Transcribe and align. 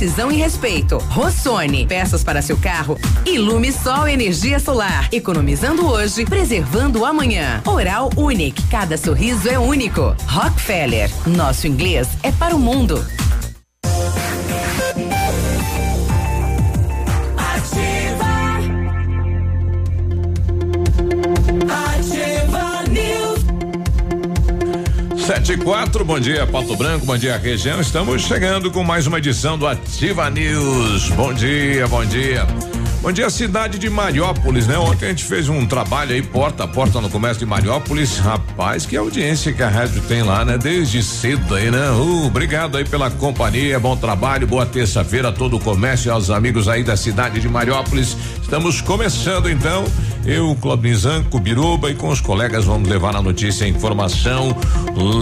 e 0.00 0.36
respeito. 0.36 0.96
Rossoni, 0.96 1.86
peças 1.86 2.24
para 2.24 2.40
seu 2.40 2.56
carro. 2.56 2.98
Ilume 3.26 3.70
Sol 3.70 4.08
Energia 4.08 4.58
Solar. 4.58 5.10
Economizando 5.12 5.86
hoje, 5.86 6.24
preservando 6.24 7.04
amanhã. 7.04 7.60
Oral 7.66 8.08
Unique, 8.16 8.62
cada 8.68 8.96
sorriso 8.96 9.46
é 9.46 9.58
único. 9.58 10.16
Rockefeller, 10.26 11.10
nosso 11.26 11.66
inglês 11.66 12.08
é 12.22 12.32
para 12.32 12.56
o 12.56 12.58
mundo. 12.58 13.04
Sete 25.30 25.52
e 25.52 25.56
quatro, 25.58 26.04
bom 26.04 26.18
dia 26.18 26.44
Pato 26.44 26.74
Branco, 26.74 27.06
bom 27.06 27.16
dia 27.16 27.36
região. 27.36 27.80
Estamos 27.80 28.22
chegando 28.22 28.68
com 28.68 28.82
mais 28.82 29.06
uma 29.06 29.18
edição 29.18 29.56
do 29.56 29.64
Ativa 29.64 30.28
News. 30.28 31.08
Bom 31.10 31.32
dia, 31.32 31.86
bom 31.86 32.04
dia. 32.04 32.44
Bom 33.00 33.12
dia, 33.12 33.30
cidade 33.30 33.78
de 33.78 33.88
Mariópolis, 33.88 34.66
né? 34.66 34.76
Ontem 34.76 35.06
a 35.06 35.08
gente 35.10 35.22
fez 35.22 35.48
um 35.48 35.64
trabalho 35.64 36.12
aí, 36.12 36.20
porta 36.20 36.64
a 36.64 36.68
porta 36.68 37.00
no 37.00 37.08
comércio 37.08 37.38
de 37.38 37.46
Mariópolis. 37.46 38.18
Rapaz, 38.18 38.84
que 38.84 38.96
audiência 38.96 39.52
que 39.52 39.62
a 39.62 39.68
rádio 39.68 40.02
tem 40.02 40.24
lá, 40.24 40.44
né? 40.44 40.58
Desde 40.58 41.00
cedo 41.00 41.54
aí, 41.54 41.70
né? 41.70 41.90
Uh, 41.92 42.26
obrigado 42.26 42.76
aí 42.76 42.84
pela 42.84 43.08
companhia, 43.08 43.78
bom 43.78 43.96
trabalho, 43.96 44.48
boa 44.48 44.66
terça-feira 44.66 45.28
a 45.28 45.32
todo 45.32 45.56
o 45.56 45.60
comércio 45.60 46.08
e 46.08 46.10
aos 46.10 46.28
amigos 46.28 46.68
aí 46.68 46.82
da 46.82 46.96
cidade 46.96 47.40
de 47.40 47.48
Mariópolis. 47.48 48.16
Estamos 48.42 48.80
começando 48.80 49.48
então 49.48 49.84
eu, 50.24 50.56
Claudinho 50.60 50.96
Zanco, 50.96 51.38
Biruba 51.38 51.90
e 51.90 51.94
com 51.94 52.08
os 52.08 52.20
colegas 52.20 52.64
vamos 52.64 52.88
levar 52.88 53.16
a 53.16 53.22
notícia 53.22 53.64
e 53.64 53.70
informação. 53.70 54.56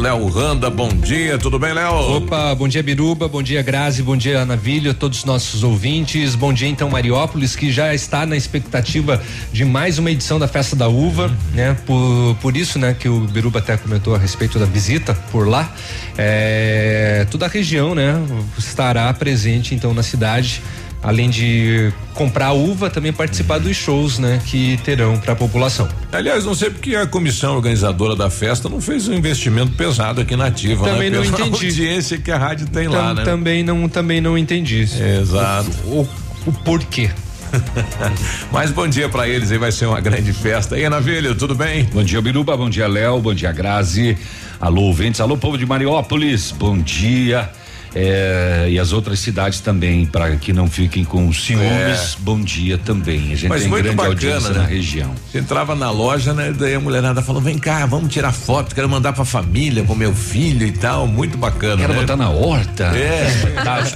Léo 0.02 0.27
Randa, 0.28 0.68
bom 0.68 0.88
dia, 0.88 1.38
tudo 1.38 1.58
bem, 1.58 1.72
Léo? 1.72 2.16
Opa, 2.16 2.54
bom 2.54 2.66
dia, 2.66 2.82
Biruba, 2.82 3.28
bom 3.28 3.42
dia, 3.42 3.62
Grazi, 3.62 4.02
bom 4.02 4.16
dia, 4.16 4.41
Ana 4.41 4.56
Vilha, 4.56 4.92
todos 4.92 5.19
os 5.19 5.24
nossos 5.24 5.62
ouvintes. 5.62 6.34
Bom 6.34 6.52
dia, 6.52 6.69
então, 6.69 6.91
Mariópolis, 6.91 7.54
que 7.54 7.70
já 7.70 7.94
está 7.94 8.26
na 8.26 8.36
expectativa 8.36 9.22
de 9.52 9.64
mais 9.64 9.98
uma 9.98 10.10
edição 10.10 10.38
da 10.38 10.48
Festa 10.48 10.74
da 10.74 10.88
Uva, 10.88 11.26
uhum. 11.26 11.36
né? 11.54 11.76
Por, 11.86 12.36
por 12.41 12.56
isso, 12.56 12.78
né, 12.78 12.94
que 12.98 13.08
o 13.08 13.20
Biruba 13.20 13.60
até 13.60 13.76
comentou 13.76 14.14
a 14.14 14.19
respeito 14.19 14.58
da 14.58 14.66
visita 14.66 15.14
por 15.30 15.46
lá. 15.46 15.72
É, 16.16 17.26
toda 17.30 17.46
a 17.46 17.48
região, 17.48 17.94
né, 17.94 18.14
estará 18.58 19.12
presente, 19.14 19.74
então, 19.74 19.94
na 19.94 20.02
cidade 20.02 20.62
além 21.02 21.30
de 21.30 21.92
comprar 22.14 22.52
uva, 22.52 22.91
também 22.91 23.12
participar 23.12 23.58
dos 23.58 23.77
shows, 23.77 24.18
né, 24.18 24.41
que 24.44 24.78
terão 24.84 25.18
para 25.18 25.32
a 25.32 25.36
população. 25.36 25.88
Aliás, 26.12 26.44
não 26.44 26.54
sei 26.54 26.70
porque 26.70 26.96
a 26.96 27.06
comissão 27.06 27.54
organizadora 27.56 28.16
da 28.16 28.28
festa 28.30 28.68
não 28.68 28.80
fez 28.80 29.08
um 29.08 29.14
investimento 29.14 29.72
pesado 29.72 30.20
aqui 30.20 30.34
na 30.34 30.46
ativa, 30.46 30.86
né? 30.86 30.92
Também 30.92 31.10
né? 31.10 31.19
não 31.19 31.24
entendi. 31.24 31.66
A 31.66 31.69
audiência 31.69 32.19
que 32.19 32.30
a 32.30 32.38
rádio 32.38 32.66
tem 32.66 32.88
Tam, 32.88 32.98
lá, 32.98 33.14
né? 33.14 33.24
Também 33.24 33.62
não, 33.62 33.88
também 33.88 34.20
não 34.20 34.36
entendi. 34.36 34.88
Exato. 35.20 35.70
O, 35.84 36.00
o, 36.00 36.08
o 36.46 36.52
porquê. 36.52 37.10
Mas 38.52 38.70
bom 38.70 38.86
dia 38.86 39.08
para 39.08 39.28
eles, 39.28 39.50
aí 39.50 39.58
vai 39.58 39.72
ser 39.72 39.86
uma 39.86 40.00
grande 40.00 40.32
festa. 40.32 40.78
E 40.78 40.84
Ana 40.84 41.00
Velha, 41.00 41.34
tudo 41.34 41.54
bem? 41.54 41.84
Bom 41.84 42.02
dia, 42.02 42.20
Biruba, 42.20 42.56
bom 42.56 42.69
dia, 42.69 42.87
Léo, 42.87 43.20
bom 43.20 43.34
dia, 43.34 43.53
Grazi. 43.53 44.19
Alô, 44.60 44.82
ouvintes, 44.82 45.20
alô, 45.20 45.37
povo 45.37 45.56
de 45.56 45.64
Mariópolis, 45.64 46.50
bom 46.50 46.76
dia. 46.76 47.48
É, 47.94 48.66
e 48.71 48.78
as 48.78 48.93
outras 48.93 49.19
cidades 49.19 49.60
também, 49.60 50.06
para 50.06 50.37
que 50.37 50.53
não 50.53 50.66
fiquem 50.69 51.04
com 51.04 51.32
ciúmes, 51.32 51.66
é. 51.69 52.06
bom 52.21 52.41
dia 52.41 52.78
também. 52.78 53.32
A 53.32 53.37
gente 53.37 53.49
Mas 53.49 53.62
tem 53.62 53.71
grande 53.71 53.88
bacana, 53.91 54.09
audiência 54.09 54.50
né? 54.50 54.59
na 54.60 54.65
região. 54.66 55.10
Você 55.31 55.38
entrava 55.38 55.75
na 55.75 55.91
loja, 55.91 56.32
né? 56.32 56.54
Daí 56.56 56.75
a 56.75 56.81
mulherada 56.81 57.22
falou: 57.22 57.41
vem 57.41 57.59
cá, 57.59 57.87
vamos 57.87 58.12
tirar 58.12 58.32
foto, 58.32 58.75
quero 58.75 58.88
mandar 58.88 59.12
pra 59.12 59.25
família, 59.25 59.82
com 59.84 59.94
meu 59.94 60.15
filho 60.15 60.66
e 60.66 60.72
tal. 60.72 61.06
Muito 61.06 61.38
bacana. 61.38 61.76
Quero 61.76 61.94
né? 61.94 62.00
botar 62.00 62.16
na 62.16 62.31
horta. 62.31 62.84
É. 62.84 63.28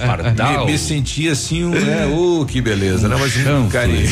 Pardal, 0.05 0.65
me, 0.65 0.73
me 0.73 0.77
senti 0.77 1.29
assim, 1.29 1.63
um, 1.63 1.73
é, 1.75 2.05
oh, 2.07 2.45
que 2.45 2.61
beleza, 2.61 3.07
né? 3.07 3.15
Mas 3.19 3.35
um 3.47 3.69
carinho. 3.69 4.09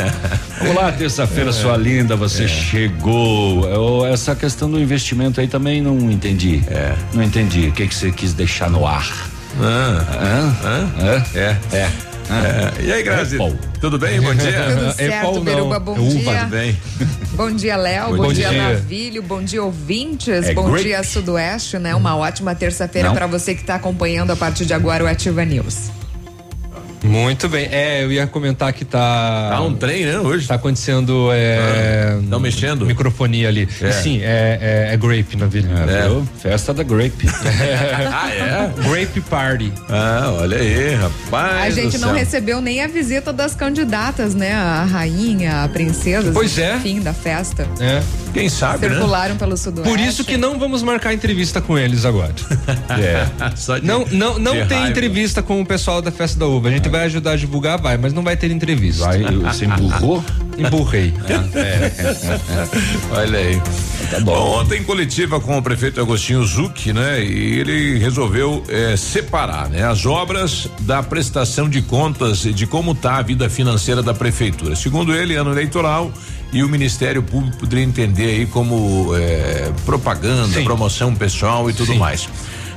Olá, 0.70 0.92
terça-feira, 0.92 1.50
é. 1.50 1.52
sua 1.52 1.76
linda, 1.76 2.16
você 2.16 2.44
é. 2.44 2.48
chegou. 2.48 3.66
Eu, 3.68 4.06
essa 4.06 4.34
questão 4.34 4.70
do 4.70 4.78
investimento 4.78 5.40
aí 5.40 5.48
também 5.48 5.80
não 5.80 6.10
entendi. 6.10 6.62
É. 6.68 6.94
Não 7.14 7.22
entendi. 7.22 7.68
O 7.68 7.72
que 7.72 7.86
que 7.86 7.94
você 7.94 8.10
quis 8.10 8.34
deixar 8.34 8.70
no 8.70 8.86
ar? 8.86 9.19
Ah, 9.58 10.54
ah, 10.62 10.86
ah, 10.98 11.24
é, 11.34 11.76
é. 11.76 12.10
É. 12.30 12.84
E 12.84 12.92
aí, 12.92 13.02
Grazi? 13.02 13.42
É 13.42 13.56
tudo 13.80 13.98
bem? 13.98 14.20
Bom 14.20 14.32
dia. 14.34 14.52
Tudo 14.70 14.92
certo, 14.92 15.36
é 15.36 15.40
Beruba, 15.40 15.80
bom 15.80 15.94
dia. 15.94 16.38
Tudo 16.38 16.50
bem. 16.50 16.78
Bom 17.34 17.50
dia, 17.50 17.76
Léo. 17.76 18.10
Bom, 18.10 18.16
bom, 18.24 18.32
dia, 18.32 18.50
dia. 18.50 18.74
Navilho. 18.74 19.22
Bom 19.22 19.42
dia, 19.42 19.62
ouvintes. 19.62 20.46
É 20.46 20.54
bom 20.54 20.76
dia, 20.76 21.02
Sudoeste, 21.02 21.78
né? 21.78 21.94
Uma 21.94 22.16
ótima 22.16 22.54
terça-feira 22.54 23.12
para 23.12 23.26
você 23.26 23.54
que 23.54 23.62
está 23.62 23.76
acompanhando 23.76 24.30
a 24.30 24.36
partir 24.36 24.66
de 24.66 24.74
agora 24.74 25.02
o 25.02 25.06
Ativa 25.06 25.44
News. 25.44 25.90
Muito 27.02 27.48
bem. 27.48 27.68
É, 27.70 28.04
eu 28.04 28.12
ia 28.12 28.26
comentar 28.26 28.72
que 28.72 28.84
tá. 28.84 29.50
Tá 29.50 29.60
um 29.62 29.74
trem, 29.74 30.04
né? 30.04 30.18
Hoje. 30.18 30.46
Tá 30.46 30.54
acontecendo. 30.54 31.30
É, 31.32 32.18
Estão 32.22 32.38
ah, 32.38 32.42
mexendo? 32.42 32.86
Microfonia 32.86 33.48
ali. 33.48 33.68
É. 33.80 33.92
Sim, 33.92 34.20
é, 34.22 34.58
é, 34.60 34.94
é 34.94 34.96
Grape 34.96 35.36
na 35.36 35.46
vida. 35.46 35.68
É, 35.88 36.06
é. 36.06 36.22
Festa 36.38 36.74
da 36.74 36.82
Grape. 36.82 37.26
ah, 38.12 38.30
é? 38.30 38.72
Grape 38.88 39.20
Party. 39.22 39.72
Ah, 39.88 40.34
olha 40.38 40.58
aí, 40.58 40.94
rapaz. 40.94 41.78
A 41.78 41.82
gente 41.82 41.98
não 41.98 42.12
recebeu 42.12 42.60
nem 42.60 42.82
a 42.82 42.86
visita 42.86 43.32
das 43.32 43.54
candidatas, 43.54 44.34
né? 44.34 44.52
A 44.52 44.84
rainha, 44.84 45.64
a 45.64 45.68
princesa. 45.68 46.32
Pois 46.32 46.58
é. 46.58 46.78
Fim 46.80 47.00
da 47.00 47.14
festa. 47.14 47.66
É. 47.80 48.02
Quem 48.32 48.48
sabe, 48.48 48.88
né? 48.88 48.94
Circularam 48.94 49.34
né? 49.34 49.38
pelo 49.38 49.56
sudoeste. 49.56 49.90
Por 49.90 50.00
isso 50.00 50.24
que 50.24 50.36
não 50.36 50.58
vamos 50.58 50.82
marcar 50.82 51.12
entrevista 51.12 51.60
com 51.60 51.78
eles 51.78 52.04
agora. 52.04 52.34
é. 52.90 53.26
De, 53.80 53.86
não 53.86 54.04
não, 54.10 54.38
não 54.38 54.52
tem 54.66 54.78
raiva. 54.78 54.90
entrevista 54.90 55.42
com 55.42 55.60
o 55.60 55.66
pessoal 55.66 56.00
da 56.00 56.10
Festa 56.10 56.38
da 56.38 56.46
Uva. 56.46 56.68
A 56.68 56.72
gente 56.72 56.88
vai 56.88 57.04
ajudar 57.04 57.32
a 57.32 57.36
divulgar, 57.36 57.80
vai, 57.80 57.96
mas 57.96 58.12
não 58.12 58.22
vai 58.22 58.36
ter 58.36 58.50
entrevista. 58.50 59.04
Vai, 59.04 59.22
você 59.22 59.64
emburrou? 59.64 60.24
Emburrei. 60.58 61.14
Ah, 61.28 61.58
é. 61.58 61.92
Olha 63.18 63.38
aí. 63.38 63.62
Tá 64.10 64.20
bom. 64.20 64.34
bom. 64.34 64.60
Ontem 64.60 64.82
coletiva 64.82 65.40
com 65.40 65.56
o 65.56 65.62
prefeito 65.62 66.00
Agostinho 66.00 66.44
Zucchi, 66.44 66.92
né? 66.92 67.22
E 67.24 67.60
ele 67.60 67.98
resolveu 67.98 68.62
é, 68.68 68.96
separar, 68.96 69.70
né? 69.70 69.84
As 69.84 70.04
obras 70.04 70.68
da 70.80 71.02
prestação 71.02 71.68
de 71.68 71.80
contas 71.80 72.40
de 72.40 72.66
como 72.66 72.92
está 72.92 73.16
a 73.16 73.22
vida 73.22 73.48
financeira 73.48 74.02
da 74.02 74.12
prefeitura. 74.12 74.76
Segundo 74.76 75.14
ele, 75.14 75.34
ano 75.34 75.50
eleitoral 75.50 76.12
e 76.52 76.62
o 76.62 76.68
Ministério 76.68 77.22
Público 77.22 77.56
poderia 77.58 77.84
entender 77.84 78.26
aí 78.26 78.46
como 78.46 79.14
é, 79.16 79.70
propaganda, 79.84 80.58
Sim. 80.58 80.64
promoção 80.64 81.14
pessoal 81.14 81.70
e 81.70 81.72
tudo 81.72 81.92
Sim. 81.92 81.98
mais. 81.98 82.28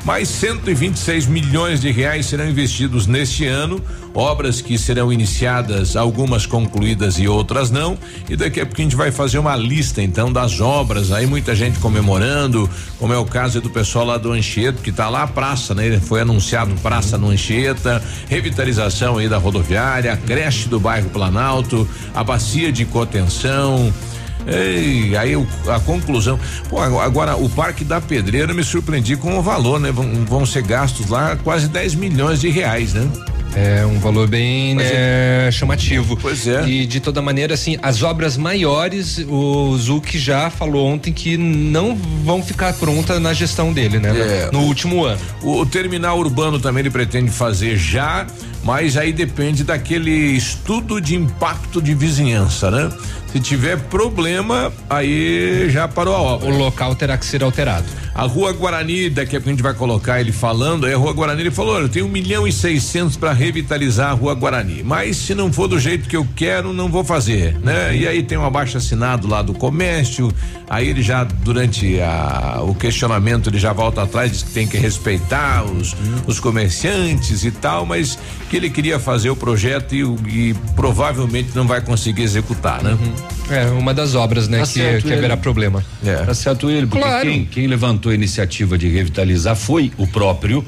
Mais 0.06 0.28
126 0.28 1.28
milhões 1.28 1.80
de 1.80 1.90
reais 1.90 2.26
serão 2.26 2.50
investidos 2.50 3.08
neste 3.08 3.46
ano, 3.46 3.82
obras 4.14 4.60
que 4.60 4.78
serão 4.78 5.14
iniciadas, 5.14 5.96
algumas 5.96 6.46
concluídas 6.46 7.18
e 7.18 7.26
outras 7.26 7.72
não. 7.72 7.98
E 8.30 8.36
daqui 8.36 8.60
a 8.60 8.66
pouco 8.66 8.82
a 8.82 8.84
gente 8.84 8.98
vai 8.98 9.12
fazer 9.14 9.38
uma 9.38 9.56
lista 9.56 10.02
então 10.02 10.32
das 10.32 10.60
obras, 10.60 11.14
aí 11.14 11.26
muita 11.26 11.56
gente 11.56 11.80
comemorando, 11.80 12.70
como 13.00 13.14
é 13.14 13.18
o 13.18 13.24
caso 13.24 13.62
do 13.62 13.70
pessoal 13.70 14.06
lá 14.06 14.18
do 14.18 14.34
Anchieta, 14.34 14.82
que 14.84 14.90
está 14.90 15.08
lá 15.08 15.24
a 15.24 15.28
praça, 15.28 15.74
né? 15.74 15.98
Foi 16.02 16.20
anunciado 16.20 16.76
praça 16.82 17.18
no 17.18 17.30
Anchieta, 17.30 18.04
revitalização 18.28 19.20
aí 19.20 19.30
da 19.30 19.38
rodoviária, 19.38 20.18
creche 20.18 20.68
do 20.68 20.82
bairro 20.82 21.10
Planalto, 21.12 21.88
a 22.14 22.26
bacia 22.26 22.74
de 22.74 22.84
contenção, 22.84 23.94
Ei, 24.48 25.16
aí 25.16 25.34
a 25.68 25.80
conclusão. 25.80 26.40
Pô, 26.70 26.80
agora 26.80 27.36
o 27.36 27.50
Parque 27.50 27.84
da 27.84 28.02
Pedreira 28.02 28.54
me 28.54 28.64
surpreendi 28.64 29.16
com 29.16 29.38
o 29.38 29.42
valor, 29.42 29.80
né? 29.80 29.92
Vão, 29.92 30.12
vão 30.26 30.46
ser 30.46 30.64
gastos 30.64 31.10
lá 31.10 31.36
quase 31.38 31.68
10 31.68 31.96
milhões 31.96 32.42
de 32.42 32.50
reais, 32.50 32.94
né? 32.94 33.08
É 33.56 33.86
um 33.86 34.00
valor 34.00 34.28
bem 34.28 34.76
né, 34.76 35.48
é. 35.48 35.52
chamativo. 35.52 36.18
Pois 36.18 36.48
é. 36.48 36.68
E 36.68 36.86
de 36.86 37.00
toda 37.00 37.22
maneira, 37.22 37.54
assim, 37.54 37.78
as 37.82 38.02
obras 38.02 38.36
maiores, 38.36 39.20
o 39.28 39.78
Zuc 39.78 40.18
já 40.18 40.50
falou 40.50 40.88
ontem 40.88 41.14
que 41.14 41.38
não 41.38 41.96
vão 41.96 42.42
ficar 42.42 42.74
prontas 42.74 43.22
na 43.22 43.34
gestão 43.34 43.72
dele, 43.72 44.00
né? 44.00 44.10
É. 44.10 44.50
No, 44.52 44.62
último 44.62 45.04
ano. 45.04 45.22
O, 45.42 45.62
o, 45.62 45.66
terminal 45.66 46.18
urbano 46.18 46.60
também 46.60 46.82
ele 46.82 46.90
pretende 46.90 47.30
fazer 47.30 47.78
já, 47.78 48.26
mas 48.64 48.98
aí 48.98 49.14
depende 49.14 49.64
daquele 49.64 50.12
estudo 50.12 51.00
de 51.00 51.16
impacto 51.16 51.82
de 51.82 51.94
vizinhança, 51.94 52.72
né? 52.72 52.92
Se 53.32 53.40
tiver 53.40 53.80
problema, 53.80 54.72
aí 54.88 55.68
já 55.70 55.88
parou 55.88 56.16
a 56.16 56.22
obra. 56.22 56.50
O 56.50 56.56
local 56.56 56.94
terá 56.94 57.18
que 57.18 57.26
ser 57.26 57.44
alterado. 57.44 57.86
A 58.14 58.24
Rua 58.24 58.54
Guarani, 58.54 59.10
daqui 59.10 59.36
a 59.36 59.40
pouco 59.40 59.50
a 59.50 59.54
gente 59.54 59.64
vai 59.64 59.74
colocar 59.74 60.22
ele 60.22 60.32
falando, 60.32 60.86
aí 60.86 60.94
a 60.94 60.98
Rua 60.98 61.14
Guarani 61.14 61.42
ele 61.42 61.50
falou, 61.50 61.80
eu 61.80 61.90
tenho 61.90 62.06
um 62.06 62.10
milhão 62.10 62.48
e 62.48 62.52
seiscentos 62.52 63.18
para 63.18 63.34
revitalizar 63.44 64.12
a 64.12 64.14
Rua 64.14 64.34
Guarani, 64.34 64.84
mas 64.84 65.18
se 65.18 65.36
não 65.36 65.52
for 65.52 65.68
do 65.68 65.80
jeito 65.80 66.08
que 66.08 66.16
eu 66.16 66.26
quero, 66.36 66.72
não 66.72 66.90
vou 66.90 67.04
fazer, 67.04 67.58
né? 67.60 67.96
E 67.96 68.08
aí 68.08 68.24
tem 68.24 68.38
um 68.38 68.46
abaixo 68.46 68.78
assinado 68.78 69.28
lá 69.28 69.42
do 69.42 69.54
comércio, 69.54 70.34
aí 70.70 70.88
ele 70.88 71.02
já 71.02 71.24
durante 71.24 72.00
a, 72.00 72.62
o 72.62 72.74
questionamento 72.74 73.50
ele 73.50 73.60
já 73.60 73.74
volta 73.74 74.04
atrás, 74.04 74.32
diz 74.32 74.44
que 74.44 74.52
tem 74.52 74.66
que 74.66 74.78
respeitar 74.78 75.64
os, 75.66 75.96
os 76.26 76.40
comerciantes 76.40 77.44
e 77.44 77.52
tal, 77.52 77.86
mas 77.86 78.18
que 78.50 78.56
ele 78.56 78.70
queria 78.70 78.98
fazer 79.00 79.30
o 79.30 79.36
projeto 79.36 79.94
e, 79.94 80.02
e 80.02 80.56
provavelmente 80.76 81.50
não 81.54 81.68
vai 81.68 81.82
conseguir 81.82 82.24
executar, 82.24 82.82
né? 82.82 82.92
Uhum. 82.92 83.54
É, 83.54 83.66
uma 83.72 83.94
das 83.94 84.16
obras, 84.16 84.48
né, 84.48 84.60
tá 84.60 84.68
que, 84.68 85.02
que 85.02 85.14
haverá 85.14 85.36
problema. 85.36 85.84
É. 86.04 86.16
Tá 86.16 86.34
certo 86.34 86.70
ele, 86.70 86.88
porque 86.88 87.04
claro. 87.04 87.28
quem, 87.28 87.46
quem 87.46 87.68
levantou 87.68 88.12
a 88.12 88.16
iniciativa 88.16 88.78
de 88.78 88.88
revitalizar 88.88 89.56
foi 89.56 89.92
o 89.98 90.08
próprio 90.08 90.64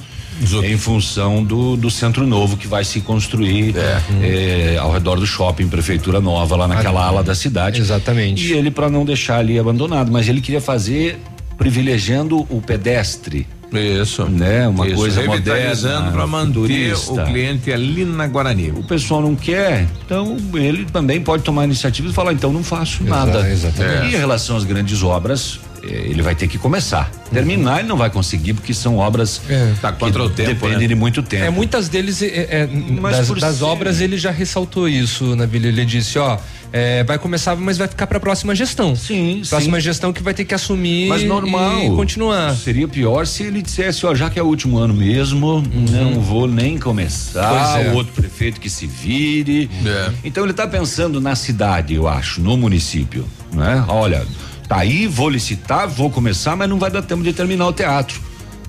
em 0.64 0.78
função 0.78 1.44
do, 1.44 1.76
do 1.76 1.90
centro 1.90 2.26
novo 2.28 2.58
que 2.58 2.68
vai 2.68 2.84
se 2.84 3.02
construir 3.02 3.76
é. 3.78 4.74
É, 4.74 4.78
ao 4.78 4.92
redor 4.92 5.20
do 5.20 5.26
shopping, 5.26 5.68
prefeitura 5.68 6.20
nova, 6.20 6.56
lá 6.56 6.68
naquela 6.68 7.02
ah, 7.02 7.08
ala 7.08 7.24
da 7.24 7.36
cidade. 7.36 7.82
Exatamente. 7.82 8.46
E 8.46 8.54
ele, 8.54 8.70
para 8.70 8.90
não 8.90 9.06
deixar 9.06 9.40
ali 9.40 9.58
abandonado, 9.58 10.12
mas 10.12 10.28
ele 10.28 10.42
queria 10.42 10.62
fazer 10.62 11.20
privilegiando 11.58 12.46
o 12.50 12.62
pedestre. 12.62 13.48
Isso. 13.74 14.26
Né? 14.26 14.68
Uma 14.68 14.88
Isso. 14.88 14.96
coisa 14.96 15.24
moderna. 15.24 16.12
para 16.12 16.28
manter 16.28 16.94
o 16.94 17.26
cliente 17.26 17.72
ali 17.72 18.06
na 18.06 18.28
Guarani. 18.28 18.72
O 18.72 18.84
pessoal 18.84 19.22
não 19.22 19.36
quer, 19.36 19.88
então 20.06 20.38
ele 20.54 20.86
também 20.86 21.20
pode 21.20 21.44
tomar 21.44 21.64
a 21.64 21.66
iniciativa 21.66 22.08
e 22.08 22.14
falar, 22.14 22.34
então 22.34 22.54
não 22.54 22.64
faço 22.64 23.04
nada. 23.04 23.50
Exatamente. 23.50 24.14
E 24.14 24.16
em 24.16 24.18
relação 24.18 24.56
às 24.56 24.64
grandes 24.64 25.04
obras, 25.04 25.60
ele 25.88 26.22
vai 26.22 26.36
ter 26.36 26.48
que 26.48 26.58
começar. 26.58 27.12
Terminar 27.32 27.80
ele 27.80 27.88
não 27.88 27.98
vai 27.98 28.10
conseguir 28.10 28.54
porque 28.54 28.74
são 28.74 28.98
obras 28.98 29.42
é. 29.50 29.74
tá 29.82 29.92
contra 29.92 30.24
o 30.24 30.30
tempo, 30.30 30.50
dependem 30.50 30.80
né? 30.80 30.88
de 30.88 30.96
muito 30.96 31.22
tempo. 31.24 31.44
É 31.44 31.50
muitas 31.50 31.90
deles 31.90 32.22
é, 32.22 32.28
é, 32.28 32.68
das, 32.68 33.30
das 33.30 33.62
obras 33.62 34.02
ele 34.02 34.18
já 34.18 34.32
ressaltou 34.32 34.88
isso 34.88 35.36
na 35.36 35.46
Vila. 35.46 35.68
Ele 35.68 35.86
disse, 35.86 36.18
ó, 36.20 36.38
é, 36.72 37.04
vai 37.06 37.18
começar, 37.18 37.56
mas 37.56 37.78
vai 37.78 37.88
ficar 37.88 38.06
para 38.06 38.18
a 38.18 38.20
próxima 38.20 38.54
gestão. 38.54 38.96
Sim, 38.98 39.42
próxima 39.50 39.78
sim. 39.78 39.84
gestão 39.84 40.12
que 40.12 40.22
vai 40.22 40.34
ter 40.34 40.44
que 40.44 40.54
assumir 40.54 41.08
mas 41.08 41.24
normal, 41.24 41.86
e 41.86 41.90
continuar. 41.96 42.54
Seria 42.54 42.86
pior 42.86 43.26
se 43.26 43.44
ele 43.44 43.62
dissesse, 43.62 44.06
ó, 44.06 44.14
já 44.14 44.30
que 44.30 44.38
é 44.38 44.44
o 44.44 44.46
último 44.46 44.78
ano 44.78 44.94
mesmo, 44.94 45.48
uhum. 45.48 45.86
não 45.90 46.20
vou 46.20 46.48
nem 46.48 46.78
começar. 46.78 47.82
É. 47.82 47.92
O 47.92 47.96
outro 47.96 48.14
prefeito 48.14 48.60
que 48.60 48.70
se 48.70 48.86
vire. 48.88 49.70
É. 49.86 50.12
Então 50.24 50.44
ele 50.44 50.52
está 50.52 50.68
pensando 50.68 51.22
na 51.22 51.34
cidade, 51.34 51.94
eu 51.94 52.08
acho, 52.10 52.42
no 52.42 52.58
município, 52.58 53.26
né? 53.54 53.86
Olha, 53.88 54.26
Tá 54.67 54.77
aí, 54.79 55.07
vou 55.07 55.29
licitar, 55.29 55.88
vou 55.88 56.09
começar, 56.09 56.56
mas 56.56 56.69
não 56.69 56.79
vai 56.79 56.89
dar 56.89 57.01
tempo 57.01 57.23
de 57.23 57.33
terminar 57.33 57.67
o 57.67 57.73
teatro. 57.73 58.19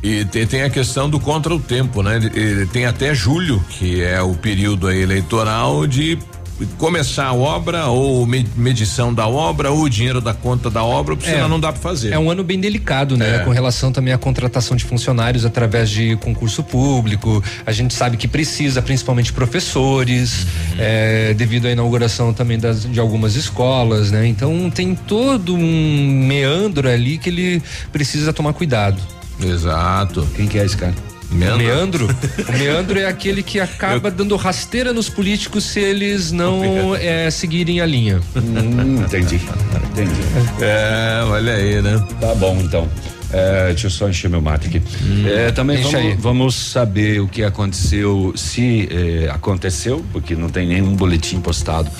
E 0.02 0.24
tem, 0.26 0.62
a 0.62 0.70
questão 0.70 1.08
do 1.08 1.18
contra 1.18 1.54
o 1.54 1.58
tempo, 1.58 2.02
né? 2.02 2.20
Tem 2.72 2.84
até 2.84 3.14
julho, 3.14 3.64
que 3.70 4.02
é 4.02 4.20
o 4.20 4.34
período 4.34 4.90
eleitoral 4.90 5.86
de 5.86 6.18
começar 6.78 7.26
a 7.26 7.34
obra 7.34 7.86
ou 7.86 8.26
medição 8.26 9.12
da 9.12 9.26
obra 9.26 9.70
ou 9.70 9.82
o 9.82 9.90
dinheiro 9.90 10.20
da 10.20 10.32
conta 10.32 10.70
da 10.70 10.82
obra, 10.82 11.16
porque 11.16 11.30
é, 11.30 11.34
senão 11.34 11.48
não 11.48 11.60
dá 11.60 11.72
para 11.72 11.80
fazer. 11.80 12.12
É 12.12 12.18
um 12.18 12.30
ano 12.30 12.42
bem 12.42 12.58
delicado, 12.58 13.16
né? 13.16 13.36
É. 13.36 13.38
Com 13.40 13.50
relação 13.50 13.92
também 13.92 14.12
à 14.12 14.18
contratação 14.18 14.76
de 14.76 14.84
funcionários 14.84 15.44
através 15.44 15.90
de 15.90 16.16
concurso 16.16 16.62
público. 16.62 17.42
A 17.64 17.72
gente 17.72 17.94
sabe 17.94 18.16
que 18.16 18.26
precisa, 18.26 18.80
principalmente 18.80 19.32
professores, 19.32 20.42
uhum. 20.42 20.76
é, 20.78 21.34
devido 21.34 21.66
à 21.66 21.70
inauguração 21.70 22.32
também 22.32 22.58
das, 22.58 22.84
de 22.84 22.98
algumas 23.00 23.36
escolas, 23.36 24.10
né? 24.10 24.26
Então 24.26 24.70
tem 24.70 24.94
todo 24.94 25.54
um 25.54 26.24
meandro 26.26 26.88
ali 26.88 27.18
que 27.18 27.28
ele 27.28 27.62
precisa 27.92 28.32
tomar 28.32 28.52
cuidado. 28.52 29.00
Exato. 29.40 30.26
Quem 30.34 30.46
que 30.46 30.58
é 30.58 30.64
esse 30.64 30.76
cara? 30.76 30.94
Meandro. 31.30 31.58
meandro. 31.58 32.16
o 32.48 32.52
meandro 32.58 32.98
é 32.98 33.06
aquele 33.06 33.42
que 33.42 33.58
acaba 33.60 34.08
Eu... 34.08 34.12
dando 34.12 34.36
rasteira 34.36 34.92
nos 34.92 35.08
políticos 35.08 35.64
se 35.64 35.80
eles 35.80 36.32
não 36.32 36.94
é, 36.94 37.30
seguirem 37.30 37.80
a 37.80 37.86
linha. 37.86 38.20
Hum, 38.36 39.02
entendi. 39.02 39.40
Entendi. 39.92 40.20
É, 40.60 41.22
olha 41.24 41.54
aí, 41.54 41.82
né? 41.82 42.02
Tá 42.20 42.34
bom, 42.34 42.58
então. 42.60 42.88
É, 43.32 43.66
deixa 43.68 43.88
eu 43.88 43.90
só 43.90 44.08
encher 44.08 44.30
meu 44.30 44.40
mate 44.40 44.68
aqui. 44.68 44.82
Hum, 45.02 45.26
é, 45.26 45.50
também 45.50 45.82
vamos, 45.82 46.16
vamos, 46.18 46.54
saber 46.54 47.20
o 47.20 47.28
que 47.28 47.42
aconteceu, 47.42 48.32
se 48.36 48.88
é, 48.90 49.28
aconteceu, 49.30 50.04
porque 50.12 50.36
não 50.36 50.48
tem 50.48 50.66
nenhum 50.66 50.94
boletim 50.94 51.40
postado 51.40 51.90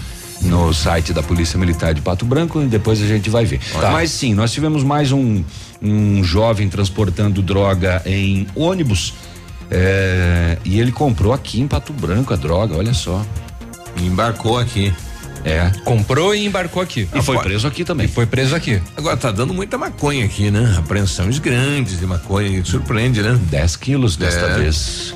no 0.43 0.73
site 0.73 1.13
da 1.13 1.23
Polícia 1.23 1.59
Militar 1.59 1.95
de 1.95 2.01
Pato 2.01 2.25
Branco 2.25 2.63
e 2.63 2.67
depois 2.67 3.03
a 3.03 3.07
gente 3.07 3.29
vai 3.29 3.45
ver. 3.45 3.61
Tá. 3.73 3.91
Mas 3.91 4.11
sim, 4.11 4.35
nós 4.35 4.53
tivemos 4.53 4.85
mais 4.85 5.13
um 5.13 5.43
um 5.83 6.23
jovem 6.25 6.69
transportando 6.69 7.43
droga 7.43 8.03
em 8.07 8.47
ônibus. 8.55 9.15
É, 9.71 10.59
e 10.65 10.79
ele 10.79 10.93
comprou 10.93 11.33
aqui 11.33 11.61
em 11.61 11.67
Pato 11.67 11.93
Branco 11.93 12.33
a 12.33 12.37
droga, 12.37 12.77
olha 12.77 12.95
só. 12.95 13.25
embarcou 14.01 14.59
aqui. 14.59 14.93
É. 15.45 15.71
Comprou 15.85 16.35
e 16.35 16.45
embarcou 16.45 16.83
aqui. 16.83 17.09
E 17.15 17.23
foi 17.23 17.39
preso 17.39 17.69
aqui 17.69 17.85
também. 17.85 18.07
E 18.07 18.09
foi 18.09 18.27
preso 18.27 18.55
aqui. 18.57 18.83
Agora 18.97 19.17
tá 19.17 19.31
dando 19.31 19.55
muita 19.55 19.79
maconha 19.79 20.25
aqui, 20.25 20.51
né? 20.51 20.75
Apreensões 20.77 21.39
grandes 21.39 22.01
de 22.01 22.07
maconha, 22.07 22.65
surpreende, 22.65 23.23
né? 23.23 23.39
10 23.49 23.77
quilos 23.77 24.17
desta 24.17 24.47
é. 24.47 24.59
vez. 24.59 25.15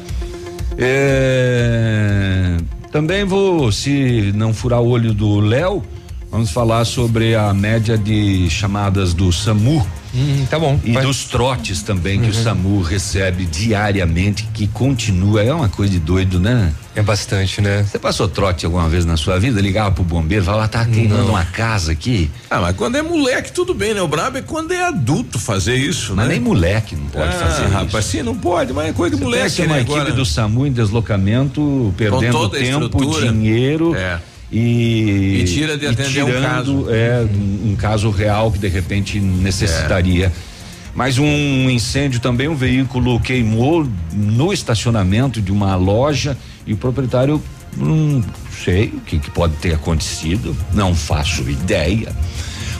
É, 0.78 2.56
também 2.92 3.24
vou, 3.24 3.72
se 3.72 4.32
não 4.34 4.54
furar 4.54 4.80
o 4.80 4.88
olho 4.88 5.12
do 5.12 5.40
Léo, 5.40 5.82
vamos 6.30 6.50
falar 6.50 6.84
sobre 6.84 7.34
a 7.34 7.52
média 7.52 7.98
de 7.98 8.48
chamadas 8.48 9.12
do 9.12 9.32
SAMU 9.32 9.84
Hum, 10.14 10.46
tá 10.48 10.58
bom. 10.58 10.78
E 10.84 10.92
vai. 10.92 11.04
dos 11.04 11.24
trotes 11.24 11.82
também 11.82 12.18
uhum. 12.18 12.24
que 12.24 12.30
o 12.30 12.36
uhum. 12.36 12.42
SAMU 12.42 12.82
recebe 12.82 13.44
diariamente, 13.44 14.48
que 14.52 14.66
continua. 14.66 15.42
É 15.42 15.52
uma 15.52 15.68
coisa 15.68 15.92
de 15.92 15.98
doido, 15.98 16.40
né? 16.40 16.72
É 16.94 17.02
bastante, 17.02 17.60
né? 17.60 17.84
Você 17.84 17.98
passou 17.98 18.28
trote 18.28 18.66
alguma 18.66 18.88
vez 18.88 19.04
na 19.04 19.16
sua 19.16 19.38
vida? 19.38 19.60
Ligava 19.60 19.92
pro 19.92 20.02
bombeiro, 20.02 20.44
falava, 20.44 20.66
tá 20.66 20.84
queimando 20.84 21.30
uma 21.30 21.44
casa 21.44 21.92
aqui. 21.92 22.30
Ah, 22.50 22.60
mas 22.60 22.76
quando 22.76 22.96
é 22.96 23.02
moleque, 23.02 23.52
tudo 23.52 23.72
bem, 23.72 23.94
né? 23.94 24.02
O 24.02 24.08
brabo 24.08 24.38
é 24.38 24.42
quando 24.42 24.72
é 24.72 24.84
adulto 24.84 25.38
fazer 25.38 25.76
isso, 25.76 26.14
mas 26.16 26.26
né? 26.26 26.34
nem 26.34 26.40
moleque 26.40 26.96
não 26.96 27.06
pode 27.06 27.28
ah, 27.28 27.38
fazer 27.38 27.66
rapaz, 27.68 28.04
isso. 28.04 28.16
sim, 28.16 28.22
não 28.22 28.36
pode, 28.36 28.72
mas 28.72 28.88
é 28.88 28.92
coisa 28.92 29.14
de 29.14 29.22
Você 29.22 29.24
moleque, 29.24 29.62
né? 29.62 29.66
uma 29.68 29.80
equipe 29.80 29.94
Agora... 29.94 30.12
do 30.12 30.24
SAMU 30.26 30.66
em 30.66 30.72
deslocamento, 30.72 31.94
perdendo 31.96 32.48
tempo, 32.48 33.20
dinheiro. 33.20 33.94
É 33.94 34.18
e, 34.52 35.40
e 35.40 35.44
tira 35.44 35.78
de 35.78 35.86
atender 35.86 36.10
tirando, 36.10 36.38
um 36.38 36.42
caso. 36.42 36.86
É, 36.90 37.22
um, 37.22 37.70
um, 37.70 37.76
caso 37.76 38.10
real 38.10 38.50
que 38.50 38.58
de 38.58 38.68
repente 38.68 39.20
necessitaria. 39.20 40.26
É. 40.26 40.50
Mas 40.94 41.18
um 41.18 41.70
incêndio 41.70 42.20
também, 42.20 42.48
um 42.48 42.54
veículo 42.54 43.20
queimou 43.20 43.88
no 44.12 44.52
estacionamento 44.52 45.40
de 45.40 45.52
uma 45.52 45.76
loja 45.76 46.36
e 46.66 46.72
o 46.72 46.76
proprietário 46.76 47.40
não 47.76 48.24
sei 48.64 48.86
o 48.86 49.00
que, 49.00 49.20
que 49.20 49.30
pode 49.30 49.54
ter 49.56 49.74
acontecido, 49.74 50.56
não 50.74 50.94
faço 50.94 51.48
ideia. 51.48 52.12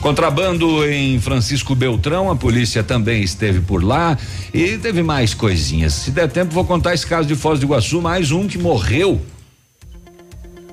Contrabando 0.00 0.88
em 0.90 1.20
Francisco 1.20 1.74
Beltrão, 1.74 2.30
a 2.30 2.36
polícia 2.36 2.82
também 2.82 3.22
esteve 3.22 3.60
por 3.60 3.84
lá 3.84 4.18
e 4.52 4.78
teve 4.78 5.02
mais 5.02 5.34
coisinhas. 5.34 5.92
Se 5.92 6.10
der 6.10 6.28
tempo, 6.28 6.52
vou 6.52 6.64
contar 6.64 6.94
esse 6.94 7.06
caso 7.06 7.28
de 7.28 7.36
Foz 7.36 7.60
do 7.60 7.66
Iguaçu, 7.66 8.00
mais 8.00 8.32
um 8.32 8.48
que 8.48 8.58
morreu 8.58 9.20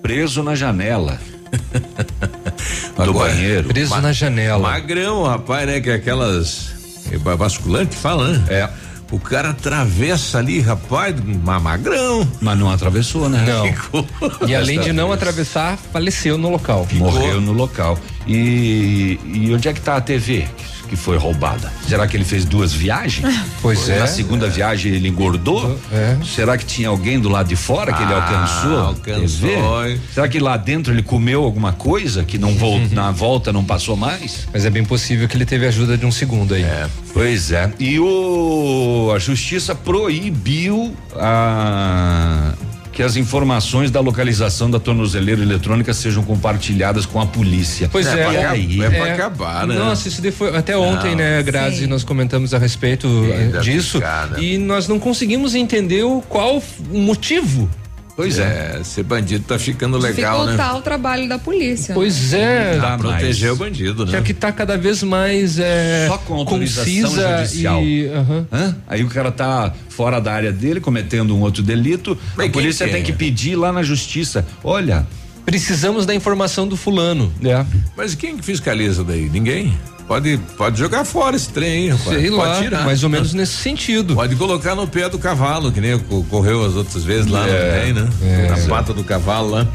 preso 0.02 0.44
na 0.44 0.56
janela. 0.56 1.20
do 2.96 3.04
Agora, 3.04 3.34
banheiro. 3.34 3.68
Preso 3.68 3.92
ma 3.92 4.02
na 4.02 4.12
janela. 4.12 4.60
Magrão, 4.60 5.24
rapaz, 5.24 5.68
né? 5.68 5.80
Que 5.80 5.92
é 5.92 5.96
aquelas. 5.96 6.76
É 7.12 7.18
basculante 7.18 7.96
fala, 7.96 8.30
né? 8.30 8.46
É. 8.50 8.70
O 9.10 9.18
cara 9.18 9.52
atravessa 9.52 10.38
ali, 10.40 10.60
rapaz, 10.60 11.16
magrão. 11.62 12.28
Mas 12.42 12.60
não 12.60 12.70
atravessou, 12.70 13.30
né? 13.30 13.46
Não. 13.48 13.66
Ficou. 13.66 14.06
E 14.46 14.54
além 14.54 14.82
de 14.82 14.92
não 14.92 15.14
atravessar, 15.14 15.78
faleceu 15.78 16.38
no 16.38 16.50
local. 16.50 16.86
Ficou. 16.86 17.10
Morreu 17.10 17.40
no 17.40 17.54
local. 17.54 17.98
E, 18.28 19.18
e 19.24 19.54
onde 19.54 19.70
é 19.70 19.74
que 19.74 19.80
tá 19.80 19.96
a 19.96 20.02
TV? 20.02 20.46
Que 20.88 20.96
foi 20.96 21.18
roubada? 21.18 21.72
Será 21.88 22.08
que 22.08 22.18
ele 22.18 22.24
fez 22.24 22.46
duas 22.46 22.74
viagens? 22.74 23.28
Pois 23.62 23.90
é. 23.90 24.00
Na 24.00 24.08
segunda 24.08 24.48
é. 24.48 24.50
viagem 24.50 24.94
ele 24.94 25.08
engordou? 25.08 25.80
É. 25.92 26.18
Será 26.24 26.58
que 26.58 26.66
tinha 26.66 26.90
alguém 26.90 27.20
do 27.20 27.28
lado 27.28 27.48
de 27.48 27.56
fora 27.56 27.92
que 27.92 28.02
ah, 28.02 28.06
ele 28.06 28.14
alcançou? 28.14 28.80
Alcançou. 28.80 29.98
Será 30.14 30.28
que 30.28 30.40
lá 30.40 30.56
dentro 30.56 30.94
ele 30.94 31.02
comeu 31.02 31.44
alguma 31.44 31.74
coisa 31.74 32.24
que 32.24 32.38
não 32.38 32.54
voltou, 32.54 32.90
na 32.96 33.12
volta 33.12 33.52
não 33.52 33.66
passou 33.66 33.96
mais? 33.96 34.48
Mas 34.54 34.64
é 34.64 34.70
bem 34.70 34.86
possível 34.86 35.28
que 35.28 35.36
ele 35.36 35.46
teve 35.46 35.66
ajuda 35.66 35.98
de 35.98 36.06
um 36.06 36.12
segundo 36.12 36.54
aí. 36.54 36.64
É. 36.64 36.88
Pois 37.14 37.52
é. 37.52 37.72
E 37.80 38.00
o 38.00 39.12
a 39.14 39.20
justiça 39.20 39.74
proibiu 39.74 40.96
a 41.16 42.54
que 42.98 43.04
as 43.04 43.16
informações 43.16 43.92
da 43.92 44.00
localização 44.00 44.72
da 44.72 44.80
tornozeleira 44.80 45.40
eletrônica 45.40 45.94
sejam 45.94 46.24
compartilhadas 46.24 47.06
com 47.06 47.22
a 47.22 47.28
polícia. 47.28 47.88
Pois 47.92 48.08
é, 48.08 48.22
é, 48.22 48.46
aí, 48.48 48.82
é, 48.82 48.90
pra 48.90 49.14
acabar, 49.14 49.68
né? 49.68 49.76
Nossa, 49.76 50.08
isso 50.08 50.20
foi 50.32 50.58
até 50.58 50.76
ontem, 50.76 51.12
não, 51.12 51.18
né, 51.18 51.44
Grazi, 51.44 51.82
sim. 51.82 51.86
nós 51.86 52.04
comentamos 52.04 52.56
a 52.56 52.58
respeito 52.58 53.08
eh, 53.32 53.60
disso 53.60 54.00
né? 54.00 54.30
e 54.40 54.58
nós 54.58 54.88
não 54.88 54.98
conseguimos 54.98 55.54
entender 55.54 56.02
o 56.06 56.24
qual 56.28 56.60
o 56.92 56.98
motivo 56.98 57.70
Pois 58.18 58.40
é. 58.40 58.80
é. 58.80 58.84
Ser 58.84 59.04
bandido 59.04 59.46
tá 59.46 59.60
ficando 59.60 59.96
legal, 60.00 60.10
Dificultar 60.12 60.46
né? 60.46 60.52
Dificultar 60.54 60.76
o 60.76 60.82
trabalho 60.82 61.30
da 61.30 61.38
polícia. 61.38 61.94
Pois 61.94 62.32
né? 62.32 62.76
é. 62.76 62.80
Dá 62.80 62.98
proteger 62.98 63.52
o 63.52 63.56
bandido, 63.56 64.08
né? 64.08 64.14
Já 64.14 64.22
que 64.24 64.34
tá 64.34 64.52
cada 64.52 64.76
vez 64.76 65.04
mais 65.04 65.60
é, 65.60 66.08
Só 66.08 66.18
com 66.18 66.34
autorização 66.34 67.12
judicial. 67.12 67.84
E, 67.84 68.08
uhum. 68.08 68.76
Aí 68.88 69.04
o 69.04 69.08
cara 69.08 69.32
tá 69.32 69.72
fora 69.90 70.20
da 70.20 70.34
área 70.34 70.52
dele, 70.52 70.82
cometendo 70.82 71.36
um 71.36 71.42
outro 71.42 71.62
delito, 71.62 72.18
Mas 72.36 72.50
a 72.50 72.52
polícia 72.52 72.88
que 72.88 72.92
tem 72.92 73.02
é? 73.04 73.06
que 73.06 73.14
pedir 73.14 73.56
lá 73.56 73.72
na 73.72 73.84
justiça, 73.84 74.44
olha, 74.64 75.06
precisamos 75.46 76.08
da 76.08 76.16
informação 76.16 76.68
do 76.68 76.76
fulano. 76.76 77.32
É. 77.44 77.64
Mas 77.96 78.16
quem 78.16 78.42
fiscaliza 78.42 79.04
daí? 79.04 79.30
Ninguém? 79.30 79.78
Pode, 80.08 80.38
pode 80.56 80.80
jogar 80.80 81.04
fora 81.04 81.36
esse 81.36 81.50
trem, 81.50 81.86
hein, 81.86 81.90
rapaz. 81.90 82.18
Sei 82.18 82.32
pode 82.32 82.50
lá, 82.50 82.62
tirar. 82.62 82.86
mais 82.86 83.04
ou 83.04 83.10
menos 83.10 83.34
nesse 83.34 83.58
sentido. 83.58 84.16
Pode 84.16 84.36
colocar 84.38 84.74
no 84.74 84.88
pé 84.88 85.10
do 85.10 85.20
cavalo, 85.20 85.70
que 85.70 85.82
nem 85.82 85.96
ocorreu 85.96 86.66
as 86.66 86.76
outras 86.76 87.04
vezes 87.04 87.30
lá 87.30 87.46
é, 87.46 87.52
no 87.52 87.80
trem, 87.80 87.94
né? 87.94 88.10
É, 88.24 88.50
Na 88.50 88.68
pata 88.70 88.94
do 88.94 89.04
cavalo 89.04 89.50
lá. 89.50 89.68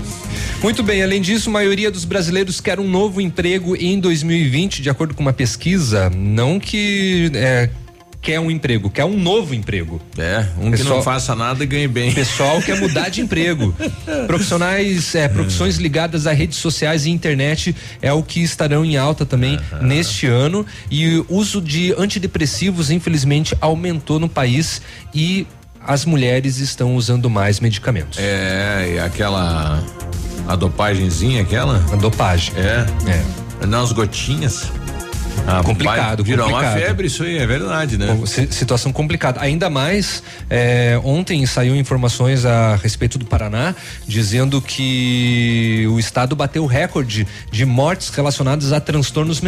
Muito 0.63 0.83
bem, 0.83 1.03
além 1.03 1.21
disso, 1.21 1.51
a 1.51 1.53
maioria 1.53 1.91
dos 1.91 2.07
brasileiros 2.07 2.61
quer 2.61 2.81
um 2.81 2.89
novo 2.89 3.21
emprego 3.21 3.77
em 3.77 4.01
2020, 4.01 4.81
de 4.81 4.89
acordo 4.89 5.13
com 5.13 5.21
uma 5.21 5.33
pesquisa. 5.35 6.09
Não 6.09 6.59
que 6.59 7.31
é, 7.35 7.69
quer 8.23 8.39
um 8.39 8.51
emprego, 8.51 8.89
quer 8.89 9.05
um 9.05 9.19
novo 9.19 9.53
emprego. 9.53 10.01
É, 10.17 10.47
um 10.59 10.71
pessoal, 10.71 10.77
que 10.77 10.83
não 10.85 11.03
faça 11.03 11.35
nada 11.35 11.65
e 11.65 11.67
ganhe 11.67 11.89
bem. 11.89 12.15
Pessoal 12.15 12.63
quer 12.63 12.81
mudar 12.81 13.09
de 13.09 13.21
emprego. 13.21 13.75
Profissionais, 14.29 15.15
é, 15.17 15.29
profissões 15.29 15.77
ligadas 15.77 16.27
a 16.27 16.33
redes 16.33 16.59
sociais 16.59 17.05
e 17.05 17.11
internet 17.11 17.75
é 18.01 18.13
o 18.13 18.23
que 18.23 18.41
estarão 18.41 18.85
em 18.85 18.97
alta 18.97 19.27
também 19.27 19.59
neste 19.81 20.29
ano. 20.29 20.65
E 20.89 21.19
o 21.19 21.27
uso 21.29 21.61
de 21.61 21.93
antidepressivos, 21.99 22.91
infelizmente, 22.91 23.57
aumentou 23.61 24.21
no 24.21 24.29
país 24.29 24.81
e 25.13 25.47
as 25.85 26.05
mulheres 26.05 26.59
estão 26.59 26.95
usando 26.95 27.29
mais 27.29 27.59
medicamentos. 27.59 28.19
É, 28.21 28.95
e 28.95 28.99
aquela. 29.01 29.83
A 30.47 30.55
dopagenzinha, 30.55 31.43
aquela? 31.43 31.85
A 31.93 31.97
dopagem. 31.97 32.55
É. 32.57 32.87
É. 33.63 33.67
Nas 33.67 33.91
gotinhas. 33.91 34.71
Ah, 35.47 35.63
complicado, 35.63 36.23
virou 36.23 36.47
complicado. 36.47 36.77
uma 36.77 36.81
febre 36.81 37.07
isso 37.07 37.23
aí, 37.23 37.39
é 37.39 37.47
verdade, 37.47 37.99
né? 37.99 38.07
Situação 38.27 38.93
complicada. 38.93 39.41
Ainda 39.41 39.69
mais, 39.69 40.23
é, 40.49 41.01
ontem 41.05 41.45
saiu 41.47 41.75
informações 41.75 42.45
a 42.45 42.77
respeito 42.77 43.19
do 43.19 43.25
Paraná, 43.25 43.75
dizendo 44.07 44.61
que 44.63 45.87
o 45.91 45.99
estado 45.99 46.37
bateu 46.37 46.65
recorde 46.67 47.27
de 47.51 47.65
mortes 47.65 48.11
relacionadas 48.11 48.73
a 48.73 48.81
transtornos 48.81 49.41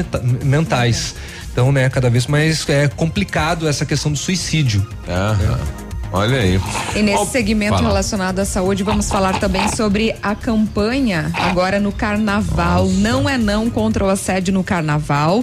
mentais. 0.42 1.14
Então, 1.52 1.70
né, 1.70 1.88
cada 1.88 2.10
vez 2.10 2.26
mais 2.26 2.68
é 2.68 2.88
complicado 2.88 3.68
essa 3.68 3.86
questão 3.86 4.10
do 4.10 4.18
suicídio. 4.18 4.86
Ah, 5.08 5.36
né? 5.38 5.84
Olha 6.14 6.38
aí. 6.38 6.60
E 6.94 7.02
nesse 7.02 7.26
segmento 7.26 7.74
fala. 7.74 7.88
relacionado 7.88 8.38
à 8.38 8.44
saúde, 8.44 8.84
vamos 8.84 9.08
falar 9.08 9.40
também 9.40 9.68
sobre 9.74 10.14
a 10.22 10.32
campanha 10.36 11.32
agora 11.34 11.80
no 11.80 11.90
carnaval. 11.90 12.84
Nossa. 12.84 13.00
Não 13.00 13.28
é 13.28 13.36
não 13.36 13.68
contra 13.68 14.04
o 14.04 14.08
assédio 14.08 14.54
no 14.54 14.62
carnaval. 14.62 15.42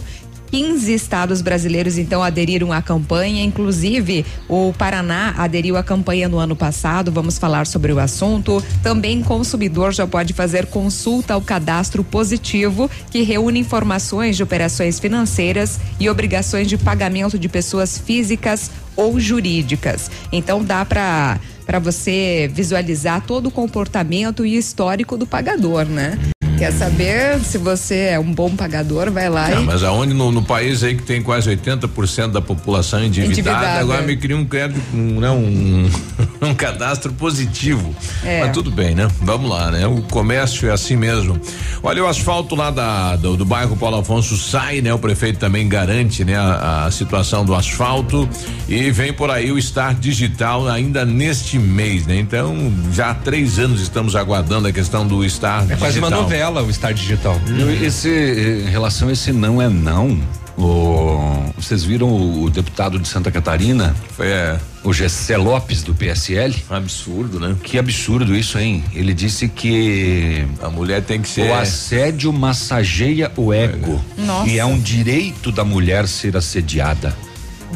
15 0.51 0.93
estados 0.93 1.41
brasileiros 1.41 1.97
então 1.97 2.21
aderiram 2.21 2.73
à 2.73 2.81
campanha, 2.81 3.41
inclusive 3.41 4.25
o 4.49 4.73
Paraná 4.77 5.33
aderiu 5.37 5.77
à 5.77 5.83
campanha 5.83 6.27
no 6.27 6.37
ano 6.37 6.55
passado. 6.55 7.11
Vamos 7.11 7.37
falar 7.37 7.65
sobre 7.65 7.93
o 7.93 7.99
assunto. 7.99 8.61
Também 8.83 9.23
consumidor 9.23 9.93
já 9.93 10.05
pode 10.05 10.33
fazer 10.33 10.65
consulta 10.65 11.33
ao 11.33 11.41
cadastro 11.41 12.03
positivo, 12.03 12.91
que 13.09 13.23
reúne 13.23 13.59
informações 13.59 14.35
de 14.35 14.43
operações 14.43 14.99
financeiras 14.99 15.79
e 15.99 16.09
obrigações 16.09 16.67
de 16.67 16.77
pagamento 16.77 17.39
de 17.39 17.47
pessoas 17.47 17.97
físicas 17.97 18.69
ou 18.95 19.19
jurídicas. 19.19 20.11
Então 20.31 20.63
dá 20.63 20.83
para 20.83 21.39
para 21.65 21.79
você 21.79 22.51
visualizar 22.53 23.21
todo 23.25 23.47
o 23.47 23.51
comportamento 23.51 24.45
e 24.45 24.57
histórico 24.57 25.15
do 25.15 25.25
pagador, 25.25 25.85
né? 25.85 26.17
Quer 26.61 26.73
saber 26.73 27.39
se 27.39 27.57
você 27.57 28.09
é 28.11 28.19
um 28.19 28.31
bom 28.31 28.55
pagador? 28.55 29.09
Vai 29.09 29.27
lá 29.31 29.49
Não, 29.49 29.63
e. 29.63 29.65
Mas 29.65 29.83
aonde 29.83 30.13
no, 30.13 30.31
no, 30.31 30.43
país 30.43 30.83
aí 30.83 30.93
que 30.93 31.01
tem 31.01 31.19
quase 31.19 31.49
80% 31.49 32.27
da 32.27 32.39
população 32.39 33.03
endividada, 33.03 33.31
endividada 33.31 33.79
agora 33.79 34.03
é. 34.03 34.05
me 34.05 34.15
cria 34.15 34.37
um 34.37 34.45
crédito, 34.45 34.79
um, 34.93 35.19
né, 35.19 35.31
um, 35.31 35.89
um 36.47 36.53
cadastro 36.53 37.11
positivo. 37.13 37.95
É. 38.23 38.41
Mas 38.41 38.51
tudo 38.51 38.69
bem, 38.69 38.93
né? 38.93 39.07
Vamos 39.21 39.49
lá, 39.49 39.71
né? 39.71 39.87
O 39.87 40.03
comércio 40.03 40.69
é 40.69 40.71
assim 40.71 40.95
mesmo. 40.95 41.41
Olha, 41.81 42.03
o 42.03 42.07
asfalto 42.07 42.53
lá 42.53 42.69
da, 42.69 43.15
do, 43.15 43.35
do 43.35 43.43
bairro 43.43 43.75
Paulo 43.75 43.97
Afonso 43.97 44.37
sai, 44.37 44.81
né? 44.81 44.93
O 44.93 44.99
prefeito 44.99 45.39
também 45.39 45.67
garante, 45.67 46.23
né? 46.23 46.37
A, 46.37 46.85
a 46.85 46.91
situação 46.91 47.43
do 47.43 47.55
asfalto 47.55 48.29
e 48.69 48.91
vem 48.91 49.11
por 49.11 49.31
aí 49.31 49.51
o 49.51 49.59
Star 49.59 49.95
Digital 49.95 50.67
ainda 50.67 51.05
neste 51.05 51.57
mês, 51.57 52.05
né? 52.05 52.19
Então, 52.19 52.71
já 52.93 53.09
há 53.09 53.15
três 53.15 53.57
anos 53.57 53.81
estamos 53.81 54.15
aguardando 54.15 54.67
a 54.67 54.71
questão 54.71 55.07
do 55.07 55.27
Star 55.27 55.61
é 55.63 55.73
Digital. 55.73 55.77
É 55.77 55.79
quase 55.79 55.97
uma 55.97 56.09
novela 56.11 56.50
o 56.59 56.73
Star 56.73 56.93
Digital. 56.93 57.39
Esse, 57.81 58.09
em 58.09 58.69
relação 58.69 59.07
a 59.07 59.13
esse 59.13 59.31
não 59.31 59.61
é 59.61 59.69
não, 59.69 60.19
o, 60.57 61.51
vocês 61.57 61.83
viram 61.83 62.07
o, 62.07 62.43
o, 62.43 62.49
deputado 62.49 62.99
de 62.99 63.07
Santa 63.07 63.31
Catarina? 63.31 63.95
Foi 64.11 64.27
é. 64.27 64.59
O 64.83 64.93
Gessé 64.93 65.37
Lopes 65.37 65.83
do 65.83 65.93
PSL? 65.93 66.55
Absurdo, 66.69 67.39
né? 67.39 67.55
Que 67.63 67.77
absurdo 67.77 68.35
isso, 68.35 68.57
hein? 68.57 68.83
Ele 68.93 69.13
disse 69.13 69.47
que 69.47 70.45
a 70.61 70.69
mulher 70.69 71.03
tem 71.03 71.21
que 71.21 71.29
ser. 71.29 71.49
O 71.49 71.53
assédio 71.53 72.33
massageia 72.33 73.31
o 73.37 73.53
ego. 73.53 74.03
Nossa. 74.17 74.49
E 74.49 74.59
é 74.59 74.65
um 74.65 74.79
direito 74.79 75.51
da 75.51 75.63
mulher 75.63 76.07
ser 76.07 76.35
assediada. 76.35 77.15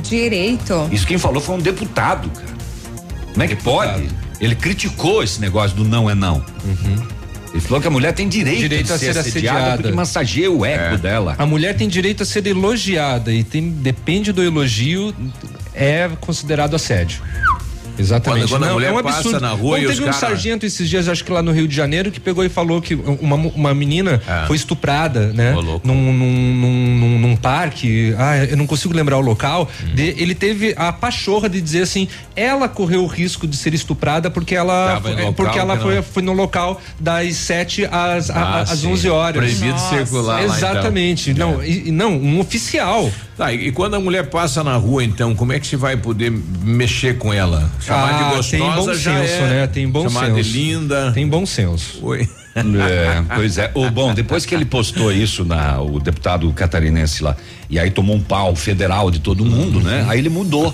Direito? 0.03 0.89
Isso 0.91 1.07
quem 1.07 1.17
falou 1.17 1.41
foi 1.41 1.55
um 1.55 1.59
deputado, 1.59 2.29
cara. 2.29 2.55
Como 3.31 3.43
é 3.43 3.47
que 3.47 3.55
deputado. 3.55 4.01
pode? 4.01 4.09
Ele 4.39 4.55
criticou 4.55 5.23
esse 5.23 5.39
negócio 5.39 5.77
do 5.77 5.85
não 5.85 6.09
é 6.09 6.15
não. 6.15 6.43
Uhum. 6.63 7.07
Ele 7.55 7.61
falou 7.61 7.79
que 7.79 7.87
a 7.87 7.91
mulher 7.91 8.11
tem 8.11 8.27
direito, 8.27 8.59
direito 8.59 8.91
a 8.91 8.97
ser, 8.97 9.13
ser 9.13 9.19
assediada, 9.19 9.59
assediada 9.59 9.81
porque 9.81 9.95
massageia 9.95 10.51
o 10.51 10.65
ego 10.65 10.95
é. 10.95 10.97
dela. 10.97 11.35
A 11.37 11.45
mulher 11.45 11.73
tem 11.73 11.87
direito 11.87 12.21
a 12.21 12.25
ser 12.25 12.45
elogiada 12.45 13.31
e 13.31 13.45
tem, 13.45 13.69
depende 13.69 14.33
do 14.33 14.43
elogio, 14.43 15.15
é 15.73 16.09
considerado 16.19 16.75
assédio. 16.75 17.21
Exatamente. 17.97 18.47
Quando, 18.47 18.49
quando 18.49 18.61
não, 18.61 18.69
a 18.69 18.73
mulher 18.73 18.89
é 18.89 18.93
um 18.93 18.97
absurdo. 18.97 19.31
passa 19.31 19.39
na 19.39 19.51
rua 19.51 19.77
Não, 19.79 19.87
teve 19.87 20.01
um 20.01 20.05
cara... 20.05 20.17
sargento 20.17 20.65
esses 20.65 20.89
dias, 20.89 21.07
acho 21.07 21.23
que 21.23 21.31
lá 21.31 21.41
no 21.41 21.51
Rio 21.51 21.67
de 21.67 21.75
Janeiro, 21.75 22.11
que 22.11 22.19
pegou 22.19 22.43
e 22.43 22.49
falou 22.49 22.81
que 22.81 22.95
uma, 22.95 23.35
uma 23.35 23.73
menina 23.73 24.21
é. 24.27 24.47
foi 24.47 24.55
estuprada, 24.55 25.31
né? 25.33 25.53
Num, 25.53 25.81
num, 25.83 26.13
num, 26.13 26.95
num, 26.97 27.19
num, 27.19 27.35
parque. 27.35 28.13
Ah, 28.17 28.37
eu 28.37 28.57
não 28.57 28.67
consigo 28.67 28.93
lembrar 28.93 29.17
o 29.17 29.21
local. 29.21 29.69
Hum. 29.83 29.95
De, 29.95 30.15
ele 30.21 30.35
teve 30.35 30.73
a 30.77 30.91
pachorra 30.91 31.49
de 31.49 31.61
dizer 31.61 31.83
assim: 31.83 32.07
ela 32.35 32.67
correu 32.67 33.03
o 33.03 33.07
risco 33.07 33.47
de 33.47 33.55
ser 33.55 33.73
estuprada 33.73 34.29
porque 34.29 34.55
ela, 34.55 35.01
foi, 35.01 35.33
porque 35.33 35.59
ela 35.59 35.77
foi, 35.77 36.01
foi 36.01 36.23
no 36.23 36.33
local 36.33 36.81
das 36.99 37.35
7 37.35 37.85
às, 37.85 38.29
ah, 38.29 38.61
às 38.61 38.83
11 38.83 39.09
horas. 39.09 39.37
Proibido 39.37 39.71
Nossa. 39.71 39.97
circular. 39.97 40.43
Exatamente. 40.43 41.29
Lá, 41.29 41.33
então. 41.33 41.51
Não, 41.53 41.63
e, 41.63 41.91
não, 41.91 42.13
um 42.13 42.39
oficial. 42.39 43.09
Tá, 43.37 43.51
e, 43.51 43.67
e, 43.67 43.71
quando 43.71 43.95
a 43.95 43.99
mulher 43.99 44.29
passa 44.29 44.63
na 44.63 44.75
rua, 44.77 45.03
então, 45.03 45.35
como 45.35 45.51
é 45.51 45.59
que 45.59 45.67
se 45.67 45.75
vai 45.75 45.97
poder 45.97 46.31
mexer 46.31 47.17
com 47.17 47.33
ela? 47.33 47.69
Chamar 47.81 48.13
ah, 48.13 48.17
de 48.17 48.35
gostosa 48.35 48.57
tem 48.57 48.75
bom 48.75 48.93
senso, 48.93 49.33
é, 49.33 49.49
né? 49.49 49.67
Tem 49.67 49.89
bom 49.89 50.03
chamar 50.09 50.25
senso. 50.27 50.43
de 50.43 50.57
linda. 50.57 51.11
Tem 51.11 51.27
bom 51.27 51.45
senso. 51.45 51.99
Oi. 52.01 52.29
É, 52.55 53.21
pois 53.35 53.57
é. 53.57 53.69
O, 53.73 53.89
bom, 53.91 54.13
depois 54.13 54.45
que 54.45 54.55
ele 54.55 54.63
postou 54.63 55.11
isso 55.11 55.43
na 55.43 55.81
o 55.81 55.99
deputado 55.99 56.51
catarinense 56.53 57.21
lá, 57.21 57.35
e 57.69 57.77
aí 57.77 57.91
tomou 57.91 58.15
um 58.15 58.21
pau 58.21 58.55
federal 58.55 59.11
de 59.11 59.19
todo 59.19 59.45
mundo, 59.45 59.81
né? 59.81 60.05
Aí 60.07 60.19
ele 60.19 60.29
mudou. 60.29 60.73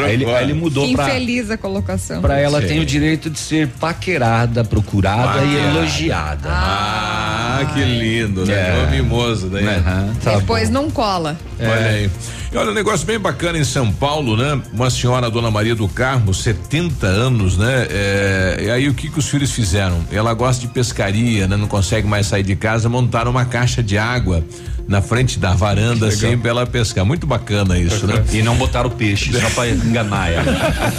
Aí 0.00 0.14
ele, 0.14 0.24
aí 0.24 0.44
ele, 0.44 0.54
mudou 0.54 0.86
que 0.86 0.94
pra. 0.94 1.08
Infeliz 1.08 1.50
a 1.50 1.56
colocação. 1.56 2.20
Pra 2.20 2.38
ela 2.38 2.60
Sim. 2.60 2.68
tem 2.68 2.80
o 2.80 2.86
direito 2.86 3.28
de 3.28 3.38
ser 3.38 3.68
paquerada, 3.68 4.64
procurada 4.64 5.40
Paquerada. 5.40 5.46
e 5.46 5.76
elogiada. 5.76 6.48
Ah, 6.48 7.60
ah 7.60 7.64
que 7.66 7.84
lindo, 7.84 8.46
né? 8.46 8.54
É. 8.54 8.90
mimoso 8.90 9.48
daí. 9.48 9.64
Uhum. 9.64 10.14
Tá 10.22 10.36
Depois 10.36 10.68
bom. 10.68 10.74
não 10.74 10.90
cola. 10.90 11.36
É. 11.58 11.68
Olha 11.68 11.86
aí. 11.86 12.10
E 12.52 12.56
olha, 12.56 12.70
um 12.70 12.74
negócio 12.74 13.06
bem 13.06 13.18
bacana 13.18 13.56
em 13.56 13.64
São 13.64 13.90
Paulo, 13.90 14.36
né? 14.36 14.60
Uma 14.74 14.90
senhora, 14.90 15.30
Dona 15.30 15.50
Maria 15.50 15.74
do 15.74 15.88
Carmo, 15.88 16.34
70 16.34 17.06
anos, 17.06 17.56
né? 17.56 17.86
É, 17.88 18.56
e 18.64 18.70
aí 18.70 18.88
o 18.90 18.94
que 18.94 19.08
que 19.08 19.18
os 19.18 19.26
filhos 19.26 19.52
fizeram? 19.52 20.04
Ela 20.12 20.34
gosta 20.34 20.60
de 20.60 20.68
pescaria, 20.68 21.48
né? 21.48 21.56
Não 21.56 21.66
consegue 21.66 22.06
mais 22.06 22.26
sair 22.26 22.42
de 22.42 22.54
casa, 22.54 22.90
montaram 22.90 23.30
uma 23.30 23.46
caixa 23.46 23.82
de 23.82 23.96
água 23.96 24.44
na 24.86 25.00
frente 25.00 25.38
da 25.38 25.54
varanda, 25.54 26.08
assim, 26.08 26.36
pra 26.36 26.50
ela 26.50 26.66
pescar. 26.66 27.04
Muito 27.04 27.26
bacana 27.26 27.78
isso, 27.78 28.06
né? 28.06 28.22
E 28.32 28.42
não 28.42 28.56
botar 28.56 28.86
o 28.86 28.90
peixe, 28.90 29.32
só 29.32 29.48
pra 29.50 29.68
enganar 29.68 30.30
ela. 30.30 30.52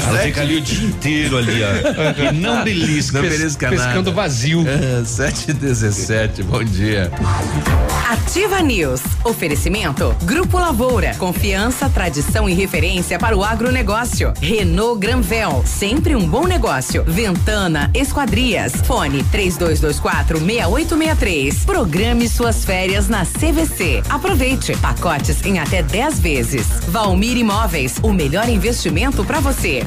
Ela 0.07 0.19
fica 0.19 0.41
ali 0.41 0.57
o 0.57 0.61
dia 0.61 0.87
inteiro 0.87 1.37
ali, 1.37 1.61
ó. 1.63 2.29
E 2.29 2.31
não 2.33 2.63
belisca. 2.63 3.21
Não 3.21 3.29
belisca 3.29 3.69
nada. 3.69 3.83
Pescando 3.83 4.13
vazio. 4.13 4.65
É, 4.67 5.03
7 5.03 5.51
e 5.51 5.53
17 5.53 6.43
bom 6.43 6.63
dia. 6.63 7.11
Ativa 8.09 8.61
News. 8.61 9.01
Oferecimento. 9.23 10.15
Grupo 10.23 10.57
Lavoura. 10.57 11.13
Confiança, 11.15 11.89
tradição 11.89 12.47
e 12.49 12.53
referência 12.53 13.17
para 13.19 13.35
o 13.35 13.43
agronegócio. 13.43 14.33
Renault 14.41 14.99
Granvel. 14.99 15.63
Sempre 15.65 16.15
um 16.15 16.27
bom 16.27 16.45
negócio. 16.45 17.03
Ventana 17.05 17.91
Esquadrias. 17.93 18.73
Fone 18.85 19.23
3224 19.25 20.39
6863. 20.39 21.65
Programe 21.65 22.27
suas 22.27 22.63
férias 22.65 23.07
na 23.07 23.25
CVC. 23.25 23.72
Aproveite. 24.09 24.77
Pacotes 24.77 25.43
em 25.45 25.59
até 25.59 25.81
10 25.81 26.19
vezes. 26.19 26.67
Valmir 26.87 27.37
Imóveis. 27.37 27.97
O 28.03 28.13
melhor 28.13 28.47
investimento 28.47 29.25
para 29.25 29.39
você. 29.39 29.83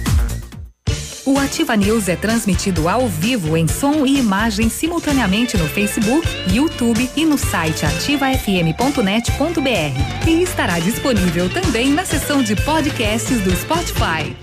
O 1.25 1.39
Ativa 1.39 1.77
News 1.77 2.09
é 2.09 2.15
transmitido 2.15 2.89
ao 2.89 3.09
vivo 3.09 3.57
em 3.57 3.67
som 3.67 4.07
e 4.07 4.19
imagem 4.19 4.69
simultaneamente 4.69 5.57
no 5.57 5.67
Facebook, 5.67 6.27
YouTube 6.53 7.11
e 7.17 7.25
no 7.25 7.37
site 7.37 7.85
ativafm.net.br. 7.85 10.29
E 10.29 10.43
estará 10.43 10.79
disponível 10.79 11.51
também 11.51 11.91
na 11.91 12.05
seção 12.05 12.43
de 12.43 12.55
podcasts 12.55 13.41
do 13.41 13.51
Spotify. 13.57 14.37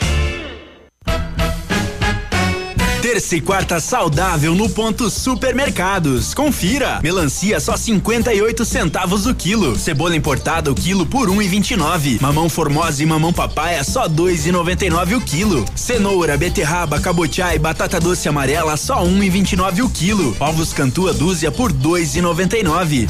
Terça 3.04 3.36
e 3.36 3.42
quarta 3.42 3.82
saudável 3.82 4.56
no 4.56 4.70
ponto 4.70 5.10
supermercados. 5.10 6.34
Confira. 6.34 7.02
Melancia 7.04 7.60
só 7.60 7.76
58 7.76 8.64
centavos 8.64 9.26
o 9.26 9.36
quilo. 9.36 9.78
Cebola 9.78 10.16
importada 10.16 10.72
o 10.72 10.74
quilo 10.74 11.06
por 11.06 11.28
1,29. 11.28 12.16
Um 12.16 12.22
mamão 12.22 12.48
formosa 12.48 13.04
e 13.04 13.06
mamão 13.06 13.34
papaya 13.34 13.84
só 13.84 14.08
2,99 14.08 15.18
o 15.18 15.22
quilo. 15.22 15.66
Cenoura, 15.76 16.38
beterraba, 16.38 16.98
cabotiá 16.98 17.54
e 17.54 17.60
batata 17.60 18.00
doce 18.00 18.30
amarela 18.30 18.78
só 18.78 19.04
1,29 19.04 19.84
o 19.84 19.90
quilo. 19.90 20.34
Ovos 20.40 20.72
cantua 20.72 21.14
dúzia 21.14 21.52
por 21.52 21.74
2,99. 21.74 23.10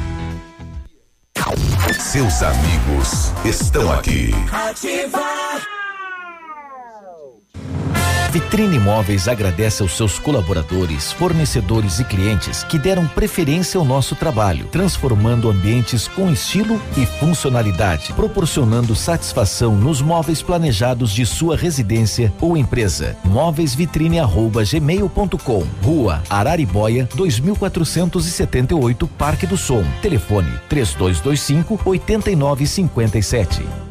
Seus 2.01 2.41
amigos 2.41 3.31
estão 3.45 3.91
aqui. 3.93 4.31
Vitrine 8.31 8.77
Imóveis 8.77 9.27
agradece 9.27 9.83
aos 9.83 9.97
seus 9.97 10.17
colaboradores, 10.17 11.11
fornecedores 11.11 11.99
e 11.99 12.05
clientes 12.05 12.63
que 12.63 12.79
deram 12.79 13.05
preferência 13.05 13.77
ao 13.77 13.83
nosso 13.83 14.15
trabalho, 14.15 14.67
transformando 14.67 15.49
ambientes 15.49 16.07
com 16.07 16.31
estilo 16.31 16.81
e 16.95 17.05
funcionalidade, 17.05 18.13
proporcionando 18.13 18.95
satisfação 18.95 19.75
nos 19.75 20.01
móveis 20.01 20.41
planejados 20.41 21.11
de 21.11 21.25
sua 21.25 21.57
residência 21.57 22.33
ou 22.39 22.55
empresa. 22.55 23.17
Móveisvitrine@gmail.com, 23.25 25.67
Rua 25.83 26.23
Araribóia, 26.29 27.09
2478, 27.13 29.07
Parque 29.07 29.45
do 29.45 29.57
Som. 29.57 29.83
Telefone 30.01 30.57
3225 30.69 31.81
8957. 31.83 33.90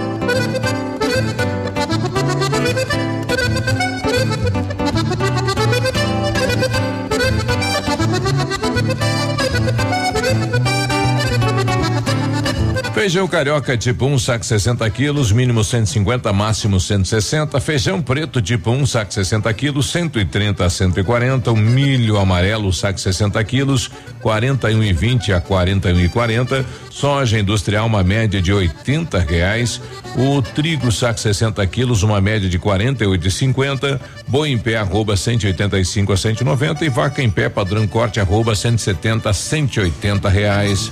Feijão 12.93 13.25
carioca 13.25 13.77
tipo 13.77 14.05
1, 14.05 14.13
um, 14.13 14.19
saco 14.19 14.45
60 14.45 14.87
quilos, 14.89 15.31
mínimo 15.31 15.63
150, 15.63 16.31
máximo 16.33 16.77
160. 16.77 17.59
Feijão 17.61 18.01
preto 18.01 18.41
tipo 18.41 18.69
1, 18.69 18.81
um, 18.81 18.85
saco 18.85 19.13
60 19.13 19.51
quilos, 19.53 19.89
130 19.89 20.65
a 20.65 20.69
140. 20.69 21.51
O 21.51 21.55
milho 21.55 22.19
amarelo, 22.19 22.71
saco 22.73 22.99
60 22.99 23.41
quilos, 23.45 23.89
41 24.21 24.83
e 24.83 24.91
20 24.91 25.31
a 25.31 25.39
41 25.39 26.01
e 26.01 26.09
40. 26.09 26.65
Soja 26.89 27.39
industrial, 27.39 27.87
uma 27.87 28.03
média 28.03 28.41
de 28.41 28.51
80 28.51 29.19
reais. 29.19 29.81
O 30.17 30.41
trigo, 30.41 30.91
saco 30.91 31.19
60 31.19 31.65
quilos, 31.67 32.03
uma 32.03 32.19
média 32.19 32.49
de 32.49 32.59
48 32.59 33.25
e 33.25 33.31
50. 33.31 34.01
Boi 34.27 34.49
em 34.49 34.57
pé, 34.57 34.75
arroba 34.75 35.15
185 35.15 36.11
a 36.11 36.17
190. 36.17 36.85
E 36.85 36.89
vaca 36.89 37.23
em 37.23 37.29
pé, 37.29 37.47
padrão 37.47 37.87
corte, 37.87 38.19
arroba 38.19 38.53
170 38.53 39.29
a 39.29 39.33
180 39.33 40.27
reais. 40.27 40.91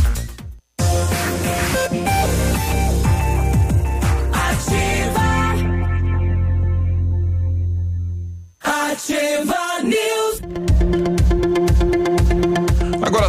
Ativa 8.91 9.81
News. 9.83 10.60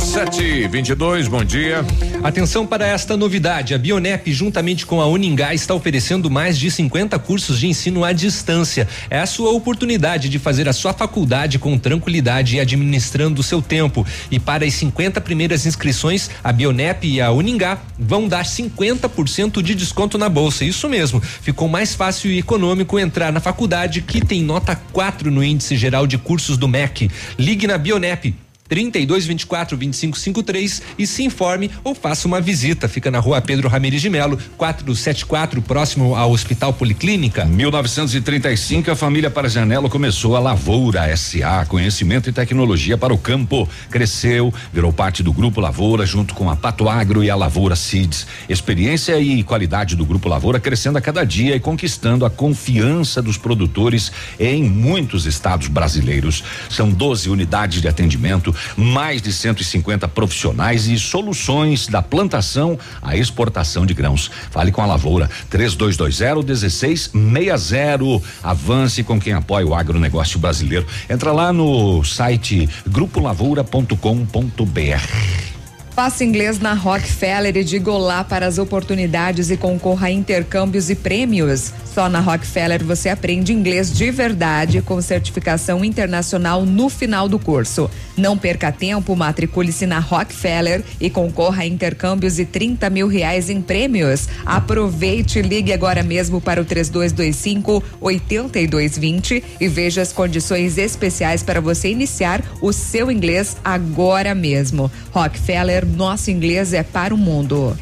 Sete 0.02 0.66
vinte 0.68 0.88
e 0.88 0.94
dois, 0.94 1.28
bom 1.28 1.44
dia. 1.44 1.84
Atenção 2.24 2.66
para 2.66 2.86
esta 2.86 3.16
novidade. 3.16 3.72
A 3.72 3.78
Bionep, 3.78 4.32
juntamente 4.32 4.84
com 4.84 5.00
a 5.00 5.06
Uningá, 5.06 5.54
está 5.54 5.74
oferecendo 5.74 6.28
mais 6.28 6.58
de 6.58 6.70
50 6.70 7.18
cursos 7.20 7.58
de 7.60 7.68
ensino 7.68 8.04
à 8.04 8.12
distância. 8.12 8.88
É 9.08 9.20
a 9.20 9.26
sua 9.26 9.50
oportunidade 9.52 10.28
de 10.28 10.38
fazer 10.38 10.68
a 10.68 10.72
sua 10.72 10.92
faculdade 10.92 11.58
com 11.58 11.78
tranquilidade 11.78 12.56
e 12.56 12.60
administrando 12.60 13.40
o 13.40 13.44
seu 13.44 13.62
tempo. 13.62 14.04
E 14.30 14.38
para 14.38 14.66
as 14.66 14.74
50 14.74 15.20
primeiras 15.20 15.66
inscrições, 15.66 16.28
a 16.42 16.52
Bionep 16.52 17.06
e 17.06 17.20
a 17.20 17.30
Uningá 17.30 17.78
vão 17.98 18.26
dar 18.28 18.44
50% 18.44 19.62
de 19.62 19.74
desconto 19.74 20.18
na 20.18 20.28
bolsa. 20.28 20.64
Isso 20.64 20.88
mesmo. 20.88 21.20
Ficou 21.20 21.68
mais 21.68 21.94
fácil 21.94 22.30
e 22.30 22.38
econômico 22.38 22.98
entrar 22.98 23.32
na 23.32 23.40
faculdade 23.40 24.02
que 24.02 24.20
tem 24.20 24.42
nota 24.42 24.74
4 24.92 25.30
no 25.30 25.44
índice 25.44 25.76
geral 25.76 26.06
de 26.06 26.18
cursos 26.18 26.56
do 26.56 26.66
MEC. 26.66 27.08
Ligue 27.38 27.66
na 27.66 27.78
Bionep 27.78 28.34
32 28.72 29.26
24 29.26 29.76
25 29.76 30.18
53 30.18 30.82
e 30.98 31.06
se 31.06 31.22
informe 31.22 31.70
ou 31.84 31.94
faça 31.94 32.26
uma 32.26 32.40
visita. 32.40 32.88
Fica 32.88 33.10
na 33.10 33.18
rua 33.18 33.38
Pedro 33.42 33.68
Ramirez 33.68 34.00
de 34.00 34.08
Melo, 34.08 34.38
474, 34.56 35.60
próximo 35.60 36.16
ao 36.16 36.32
Hospital 36.32 36.72
Policlínica. 36.72 37.44
1935, 37.44 38.90
a 38.90 38.96
família 38.96 39.30
Parajanelo 39.30 39.90
começou 39.90 40.36
a 40.36 40.40
Lavoura 40.40 41.14
SA, 41.14 41.66
conhecimento 41.68 42.30
e 42.30 42.32
tecnologia 42.32 42.96
para 42.96 43.12
o 43.12 43.18
campo. 43.18 43.68
Cresceu, 43.90 44.54
virou 44.72 44.90
parte 44.90 45.22
do 45.22 45.34
Grupo 45.34 45.60
Lavoura, 45.60 46.06
junto 46.06 46.32
com 46.32 46.48
a 46.48 46.56
Pato 46.56 46.88
Agro 46.88 47.22
e 47.22 47.28
a 47.28 47.36
Lavoura 47.36 47.76
Seeds. 47.76 48.26
Experiência 48.48 49.20
e 49.20 49.42
qualidade 49.42 49.94
do 49.94 50.06
Grupo 50.06 50.30
Lavoura 50.30 50.58
crescendo 50.58 50.96
a 50.96 51.02
cada 51.02 51.24
dia 51.24 51.54
e 51.54 51.60
conquistando 51.60 52.24
a 52.24 52.30
confiança 52.30 53.20
dos 53.20 53.36
produtores 53.36 54.10
em 54.40 54.64
muitos 54.64 55.26
estados 55.26 55.68
brasileiros. 55.68 56.42
São 56.70 56.88
12 56.88 57.28
unidades 57.28 57.82
de 57.82 57.88
atendimento 57.88 58.61
mais 58.76 59.22
de 59.22 59.32
150 59.32 60.08
profissionais 60.08 60.86
e 60.86 60.98
soluções 60.98 61.86
da 61.86 62.02
plantação 62.02 62.78
à 63.00 63.16
exportação 63.16 63.86
de 63.86 63.94
grãos. 63.94 64.30
Fale 64.50 64.72
com 64.72 64.82
a 64.82 64.86
Lavoura 64.86 65.30
3220 65.50 66.46
1660. 66.46 68.22
Avance 68.42 69.02
com 69.02 69.20
quem 69.20 69.32
apoia 69.32 69.66
o 69.66 69.74
agronegócio 69.74 70.38
brasileiro. 70.38 70.86
Entra 71.08 71.32
lá 71.32 71.52
no 71.52 72.04
site 72.04 72.68
grupolavoura.com.br. 72.86 75.52
Faça 75.94 76.24
inglês 76.24 76.58
na 76.58 76.72
Rockefeller 76.72 77.54
e 77.54 77.62
diga 77.62 77.90
olá 77.90 78.24
para 78.24 78.46
as 78.46 78.56
oportunidades 78.56 79.50
e 79.50 79.58
concorra 79.58 80.06
a 80.06 80.10
intercâmbios 80.10 80.88
e 80.88 80.94
prêmios. 80.94 81.70
Só 81.94 82.08
na 82.08 82.20
Rockefeller 82.20 82.82
você 82.82 83.10
aprende 83.10 83.52
inglês 83.52 83.92
de 83.92 84.10
verdade 84.10 84.80
com 84.80 85.00
certificação 85.02 85.84
internacional 85.84 86.64
no 86.64 86.88
final 86.88 87.28
do 87.28 87.38
curso. 87.38 87.90
Não 88.16 88.36
perca 88.38 88.72
tempo, 88.72 89.14
matricule-se 89.14 89.86
na 89.86 89.98
Rockefeller 89.98 90.82
e 90.98 91.10
concorra 91.10 91.64
a 91.64 91.66
intercâmbios 91.66 92.38
e 92.38 92.46
30 92.46 92.88
mil 92.88 93.08
reais 93.08 93.50
em 93.50 93.60
prêmios. 93.60 94.26
Aproveite 94.46 95.38
e 95.38 95.42
ligue 95.42 95.70
agora 95.70 96.02
mesmo 96.02 96.40
para 96.40 96.62
o 96.62 96.64
3225 96.64 97.84
8220 98.00 99.44
e 99.60 99.68
veja 99.68 100.00
as 100.00 100.14
condições 100.14 100.78
especiais 100.78 101.42
para 101.42 101.60
você 101.60 101.90
iniciar 101.90 102.42
o 102.62 102.72
seu 102.72 103.10
inglês 103.10 103.54
agora 103.62 104.34
mesmo. 104.34 104.90
Rockefeller 105.10 105.86
nosso 105.86 106.30
inglês 106.30 106.72
é 106.72 106.82
para 106.82 107.14
o 107.14 107.18
mundo. 107.18 107.76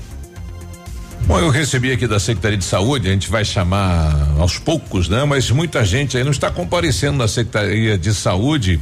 Bom, 1.26 1.38
eu 1.38 1.48
recebi 1.48 1.92
aqui 1.92 2.06
da 2.06 2.18
Secretaria 2.18 2.58
de 2.58 2.64
Saúde, 2.64 3.08
a 3.08 3.12
gente 3.12 3.30
vai 3.30 3.44
chamar 3.44 4.34
aos 4.38 4.58
poucos, 4.58 5.08
né? 5.08 5.24
Mas 5.24 5.50
muita 5.50 5.84
gente 5.84 6.16
aí 6.16 6.24
não 6.24 6.32
está 6.32 6.50
comparecendo 6.50 7.18
na 7.18 7.28
Secretaria 7.28 7.96
de 7.96 8.12
Saúde, 8.12 8.80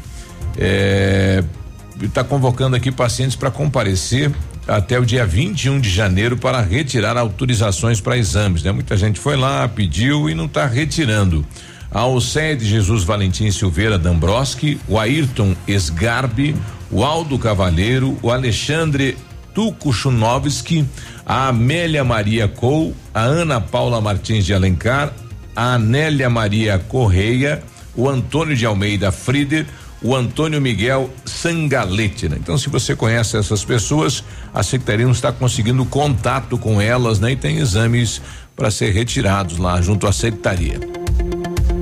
está 2.00 2.20
é, 2.20 2.24
convocando 2.24 2.74
aqui 2.74 2.90
pacientes 2.90 3.36
para 3.36 3.50
comparecer 3.50 4.30
até 4.66 4.98
o 4.98 5.04
dia 5.04 5.24
21 5.24 5.80
de 5.80 5.88
janeiro 5.88 6.36
para 6.36 6.60
retirar 6.60 7.16
autorizações 7.16 8.00
para 8.00 8.18
exames, 8.18 8.62
né? 8.62 8.70
Muita 8.70 8.96
gente 8.96 9.18
foi 9.18 9.36
lá, 9.36 9.66
pediu 9.66 10.28
e 10.28 10.34
não 10.34 10.44
está 10.44 10.66
retirando. 10.66 11.44
Ao 11.90 12.20
sede 12.20 12.66
Jesus 12.66 13.02
Valentim 13.02 13.50
Silveira 13.50 13.98
Dambroski, 13.98 14.78
o 14.86 14.98
Ayrton 14.98 15.56
Esgarbi, 15.66 16.54
o 16.90 17.02
Aldo 17.02 17.38
Cavaleiro, 17.38 18.18
o 18.22 18.30
Alexandre 18.30 19.16
Tukuchunovski, 19.54 20.84
a 21.28 21.48
Amélia 21.48 22.02
Maria 22.02 22.48
Cou, 22.48 22.94
a 23.12 23.20
Ana 23.20 23.60
Paula 23.60 24.00
Martins 24.00 24.46
de 24.46 24.54
Alencar, 24.54 25.12
a 25.54 25.74
Anélia 25.74 26.30
Maria 26.30 26.78
Correia, 26.78 27.62
o 27.94 28.08
Antônio 28.08 28.56
de 28.56 28.64
Almeida 28.64 29.12
Frieder, 29.12 29.66
o 30.00 30.16
Antônio 30.16 30.60
Miguel 30.60 31.10
Sangalete, 31.26 32.28
né? 32.28 32.38
Então, 32.40 32.56
se 32.56 32.70
você 32.70 32.96
conhece 32.96 33.36
essas 33.36 33.62
pessoas, 33.62 34.24
a 34.54 34.62
Secretaria 34.62 35.04
não 35.04 35.12
está 35.12 35.30
conseguindo 35.30 35.84
contato 35.84 36.56
com 36.56 36.80
elas, 36.80 37.20
né? 37.20 37.32
E 37.32 37.36
tem 37.36 37.58
exames 37.58 38.22
para 38.56 38.70
ser 38.70 38.92
retirados 38.92 39.58
lá 39.58 39.82
junto 39.82 40.06
à 40.06 40.12
Secretaria. 40.12 40.80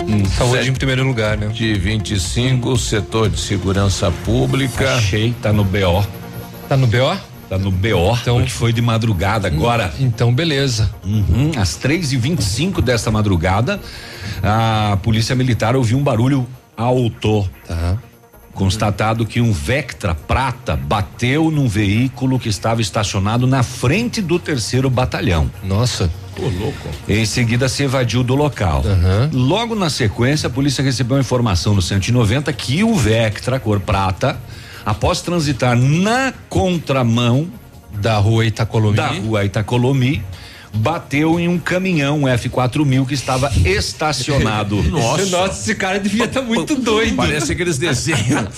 Hum, 0.08 0.24
saúde 0.24 0.68
em 0.68 0.72
primeiro 0.72 1.04
lugar, 1.04 1.36
né? 1.36 1.48
De 1.48 1.74
25, 1.74 2.70
hum. 2.70 2.76
setor 2.76 3.28
de 3.28 3.38
segurança 3.38 4.10
pública. 4.24 4.94
Achei, 4.94 5.34
tá 5.40 5.52
no 5.52 5.62
BO. 5.62 6.04
Tá 6.68 6.76
no 6.76 6.86
BO? 6.86 7.35
Tá 7.48 7.56
no 7.56 7.70
BO, 7.70 8.16
então, 8.20 8.38
porque 8.38 8.50
foi 8.50 8.72
de 8.72 8.82
madrugada 8.82 9.46
agora. 9.46 9.92
Então, 10.00 10.34
beleza. 10.34 10.90
Uhum, 11.04 11.52
às 11.56 11.76
três 11.76 12.12
e 12.12 12.16
vinte 12.16 12.40
e 12.40 12.44
cinco 12.44 12.82
desta 12.82 13.10
madrugada, 13.10 13.80
a 14.42 14.98
polícia 15.02 15.34
militar 15.36 15.76
ouviu 15.76 15.96
um 15.96 16.02
barulho 16.02 16.46
alto. 16.76 17.48
Tá. 17.66 17.96
Constatado 18.52 19.26
que 19.26 19.38
um 19.38 19.52
Vectra 19.52 20.14
prata 20.14 20.74
bateu 20.76 21.50
num 21.50 21.68
veículo 21.68 22.38
que 22.38 22.48
estava 22.48 22.80
estacionado 22.80 23.46
na 23.46 23.62
frente 23.62 24.22
do 24.22 24.38
terceiro 24.38 24.88
batalhão. 24.88 25.50
Nossa. 25.62 26.10
Pô, 26.34 26.48
louco. 26.48 26.88
Em 27.06 27.24
seguida 27.26 27.68
se 27.68 27.82
evadiu 27.82 28.22
do 28.22 28.34
local. 28.34 28.82
Uhum. 28.82 29.46
Logo 29.46 29.74
na 29.74 29.90
sequência, 29.90 30.46
a 30.46 30.50
polícia 30.50 30.82
recebeu 30.82 31.18
a 31.18 31.20
informação 31.20 31.74
no 31.74 31.82
190 31.82 32.50
que 32.54 32.82
o 32.82 32.94
Vectra 32.94 33.60
cor 33.60 33.78
prata, 33.78 34.38
após 34.86 35.20
transitar 35.20 35.76
na 35.76 36.32
contramão 36.48 37.50
da 37.94 38.16
rua 38.18 38.46
Itacolomi, 38.46 38.96
da 38.96 39.08
rua 39.08 39.44
Itacolomi, 39.44 40.22
bateu 40.72 41.40
em 41.40 41.48
um 41.48 41.58
caminhão 41.58 42.20
F4000 42.22 43.06
que 43.06 43.14
estava 43.14 43.50
estacionado. 43.64 44.80
Nossa. 44.90 45.26
Nossa, 45.26 45.60
esse 45.60 45.74
cara 45.74 45.98
devia 45.98 46.26
estar 46.26 46.40
tá 46.40 46.46
muito 46.46 46.76
doido. 46.76 47.16
Parece 47.16 47.52
aqueles 47.52 47.78
desenhos. 47.78 48.48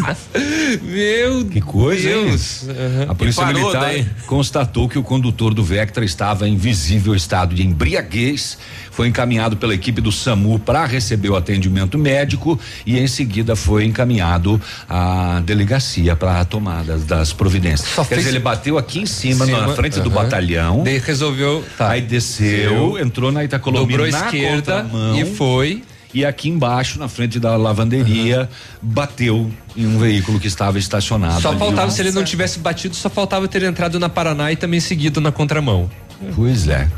Meu 0.82 1.44
que 1.44 1.60
coisa, 1.60 2.08
Deus. 2.08 2.62
Uhum. 2.62 3.10
A 3.10 3.14
polícia 3.14 3.44
militar 3.46 3.80
daí? 3.80 4.06
constatou 4.26 4.88
que 4.88 4.98
o 4.98 5.02
condutor 5.02 5.52
do 5.52 5.62
Vectra 5.62 6.04
estava 6.04 6.48
em 6.48 6.56
visível 6.56 7.14
estado 7.14 7.54
de 7.54 7.66
embriaguez 7.66 8.56
foi 8.90 9.08
encaminhado 9.08 9.56
pela 9.56 9.74
equipe 9.74 10.00
do 10.00 10.10
SAMU 10.10 10.58
para 10.58 10.84
receber 10.84 11.30
o 11.30 11.36
atendimento 11.36 11.98
médico 11.98 12.58
e 12.84 12.98
em 12.98 13.06
seguida 13.06 13.54
foi 13.54 13.84
encaminhado 13.84 14.60
à 14.88 15.40
delegacia 15.44 16.16
para 16.16 16.40
a 16.40 16.44
tomada 16.44 16.98
das 16.98 17.32
providências. 17.32 17.88
Só 17.90 18.04
Quer 18.04 18.16
dizer, 18.16 18.30
ele 18.30 18.38
bateu 18.38 18.76
aqui 18.76 19.00
em 19.00 19.06
cima, 19.06 19.46
cima 19.46 19.60
na 19.60 19.74
frente 19.74 20.00
do 20.00 20.10
batalhão. 20.10 20.82
Daí 20.82 20.98
resolveu. 20.98 21.64
Tá. 21.76 21.90
Aí 21.90 22.00
desceu, 22.00 22.98
entrou 22.98 23.30
na 23.32 23.44
Itacolomi 23.44 23.96
na 23.96 24.08
esquerda 24.08 24.86
e 25.16 25.24
foi 25.24 25.82
e 26.12 26.24
aqui 26.24 26.48
embaixo, 26.48 26.98
na 26.98 27.08
frente 27.08 27.38
da 27.38 27.56
lavanderia, 27.56 28.40
uhum. 28.40 28.48
bateu 28.82 29.50
em 29.76 29.86
um 29.86 29.98
veículo 29.98 30.40
que 30.40 30.48
estava 30.48 30.78
estacionado. 30.78 31.40
Só 31.40 31.56
faltava, 31.56 31.82
Nossa. 31.82 31.96
se 31.96 32.02
ele 32.02 32.10
não 32.10 32.24
tivesse 32.24 32.58
batido, 32.58 32.96
só 32.96 33.08
faltava 33.08 33.46
ter 33.46 33.62
entrado 33.62 33.98
na 34.00 34.08
Paraná 34.08 34.50
e 34.50 34.56
também 34.56 34.80
seguido 34.80 35.20
na 35.20 35.30
contramão. 35.30 35.88
Pois 36.34 36.66
é. 36.66 36.88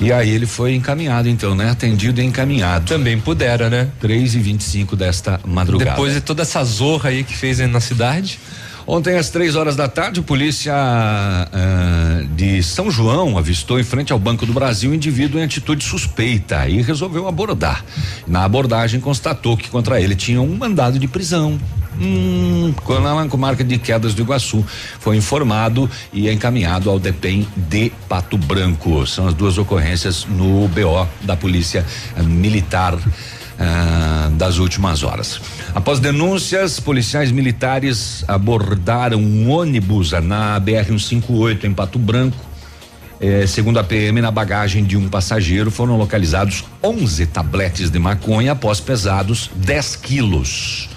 E 0.00 0.12
aí 0.12 0.30
ele 0.30 0.46
foi 0.46 0.74
encaminhado, 0.74 1.28
então, 1.28 1.54
né? 1.54 1.70
Atendido 1.70 2.20
e 2.20 2.24
encaminhado. 2.24 2.86
Também 2.86 3.18
pudera, 3.18 3.68
né? 3.68 3.88
3 4.00 4.36
e 4.36 4.38
25 4.38 4.94
desta 4.94 5.40
madrugada. 5.44 5.90
Depois 5.90 6.14
de 6.14 6.20
toda 6.20 6.42
essa 6.42 6.62
zorra 6.64 7.10
aí 7.10 7.24
que 7.24 7.36
fez 7.36 7.58
na 7.58 7.80
cidade. 7.80 8.38
Ontem, 8.90 9.18
às 9.18 9.28
três 9.28 9.54
horas 9.54 9.76
da 9.76 9.86
tarde, 9.86 10.20
a 10.20 10.22
polícia 10.22 10.72
uh, 10.74 12.26
de 12.28 12.62
São 12.62 12.90
João 12.90 13.36
avistou 13.36 13.78
em 13.78 13.82
frente 13.82 14.14
ao 14.14 14.18
Banco 14.18 14.46
do 14.46 14.52
Brasil 14.54 14.90
um 14.90 14.94
indivíduo 14.94 15.38
em 15.38 15.44
atitude 15.44 15.84
suspeita 15.84 16.66
e 16.66 16.80
resolveu 16.80 17.28
abordar. 17.28 17.84
Na 18.26 18.44
abordagem, 18.44 18.98
constatou 18.98 19.58
que 19.58 19.68
contra 19.68 20.00
ele 20.00 20.16
tinha 20.16 20.40
um 20.40 20.56
mandado 20.56 20.98
de 20.98 21.06
prisão. 21.06 21.60
Hum, 22.00 22.72
com 22.82 23.36
marca 23.36 23.62
de 23.62 23.76
quedas 23.76 24.14
do 24.14 24.22
Iguaçu. 24.22 24.64
Foi 24.98 25.18
informado 25.18 25.90
e 26.10 26.30
encaminhado 26.30 26.88
ao 26.88 26.98
DEPEN 26.98 27.46
de 27.68 27.92
Pato 28.08 28.38
Branco. 28.38 29.06
São 29.06 29.28
as 29.28 29.34
duas 29.34 29.58
ocorrências 29.58 30.24
no 30.24 30.66
BO 30.68 31.06
da 31.20 31.36
Polícia 31.36 31.84
Militar 32.16 32.96
ah, 33.58 34.30
das 34.34 34.58
últimas 34.58 35.02
horas. 35.02 35.40
Após 35.74 35.98
denúncias, 35.98 36.78
policiais 36.78 37.32
militares 37.32 38.24
abordaram 38.28 39.18
um 39.18 39.50
ônibus 39.50 40.12
na 40.12 40.60
BR-158 40.60 41.64
em 41.64 41.74
Pato 41.74 41.98
Branco. 41.98 42.36
Eh, 43.20 43.48
segundo 43.48 43.80
a 43.80 43.84
PM, 43.84 44.20
na 44.20 44.30
bagagem 44.30 44.84
de 44.84 44.96
um 44.96 45.08
passageiro 45.08 45.72
foram 45.72 45.96
localizados 45.96 46.64
11 46.80 47.26
tabletes 47.26 47.90
de 47.90 47.98
maconha 47.98 48.52
após 48.52 48.78
pesados 48.78 49.50
10 49.56 49.96
quilos. 49.96 50.88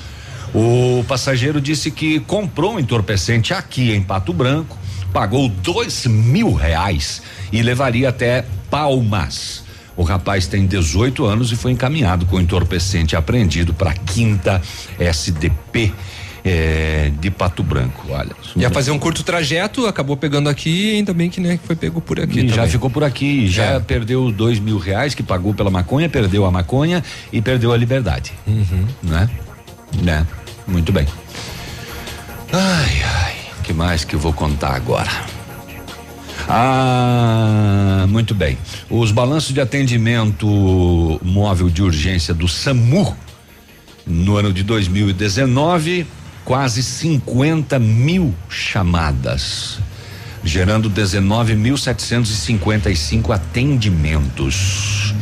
O 0.53 1.03
passageiro 1.07 1.59
disse 1.59 1.89
que 1.89 2.19
comprou 2.19 2.75
um 2.75 2.79
entorpecente 2.79 3.55
aqui 3.55 3.91
em 3.91 4.03
Pato 4.03 4.33
Branco, 4.33 4.77
pagou 5.11 5.49
dois 5.49 6.05
mil 6.05 6.53
reais 6.53 7.23
e 7.51 7.63
levaria 7.63 8.09
até 8.09 8.45
Palmas. 8.69 9.63
O 9.95 10.03
rapaz 10.03 10.47
tem 10.47 10.65
18 10.65 11.25
anos 11.25 11.51
e 11.51 11.55
foi 11.55 11.71
encaminhado 11.71 12.25
com 12.25 12.39
entorpecente 12.39 13.15
apreendido 13.15 13.73
para 13.73 13.91
a 13.91 13.93
quinta 13.93 14.61
SDP. 14.99 15.91
É, 16.43 17.11
de 17.19 17.29
Pato 17.29 17.61
Branco, 17.61 18.07
olha. 18.09 18.31
Ia 18.55 18.71
fazer 18.71 18.89
um 18.89 18.97
curto 18.97 19.21
trajeto, 19.21 19.85
acabou 19.85 20.17
pegando 20.17 20.49
aqui, 20.49 20.95
ainda 20.95 21.13
bem 21.13 21.29
que 21.29 21.39
né, 21.39 21.59
foi 21.63 21.75
pego 21.75 22.01
por 22.01 22.19
aqui. 22.19 22.39
E 22.39 22.49
já 22.49 22.67
ficou 22.67 22.89
por 22.89 23.03
aqui, 23.03 23.47
já 23.47 23.63
é. 23.65 23.79
perdeu 23.79 24.25
os 24.25 24.33
dois 24.33 24.57
mil 24.57 24.79
reais 24.79 25.13
que 25.13 25.21
pagou 25.21 25.53
pela 25.53 25.69
maconha, 25.69 26.09
perdeu 26.09 26.43
a 26.43 26.49
maconha 26.49 27.03
e 27.31 27.43
perdeu 27.43 27.71
a 27.71 27.77
liberdade. 27.77 28.33
Uhum. 28.47 28.87
Né? 29.03 29.29
Né? 30.01 30.25
Muito 30.65 30.91
bem. 30.91 31.05
Ai, 32.51 33.03
ai, 33.03 33.35
que 33.63 33.71
mais 33.71 34.03
que 34.03 34.15
eu 34.15 34.19
vou 34.19 34.33
contar 34.33 34.75
agora? 34.75 35.11
Ah, 36.47 38.05
muito 38.09 38.33
bem. 38.33 38.57
Os 38.89 39.11
balanços 39.11 39.53
de 39.53 39.61
atendimento 39.61 41.19
móvel 41.23 41.69
de 41.69 41.83
urgência 41.83 42.33
do 42.33 42.47
SAMU 42.47 43.15
no 44.05 44.37
ano 44.37 44.51
de 44.51 44.63
2019, 44.63 46.05
quase 46.43 46.83
50 46.83 47.79
mil 47.79 48.35
chamadas, 48.49 49.79
gerando 50.43 50.89
19.755 50.89 53.33
atendimentos. 53.33 55.13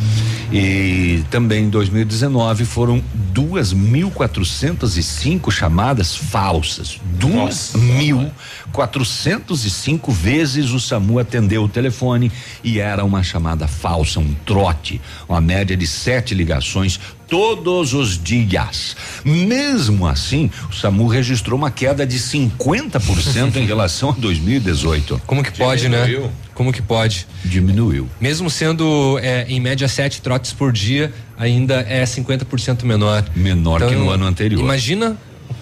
E 0.52 1.24
também 1.30 1.66
em 1.66 1.70
2019 1.70 2.66
foram 2.66 3.04
2.405 3.34 5.52
chamadas 5.52 6.16
falsas. 6.16 7.00
2.405 7.20 10.12
vezes 10.12 10.72
o 10.72 10.80
SAMU 10.80 11.20
atendeu 11.20 11.64
o 11.64 11.70
telefone 11.70 12.32
e 12.64 12.80
era 12.80 13.04
uma 13.04 13.24
chamada 13.24 13.68
falsa, 13.68 14.20
um 14.20 14.34
trote. 14.46 15.02
Uma 15.28 15.42
média 15.42 15.76
de 15.76 15.88
sete 15.88 16.34
ligações 16.34 17.00
todos 17.28 17.94
os 17.94 18.22
dias. 18.22 18.96
Mesmo 19.24 20.08
assim, 20.08 20.50
o 20.70 20.74
SAMU 20.74 21.08
registrou 21.08 21.58
uma 21.58 21.72
queda 21.72 22.06
de 22.06 22.18
50% 22.18 23.56
em 23.58 23.66
relação 23.66 24.10
a 24.10 24.14
2018. 24.14 25.22
Como 25.26 25.44
que 25.44 25.52
pode, 25.52 25.88
né? 25.88 26.06
Diminuiu. 26.06 26.28
né? 26.28 26.34
Como 26.60 26.74
que 26.74 26.82
pode? 26.82 27.26
Diminuiu. 27.46 28.10
Mesmo 28.20 28.50
sendo 28.50 29.18
é, 29.20 29.46
em 29.48 29.62
média 29.62 29.88
sete 29.88 30.22
trotes 30.22 30.52
por 30.52 30.74
dia, 30.74 31.10
ainda 31.38 31.76
é 31.88 32.04
50% 32.04 32.84
menor. 32.84 33.24
Menor 33.34 33.78
então, 33.78 33.88
que 33.88 33.96
no 33.96 34.10
ano 34.10 34.26
anterior. 34.26 34.60
Imagina, 34.60 35.16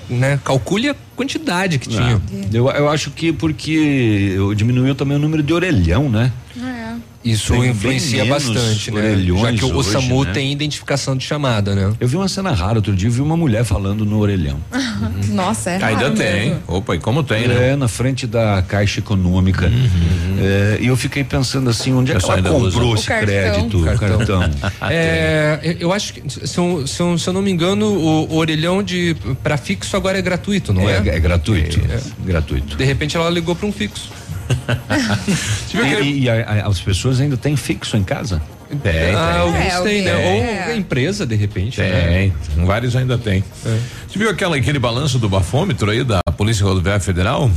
né? 0.09 0.39
Calcule 0.43 0.89
a 0.89 0.95
quantidade 1.15 1.77
que 1.77 1.87
tinha. 1.87 2.19
Eu, 2.51 2.67
eu 2.71 2.89
acho 2.89 3.11
que 3.11 3.31
porque 3.31 4.37
diminuiu 4.55 4.95
também 4.95 5.17
o 5.17 5.19
número 5.19 5.43
de 5.43 5.53
orelhão, 5.53 6.09
né? 6.09 6.31
É. 6.59 6.76
Isso 7.23 7.53
bem, 7.53 7.71
influencia 7.71 8.23
bastante, 8.25 8.91
né? 8.91 9.17
Já 9.17 9.51
que 9.53 9.65
o, 9.65 9.75
hoje, 9.75 9.91
SAMU 9.91 10.23
né? 10.23 10.31
tem 10.31 10.51
identificação 10.51 11.15
de 11.15 11.25
chamada, 11.25 11.75
né? 11.75 11.93
Eu 11.99 12.07
vi 12.07 12.15
uma 12.15 12.27
cena 12.27 12.51
rara 12.51 12.75
outro 12.75 12.95
dia, 12.95 13.09
eu 13.09 13.11
vi 13.11 13.21
uma 13.21 13.35
mulher 13.35 13.65
falando 13.65 14.05
no 14.05 14.19
orelhão. 14.19 14.59
Nossa, 15.29 15.71
é 15.71 15.83
Ainda 15.83 16.11
tem. 16.11 16.51
Mesmo. 16.51 16.61
Opa, 16.67 16.95
e 16.95 16.99
como 16.99 17.23
tem, 17.23 17.47
né? 17.47 17.71
É, 17.71 17.75
na 17.75 17.87
frente 17.87 18.25
da 18.25 18.61
Caixa 18.61 18.99
Econômica. 18.99 19.67
Uhum. 19.67 20.37
É, 20.39 20.77
e 20.79 20.87
eu 20.87 20.95
fiquei 20.95 21.23
pensando 21.23 21.69
assim, 21.69 21.93
onde 21.93 22.11
é 22.11 22.15
que 22.15 22.25
ela 22.25 22.41
comprou 22.41 22.95
esse 22.95 23.07
crédito? 23.07 23.83
Cartão. 23.83 24.17
cartão. 24.17 24.51
é, 24.89 25.77
eu 25.79 25.91
acho 25.91 26.13
que, 26.13 26.23
se 26.29 26.57
eu, 26.57 26.87
se 26.87 26.99
eu, 27.01 27.17
se 27.17 27.27
eu 27.27 27.33
não 27.33 27.41
me 27.41 27.51
engano, 27.51 27.87
o, 27.87 28.31
o 28.31 28.35
orelhão 28.35 28.81
de 28.81 29.15
para 29.43 29.57
fixo 29.57 29.97
agora 29.97 30.17
é 30.17 30.21
gratuito, 30.21 30.71
não 30.71 30.87
é? 30.87 30.97
É, 30.97 31.15
é 31.15 31.19
gratuito. 31.19 31.79
É, 31.89 31.99
gratuito. 32.25 32.77
De 32.77 32.85
repente 32.85 33.17
ela 33.17 33.29
ligou 33.29 33.55
para 33.55 33.67
um 33.67 33.71
fixo. 33.71 34.09
e, 36.03 36.23
e 36.23 36.29
a, 36.29 36.33
a, 36.33 36.67
as 36.67 36.79
pessoas 36.79 37.19
ainda 37.19 37.37
têm 37.37 37.55
fixo 37.55 37.97
em 37.97 38.03
casa? 38.03 38.41
Tem, 38.83 39.15
ah, 39.15 39.39
alguns 39.39 39.59
é, 39.59 39.81
têm, 39.81 40.01
né? 40.01 40.67
Ou 40.67 40.75
empresa, 40.75 41.25
de 41.25 41.35
repente. 41.35 41.77
Tem, 41.77 41.89
né? 41.89 42.31
vários 42.65 42.95
ainda 42.95 43.17
tem. 43.17 43.43
É. 43.65 43.77
Você 44.07 44.19
viu 44.19 44.29
aquela, 44.29 44.57
aquele 44.57 44.79
balanço 44.79 45.17
do 45.17 45.29
bafômetro 45.29 45.89
aí 45.89 46.03
da 46.03 46.19
Polícia 46.35 46.65
Rodoviária 46.65 46.99
Federal? 46.99 47.49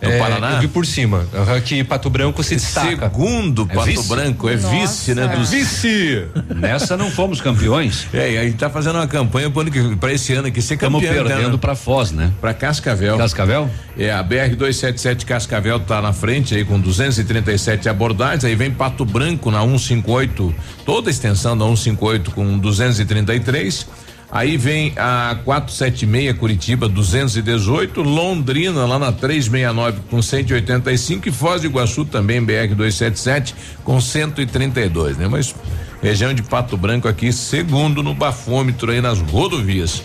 No 0.00 0.10
é, 0.10 0.18
Paraná? 0.18 0.52
Eu 0.52 0.60
vi 0.60 0.68
por 0.68 0.84
cima. 0.84 1.26
Que 1.64 1.82
Pato 1.82 2.10
Branco 2.10 2.42
se 2.42 2.56
destaca. 2.56 3.08
Segundo 3.08 3.66
é 3.70 3.74
Pato 3.74 3.86
vice? 3.86 4.08
Branco, 4.08 4.48
é 4.48 4.56
Nossa. 4.56 4.68
vice, 4.68 5.14
né? 5.14 5.28
Dos 5.28 5.50
vice! 5.50 6.26
Nessa 6.54 6.96
não 6.96 7.10
fomos 7.10 7.40
campeões. 7.40 8.06
É, 8.12 8.32
e 8.32 8.38
a 8.38 8.44
gente 8.44 8.56
tá 8.56 8.68
fazendo 8.68 8.96
uma 8.96 9.06
campanha 9.06 9.50
para 9.98 10.12
esse 10.12 10.34
ano 10.34 10.48
aqui 10.48 10.60
ser 10.60 10.76
campeão. 10.76 11.00
Estamos 11.00 11.28
perdendo 11.28 11.52
né? 11.52 11.58
para 11.58 11.74
Foz, 11.74 12.12
né? 12.12 12.30
Para 12.40 12.52
Cascavel. 12.52 13.16
Cascavel? 13.16 13.70
É, 13.98 14.12
a 14.12 14.22
BR 14.22 14.54
277 14.56 15.24
Cascavel 15.24 15.80
tá 15.80 16.02
na 16.02 16.12
frente 16.12 16.54
aí 16.54 16.64
com 16.64 16.78
237 16.78 17.88
abordagens, 17.88 18.44
aí 18.44 18.54
vem 18.54 18.70
Pato 18.70 19.04
Branco 19.04 19.50
na 19.50 19.62
158, 19.62 20.54
toda 20.84 21.08
a 21.08 21.10
extensão 21.10 21.56
da 21.56 21.64
158 21.64 22.30
com 22.32 22.58
233 22.58 23.86
Aí 24.30 24.56
vem 24.56 24.92
a 24.96 25.38
476 25.44 26.36
Curitiba 26.36 26.88
218, 26.88 28.02
Londrina 28.02 28.84
lá 28.84 28.98
na 28.98 29.12
369 29.12 30.00
com 30.10 30.20
185 30.20 31.28
e 31.28 31.32
Foz 31.32 31.62
do 31.62 31.68
Iguaçu 31.68 32.04
também 32.04 32.42
BR 32.42 32.74
277 32.74 33.54
com 33.84 34.00
132, 34.00 35.16
né? 35.16 35.28
Mas 35.28 35.54
região 36.02 36.34
de 36.34 36.42
Pato 36.42 36.76
Branco 36.76 37.06
aqui 37.06 37.32
segundo 37.32 38.02
no 38.02 38.14
bafômetro 38.14 38.90
aí 38.90 39.00
nas 39.00 39.20
rodovias. 39.20 40.02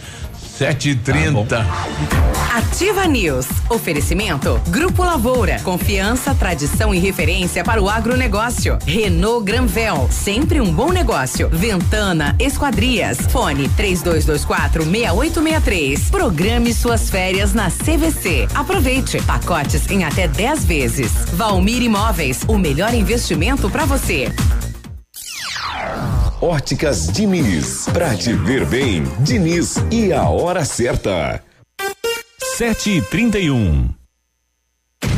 Sete 0.61 0.91
e 0.91 0.95
trinta. 0.95 1.65
Tá 1.65 2.55
Ativa 2.55 3.07
News. 3.07 3.47
Oferecimento. 3.67 4.61
Grupo 4.67 5.03
Lavoura. 5.03 5.59
Confiança, 5.61 6.35
tradição 6.35 6.93
e 6.93 6.99
referência 6.99 7.63
para 7.63 7.81
o 7.81 7.89
agronegócio. 7.89 8.77
Renault 8.85 9.43
Granvel. 9.43 10.07
Sempre 10.11 10.61
um 10.61 10.71
bom 10.71 10.91
negócio. 10.91 11.49
Ventana 11.49 12.35
Esquadrias. 12.37 13.17
Fone 13.31 13.69
3224 13.69 14.83
6863. 14.83 16.11
Programe 16.11 16.75
suas 16.75 17.09
férias 17.09 17.55
na 17.55 17.71
CVC. 17.71 18.47
Aproveite. 18.53 19.19
Pacotes 19.23 19.89
em 19.89 20.03
até 20.03 20.27
10 20.27 20.63
vezes. 20.65 21.11
Valmir 21.33 21.81
Imóveis. 21.81 22.41
O 22.47 22.59
melhor 22.59 22.93
investimento 22.93 23.67
para 23.67 23.85
você. 23.85 24.31
Óticas 26.41 27.07
Diniz. 27.11 27.85
Pra 27.93 28.15
te 28.15 28.33
ver 28.33 28.65
bem, 28.65 29.03
Diniz 29.19 29.75
e 29.91 30.11
a 30.11 30.27
hora 30.27 30.65
certa. 30.65 31.43
Sete 32.57 32.97
e 32.97 33.01
trinta 33.03 33.37
e 33.37 33.51
um. 33.51 34.00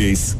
Luis. 0.00 0.39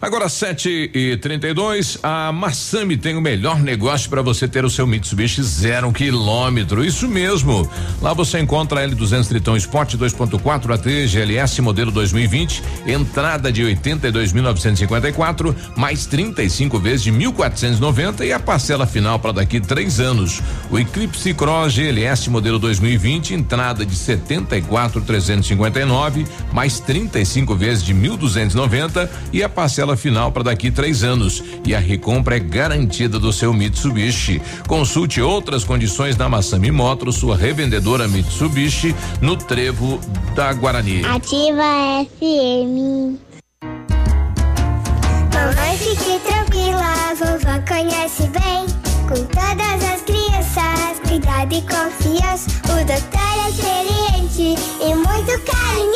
Agora 0.00 0.28
7 0.28 0.90
e 0.92 1.16
32 1.16 1.98
a 2.02 2.30
Massami 2.30 2.98
tem 2.98 3.16
o 3.16 3.20
melhor 3.20 3.60
negócio 3.60 4.10
para 4.10 4.20
você 4.20 4.46
ter 4.46 4.62
o 4.62 4.70
seu 4.70 4.86
Mitsubishi 4.86 5.42
zero 5.42 5.90
quilômetro. 5.90 6.84
Isso 6.84 7.08
mesmo. 7.08 7.66
Lá 8.02 8.12
você 8.12 8.38
encontra 8.38 8.84
a 8.84 8.88
L200 8.88 9.28
Triton 9.28 9.56
Sport 9.56 9.94
2.4 9.94 10.74
AT 10.74 11.06
GLS 11.06 11.62
modelo 11.62 11.90
2020, 11.90 12.62
entrada 12.86 13.50
de 13.50 13.62
82.954, 13.62 15.56
mais 15.74 16.04
35 16.04 16.78
vezes 16.78 17.02
de 17.02 17.10
1.490 17.10 18.26
e 18.26 18.34
a 18.34 18.38
parcela 18.38 18.86
final 18.86 19.18
para 19.18 19.32
daqui 19.32 19.60
três 19.60 19.98
anos. 19.98 20.42
O 20.70 20.78
Eclipse 20.78 21.32
Cross 21.32 21.72
GLS 21.72 22.28
modelo 22.28 22.58
2020, 22.58 23.32
entrada 23.32 23.86
de 23.86 23.96
74.359, 23.96 26.26
mais 26.52 26.80
35 26.80 27.54
vezes 27.54 27.82
de 27.82 27.94
1.290 27.94 29.08
e 29.32 29.42
a 29.42 29.48
parcela 29.48 29.85
parcela 29.86 29.96
final 29.96 30.32
para 30.32 30.44
daqui 30.44 30.70
três 30.70 31.04
anos 31.04 31.42
e 31.64 31.74
a 31.74 31.78
recompra 31.78 32.36
é 32.36 32.40
garantida 32.40 33.18
do 33.18 33.32
seu 33.32 33.52
Mitsubishi. 33.52 34.42
Consulte 34.66 35.20
outras 35.20 35.62
condições 35.62 36.16
na 36.16 36.28
Massami 36.28 36.70
Motors, 36.70 37.16
sua 37.16 37.36
revendedora 37.36 38.08
Mitsubishi, 38.08 38.94
no 39.20 39.36
Trevo 39.36 40.00
da 40.34 40.52
Guarani. 40.52 41.04
Ativa 41.04 42.04
FM. 42.18 43.18
Mamãe, 45.32 45.76
fique 45.78 46.18
tranquila, 46.26 47.14
vovó 47.18 47.60
conhece 47.68 48.22
bem. 48.28 48.66
Com 49.08 49.24
todas 49.26 49.84
as 49.84 50.02
crianças, 50.02 51.00
cuidado 51.06 51.54
e 51.54 51.62
confiança. 51.62 52.50
O 52.64 52.84
doutor 52.84 53.20
é 53.36 53.50
experiente 53.50 54.60
e 54.80 54.94
muito 54.94 55.40
carinhoso. 55.44 55.95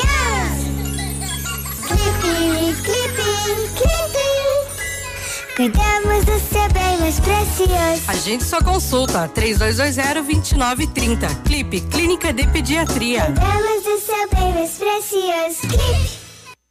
Cuidamos 5.60 6.24
do 6.24 6.40
seu 6.40 6.66
bem 6.72 6.96
mais 7.00 7.20
precioso. 7.20 8.02
A 8.08 8.14
gente 8.14 8.44
só 8.44 8.62
consulta 8.62 9.28
3220-2930. 9.28 11.42
Clipe 11.44 11.82
Clínica 11.82 12.32
de 12.32 12.46
Pediatria. 12.46 13.24
Cuidamos 13.24 13.84
do 13.84 13.98
seu 13.98 14.26
bem 14.30 14.54
mais 14.54 14.70
precioso. 14.70 15.60
Clipe. 15.68 16.18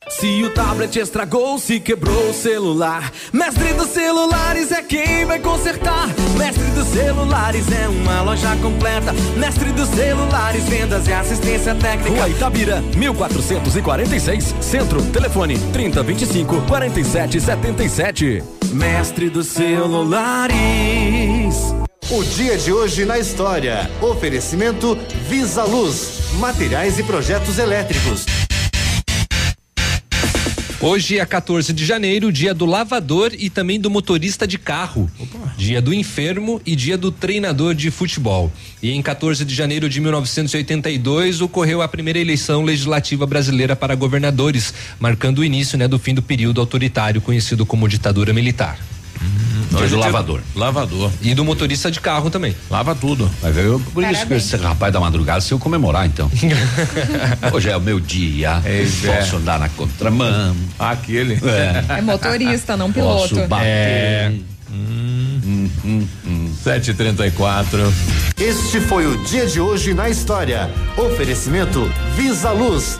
Se 0.09 0.43
o 0.43 0.51
tablet 0.55 0.97
estragou, 0.97 1.59
se 1.59 1.79
quebrou 1.79 2.31
o 2.31 2.33
celular, 2.33 3.13
Mestre 3.31 3.73
dos 3.73 3.89
Celulares 3.89 4.71
é 4.71 4.81
quem 4.81 5.23
vai 5.23 5.37
consertar. 5.39 6.07
Mestre 6.35 6.65
dos 6.71 6.87
Celulares 6.87 7.71
é 7.71 7.87
uma 7.87 8.23
loja 8.23 8.55
completa. 8.55 9.13
Mestre 9.37 9.71
dos 9.71 9.87
Celulares, 9.89 10.63
vendas 10.63 11.07
e 11.07 11.13
assistência 11.13 11.75
técnica. 11.75 12.09
Rua 12.09 12.27
Itabira, 12.27 12.81
1446, 12.97 14.55
Centro, 14.59 14.99
telefone 15.11 15.59
3025 15.71 16.59
4777. 16.63 18.57
Mestre 18.71 19.29
dos 19.29 19.47
Celulares. 19.47 20.55
O 22.11 22.23
dia 22.23 22.57
de 22.57 22.71
hoje 22.71 23.05
na 23.05 23.19
história. 23.19 23.89
Oferecimento 24.01 24.97
Visa 25.27 25.63
Luz, 25.63 26.31
materiais 26.39 26.97
e 26.99 27.03
projetos 27.03 27.57
elétricos. 27.59 28.25
Hoje 30.81 31.19
é 31.19 31.25
14 31.25 31.73
de 31.73 31.85
janeiro, 31.85 32.31
dia 32.31 32.53
do 32.53 32.65
lavador 32.65 33.33
e 33.37 33.49
também 33.49 33.77
do 33.77 33.89
motorista 33.89 34.47
de 34.47 34.57
carro. 34.57 35.11
Opa. 35.19 35.53
Dia 35.57 35.81
do 35.81 35.93
enfermo 35.93 36.61
e 36.65 36.73
dia 36.73 36.97
do 36.97 37.11
treinador 37.11 37.75
de 37.75 37.91
futebol. 37.91 38.49
E 38.81 38.89
em 38.91 39.01
14 39.01 39.43
de 39.43 39.53
janeiro 39.53 39.89
de 39.89 39.99
1982 39.99 41.41
ocorreu 41.41 41.81
a 41.81 41.87
primeira 41.89 42.17
eleição 42.17 42.63
legislativa 42.63 43.27
brasileira 43.27 43.75
para 43.75 43.93
governadores, 43.93 44.73
marcando 44.97 45.39
o 45.39 45.43
início 45.43 45.77
né, 45.77 45.85
do 45.85 45.99
fim 45.99 46.13
do 46.13 46.21
período 46.21 46.61
autoritário 46.61 47.19
conhecido 47.19 47.65
como 47.65 47.89
ditadura 47.89 48.31
militar. 48.31 48.79
Hum, 49.71 49.87
do 49.87 49.97
lavador. 49.97 50.41
Lavador. 50.55 51.11
E 51.21 51.33
do 51.33 51.45
motorista 51.45 51.91
de 51.91 51.99
carro 51.99 52.29
também. 52.29 52.55
Lava 52.69 52.95
tudo. 52.95 53.29
Vai 53.41 53.51
ver, 53.51 53.65
eu, 53.65 53.79
por 53.79 54.01
Parabéns. 54.01 54.17
isso 54.17 54.27
que 54.27 54.33
esse 54.33 54.57
rapaz 54.57 54.91
da 54.91 54.99
madrugada, 54.99 55.41
se 55.41 55.51
eu 55.51 55.59
comemorar 55.59 56.05
então. 56.05 56.29
Hoje 57.53 57.69
é 57.69 57.77
o 57.77 57.81
meu 57.81 57.99
dia. 57.99 58.61
É, 58.65 58.83
posso 59.05 59.35
é. 59.35 59.37
andar 59.37 59.59
na 59.59 59.69
contramão. 59.69 60.55
Aquele. 60.77 61.35
É, 61.35 61.97
é 61.99 62.01
motorista, 62.01 62.75
não 62.75 62.91
piloto. 62.91 63.35
Posso 63.35 63.47
bater. 63.47 63.65
É. 63.65 64.31
Hum, 64.71 65.41
hum, 65.45 65.69
hum, 65.83 66.07
hum. 66.25 66.53
734. 66.63 67.93
Este 68.37 68.79
foi 68.81 69.05
o 69.07 69.17
dia 69.23 69.45
de 69.45 69.59
hoje 69.59 69.93
na 69.93 70.09
história. 70.09 70.69
Oferecimento 70.97 71.89
Visa 72.15 72.51
Luz. 72.51 72.99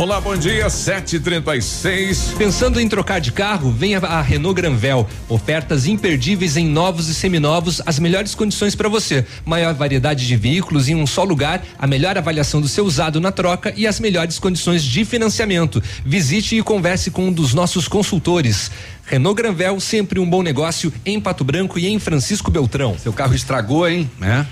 Olá, 0.00 0.18
bom 0.18 0.34
dia, 0.34 0.70
736. 0.70 2.32
Pensando 2.38 2.80
em 2.80 2.88
trocar 2.88 3.20
de 3.20 3.30
carro, 3.30 3.70
venha 3.70 3.98
a 3.98 4.22
Renault 4.22 4.58
Granvel. 4.58 5.06
Ofertas 5.28 5.86
imperdíveis 5.86 6.56
em 6.56 6.66
novos 6.66 7.08
e 7.08 7.14
seminovos, 7.14 7.82
as 7.84 7.98
melhores 7.98 8.34
condições 8.34 8.74
para 8.74 8.88
você. 8.88 9.26
Maior 9.44 9.74
variedade 9.74 10.26
de 10.26 10.36
veículos 10.38 10.88
em 10.88 10.94
um 10.94 11.06
só 11.06 11.22
lugar, 11.22 11.62
a 11.78 11.86
melhor 11.86 12.16
avaliação 12.16 12.62
do 12.62 12.66
seu 12.66 12.86
usado 12.86 13.20
na 13.20 13.30
troca 13.30 13.74
e 13.76 13.86
as 13.86 14.00
melhores 14.00 14.38
condições 14.38 14.82
de 14.82 15.04
financiamento. 15.04 15.82
Visite 16.02 16.56
e 16.56 16.62
converse 16.62 17.10
com 17.10 17.26
um 17.26 17.32
dos 17.32 17.52
nossos 17.52 17.86
consultores. 17.86 18.70
Renault 19.04 19.36
Granvel, 19.36 19.78
sempre 19.80 20.18
um 20.18 20.30
bom 20.30 20.42
negócio 20.42 20.90
em 21.04 21.20
Pato 21.20 21.44
Branco 21.44 21.78
e 21.78 21.86
em 21.86 21.98
Francisco 21.98 22.50
Beltrão. 22.50 22.96
Seu 22.98 23.12
carro 23.12 23.34
estragou, 23.34 23.86
hein? 23.86 24.10
É. 24.22 24.46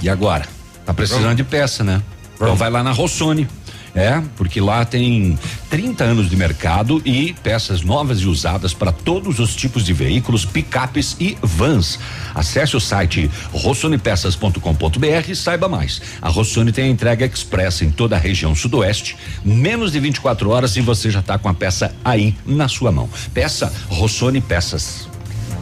E 0.00 0.08
agora? 0.08 0.46
Tá 0.86 0.94
precisando 0.94 1.22
Pronto. 1.22 1.36
de 1.36 1.42
peça, 1.42 1.82
né? 1.82 2.00
Pronto. 2.38 2.50
Então 2.50 2.56
vai 2.56 2.70
lá 2.70 2.84
na 2.84 2.92
Rossoni. 2.92 3.48
É, 3.94 4.22
porque 4.36 4.60
lá 4.60 4.84
tem 4.84 5.38
30 5.68 6.04
anos 6.04 6.30
de 6.30 6.36
mercado 6.36 7.02
e 7.04 7.34
peças 7.42 7.82
novas 7.82 8.20
e 8.20 8.26
usadas 8.26 8.72
para 8.72 8.90
todos 8.90 9.38
os 9.38 9.54
tipos 9.54 9.84
de 9.84 9.92
veículos, 9.92 10.46
picapes 10.46 11.14
e 11.20 11.36
vans. 11.42 11.98
Acesse 12.34 12.74
o 12.74 12.80
site 12.80 13.30
rossonepeças.com.br 13.52 15.28
e 15.28 15.36
saiba 15.36 15.68
mais. 15.68 16.00
A 16.22 16.30
Rossoni 16.30 16.72
tem 16.72 16.84
a 16.84 16.88
entrega 16.88 17.26
expressa 17.26 17.84
em 17.84 17.90
toda 17.90 18.16
a 18.16 18.18
região 18.18 18.54
sudoeste, 18.54 19.16
menos 19.44 19.92
de 19.92 20.00
24 20.00 20.48
horas 20.48 20.76
e 20.76 20.80
você 20.80 21.10
já 21.10 21.20
está 21.20 21.38
com 21.38 21.48
a 21.48 21.54
peça 21.54 21.94
aí 22.02 22.34
na 22.46 22.68
sua 22.68 22.90
mão. 22.90 23.10
Peça 23.34 23.72
Rossoni 23.88 24.40
Peças. 24.40 25.11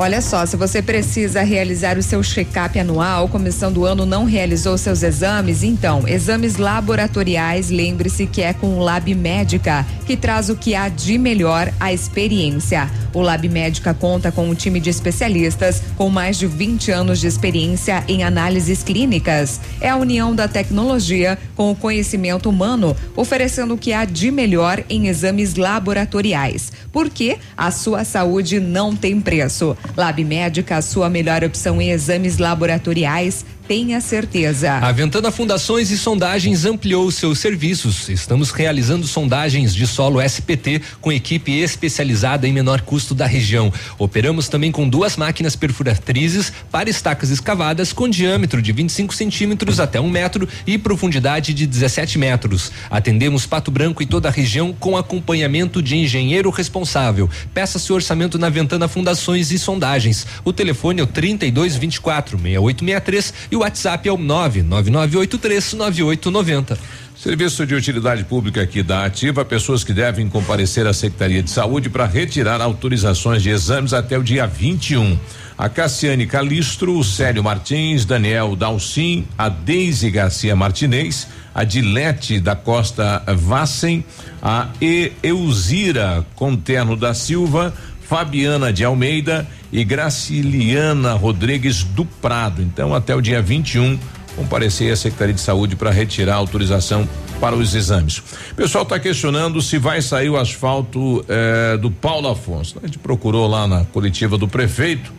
Olha 0.02 0.22
só, 0.22 0.46
se 0.46 0.56
você 0.56 0.80
precisa 0.80 1.42
realizar 1.42 1.98
o 1.98 2.02
seu 2.02 2.22
check-up 2.22 2.78
anual, 2.78 3.28
comissão 3.28 3.70
do 3.70 3.84
ano 3.84 4.06
não 4.06 4.24
realizou 4.24 4.78
seus 4.78 5.02
exames, 5.02 5.62
então, 5.62 6.08
exames 6.08 6.56
laboratoriais, 6.56 7.68
lembre-se 7.68 8.26
que 8.26 8.40
é 8.40 8.54
com 8.54 8.78
o 8.78 8.82
Lab 8.82 9.14
Médica, 9.14 9.84
que 10.06 10.16
traz 10.16 10.48
o 10.48 10.56
que 10.56 10.74
há 10.74 10.88
de 10.88 11.18
melhor 11.18 11.70
a 11.78 11.92
experiência. 11.92 12.90
O 13.12 13.20
Lab 13.20 13.46
Médica 13.46 13.92
conta 13.92 14.32
com 14.32 14.48
um 14.48 14.54
time 14.54 14.80
de 14.80 14.88
especialistas 14.88 15.82
com 15.98 16.08
mais 16.08 16.38
de 16.38 16.46
20 16.46 16.90
anos 16.92 17.20
de 17.20 17.26
experiência 17.26 18.02
em 18.08 18.22
análises 18.22 18.82
clínicas. 18.82 19.60
É 19.82 19.90
a 19.90 19.96
união 19.96 20.34
da 20.34 20.48
tecnologia 20.48 21.38
com 21.54 21.70
o 21.70 21.76
conhecimento 21.76 22.48
humano, 22.48 22.96
oferecendo 23.14 23.74
o 23.74 23.78
que 23.78 23.92
há 23.92 24.06
de 24.06 24.30
melhor 24.30 24.82
em 24.88 25.08
exames 25.08 25.56
laboratoriais. 25.56 26.72
Porque 26.90 27.36
a 27.54 27.70
sua 27.70 28.02
saúde 28.02 28.58
não 28.60 28.96
tem 28.96 29.20
preço. 29.20 29.76
Lab 29.96 30.22
Médica, 30.24 30.76
a 30.76 30.82
sua 30.82 31.08
melhor 31.08 31.44
opção 31.44 31.80
em 31.80 31.90
exames 31.90 32.38
laboratoriais 32.38 33.44
tenha 33.70 34.00
certeza. 34.00 34.78
A 34.78 34.90
Ventana 34.90 35.30
Fundações 35.30 35.92
e 35.92 35.96
Sondagens 35.96 36.64
ampliou 36.64 37.08
seus 37.12 37.38
serviços. 37.38 38.08
Estamos 38.08 38.50
realizando 38.50 39.06
sondagens 39.06 39.72
de 39.72 39.86
solo 39.86 40.20
SPT 40.20 40.82
com 41.00 41.12
equipe 41.12 41.52
especializada 41.52 42.48
em 42.48 42.52
menor 42.52 42.80
custo 42.80 43.14
da 43.14 43.26
região. 43.26 43.72
Operamos 43.96 44.48
também 44.48 44.72
com 44.72 44.88
duas 44.88 45.16
máquinas 45.16 45.54
perfuratrizes 45.54 46.52
para 46.68 46.90
estacas 46.90 47.30
escavadas 47.30 47.92
com 47.92 48.08
diâmetro 48.08 48.60
de 48.60 48.72
25 48.72 49.14
centímetros 49.14 49.78
até 49.78 50.00
um 50.00 50.10
metro 50.10 50.48
e 50.66 50.76
profundidade 50.76 51.54
de 51.54 51.64
17 51.64 52.18
metros. 52.18 52.72
Atendemos 52.90 53.46
Pato 53.46 53.70
Branco 53.70 54.02
e 54.02 54.06
toda 54.06 54.26
a 54.26 54.32
região 54.32 54.72
com 54.72 54.96
acompanhamento 54.96 55.80
de 55.80 55.96
engenheiro 55.96 56.50
responsável. 56.50 57.30
Peça 57.54 57.78
seu 57.78 57.94
orçamento 57.94 58.36
na 58.36 58.48
Ventana 58.48 58.88
Fundações 58.88 59.52
e 59.52 59.60
Sondagens. 59.60 60.26
O 60.44 60.52
telefone 60.52 60.98
é 60.98 61.04
o 61.04 61.06
3224 61.06 62.36
6863 62.36 63.34
e 63.52 63.59
o 63.59 63.59
WhatsApp 63.60 64.08
é 64.08 64.12
o 64.12 64.16
99983 64.16 65.74
9890. 65.74 66.78
Serviço 67.14 67.66
de 67.66 67.74
utilidade 67.74 68.24
pública 68.24 68.62
aqui 68.62 68.82
da 68.82 69.04
Ativa, 69.04 69.44
pessoas 69.44 69.84
que 69.84 69.92
devem 69.92 70.26
comparecer 70.26 70.86
à 70.86 70.92
Secretaria 70.94 71.42
de 71.42 71.50
Saúde 71.50 71.90
para 71.90 72.06
retirar 72.06 72.62
autorizações 72.62 73.42
de 73.42 73.50
exames 73.50 73.92
até 73.92 74.18
o 74.18 74.22
dia 74.22 74.46
21. 74.46 75.18
A 75.58 75.68
Cassiane 75.68 76.26
Calistro, 76.26 76.96
o 76.96 77.04
Célio 77.04 77.44
Martins, 77.44 78.06
Daniel 78.06 78.56
Dalcin, 78.56 79.26
a 79.36 79.50
Deise 79.50 80.10
Garcia 80.10 80.56
Martinez, 80.56 81.28
a 81.54 81.62
Dilete 81.62 82.40
da 82.40 82.56
Costa 82.56 83.22
Vassen, 83.36 84.02
a 84.42 84.68
e 84.80 85.12
Eusira 85.22 86.24
Conterno 86.34 86.96
da 86.96 87.12
Silva, 87.12 87.74
Fabiana 88.00 88.72
de 88.72 88.82
Almeida 88.82 89.46
e 89.72 89.84
Graciliana 89.84 91.14
Rodrigues 91.14 91.82
do 91.82 92.04
Prado. 92.04 92.62
Então, 92.62 92.94
até 92.94 93.14
o 93.14 93.20
dia 93.20 93.40
21, 93.40 93.98
comparecer 94.36 94.92
à 94.92 94.96
Secretaria 94.96 95.34
de 95.34 95.40
Saúde 95.40 95.76
para 95.76 95.90
retirar 95.90 96.34
a 96.34 96.36
autorização 96.36 97.08
para 97.40 97.56
os 97.56 97.74
exames. 97.74 98.18
O 98.52 98.54
pessoal 98.54 98.84
está 98.84 98.98
questionando 98.98 99.60
se 99.62 99.78
vai 99.78 100.02
sair 100.02 100.28
o 100.28 100.36
asfalto 100.36 101.24
eh, 101.28 101.76
do 101.78 101.90
Paulo 101.90 102.28
Afonso. 102.28 102.78
A 102.82 102.86
gente 102.86 102.98
procurou 102.98 103.46
lá 103.46 103.66
na 103.66 103.84
coletiva 103.84 104.36
do 104.36 104.46
prefeito. 104.46 105.12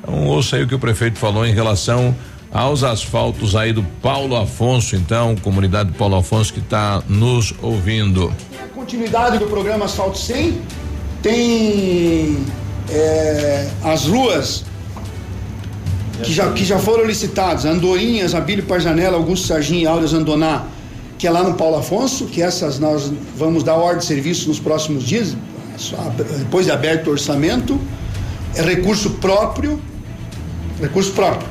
Então, 0.00 0.26
ouça 0.26 0.56
aí 0.56 0.64
o 0.64 0.66
que 0.66 0.74
o 0.74 0.78
prefeito 0.78 1.18
falou 1.18 1.46
em 1.46 1.52
relação 1.52 2.14
aos 2.50 2.82
asfaltos 2.82 3.54
aí 3.54 3.72
do 3.72 3.82
Paulo 4.02 4.36
Afonso, 4.36 4.96
então, 4.96 5.36
comunidade 5.36 5.92
Paulo 5.92 6.16
Afonso 6.16 6.52
que 6.52 6.60
está 6.60 7.02
nos 7.08 7.54
ouvindo. 7.62 8.32
Continuidade 8.74 9.38
do 9.38 9.46
programa 9.46 9.84
Asfalto 9.84 10.18
100 10.18 10.60
tem 11.22 12.38
é, 12.90 13.68
as 13.84 14.06
ruas 14.06 14.64
que 16.22 16.32
já, 16.32 16.52
que 16.52 16.64
já 16.64 16.78
foram 16.78 17.04
licitadas, 17.04 17.64
Andorinhas, 17.64 18.34
Abílio 18.34 18.64
Parjanela, 18.64 19.16
Augusto 19.16 19.46
Sargin 19.46 19.82
e 19.82 19.86
Áureas 19.86 20.12
Andoná, 20.12 20.64
que 21.16 21.26
é 21.26 21.30
lá 21.30 21.42
no 21.42 21.54
Paulo 21.54 21.76
Afonso, 21.76 22.26
que 22.26 22.42
essas 22.42 22.78
nós 22.78 23.12
vamos 23.36 23.62
dar 23.62 23.74
ordem 23.74 23.98
de 23.98 24.04
serviço 24.04 24.48
nos 24.48 24.58
próximos 24.58 25.04
dias, 25.04 25.36
depois 26.38 26.66
de 26.66 26.72
aberto 26.72 27.08
o 27.08 27.10
orçamento, 27.10 27.78
é 28.54 28.62
recurso 28.62 29.10
próprio, 29.10 29.80
recurso 30.80 31.12
próprio. 31.12 31.48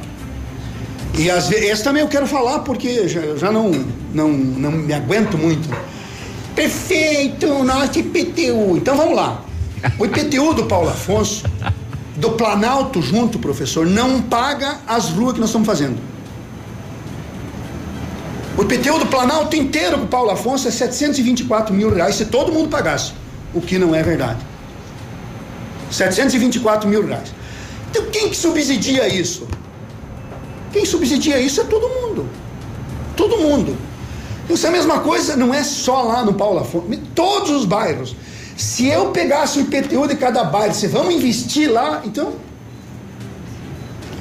E 1.17 1.31
às 1.31 1.47
vezes, 1.47 1.69
esse 1.69 1.83
também 1.83 2.01
eu 2.01 2.07
quero 2.07 2.27
falar 2.27 2.59
porque 2.59 3.07
já, 3.07 3.35
já 3.35 3.51
não, 3.51 3.71
não, 4.13 4.29
não 4.29 4.71
me 4.71 4.93
aguento 4.93 5.37
muito. 5.37 5.67
Prefeito, 6.53 7.63
nosso 7.63 7.99
IPTU. 7.99 8.77
Então 8.77 8.95
vamos 8.95 9.15
lá. 9.15 9.46
O 9.99 10.05
IPTU 10.05 10.53
do 10.53 10.65
Paulo 10.65 10.89
Afonso, 10.89 11.43
do 12.15 12.31
Planalto 12.31 13.01
junto, 13.01 13.37
professor, 13.37 13.85
não 13.85 14.21
paga 14.21 14.79
as 14.87 15.09
ruas 15.09 15.33
que 15.33 15.39
nós 15.39 15.49
estamos 15.49 15.67
fazendo. 15.67 15.97
O 18.57 18.63
IPTU 18.63 18.99
do 18.99 19.05
Planalto 19.05 19.55
inteiro 19.55 19.99
com 19.99 20.05
o 20.05 20.07
Paulo 20.07 20.31
Afonso 20.31 20.67
é 20.67 20.71
724 20.71 21.73
mil 21.73 21.93
reais 21.93 22.15
se 22.15 22.25
todo 22.25 22.51
mundo 22.51 22.69
pagasse, 22.69 23.13
o 23.53 23.61
que 23.61 23.77
não 23.77 23.93
é 23.93 24.01
verdade. 24.01 24.39
724 25.91 26.89
mil 26.89 27.05
reais. 27.05 27.31
Então 27.91 28.05
quem 28.11 28.29
que 28.29 28.35
subsidia 28.35 29.07
isso? 29.07 29.47
Quem 30.73 30.85
subsidia 30.85 31.39
isso 31.39 31.61
é 31.61 31.63
todo 31.65 31.87
mundo. 31.87 32.27
Todo 33.15 33.37
mundo. 33.37 33.77
Isso 34.49 34.65
é 34.65 34.69
a 34.69 34.71
mesma 34.71 34.99
coisa, 34.99 35.35
não 35.35 35.53
é 35.53 35.63
só 35.63 36.01
lá 36.01 36.23
no 36.23 36.33
Paulo 36.33 36.59
Afonso, 36.59 36.87
todos 37.13 37.51
os 37.51 37.65
bairros. 37.65 38.15
Se 38.57 38.87
eu 38.87 39.11
pegasse 39.11 39.59
o 39.59 39.61
IPTU 39.61 40.07
de 40.07 40.15
cada 40.15 40.43
bairro, 40.43 40.73
você 40.73 40.87
vamos 40.87 41.13
investir 41.13 41.71
lá, 41.71 42.01
então 42.03 42.33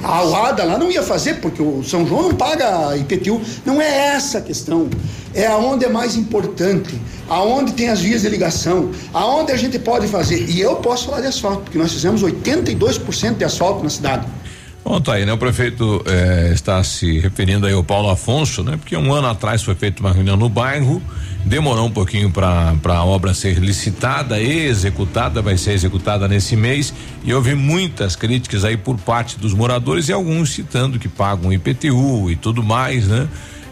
a 0.03 0.17
Alada 0.17 0.63
lá 0.63 0.77
não 0.77 0.91
ia 0.91 1.01
fazer, 1.01 1.35
porque 1.41 1.59
o 1.59 1.83
São 1.83 2.05
João 2.05 2.29
não 2.29 2.35
paga 2.35 2.95
IPTU. 2.95 3.41
Não 3.65 3.81
é 3.81 4.15
essa 4.15 4.37
a 4.37 4.41
questão. 4.41 4.87
É 5.33 5.47
aonde 5.47 5.85
é 5.85 5.89
mais 5.89 6.15
importante, 6.15 7.01
aonde 7.27 7.73
tem 7.73 7.89
as 7.89 7.99
vias 7.99 8.21
de 8.21 8.29
ligação, 8.29 8.91
aonde 9.11 9.51
a 9.51 9.57
gente 9.57 9.79
pode 9.79 10.07
fazer. 10.07 10.47
E 10.47 10.61
eu 10.61 10.75
posso 10.77 11.07
falar 11.07 11.21
de 11.21 11.27
asfalto, 11.27 11.63
porque 11.63 11.77
nós 11.77 11.91
fizemos 11.91 12.21
82% 12.21 13.37
de 13.37 13.43
asfalto 13.43 13.83
na 13.83 13.89
cidade. 13.89 14.27
Bom, 14.85 15.01
tá 15.01 15.15
aí, 15.15 15.25
né? 15.25 15.33
O 15.33 15.37
prefeito 15.37 16.01
eh, 16.05 16.51
está 16.53 16.81
se 16.83 17.19
referindo 17.19 17.65
aí 17.65 17.73
ao 17.73 17.83
Paulo 17.83 18.09
Afonso, 18.09 18.63
né? 18.63 18.77
Porque 18.77 18.95
um 18.95 19.13
ano 19.13 19.27
atrás 19.27 19.61
foi 19.61 19.75
feita 19.75 19.99
uma 19.99 20.13
reunião 20.13 20.37
no 20.37 20.47
bairro, 20.47 21.01
demorou 21.47 21.87
um 21.87 21.91
pouquinho 21.91 22.29
para 22.29 22.75
a 22.83 23.05
obra 23.05 23.33
ser 23.33 23.57
licitada 23.57 24.39
e 24.39 24.65
executada, 24.65 25.41
vai 25.41 25.57
ser 25.57 25.71
executada 25.71 26.27
nesse 26.27 26.55
mês 26.55 26.93
e 27.23 27.33
houve 27.33 27.55
muitas 27.55 28.15
críticas 28.15 28.65
aí 28.65 28.75
por 28.75 28.97
parte 28.97 29.39
dos 29.39 29.53
moradores 29.53 30.09
e 30.09 30.13
alguns 30.13 30.51
citando 30.51 30.99
que 30.99 31.07
pagam 31.07 31.51
IPTU 31.51 32.29
e 32.29 32.35
tudo 32.35 32.61
mais, 32.61 33.07
né? 33.07 33.27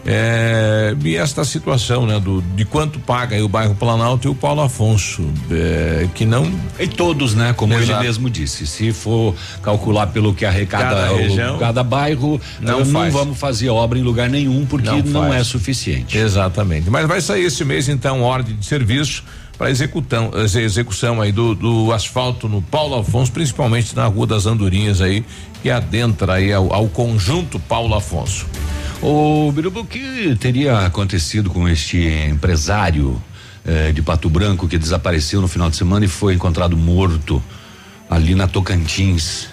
É, 0.08 0.94
e 1.04 1.16
esta 1.16 1.44
situação, 1.44 2.06
né, 2.06 2.20
do 2.20 2.40
de 2.54 2.64
quanto 2.64 3.00
paga 3.00 3.44
o 3.44 3.48
bairro 3.48 3.74
Planalto 3.74 4.28
e 4.28 4.30
o 4.30 4.34
Paulo 4.34 4.60
Afonso, 4.62 5.28
é, 5.50 6.06
que 6.14 6.24
não. 6.24 6.48
E 6.78 6.86
todos, 6.86 7.34
né? 7.34 7.52
Como 7.52 7.74
Exato. 7.74 7.92
ele 7.92 8.06
mesmo 8.06 8.30
disse, 8.30 8.68
se 8.68 8.92
for 8.92 9.34
calcular 9.62 10.06
pelo 10.06 10.32
que 10.32 10.44
arrecada 10.44 10.94
cada, 10.94 11.16
região, 11.16 11.58
cada 11.58 11.82
bairro, 11.82 12.40
não, 12.60 12.84
não 12.84 13.10
vamos 13.10 13.36
fazer 13.36 13.68
obra 13.68 13.98
em 13.98 14.02
lugar 14.02 14.30
nenhum 14.30 14.64
porque 14.64 14.88
não, 15.02 15.24
não 15.24 15.34
é 15.34 15.42
suficiente. 15.42 16.16
Exatamente. 16.16 16.88
Mas 16.88 17.08
vai 17.08 17.20
sair 17.20 17.44
esse 17.44 17.64
mês 17.64 17.88
então 17.88 18.22
ordem 18.22 18.54
de 18.54 18.64
serviço 18.64 19.24
para 19.58 19.70
executão, 19.70 20.30
execução 20.44 21.20
aí 21.20 21.32
do, 21.32 21.54
do 21.54 21.92
asfalto 21.92 22.48
no 22.48 22.62
Paulo 22.62 22.94
Afonso, 22.94 23.32
principalmente 23.32 23.96
na 23.96 24.06
Rua 24.06 24.26
das 24.26 24.46
Andorinhas 24.46 25.00
aí, 25.00 25.24
que 25.62 25.70
adentra 25.70 26.34
aí 26.34 26.52
ao, 26.52 26.72
ao 26.72 26.86
conjunto 26.88 27.58
Paulo 27.58 27.94
Afonso. 27.94 28.46
O 29.02 29.52
Birubu, 29.52 29.80
o 29.80 29.84
que 29.84 30.34
teria 30.40 30.86
acontecido 30.86 31.50
com 31.50 31.68
este 31.68 31.98
empresário 32.30 33.20
eh, 33.64 33.92
de 33.92 34.00
Pato 34.00 34.30
Branco 34.30 34.66
que 34.66 34.78
desapareceu 34.78 35.40
no 35.40 35.48
final 35.48 35.68
de 35.68 35.76
semana 35.76 36.04
e 36.04 36.08
foi 36.08 36.34
encontrado 36.34 36.76
morto 36.76 37.42
ali 38.08 38.34
na 38.34 38.46
Tocantins, 38.46 39.48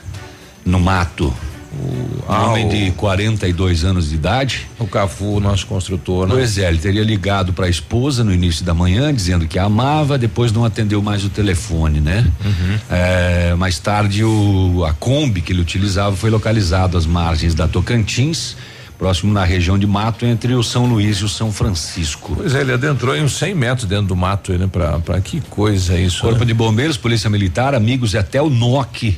no 0.65 0.79
mato? 0.79 1.33
O 1.73 2.23
ah, 2.27 2.51
homem 2.51 2.67
o, 2.67 2.69
de 2.69 2.91
42 2.91 3.83
anos 3.83 4.09
de 4.09 4.15
idade. 4.15 4.67
O 4.77 4.85
Cafu, 4.85 5.39
nosso 5.39 5.65
construtor, 5.65 6.27
né? 6.27 6.35
Pois 6.35 6.57
é, 6.59 6.67
ele 6.67 6.77
teria 6.77 7.03
ligado 7.03 7.51
para 7.51 7.65
a 7.65 7.69
esposa 7.69 8.23
no 8.23 8.31
início 8.31 8.63
da 8.63 8.75
manhã, 8.75 9.11
dizendo 9.11 9.47
que 9.47 9.57
a 9.57 9.63
amava, 9.63 10.17
depois 10.17 10.51
não 10.51 10.63
atendeu 10.63 11.01
mais 11.01 11.25
o 11.25 11.29
telefone, 11.29 11.99
né? 11.99 12.27
Uhum. 12.45 12.79
É, 12.91 13.55
mais 13.55 13.79
tarde, 13.79 14.23
o, 14.23 14.85
a 14.87 14.93
Kombi 14.93 15.41
que 15.41 15.51
ele 15.51 15.61
utilizava 15.61 16.15
foi 16.15 16.29
localizado 16.29 16.95
às 16.95 17.07
margens 17.07 17.55
da 17.55 17.67
Tocantins 17.67 18.55
próximo 18.97 19.33
na 19.33 19.43
região 19.43 19.77
de 19.77 19.87
mato 19.87 20.25
entre 20.25 20.53
o 20.53 20.63
São 20.63 20.85
Luís 20.85 21.17
e 21.17 21.25
o 21.25 21.29
São 21.29 21.51
Francisco. 21.51 22.33
Pois 22.35 22.55
é, 22.55 22.61
ele 22.61 22.73
adentrou 22.73 23.15
em 23.15 23.23
uns 23.23 23.33
100 23.33 23.55
metros 23.55 23.87
dentro 23.87 24.07
do 24.07 24.15
mato, 24.15 24.53
né? 24.53 24.67
Pra, 24.71 24.99
pra 24.99 25.21
que 25.21 25.41
coisa 25.49 25.97
isso. 25.97 26.21
Corpo 26.21 26.39
né? 26.39 26.45
de 26.45 26.53
Bombeiros, 26.53 26.97
Polícia 26.97 27.29
Militar, 27.29 27.75
amigos 27.75 28.13
e 28.13 28.17
até 28.17 28.41
o 28.41 28.49
NOC 28.49 29.17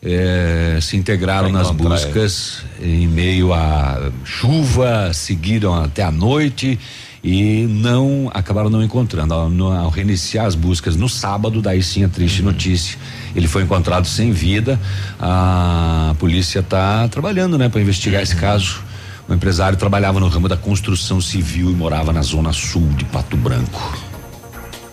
eh, 0.00 0.78
se 0.80 0.96
integraram 0.96 1.50
nas 1.50 1.70
buscas 1.70 2.62
ele. 2.80 3.02
em 3.02 3.06
meio 3.08 3.52
à 3.52 4.10
chuva, 4.24 5.12
seguiram 5.12 5.74
até 5.74 6.02
a 6.04 6.10
noite 6.12 6.78
e 7.22 7.66
não 7.68 8.30
acabaram 8.32 8.70
não 8.70 8.82
encontrando. 8.82 9.34
Ao, 9.34 9.50
no, 9.50 9.72
ao, 9.72 9.90
reiniciar 9.90 10.46
as 10.46 10.54
buscas 10.54 10.96
no 10.96 11.08
sábado, 11.08 11.60
daí 11.60 11.82
sim 11.82 12.04
a 12.04 12.08
triste 12.08 12.40
uhum. 12.40 12.46
notícia. 12.46 12.98
Ele 13.34 13.48
foi 13.48 13.62
encontrado 13.62 14.06
sem 14.06 14.30
vida. 14.30 14.78
A 15.18 16.14
polícia 16.18 16.60
está 16.60 17.08
trabalhando, 17.08 17.58
né, 17.58 17.68
para 17.68 17.80
investigar 17.80 18.18
uhum. 18.18 18.22
esse 18.22 18.36
caso. 18.36 18.87
O 19.28 19.34
empresário 19.34 19.76
trabalhava 19.76 20.18
no 20.18 20.28
ramo 20.28 20.48
da 20.48 20.56
construção 20.56 21.20
civil 21.20 21.70
e 21.70 21.74
morava 21.74 22.12
na 22.12 22.22
zona 22.22 22.52
sul 22.52 22.88
de 22.96 23.04
Pato 23.04 23.36
Branco. 23.36 23.98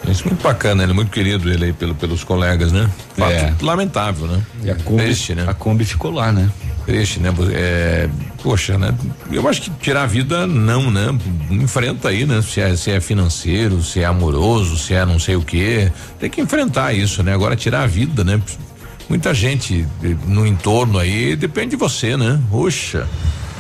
Isso 0.10 0.24
é 0.24 0.28
muito 0.28 0.44
bacana, 0.44 0.84
ele 0.84 0.92
é 0.92 0.96
muito 0.96 1.10
querido 1.10 1.50
ele 1.50 1.66
aí 1.66 1.74
pelo, 1.74 1.96
pelos 1.96 2.24
colegas, 2.24 2.72
né? 2.72 2.90
Fato 3.16 3.32
é. 3.32 3.54
lamentável, 3.62 4.28
né? 4.28 4.42
E 4.64 4.70
a 4.70 4.76
Kombi, 4.76 5.04
Triste, 5.04 5.34
né? 5.34 5.46
A 5.48 5.54
Kombi 5.54 5.86
ficou 5.86 6.12
lá, 6.12 6.32
né? 6.32 6.50
Triste, 6.86 7.20
né? 7.20 7.34
É, 7.54 8.08
poxa, 8.44 8.78
né? 8.78 8.94
Eu 9.32 9.48
acho 9.48 9.62
que 9.62 9.70
tirar 9.72 10.04
a 10.04 10.06
vida 10.06 10.46
não, 10.46 10.92
né? 10.92 11.08
Enfrenta 11.50 12.10
aí, 12.10 12.26
né? 12.26 12.42
Se 12.44 12.62
é, 12.62 12.76
se 12.76 12.92
é 12.92 13.00
financeiro, 13.00 13.82
se 13.82 14.02
é 14.02 14.06
amoroso, 14.06 14.78
se 14.78 14.94
é 14.94 15.04
não 15.06 15.18
sei 15.18 15.36
o 15.36 15.42
que, 15.42 15.92
tem 16.20 16.30
que 16.30 16.42
enfrentar 16.42 16.94
isso, 16.94 17.24
né? 17.24 17.34
Agora 17.34 17.56
tirar 17.56 17.82
a 17.84 17.88
vida, 17.88 18.24
né? 18.24 18.40
Muita 19.10 19.34
gente 19.34 19.88
no 20.28 20.46
entorno 20.46 21.00
aí 21.00 21.36
depende 21.36 21.72
de 21.72 21.76
você, 21.78 22.16
né? 22.16 22.40
Poxa. 22.52 23.08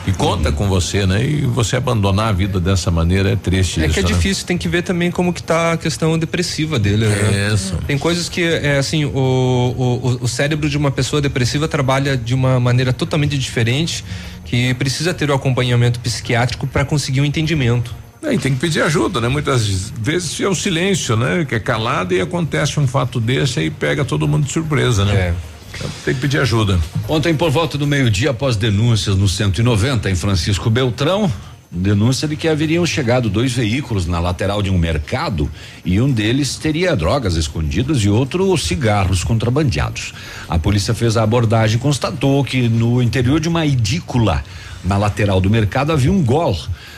E 0.07 0.11
conta 0.13 0.51
com 0.51 0.67
você, 0.67 1.05
né? 1.05 1.25
E 1.25 1.41
você 1.41 1.75
abandonar 1.75 2.29
a 2.29 2.31
vida 2.31 2.59
dessa 2.59 2.91
maneira 2.91 3.31
é 3.31 3.35
triste. 3.35 3.81
É 3.81 3.85
isso, 3.85 3.93
que 3.93 3.99
é 3.99 4.03
né? 4.03 4.07
difícil, 4.07 4.45
tem 4.45 4.57
que 4.57 4.69
ver 4.69 4.83
também 4.83 5.09
como 5.09 5.33
que 5.33 5.41
tá 5.41 5.73
a 5.73 5.77
questão 5.77 6.17
depressiva 6.17 6.77
dele, 6.77 7.07
né? 7.07 7.51
Isso. 7.53 7.77
Tem 7.87 7.97
coisas 7.97 8.29
que, 8.29 8.43
é 8.43 8.77
assim, 8.77 9.05
o, 9.05 9.09
o, 9.11 10.17
o 10.21 10.27
cérebro 10.27 10.69
de 10.69 10.77
uma 10.77 10.91
pessoa 10.91 11.21
depressiva 11.21 11.67
trabalha 11.67 12.15
de 12.15 12.35
uma 12.35 12.59
maneira 12.59 12.93
totalmente 12.93 13.37
diferente, 13.37 14.05
que 14.45 14.73
precisa 14.75 15.13
ter 15.13 15.29
o 15.31 15.33
acompanhamento 15.33 15.99
psiquiátrico 15.99 16.67
para 16.67 16.85
conseguir 16.85 17.21
um 17.21 17.25
entendimento. 17.25 17.95
É, 18.21 18.33
e 18.33 18.37
tem 18.37 18.53
que 18.53 18.59
pedir 18.59 18.81
ajuda, 18.81 19.21
né? 19.21 19.27
Muitas 19.27 19.91
vezes 19.99 20.39
é 20.39 20.47
o 20.47 20.55
silêncio, 20.55 21.15
né? 21.15 21.45
Que 21.45 21.55
é 21.55 21.59
calado 21.59 22.13
e 22.13 22.21
acontece 22.21 22.79
um 22.79 22.87
fato 22.87 23.19
desse 23.19 23.59
e 23.59 23.69
pega 23.69 24.03
todo 24.05 24.27
mundo 24.27 24.45
de 24.45 24.51
surpresa, 24.51 25.05
né? 25.05 25.13
É. 25.13 25.33
Então, 25.75 25.89
tem 26.03 26.13
que 26.13 26.21
pedir 26.21 26.39
ajuda. 26.39 26.79
Ontem, 27.07 27.35
por 27.35 27.51
volta 27.51 27.77
do 27.77 27.85
meio-dia, 27.85 28.31
após 28.31 28.55
denúncias 28.55 29.15
no 29.15 29.27
190 29.27 30.09
em 30.09 30.15
Francisco 30.15 30.69
Beltrão, 30.69 31.31
denúncia 31.69 32.27
de 32.27 32.35
que 32.35 32.47
haveriam 32.47 32.85
chegado 32.85 33.29
dois 33.29 33.51
veículos 33.51 34.05
na 34.05 34.19
lateral 34.19 34.61
de 34.61 34.69
um 34.69 34.77
mercado 34.77 35.51
e 35.83 35.99
um 35.99 36.09
deles 36.09 36.55
teria 36.55 36.95
drogas 36.95 37.35
escondidas 37.35 37.99
e 37.99 38.09
outro 38.09 38.55
cigarros 38.57 39.23
contrabandeados. 39.23 40.13
A 40.47 40.57
polícia 40.57 40.93
fez 40.93 41.17
a 41.17 41.23
abordagem 41.23 41.77
e 41.77 41.79
constatou 41.79 42.43
que 42.43 42.69
no 42.69 43.01
interior 43.01 43.39
de 43.39 43.49
uma 43.49 43.65
edícula 43.65 44.43
na 44.83 44.97
lateral 44.97 45.41
do 45.41 45.49
mercado 45.49 45.91
havia 45.91 46.11
um 46.11 46.23
gol 46.23 46.57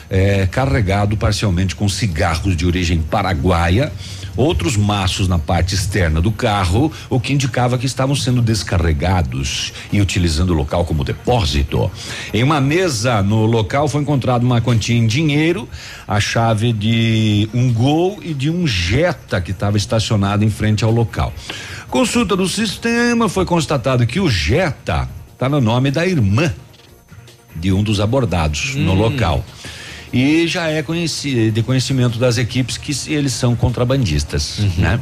eh, 0.10 0.48
carregado 0.52 1.18
parcialmente 1.18 1.76
com 1.76 1.88
cigarros 1.90 2.56
de 2.56 2.66
origem 2.66 3.02
paraguaia 3.02 3.92
outros 4.38 4.78
maços 4.78 5.28
na 5.28 5.40
parte 5.40 5.74
externa 5.74 6.22
do 6.22 6.32
carro, 6.32 6.92
o 7.10 7.20
que 7.20 7.34
indicava 7.34 7.78
que 7.78 7.86
estavam 7.88 8.16
sendo 8.16 8.42
descarregados 8.42 9.74
e 9.92 10.00
utilizando 10.00 10.52
o 10.52 10.54
local 10.54 10.86
como 10.86 11.04
depósito. 11.04 11.92
Em 12.34 12.44
uma 12.44 12.62
mesa 12.62 13.22
no 13.24 13.46
local 13.46 13.88
foi 13.88 14.02
encontrada 14.02 14.46
uma 14.46 14.62
quantia 14.62 14.96
em 14.96 15.08
dinheiro, 15.08 15.68
a 16.08 16.20
chave 16.20 16.72
de 16.72 17.50
um 17.54 17.74
Gol 17.74 18.20
e 18.22 18.34
de 18.34 18.50
um 18.50 18.68
Jetta 18.68 19.42
que 19.42 19.52
estava 19.52 19.76
estacionado 19.76 20.46
em 20.46 20.50
frente 20.50 20.84
ao 20.84 20.92
local. 20.92 21.34
Consulta 21.90 22.36
do 22.36 22.48
sistema 22.48 23.28
foi 23.28 23.46
constatado 23.46 24.06
que 24.06 24.20
o 24.20 24.30
Jetta 24.30 25.10
está 25.34 25.50
no 25.50 25.60
nome 25.60 25.90
da 25.90 26.06
irmã 26.06 26.54
de 27.56 27.72
um 27.72 27.82
dos 27.82 28.00
abordados 28.00 28.76
no 28.76 28.94
local 28.94 29.44
e 30.12 30.48
já 30.48 30.68
é 30.68 30.82
de 30.82 31.64
conhecimento 31.64 32.18
das 32.18 32.38
equipes 32.38 32.78
que 32.78 32.94
eles 33.14 33.34
são 33.34 33.56
contrabandistas, 33.56 34.60
né? 34.78 35.00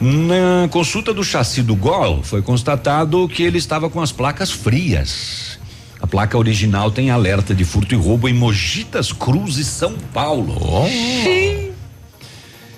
Na 0.00 0.68
consulta 0.70 1.12
do 1.12 1.22
chassi 1.22 1.62
do 1.62 1.76
Gol 1.76 2.22
foi 2.22 2.40
constatado 2.40 3.28
que 3.28 3.42
ele 3.42 3.58
estava 3.58 3.90
com 3.90 4.00
as 4.00 4.12
placas 4.12 4.50
frias. 4.50 5.58
A 6.00 6.06
placa 6.06 6.38
original 6.38 6.90
tem 6.90 7.10
alerta 7.10 7.54
de 7.54 7.64
furto 7.64 7.94
e 7.94 7.98
roubo 7.98 8.28
em 8.28 8.32
Mogitas 8.32 9.12
Cruz 9.12 9.58
e 9.58 9.64
São 9.64 9.94
Paulo. 10.14 10.86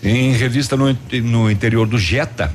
Em 0.03 0.33
revista 0.33 0.77
no, 0.77 0.97
no 1.23 1.51
interior 1.51 1.87
do 1.87 1.99
Jetta, 1.99 2.53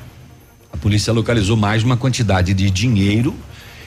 a 0.74 0.78
polícia 0.78 1.14
localizou 1.14 1.56
mais 1.56 1.84
uma 1.84 1.96
quantidade 1.96 2.54
de 2.54 2.70
dinheiro 2.72 3.36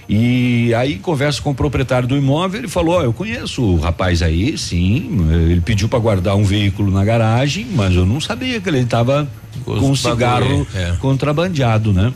e 0.09 0.73
aí 0.75 0.99
conversa 0.99 1.43
com 1.43 1.51
o 1.51 1.55
proprietário 1.55 2.09
do 2.09 2.17
imóvel, 2.17 2.61
ele 2.61 2.69
falou: 2.69 2.97
"Ó, 2.97 3.03
eu 3.03 3.13
conheço 3.13 3.63
o 3.63 3.79
rapaz 3.79 4.23
aí, 4.23 4.57
sim, 4.57 5.27
ele 5.31 5.61
pediu 5.61 5.89
para 5.89 5.99
guardar 5.99 6.35
um 6.35 6.45
veículo 6.45 6.91
na 6.91 7.05
garagem, 7.05 7.67
mas 7.75 7.95
eu 7.95 8.07
não 8.07 8.21
sabia 8.21 8.61
que 8.61 8.69
ele 8.69 8.79
estava 8.79 9.29
com 9.65 9.91
um 9.91 9.95
cigarro 9.95 10.67
é. 10.75 10.95
contrabandeado, 11.01 11.93
né? 11.93 12.13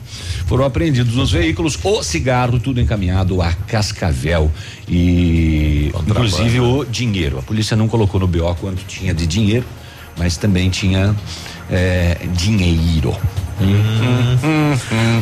Foram 0.47 0.65
apreendidos 0.65 1.17
os 1.17 1.31
veículos, 1.33 1.79
o 1.83 2.03
cigarro, 2.03 2.59
tudo 2.59 2.81
encaminhado 2.81 3.43
a 3.43 3.53
Cascavel 3.53 4.51
e 4.89 5.93
inclusive 6.07 6.61
o 6.61 6.85
dinheiro. 6.85 7.39
A 7.39 7.43
polícia 7.43 7.77
não 7.77 7.89
colocou 7.89 8.21
no 8.21 8.27
BO 8.27 8.55
quanto 8.61 8.85
tinha 8.85 9.13
de 9.13 9.27
dinheiro, 9.27 9.67
mas 10.17 10.37
também 10.37 10.71
tinha 10.71 11.15
eh, 11.71 12.19
dinheiro. 12.35 13.17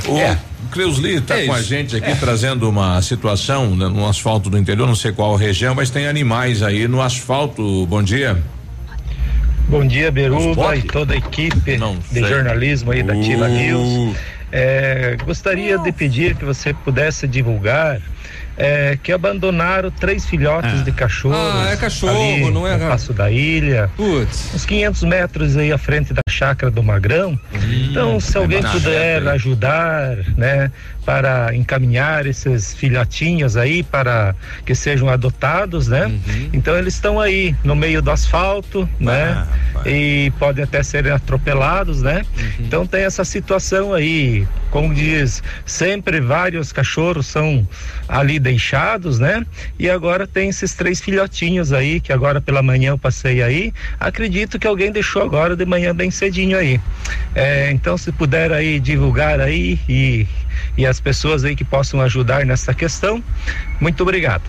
O 0.09 0.17
É. 0.17 0.50
Cleusli 0.71 1.17
está 1.17 1.39
É 1.39 1.47
com 1.47 1.53
a 1.53 1.63
gente 1.63 1.97
aqui 1.97 2.11
É. 2.11 2.15
trazendo 2.15 2.69
uma 2.69 3.01
situação 3.03 3.75
né, 3.77 3.89
no 3.89 4.07
asfalto 4.09 4.49
do 4.49 4.57
interior, 4.59 4.87
não 4.87 4.95
sei 4.95 5.13
qual 5.13 5.35
região, 5.37 5.75
mas 5.75 5.91
tem 5.91 6.07
animais 6.07 6.63
aí 6.63 6.87
no 6.89 7.01
asfalto. 7.03 7.87
Bom 7.87 8.03
dia. 8.03 8.39
Bom 9.69 9.87
dia, 9.87 10.11
Beruba 10.11 10.75
e 10.77 10.83
toda 10.83 11.15
a 11.15 11.17
equipe 11.17 11.79
sei. 11.79 12.23
de 12.23 12.29
jornalismo 12.29 12.91
aí 12.91 13.03
da 13.03 13.15
Tila 13.15 13.47
Uh. 13.49 13.51
News. 13.51 14.17
É, 14.53 15.17
gostaria 15.25 15.79
de 15.79 15.93
pedir 15.93 16.35
que 16.35 16.45
você 16.45 16.75
pudesse 16.75 17.29
divulgar 17.29 18.01
é, 18.57 18.99
que 19.03 19.13
abandonaram 19.13 19.91
três 19.91 20.27
filhotes 20.27 20.85
de 20.85 20.93
cachorro. 20.93 21.35
Ah, 21.35 21.71
é 21.73 21.77
cachorro, 21.77 22.51
não 22.51 22.67
é, 22.67 22.77
No 22.77 22.89
Passo 22.89 23.13
da 23.13 23.31
Ilha. 23.31 23.91
Putz. 23.97 24.55
Uns 24.55 24.65
500 24.67 25.03
metros 25.05 25.57
aí 25.57 25.73
à 25.73 25.79
frente 25.79 26.13
da 26.13 26.21
chácara 26.29 26.71
do 26.71 26.83
Magrão. 26.83 27.39
então, 27.91 28.21
se 28.21 28.37
alguém 28.37 28.61
na 28.61 28.71
puder 28.71 29.23
aí. 29.23 29.29
ajudar, 29.29 30.17
né, 30.37 30.71
para 31.05 31.55
encaminhar 31.55 32.27
esses 32.27 32.75
filhotinhos 32.75 33.57
aí 33.57 33.83
para 33.83 34.35
que 34.65 34.75
sejam 34.75 35.09
adotados, 35.09 35.89
né? 35.89 36.13
Então 36.53 36.77
eles 36.77 36.95
estão 36.95 37.19
aí 37.19 37.55
no 37.65 37.75
meio 37.75 38.01
do 38.03 38.11
asfalto, 38.11 38.89
né? 38.99 39.47
E 39.87 40.33
podem 40.39 40.65
até 40.65 40.83
serem 40.83 41.11
atropelados, 41.13 42.03
né? 42.03 42.25
Então 42.59 42.87
tem 42.87 43.03
essa 43.03 43.25
situação 43.25 43.93
aí, 43.93 44.47
como 44.71 44.95
diz, 44.95 45.43
sempre 45.65 46.21
vários 46.21 46.71
cachorros 46.71 47.27
são 47.27 47.67
ali 48.09 48.39
deixados, 48.51 49.19
né? 49.19 49.47
E 49.79 49.89
agora 49.89 50.27
tem 50.27 50.49
esses 50.49 50.75
três 50.75 51.01
filhotinhos 51.01 51.73
aí 51.73 52.01
que 52.01 52.13
agora 52.13 52.41
pela 52.41 52.63
manhã 52.63 52.91
eu 52.91 52.99
passei 52.99 53.43
aí. 53.43 53.73
Acredito 53.99 54.59
que 54.59 54.67
alguém 54.67 54.91
deixou 54.91 55.23
agora 55.23 55.55
de 55.55 55.65
manhã 55.65 55.95
bem 55.95 56.11
cedinho 56.11 56.59
aí. 56.59 56.81
É, 57.35 57.71
então 57.71 57.97
se 57.97 58.11
puder 58.11 58.53
aí 58.53 58.81
divulgar 58.81 59.41
aí 59.41 59.79
e 59.89 60.27
e 60.77 60.87
as 60.87 61.01
pessoas 61.01 61.45
aí 61.45 61.55
que 61.55 61.65
possam 61.65 62.01
ajudar 62.01 62.45
nessa 62.45 62.75
questão. 62.75 63.23
Muito 63.81 64.03
obrigado. 64.03 64.43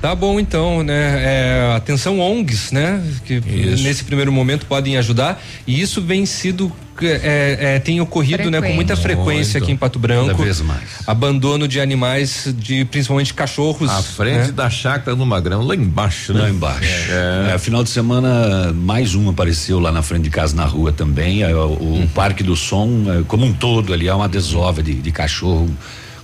Tá 0.00 0.14
bom 0.14 0.40
então, 0.40 0.82
né? 0.82 1.20
É, 1.22 1.74
atenção 1.76 2.20
ONGs, 2.20 2.72
né? 2.72 3.04
Que 3.26 3.34
Isso. 3.34 3.82
nesse 3.82 4.02
primeiro 4.02 4.32
momento 4.32 4.64
podem 4.64 4.96
ajudar 4.96 5.42
e 5.66 5.78
isso 5.78 6.00
vem 6.00 6.24
sido 6.24 6.72
é, 7.02 7.76
é, 7.76 7.78
tem 7.78 8.00
ocorrido, 8.00 8.50
né, 8.50 8.60
com 8.60 8.72
muita 8.72 8.96
Frequente. 8.96 9.24
frequência 9.24 9.52
Muito. 9.54 9.64
aqui 9.64 9.72
em 9.72 9.76
Pato 9.76 9.98
Branco. 9.98 10.30
Cada 10.32 10.42
vez 10.42 10.60
mais. 10.60 10.82
Abandono 11.06 11.66
de 11.66 11.80
animais, 11.80 12.52
de 12.58 12.84
principalmente 12.84 13.32
cachorros. 13.32 13.90
À 13.90 14.02
frente 14.02 14.48
né? 14.48 14.52
da 14.52 14.68
chácara 14.68 15.16
do 15.16 15.24
Magrão, 15.24 15.62
lá 15.62 15.74
embaixo, 15.74 16.34
né? 16.34 16.42
Lá 16.42 16.50
embaixo. 16.50 17.10
É. 17.10 17.56
final 17.58 17.82
de 17.82 17.90
semana, 17.90 18.72
mais 18.72 19.14
um 19.14 19.30
apareceu 19.30 19.78
lá 19.80 19.90
na 19.90 20.02
frente 20.02 20.24
de 20.24 20.30
casa 20.30 20.54
na 20.54 20.64
rua 20.64 20.92
também. 20.92 21.42
É, 21.42 21.54
o 21.54 21.90
o 21.90 22.08
Parque 22.14 22.42
do 22.42 22.56
Som, 22.56 23.04
é, 23.08 23.22
como 23.26 23.44
um 23.44 23.52
todo, 23.52 23.92
ali 23.92 24.08
é 24.08 24.14
uma 24.14 24.28
desova 24.28 24.82
de, 24.82 24.94
de 24.94 25.12
cachorro, 25.12 25.49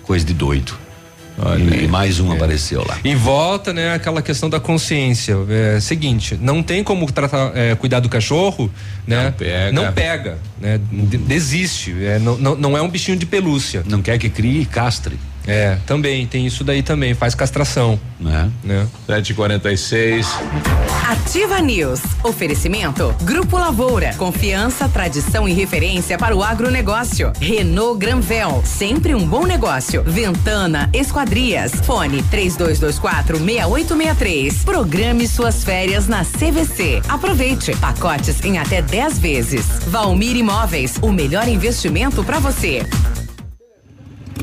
coisa 0.03 0.25
de 0.25 0.35
doido. 0.35 0.73
e, 1.59 1.85
e 1.85 1.89
mais 1.89 2.19
um 2.19 2.33
apareceu 2.33 2.83
lá. 2.87 2.99
E 3.05 3.15
volta, 3.15 3.73
né, 3.73 3.93
aquela 3.95 4.23
questão 4.23 4.49
da 4.49 4.59
consciência. 4.59 5.37
É, 5.51 5.79
seguinte, 5.81 6.39
não 6.41 6.63
tem 6.63 6.83
como 6.83 7.05
tratar, 7.13 7.53
é, 7.55 7.75
cuidar 7.75 8.01
do 8.01 8.09
cachorro, 8.09 8.71
né? 9.07 9.25
Não 9.25 9.33
pega. 9.33 9.73
Não 9.73 9.93
pega, 9.93 10.39
né? 10.59 10.81
de- 10.91 11.19
Desiste. 11.19 11.95
É, 12.03 12.19
não, 12.19 12.39
não, 12.39 12.55
não 12.57 12.77
é 12.79 12.81
um 12.81 12.89
bichinho 12.89 13.19
de 13.19 13.27
pelúcia. 13.27 13.83
Não 13.87 14.01
quer 14.01 14.17
que 14.19 14.31
crie 14.31 14.63
e 14.63 14.65
castre. 14.67 15.19
É, 15.47 15.79
também, 15.87 16.27
tem 16.27 16.45
isso 16.47 16.65
daí 16.65 16.83
também, 16.83 17.15
faz 17.15 17.35
castração. 17.35 17.99
Né? 18.19 18.51
né? 18.65 18.87
746. 19.07 20.27
Ativa 21.09 21.61
News. 21.61 22.01
Oferecimento. 22.25 23.15
Grupo 23.23 23.57
Lavoura. 23.57 24.13
Confiança, 24.15 24.89
tradição 24.89 25.49
e 25.49 25.53
referência 25.53 26.19
para 26.19 26.35
o 26.35 26.43
agronegócio. 26.43 27.33
Renault 27.41 27.99
Granvel. 27.99 28.63
Sempre 28.65 29.15
um 29.15 29.27
bom 29.27 29.45
negócio. 29.45 30.03
Ventana 30.03 30.91
Esquadrias. 30.93 31.73
Fone 31.85 32.23
3224 32.25 33.39
6863. 33.39 34.65
Programe 34.65 35.29
suas 35.29 35.63
férias 35.63 36.09
na 36.09 36.25
CVC. 36.25 37.03
Aproveite. 37.09 37.77
Pacotes 37.77 38.45
em 38.45 38.59
até 38.59 38.83
10 38.83 39.19
vezes. 39.19 39.67
Valmir 39.87 40.37
Imóveis. 40.37 40.99
O 41.01 41.13
melhor 41.13 41.47
investimento 41.47 42.25
para 42.25 42.39
você. 42.41 42.85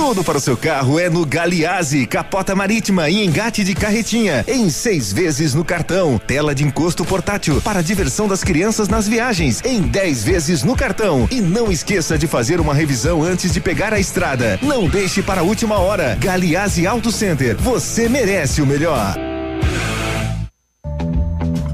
Tudo 0.00 0.24
para 0.24 0.38
o 0.38 0.40
seu 0.40 0.56
carro 0.56 0.98
é 0.98 1.10
no 1.10 1.26
Galiase, 1.26 2.06
capota 2.06 2.56
marítima 2.56 3.10
e 3.10 3.22
engate 3.22 3.62
de 3.62 3.74
carretinha, 3.74 4.42
em 4.48 4.70
seis 4.70 5.12
vezes 5.12 5.52
no 5.52 5.62
cartão. 5.62 6.18
Tela 6.26 6.54
de 6.54 6.64
encosto 6.64 7.04
portátil 7.04 7.60
para 7.60 7.80
a 7.80 7.82
diversão 7.82 8.26
das 8.26 8.42
crianças 8.42 8.88
nas 8.88 9.06
viagens, 9.06 9.60
em 9.62 9.82
dez 9.82 10.24
vezes 10.24 10.64
no 10.64 10.74
cartão. 10.74 11.28
E 11.30 11.42
não 11.42 11.70
esqueça 11.70 12.16
de 12.16 12.26
fazer 12.26 12.60
uma 12.60 12.72
revisão 12.72 13.22
antes 13.22 13.52
de 13.52 13.60
pegar 13.60 13.92
a 13.92 14.00
estrada. 14.00 14.58
Não 14.62 14.88
deixe 14.88 15.22
para 15.22 15.42
a 15.42 15.44
última 15.44 15.78
hora. 15.78 16.16
Galiase 16.18 16.86
Auto 16.86 17.12
Center, 17.12 17.54
você 17.58 18.08
merece 18.08 18.62
o 18.62 18.66
melhor. 18.66 19.14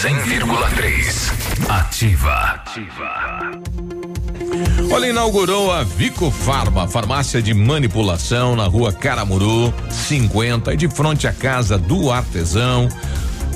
100,3. 0.00 1.68
Ativa. 1.68 2.34
Ativa. 2.34 3.52
Olha, 4.90 5.06
inaugurou 5.06 5.72
a 5.72 5.84
Vico 5.84 6.32
Farma, 6.32 6.88
farmácia 6.88 7.40
de 7.40 7.54
manipulação 7.54 8.56
na 8.56 8.64
rua 8.64 8.92
Caramuru, 8.92 9.72
50, 9.88 10.74
e 10.74 10.76
de 10.76 10.88
frente 10.88 11.28
à 11.28 11.32
casa 11.32 11.78
do 11.78 12.10
artesão. 12.10 12.88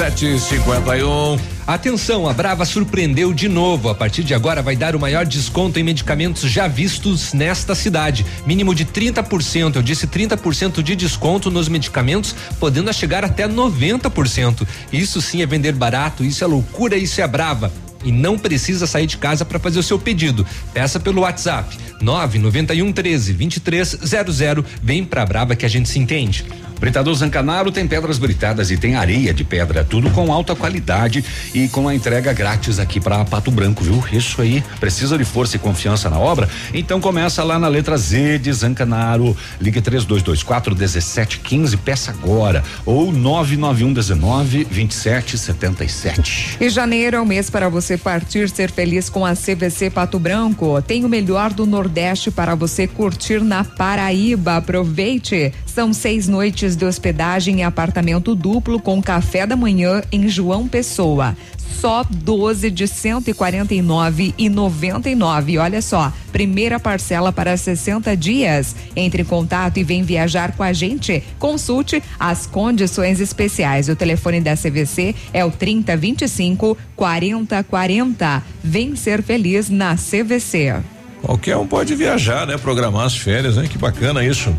751. 0.00 1.38
Atenção, 1.66 2.26
a 2.26 2.32
Brava 2.32 2.64
surpreendeu 2.64 3.34
de 3.34 3.50
novo. 3.50 3.90
A 3.90 3.94
partir 3.94 4.24
de 4.24 4.32
agora 4.32 4.62
vai 4.62 4.74
dar 4.74 4.96
o 4.96 4.98
maior 4.98 5.26
desconto 5.26 5.78
em 5.78 5.82
medicamentos 5.82 6.50
já 6.50 6.66
vistos 6.66 7.34
nesta 7.34 7.74
cidade. 7.74 8.24
Mínimo 8.46 8.74
de 8.74 8.86
30%. 8.86 9.76
Eu 9.76 9.82
disse 9.82 10.06
30% 10.06 10.82
de 10.82 10.96
desconto 10.96 11.50
nos 11.50 11.68
medicamentos, 11.68 12.34
podendo 12.58 12.90
chegar 12.94 13.26
até 13.26 13.46
90%. 13.46 14.66
Isso 14.90 15.20
sim 15.20 15.42
é 15.42 15.46
vender 15.46 15.72
barato, 15.72 16.24
isso 16.24 16.42
é 16.42 16.46
loucura, 16.46 16.96
isso 16.96 17.20
é 17.20 17.28
Brava 17.28 17.70
e 18.02 18.10
não 18.10 18.38
precisa 18.38 18.86
sair 18.86 19.06
de 19.06 19.18
casa 19.18 19.44
para 19.44 19.58
fazer 19.58 19.80
o 19.80 19.82
seu 19.82 19.98
pedido. 19.98 20.46
Peça 20.72 20.98
pelo 20.98 21.20
WhatsApp 21.20 21.76
991 22.00 22.90
13 22.90 23.34
2300. 23.34 24.64
Vem 24.82 25.04
pra 25.04 25.26
Brava 25.26 25.54
que 25.54 25.66
a 25.66 25.68
gente 25.68 25.90
se 25.90 25.98
entende. 25.98 26.46
Britador 26.80 27.14
Zancanaro 27.14 27.70
tem 27.70 27.86
pedras 27.86 28.18
britadas 28.18 28.70
e 28.70 28.76
tem 28.78 28.96
areia 28.96 29.34
de 29.34 29.44
pedra, 29.44 29.84
tudo 29.84 30.10
com 30.10 30.32
alta 30.32 30.56
qualidade 30.56 31.22
e 31.52 31.68
com 31.68 31.86
a 31.86 31.94
entrega 31.94 32.32
grátis 32.32 32.78
aqui 32.78 32.98
para 32.98 33.22
Pato 33.26 33.50
Branco, 33.50 33.84
viu? 33.84 34.02
Isso 34.10 34.40
aí, 34.40 34.64
precisa 34.80 35.18
de 35.18 35.24
força 35.24 35.56
e 35.56 35.58
confiança 35.58 36.08
na 36.08 36.18
obra? 36.18 36.48
Então 36.72 36.98
começa 36.98 37.44
lá 37.44 37.58
na 37.58 37.68
letra 37.68 37.98
Z 37.98 38.38
de 38.38 38.50
Zancanaro. 38.50 39.36
Ligue 39.60 39.82
3224 39.82 40.74
1715, 40.74 41.76
peça 41.76 42.10
agora 42.10 42.64
ou 42.86 43.12
991 43.12 43.92
19 43.92 44.64
27 44.70 45.36
77. 45.36 46.56
E 46.60 46.70
janeiro 46.70 47.18
é 47.18 47.20
o 47.20 47.26
mês 47.26 47.50
para 47.50 47.68
você 47.68 47.98
partir 47.98 48.48
ser 48.48 48.70
feliz 48.70 49.10
com 49.10 49.26
a 49.26 49.34
CVC 49.34 49.90
Pato 49.90 50.18
Branco. 50.18 50.80
Tem 50.80 51.04
o 51.04 51.08
melhor 51.08 51.52
do 51.52 51.66
Nordeste 51.66 52.30
para 52.30 52.54
você 52.54 52.86
curtir 52.86 53.40
na 53.42 53.64
Paraíba. 53.64 54.56
Aproveite. 54.56 55.52
São 55.74 55.92
seis 55.92 56.26
noites 56.26 56.74
de 56.74 56.84
hospedagem 56.84 57.60
em 57.60 57.64
apartamento 57.64 58.34
duplo 58.34 58.80
com 58.80 59.00
café 59.00 59.46
da 59.46 59.54
manhã 59.54 60.02
em 60.10 60.28
João 60.28 60.66
Pessoa. 60.66 61.36
Só 61.56 62.04
12 62.10 62.72
de 62.72 62.88
149 62.88 64.34
e 64.36 64.48
99. 64.48 65.58
Olha 65.58 65.80
só, 65.80 66.12
primeira 66.32 66.80
parcela 66.80 67.32
para 67.32 67.56
60 67.56 68.16
dias. 68.16 68.74
Entre 68.96 69.22
em 69.22 69.24
contato 69.24 69.78
e 69.78 69.84
vem 69.84 70.02
viajar 70.02 70.56
com 70.56 70.64
a 70.64 70.72
gente. 70.72 71.22
Consulte 71.38 72.02
as 72.18 72.46
condições 72.46 73.20
especiais. 73.20 73.88
O 73.88 73.94
telefone 73.94 74.40
da 74.40 74.56
CVC 74.56 75.14
é 75.32 75.44
o 75.44 75.52
3025 75.52 76.76
4040. 76.96 78.42
Vem 78.62 78.96
ser 78.96 79.22
feliz 79.22 79.70
na 79.70 79.94
CVC. 79.94 80.74
Qualquer 81.22 81.56
um 81.56 81.66
pode 81.66 81.94
viajar, 81.94 82.46
né? 82.46 82.58
Programar 82.58 83.06
as 83.06 83.16
férias, 83.16 83.56
né? 83.56 83.68
Que 83.68 83.78
bacana 83.78 84.24
isso. 84.24 84.52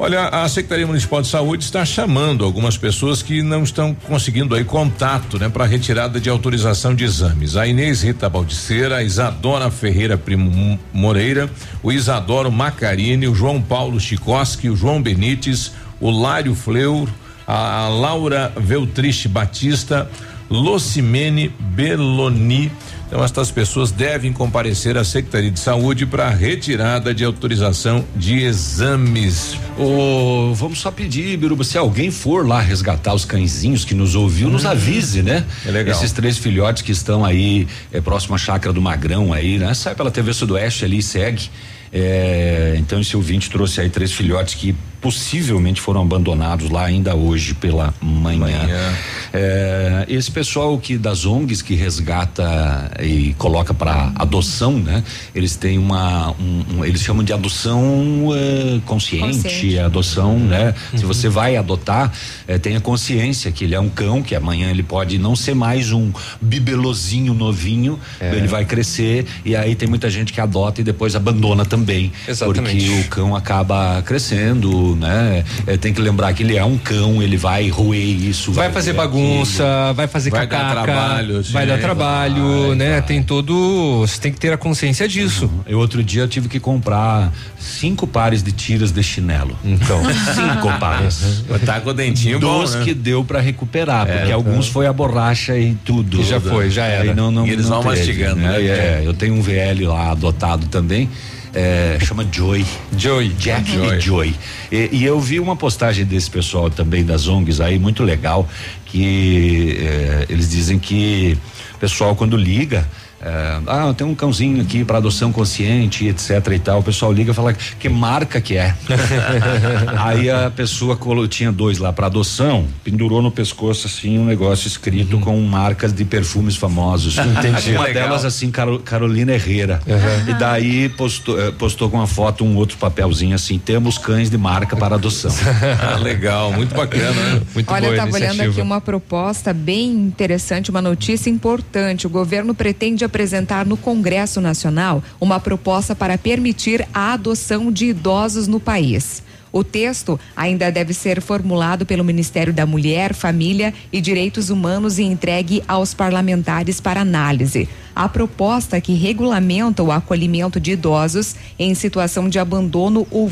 Olha, 0.00 0.28
a 0.28 0.48
Secretaria 0.48 0.86
Municipal 0.86 1.20
de 1.20 1.26
Saúde 1.26 1.64
está 1.64 1.84
chamando 1.84 2.44
algumas 2.44 2.78
pessoas 2.78 3.20
que 3.20 3.42
não 3.42 3.64
estão 3.64 3.92
conseguindo 3.92 4.54
aí 4.54 4.62
contato, 4.62 5.40
né, 5.40 5.48
para 5.48 5.64
retirada 5.64 6.20
de 6.20 6.30
autorização 6.30 6.94
de 6.94 7.02
exames. 7.02 7.56
A 7.56 7.66
Inês 7.66 8.02
Rita 8.02 8.28
Baldiceira, 8.28 8.98
a 8.98 9.02
Isadora 9.02 9.68
Ferreira 9.72 10.16
Primo 10.16 10.78
Moreira, 10.92 11.50
o 11.82 11.90
Isadoro 11.90 12.52
Macarini, 12.52 13.26
o 13.26 13.34
João 13.34 13.60
Paulo 13.60 13.98
Chicoski, 13.98 14.70
o 14.70 14.76
João 14.76 15.02
Benites, 15.02 15.72
o 16.00 16.12
Lário 16.12 16.54
Fleur, 16.54 17.08
a, 17.44 17.88
Laura 17.88 18.52
Veltriste 18.56 19.26
Batista, 19.26 20.08
Lucimene 20.48 21.52
Belloni. 21.58 22.70
Então, 23.08 23.24
estas 23.24 23.50
pessoas 23.50 23.90
devem 23.90 24.34
comparecer 24.34 24.98
à 24.98 25.02
Secretaria 25.02 25.50
de 25.50 25.58
Saúde 25.58 26.04
para 26.04 26.28
retirada 26.28 27.14
de 27.14 27.24
autorização 27.24 28.04
de 28.14 28.44
exames. 28.44 29.56
Oh, 29.78 30.52
vamos 30.54 30.78
só 30.78 30.90
pedir, 30.90 31.38
Biruba, 31.38 31.64
se 31.64 31.78
alguém 31.78 32.10
for 32.10 32.46
lá 32.46 32.60
resgatar 32.60 33.14
os 33.14 33.24
cãezinhos 33.24 33.82
que 33.82 33.94
nos 33.94 34.14
ouviu, 34.14 34.48
hum, 34.48 34.50
nos 34.50 34.66
avise, 34.66 35.22
né? 35.22 35.46
É 35.64 35.70
legal. 35.70 35.96
Esses 35.96 36.12
três 36.12 36.36
filhotes 36.36 36.82
que 36.82 36.92
estão 36.92 37.24
aí, 37.24 37.66
é, 37.90 37.98
próximo 37.98 38.34
à 38.34 38.38
chácara 38.38 38.74
do 38.74 38.82
Magrão 38.82 39.32
aí, 39.32 39.58
né? 39.58 39.72
Sai 39.72 39.94
pela 39.94 40.10
TV 40.10 40.34
Sudoeste 40.34 40.84
ali 40.84 40.98
e 40.98 41.02
segue. 41.02 41.48
É, 41.90 42.76
então 42.78 43.00
esse 43.00 43.16
ouvinte 43.16 43.48
trouxe 43.48 43.80
aí 43.80 43.88
três 43.88 44.12
filhotes 44.12 44.54
que 44.54 44.76
possivelmente 45.00 45.80
foram 45.80 46.02
abandonados 46.02 46.70
lá 46.70 46.84
ainda 46.84 47.14
hoje 47.14 47.54
pela 47.54 47.94
manhã. 48.00 48.38
manhã. 48.38 48.94
É, 49.32 50.06
esse 50.08 50.30
pessoal 50.30 50.76
que 50.78 50.96
das 50.96 51.24
ONGs 51.24 51.62
que 51.62 51.74
resgata 51.74 52.90
e 53.00 53.34
coloca 53.34 53.72
para 53.72 54.12
adoção, 54.14 54.78
né? 54.78 55.04
Eles 55.34 55.56
têm 55.56 55.78
uma, 55.78 56.30
um, 56.32 56.64
um, 56.74 56.84
eles 56.84 57.02
chamam 57.02 57.22
de 57.22 57.32
adoção 57.32 58.30
é, 58.34 58.80
consciente, 58.86 59.42
consciente, 59.42 59.78
adoção, 59.78 60.38
né? 60.38 60.74
Uhum. 60.92 60.98
Se 60.98 61.04
você 61.04 61.28
vai 61.28 61.56
adotar, 61.56 62.12
é, 62.46 62.58
tenha 62.58 62.80
consciência 62.80 63.52
que 63.52 63.64
ele 63.64 63.74
é 63.74 63.80
um 63.80 63.88
cão, 63.88 64.22
que 64.22 64.34
amanhã 64.34 64.70
ele 64.70 64.82
pode 64.82 65.18
não 65.18 65.36
ser 65.36 65.54
mais 65.54 65.92
um 65.92 66.10
bibelozinho 66.40 67.34
novinho, 67.34 67.98
é. 68.18 68.34
ele 68.34 68.48
vai 68.48 68.64
crescer 68.64 69.26
e 69.44 69.54
aí 69.54 69.74
tem 69.74 69.88
muita 69.88 70.10
gente 70.10 70.32
que 70.32 70.40
adota 70.40 70.80
e 70.80 70.84
depois 70.84 71.14
abandona 71.14 71.64
também, 71.64 72.12
Exatamente. 72.26 72.86
porque 72.86 73.00
o 73.00 73.04
cão 73.08 73.36
acaba 73.36 74.02
crescendo 74.02 74.87
né? 74.96 75.44
É, 75.66 75.76
tem 75.76 75.92
que 75.92 76.00
lembrar 76.00 76.32
que 76.32 76.42
ele 76.42 76.56
é 76.56 76.64
um 76.64 76.78
cão, 76.78 77.22
ele 77.22 77.36
vai 77.36 77.68
roer 77.68 78.00
isso. 78.00 78.52
Vai, 78.52 78.66
vai 78.66 78.74
fazer 78.74 78.92
bagunça, 78.92 79.64
aquilo, 79.64 79.94
vai 79.94 80.06
fazer 80.06 80.30
vai 80.30 80.46
cacaca, 80.46 80.74
dar 80.74 80.82
trabalho, 80.84 81.42
vai 81.50 81.66
dar 81.66 81.78
trabalho, 81.78 82.68
vai, 82.68 82.76
né? 82.76 82.92
Vai. 82.92 83.02
Tem 83.02 83.22
todo, 83.22 84.00
você 84.00 84.20
tem 84.20 84.32
que 84.32 84.38
ter 84.38 84.52
a 84.52 84.56
consciência 84.56 85.08
disso. 85.08 85.46
Uhum. 85.46 85.60
Eu 85.66 85.78
outro 85.78 86.02
dia 86.02 86.22
eu 86.22 86.28
tive 86.28 86.48
que 86.48 86.60
comprar 86.60 87.32
cinco 87.58 88.06
pares 88.06 88.42
de 88.42 88.52
tiras 88.52 88.92
de 88.92 89.02
chinelo. 89.02 89.56
Então, 89.64 90.02
cinco 90.34 90.68
pares. 90.78 91.44
Tá 91.64 91.80
com 91.80 91.90
o 91.90 91.94
dentinho 91.94 92.38
Dos 92.38 92.72
bom, 92.72 92.78
né? 92.78 92.84
que 92.84 92.94
deu 92.94 93.24
para 93.24 93.40
recuperar, 93.40 94.08
é, 94.08 94.18
porque 94.18 94.32
alguns 94.32 94.68
foi 94.68 94.86
a 94.86 94.92
borracha 94.92 95.56
e 95.58 95.74
tudo. 95.84 96.20
E 96.20 96.24
já 96.24 96.40
foi, 96.40 96.70
já 96.70 96.84
era. 96.84 97.06
E 97.06 97.14
não, 97.14 97.30
não, 97.30 97.46
e 97.46 97.50
eles 97.50 97.68
não 97.68 97.82
vão 97.82 97.92
mastigando, 97.92 98.36
né? 98.36 98.58
né? 98.58 98.64
É, 98.64 99.02
eu 99.04 99.14
tenho 99.14 99.34
um 99.34 99.42
VL 99.42 99.86
lá 99.86 100.10
adotado 100.12 100.66
também 100.68 101.08
é, 101.54 101.98
chama 102.00 102.26
Joy. 102.30 102.64
Joy. 102.96 103.28
Jack 103.38 103.70
Joy. 103.70 103.96
e 103.96 104.00
Joy. 104.00 104.34
E, 104.70 104.88
e, 104.92 105.04
eu 105.04 105.20
vi 105.20 105.40
uma 105.40 105.56
postagem 105.56 106.04
desse 106.04 106.30
pessoal 106.30 106.70
também 106.70 107.04
das 107.04 107.26
ONGs 107.26 107.60
aí, 107.60 107.78
muito 107.78 108.02
legal, 108.02 108.48
que 108.86 109.76
é, 109.80 110.26
eles 110.28 110.50
dizem 110.50 110.78
que 110.78 111.38
o 111.74 111.78
pessoal 111.78 112.14
quando 112.14 112.36
liga 112.36 112.86
é, 113.28 113.60
ah, 113.66 113.94
tem 113.94 114.06
um 114.06 114.14
cãozinho 114.14 114.62
aqui 114.62 114.84
para 114.84 114.96
adoção 114.96 115.30
consciente, 115.30 116.06
etc 116.06 116.30
e 116.54 116.58
tal. 116.58 116.80
O 116.80 116.82
pessoal 116.82 117.12
liga 117.12 117.32
e 117.32 117.34
fala 117.34 117.52
que 117.52 117.88
marca 117.88 118.40
que 118.40 118.56
é. 118.56 118.74
Aí 119.98 120.30
a 120.30 120.50
pessoa 120.50 120.98
tinha 121.28 121.52
dois 121.52 121.78
lá 121.78 121.92
para 121.92 122.06
adoção, 122.06 122.66
pendurou 122.82 123.20
no 123.20 123.30
pescoço 123.30 123.86
assim 123.86 124.18
um 124.18 124.24
negócio 124.24 124.66
escrito 124.66 125.16
uhum. 125.16 125.22
com 125.22 125.40
marcas 125.42 125.92
de 125.92 126.04
perfumes 126.04 126.56
famosos. 126.56 127.18
Entendi. 127.20 127.72
Uma 127.72 127.84
Legal. 127.84 128.04
delas 128.04 128.24
assim, 128.24 128.50
Carol, 128.50 128.78
Carolina 128.78 129.34
Herrera. 129.34 129.80
Uhum. 129.86 130.30
E 130.30 130.34
daí 130.38 130.88
postou, 130.88 131.38
eh, 131.38 131.50
postou 131.50 131.90
com 131.90 131.98
uma 131.98 132.06
foto 132.06 132.44
um 132.44 132.56
outro 132.56 132.78
papelzinho 132.78 133.34
assim: 133.34 133.58
temos 133.58 133.98
cães 133.98 134.30
de 134.30 134.38
marca 134.38 134.74
para 134.74 134.94
adoção. 134.94 135.30
ah, 135.82 135.98
legal, 135.98 136.50
muito 136.52 136.74
bacana, 136.74 137.10
né? 137.10 137.42
Muito 137.54 137.70
Olha, 137.70 137.86
eu 137.86 137.92
estava 137.92 138.12
olhando 138.12 138.40
aqui 138.40 138.60
uma 138.62 138.80
proposta 138.80 139.52
bem 139.52 139.90
interessante, 139.90 140.70
uma 140.70 140.80
notícia 140.80 141.28
importante. 141.28 142.06
O 142.06 142.10
governo 142.10 142.54
pretende 142.54 143.04
apresentar 143.04 143.17
no 143.66 143.76
Congresso 143.76 144.40
Nacional 144.40 145.02
uma 145.20 145.40
proposta 145.40 145.94
para 145.94 146.18
permitir 146.18 146.86
a 146.92 147.12
adoção 147.14 147.72
de 147.72 147.86
idosos 147.86 148.46
no 148.46 148.60
país. 148.60 149.22
O 149.52 149.64
texto 149.64 150.18
ainda 150.36 150.70
deve 150.70 150.92
ser 150.92 151.20
formulado 151.20 151.86
pelo 151.86 152.04
Ministério 152.04 152.52
da 152.52 152.66
Mulher, 152.66 153.14
Família 153.14 153.72
e 153.92 154.00
Direitos 154.00 154.50
Humanos 154.50 154.98
e 154.98 155.02
entregue 155.02 155.62
aos 155.66 155.94
parlamentares 155.94 156.80
para 156.80 157.00
análise. 157.00 157.68
A 157.94 158.08
proposta 158.08 158.80
que 158.80 158.94
regulamenta 158.94 159.82
o 159.82 159.90
acolhimento 159.90 160.60
de 160.60 160.72
idosos 160.72 161.34
em 161.58 161.74
situação 161.74 162.28
de 162.28 162.38
abandono 162.38 163.06
ou 163.10 163.28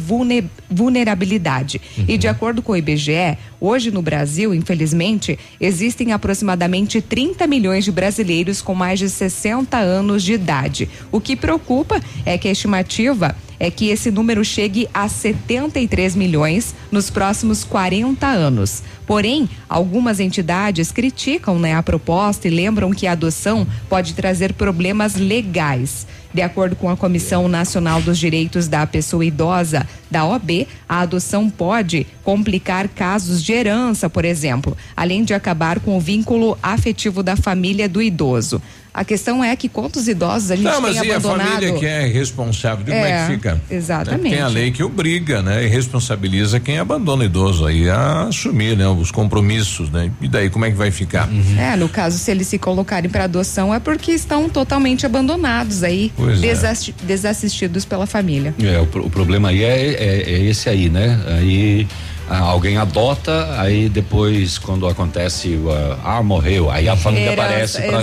vulnerabilidade. 0.68 1.80
Uhum. 1.96 2.04
E 2.08 2.18
de 2.18 2.26
acordo 2.26 2.60
com 2.60 2.72
o 2.72 2.76
IBGE, 2.76 3.38
hoje 3.60 3.92
no 3.92 4.02
Brasil, 4.02 4.52
infelizmente, 4.52 5.38
existem 5.60 6.12
aproximadamente 6.12 7.00
30 7.00 7.46
milhões 7.46 7.84
de 7.84 7.92
brasileiros 7.92 8.60
com 8.60 8.74
mais 8.74 8.98
de 8.98 9.08
60 9.08 9.76
anos 9.76 10.24
de 10.24 10.32
idade. 10.32 10.88
O 11.12 11.20
que 11.20 11.36
preocupa 11.36 12.00
é 12.24 12.36
que 12.36 12.48
a 12.48 12.52
estimativa 12.52 13.36
é 13.58 13.70
que 13.70 13.88
esse 13.88 14.10
número 14.10 14.44
chegue 14.44 14.88
a 14.92 15.08
73 15.08 16.14
milhões 16.14 16.74
nos 16.90 17.10
próximos 17.10 17.64
40 17.64 18.26
anos. 18.26 18.82
Porém, 19.06 19.48
algumas 19.68 20.20
entidades 20.20 20.90
criticam 20.90 21.58
né, 21.58 21.74
a 21.74 21.82
proposta 21.82 22.48
e 22.48 22.50
lembram 22.50 22.92
que 22.92 23.06
a 23.06 23.12
adoção 23.12 23.66
pode 23.88 24.14
trazer 24.14 24.52
problemas 24.52 25.14
legais. 25.14 26.06
De 26.34 26.42
acordo 26.42 26.76
com 26.76 26.90
a 26.90 26.96
Comissão 26.96 27.48
Nacional 27.48 28.02
dos 28.02 28.18
Direitos 28.18 28.68
da 28.68 28.86
Pessoa 28.86 29.24
Idosa, 29.24 29.86
da 30.10 30.26
OB, 30.26 30.68
a 30.86 31.00
adoção 31.00 31.48
pode 31.48 32.06
complicar 32.22 32.88
casos 32.88 33.42
de 33.42 33.52
herança, 33.52 34.10
por 34.10 34.24
exemplo, 34.24 34.76
além 34.94 35.24
de 35.24 35.32
acabar 35.32 35.80
com 35.80 35.96
o 35.96 36.00
vínculo 36.00 36.58
afetivo 36.62 37.22
da 37.22 37.36
família 37.36 37.88
do 37.88 38.02
idoso. 38.02 38.60
A 38.96 39.04
questão 39.04 39.44
é 39.44 39.54
que 39.54 39.68
quantos 39.68 40.08
idosos 40.08 40.50
a 40.50 40.56
gente 40.56 40.64
não, 40.64 40.80
mas 40.80 40.98
tem 40.98 41.10
e 41.10 41.12
abandonado. 41.12 41.48
a 41.48 41.52
família 41.52 41.78
que 41.78 41.84
é 41.84 42.06
responsável, 42.06 42.82
de 42.82 42.92
é, 42.92 42.94
como 42.94 43.06
é 43.06 43.26
que 43.26 43.32
fica? 43.34 43.62
Exatamente. 43.70 44.34
Tem 44.34 44.40
a 44.40 44.48
lei 44.48 44.70
que 44.70 44.82
obriga, 44.82 45.42
né? 45.42 45.66
E 45.66 45.68
responsabiliza 45.68 46.58
quem 46.58 46.78
abandona 46.78 47.22
o 47.22 47.26
idoso 47.26 47.66
aí 47.66 47.90
a 47.90 48.22
assumir, 48.22 48.74
né? 48.74 48.88
Os 48.88 49.10
compromissos, 49.10 49.90
né? 49.90 50.10
E 50.18 50.26
daí 50.26 50.48
como 50.48 50.64
é 50.64 50.70
que 50.70 50.78
vai 50.78 50.90
ficar? 50.90 51.28
Uhum. 51.28 51.58
É, 51.58 51.76
no 51.76 51.90
caso, 51.90 52.16
se 52.16 52.30
eles 52.30 52.46
se 52.46 52.58
colocarem 52.58 53.10
para 53.10 53.24
adoção 53.24 53.74
é 53.74 53.78
porque 53.78 54.12
estão 54.12 54.48
totalmente 54.48 55.04
abandonados 55.04 55.82
aí, 55.82 56.10
desassi 56.40 56.94
é. 56.98 57.06
desassistidos 57.06 57.84
pela 57.84 58.06
família. 58.06 58.54
É, 58.62 58.80
o, 58.80 58.84
o 59.04 59.10
problema 59.10 59.50
aí 59.50 59.62
é, 59.62 59.90
é, 59.92 60.22
é 60.22 60.40
esse 60.44 60.70
aí, 60.70 60.88
né? 60.88 61.20
Aí 61.36 61.86
ah, 62.28 62.38
alguém 62.38 62.76
adota, 62.76 63.60
aí 63.60 63.88
depois 63.88 64.58
quando 64.58 64.86
acontece, 64.86 65.58
ah, 66.04 66.22
morreu, 66.22 66.70
aí 66.70 66.88
a 66.88 66.96
família 66.96 67.32
herança, 67.32 67.42
aparece 67.42 67.82
para 67.82 68.00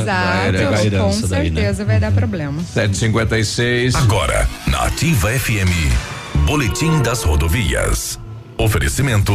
pegar 0.51 0.75
a 0.75 0.85
herança 0.85 1.21
com 1.21 1.27
daí, 1.27 1.49
né? 1.49 1.61
certeza 1.61 1.85
vai 1.85 1.99
dar 1.99 2.11
problema. 2.11 2.61
756. 2.63 3.95
Agora, 3.95 4.47
na 4.67 4.83
Ativa 4.83 5.29
FM, 5.29 5.71
Boletim 6.45 7.01
das 7.01 7.23
Rodovias. 7.23 8.22
Oferecimento: 8.57 9.33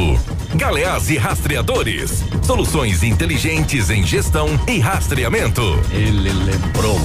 Galeás 0.55 1.11
e 1.11 1.17
Rastreadores. 1.17 2.25
Soluções 2.43 3.03
inteligentes 3.03 3.91
em 3.91 4.05
gestão 4.05 4.49
e 4.67 4.79
rastreamento. 4.79 5.63
Ele 5.91 6.31
lembrou. 6.33 6.99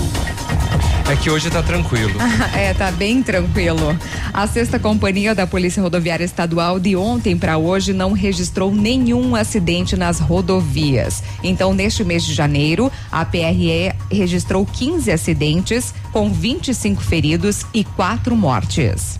É 1.12 1.16
que 1.16 1.30
hoje 1.30 1.50
tá 1.50 1.62
tranquilo. 1.62 2.14
é, 2.56 2.74
tá 2.74 2.92
bem 2.92 3.22
tranquilo. 3.22 3.98
A 4.34 4.48
sexta 4.48 4.80
companhia 4.80 5.36
da 5.36 5.46
Polícia 5.46 5.82
Rodoviária 5.82 6.24
Estadual 6.24 6.80
de 6.80 6.96
ontem 6.96 7.38
para 7.38 7.58
hoje 7.58 7.92
não 7.92 8.14
registrou 8.14 8.74
nenhum 8.74 9.36
acidente 9.36 9.98
nas 9.98 10.20
rodovias. 10.20 11.22
Então, 11.44 11.74
neste 11.74 12.04
mês 12.04 12.24
de 12.24 12.34
janeiro, 12.34 12.92
a 13.12 13.26
PRE 13.26 13.94
registrou 14.10 14.66
15 14.66 15.12
acidentes 15.12 15.94
com 16.12 16.32
25 16.32 17.02
feridos 17.02 17.66
e 17.74 17.84
quatro 17.84 18.36
mortes. 18.36 19.20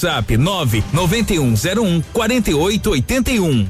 WhatsApp 0.01 0.35
99101 0.35 2.01
4881. 2.11 3.67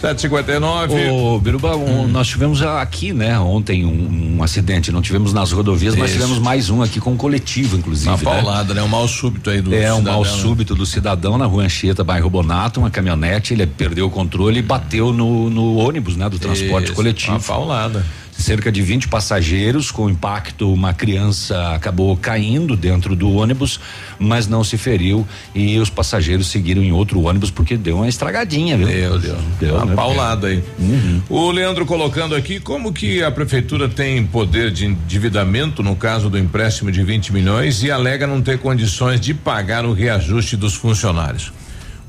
759. 0.00 1.10
Ô, 1.10 1.38
Biruba, 1.38 1.74
um, 1.74 2.02
hum. 2.02 2.08
nós 2.08 2.28
tivemos 2.28 2.62
aqui, 2.62 3.14
né, 3.14 3.38
ontem 3.38 3.84
um, 3.84 4.36
um, 4.36 4.42
acidente. 4.42 4.92
Não 4.92 5.00
tivemos 5.00 5.32
nas 5.32 5.52
rodovias, 5.52 5.94
Isso. 5.94 6.02
mas 6.02 6.12
tivemos 6.12 6.38
mais 6.38 6.68
um 6.68 6.82
aqui 6.82 7.00
com 7.00 7.12
um 7.12 7.16
coletivo, 7.16 7.78
inclusive. 7.78 8.10
Uma 8.10 8.16
né? 8.18 8.22
paulada, 8.22 8.74
né? 8.74 8.82
Um 8.82 8.88
mal 8.88 9.08
súbito 9.08 9.48
aí 9.48 9.62
do 9.62 9.74
É, 9.74 9.78
cidadão, 9.78 9.98
um 9.98 10.02
mal 10.02 10.22
né? 10.22 10.28
súbito 10.28 10.74
do 10.74 10.84
cidadão 10.84 11.38
na 11.38 11.46
rua 11.46 11.64
Anchieta, 11.64 12.04
bairro 12.04 12.28
Bonato, 12.28 12.80
uma 12.80 12.90
caminhonete, 12.90 13.54
ele 13.54 13.66
perdeu 13.66 14.06
o 14.06 14.10
controle 14.10 14.58
e 14.58 14.62
bateu 14.62 15.14
no, 15.14 15.48
no 15.48 15.76
ônibus, 15.76 16.14
né, 16.14 16.28
do 16.28 16.38
transporte 16.38 16.86
Isso. 16.86 16.94
coletivo. 16.94 17.32
Uma 17.32 17.40
paulada 17.40 18.04
cerca 18.38 18.70
de 18.70 18.82
20 18.82 19.08
passageiros. 19.08 19.90
Com 19.90 20.08
impacto, 20.10 20.72
uma 20.72 20.92
criança 20.92 21.74
acabou 21.74 22.16
caindo 22.16 22.76
dentro 22.76 23.16
do 23.16 23.32
ônibus, 23.32 23.80
mas 24.18 24.46
não 24.46 24.62
se 24.62 24.76
feriu 24.76 25.26
e 25.54 25.78
os 25.78 25.90
passageiros 25.90 26.48
seguiram 26.48 26.82
em 26.82 26.92
outro 26.92 27.22
ônibus 27.22 27.50
porque 27.50 27.76
deu 27.76 27.96
uma 27.96 28.08
estragadinha, 28.08 28.76
viu? 28.76 28.86
Meu 28.86 29.18
Deus, 29.18 29.38
deu 29.58 29.76
uma 29.76 29.86
né? 29.86 29.94
paulada 29.94 30.48
aí. 30.48 30.62
Uhum. 30.78 31.22
O 31.28 31.50
Leandro 31.50 31.86
colocando 31.86 32.34
aqui 32.34 32.60
como 32.60 32.92
que 32.92 33.22
a 33.22 33.30
prefeitura 33.30 33.88
tem 33.88 34.24
poder 34.26 34.70
de 34.70 34.86
endividamento 34.86 35.82
no 35.82 35.96
caso 35.96 36.28
do 36.28 36.38
empréstimo 36.38 36.90
de 36.90 37.02
20 37.02 37.32
milhões 37.32 37.82
e 37.82 37.90
alega 37.90 38.26
não 38.26 38.42
ter 38.42 38.58
condições 38.58 39.20
de 39.20 39.34
pagar 39.34 39.84
o 39.84 39.92
reajuste 39.92 40.56
dos 40.56 40.74
funcionários. 40.74 41.52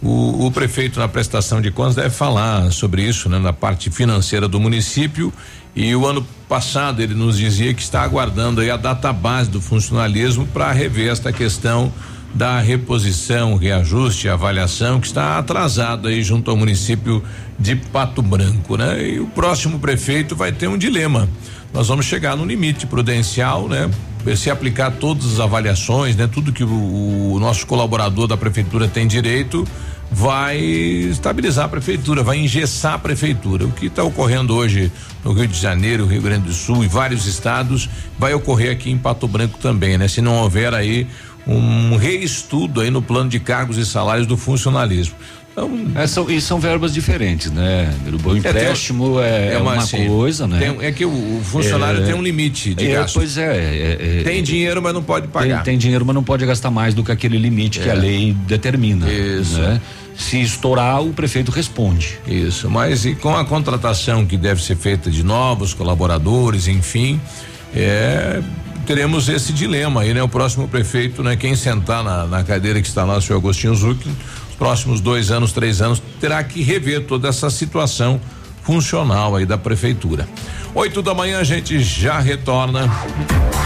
O, 0.02 0.46
o, 0.46 0.52
prefeito 0.52 1.00
na 1.00 1.08
prestação 1.08 1.60
de 1.60 1.72
contas 1.72 1.96
deve 1.96 2.12
falar 2.12 2.72
sobre 2.72 3.02
isso, 3.02 3.28
né, 3.30 3.40
na 3.40 3.52
parte 3.52 3.90
financeira 3.90 4.48
do 4.48 4.60
município 4.60 5.34
e 5.78 5.96
o 5.96 6.08
ano 6.08 6.26
passado 6.50 7.04
ele 7.04 7.14
nos 7.14 7.38
dizia 7.38 7.72
que 7.72 7.84
está 7.84 8.02
aguardando 8.02 8.60
a 8.60 8.78
data 8.78 9.14
base 9.14 9.48
do 9.48 9.62
funcionalismo 9.62 10.48
para 10.48 10.72
rever 10.72 11.12
esta 11.12 11.32
questão 11.32 11.94
da 12.34 12.60
reposição, 12.60 13.56
reajuste, 13.56 14.28
avaliação 14.28 15.00
que 15.00 15.06
está 15.06 15.38
atrasado 15.38 16.08
aí 16.08 16.24
junto 16.24 16.50
ao 16.50 16.58
município 16.58 17.24
de 17.60 17.76
Pato 17.76 18.24
Branco, 18.24 18.76
né? 18.76 19.08
E 19.08 19.20
o 19.20 19.28
próximo 19.28 19.78
prefeito 19.78 20.36
vai 20.36 20.52
ter 20.52 20.68
um 20.68 20.80
dilema. 20.80 21.30
Nós 21.72 21.88
vamos 21.88 22.08
chegar 22.08 22.36
no 22.36 22.44
limite 22.44 22.88
prudencial, 22.88 23.70
né? 23.70 23.88
Se 24.36 24.50
aplicar 24.50 24.90
todas 24.94 25.34
as 25.34 25.40
avaliações, 25.40 26.16
né? 26.16 26.28
Tudo 26.28 26.52
que 26.52 26.64
o, 26.64 27.34
o 27.34 27.40
nosso 27.40 27.68
colaborador 27.68 28.26
da 28.26 28.36
prefeitura 28.36 28.88
tem 28.88 29.06
direito, 29.06 29.64
vai 30.12 30.58
estabilizar 30.58 31.66
a 31.66 31.70
prefeitura, 31.70 32.24
vai 32.24 32.38
engessar 32.38 32.94
a 32.94 33.00
prefeitura. 33.00 33.66
O 33.66 33.72
que 33.72 33.88
está 33.88 34.04
ocorrendo 34.04 34.56
hoje 34.56 34.92
no 35.24 35.34
Rio 35.34 35.48
de 35.48 35.60
Janeiro, 35.60 36.06
Rio 36.06 36.22
Grande 36.22 36.48
do 36.48 36.54
Sul 36.54 36.84
e 36.84 36.88
vários 36.88 37.26
estados 37.26 37.90
vai 38.18 38.34
ocorrer 38.34 38.72
aqui 38.72 38.90
em 38.90 38.98
Pato 38.98 39.28
Branco 39.28 39.58
também, 39.60 39.98
né? 39.98 40.08
Se 40.08 40.22
não 40.22 40.38
houver 40.38 40.74
aí 40.74 41.08
um 41.46 41.96
reestudo 41.96 42.82
aí 42.82 42.90
no 42.90 43.02
plano 43.02 43.30
de 43.30 43.40
cargos 43.40 43.78
e 43.78 43.86
salários 43.86 44.28
do 44.28 44.36
funcionalismo. 44.36 45.16
Então, 45.58 45.72
é, 45.96 46.06
são, 46.06 46.30
e 46.30 46.40
são 46.40 46.60
verbas 46.60 46.94
diferentes, 46.94 47.50
né? 47.50 47.92
O 48.06 48.36
é, 48.36 48.38
empréstimo 48.38 49.20
é, 49.20 49.54
é, 49.54 49.58
uma, 49.58 49.74
uma 49.74 49.82
assim, 49.82 50.06
coisa, 50.08 50.48
né? 50.48 50.60
Tem, 50.60 50.86
é 50.86 50.92
que 50.92 51.04
o, 51.04 51.10
o 51.10 51.42
funcionário 51.44 52.04
é, 52.04 52.06
tem 52.06 52.14
um 52.14 52.22
limite 52.22 52.76
de 52.76 52.92
é, 52.92 52.94
gasto. 52.94 53.16
Pois 53.16 53.40
é, 53.40 54.22
Tem 54.24 54.44
dinheiro, 54.44 54.84
mas 54.84 54.94
não 54.94 55.02
pode 55.02 55.28
pagar. 55.30 55.64
Tem, 55.64 55.74
tem, 55.74 55.78
dinheiro, 55.80 56.06
mas 56.06 56.14
não 56.14 56.24
pode 56.24 56.46
gastar 56.46 56.70
mais 56.70 56.94
do 56.94 57.04
que 57.04 57.12
aquele 57.12 57.40
limite 57.40 57.80
que 57.80 57.90
a 57.90 57.96
lei 57.96 58.34
determina. 58.46 59.12
Isso. 59.12 59.58
Né? 59.58 59.82
Se 60.16 60.40
estourar, 60.40 61.02
o 61.02 61.12
prefeito 61.12 61.52
responde. 61.52 62.20
Isso, 62.28 62.70
mas 62.70 63.06
e 63.06 63.16
com 63.16 63.36
a 63.36 63.44
contratação 63.44 64.28
que 64.28 64.38
deve 64.38 64.62
ser 64.62 64.76
feita 64.76 65.10
de 65.10 65.24
novos 65.24 65.74
colaboradores, 65.74 66.68
enfim, 66.68 67.20
é, 67.76 68.42
teremos 68.86 69.28
esse 69.28 69.52
dilema 69.52 70.02
aí, 70.02 70.14
né? 70.14 70.22
O 70.22 70.30
próximo 70.30 70.68
prefeito, 70.68 71.24
né? 71.24 71.36
Quem 71.36 71.56
sentar 71.56 72.04
na, 72.04 72.28
na 72.28 72.44
cadeira 72.44 72.80
que 72.80 72.88
está 72.88 73.04
lá, 73.04 73.18
o 73.18 73.22
senhor 73.22 73.40
Agostinho 73.40 73.76
Zucchi, 73.76 74.10
próximos 74.58 75.00
dois 75.00 75.32
anos, 75.32 75.54
três 75.54 75.82
anos, 75.82 76.02
terá 76.20 76.44
que 76.44 76.62
rever 76.62 77.06
toda 77.06 77.28
essa 77.28 77.50
situação 77.50 78.20
funcional 78.68 79.34
aí 79.34 79.46
da 79.46 79.58
prefeitura. 79.58 80.28
Oito 80.76 81.02
da 81.02 81.14
manhã 81.14 81.40
a 81.40 81.44
gente 81.44 81.80
já 81.80 82.20
retorna. 82.20 82.92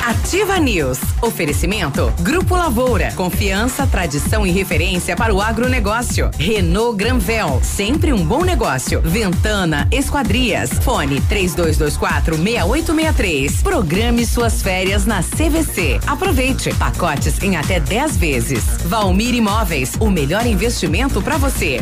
Ativa 0.08 0.60
News. 0.60 0.99
Oferecimento 1.24 2.14
Grupo 2.20 2.56
Lavoura. 2.56 3.12
Confiança, 3.16 3.88
tradição 3.88 4.45
e 4.45 4.52
referência 4.52 5.16
para 5.16 5.34
o 5.34 5.41
agronegócio. 5.41 6.30
Renault 6.38 6.95
Granvel. 6.95 7.60
Sempre 7.64 8.14
um 8.14 8.24
bom 8.24 8.43
negócio. 8.43 9.02
Ventana 9.02 9.88
Esquadrias. 9.91 10.70
Fone 10.84 11.20
3224 11.22 12.36
6863. 12.38 13.64
Programe 13.64 14.24
suas 14.24 14.62
férias 14.62 15.04
na 15.04 15.24
CVC. 15.24 15.99
Aproveite. 16.06 16.72
Pacotes 16.76 17.41
em 17.41 17.58
até 17.58 17.80
10 17.80 18.18
vezes. 18.18 18.64
Valmir 18.86 19.34
Imóveis. 19.34 19.95
O 19.99 20.12
melhor 20.12 20.45
investimento 20.45 21.24
para 21.24 21.38
você. 21.38 21.82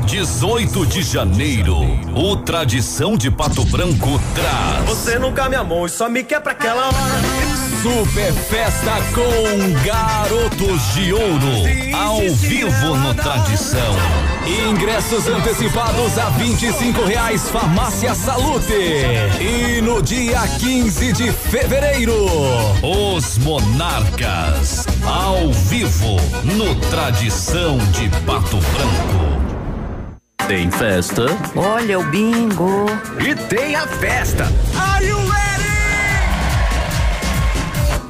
18 0.11 0.85
de 0.87 1.03
janeiro, 1.03 1.77
o 2.13 2.35
Tradição 2.35 3.15
de 3.15 3.31
Pato 3.31 3.63
Branco 3.63 4.21
traz. 4.35 4.89
Você 4.89 5.17
nunca 5.17 5.47
me 5.47 5.55
amou 5.55 5.85
e 5.85 5.89
só 5.89 6.09
me 6.09 6.21
quer 6.21 6.41
pra 6.41 6.51
aquela 6.51 6.87
hora. 6.87 7.21
Super 7.81 8.33
festa 8.33 8.91
com 9.15 9.85
Garotos 9.85 10.93
de 10.93 11.13
Ouro, 11.13 11.95
ao 11.95 12.19
vivo 12.35 12.93
no 12.97 13.13
Tradição. 13.13 13.95
Ingressos 14.69 15.27
antecipados 15.27 16.19
a 16.19 16.29
25 16.31 17.05
reais, 17.05 17.49
Farmácia 17.49 18.13
Salute. 18.13 18.73
E 19.39 19.79
no 19.81 20.01
dia 20.01 20.41
15 20.59 21.13
de 21.13 21.31
fevereiro, 21.31 22.27
os 22.83 23.37
Monarcas, 23.37 24.85
ao 25.05 25.53
vivo 25.53 26.17
no 26.43 26.75
Tradição 26.89 27.77
de 27.93 28.09
Pato 28.25 28.57
Branco. 28.57 29.30
Tem 30.51 30.69
festa? 30.69 31.27
Olha 31.55 31.97
o 31.97 32.03
bingo. 32.11 32.85
E 33.25 33.33
tem 33.33 33.73
a 33.73 33.87
festa. 33.87 34.43
Are 34.77 35.05
you 35.05 35.15
ready? 35.17 35.31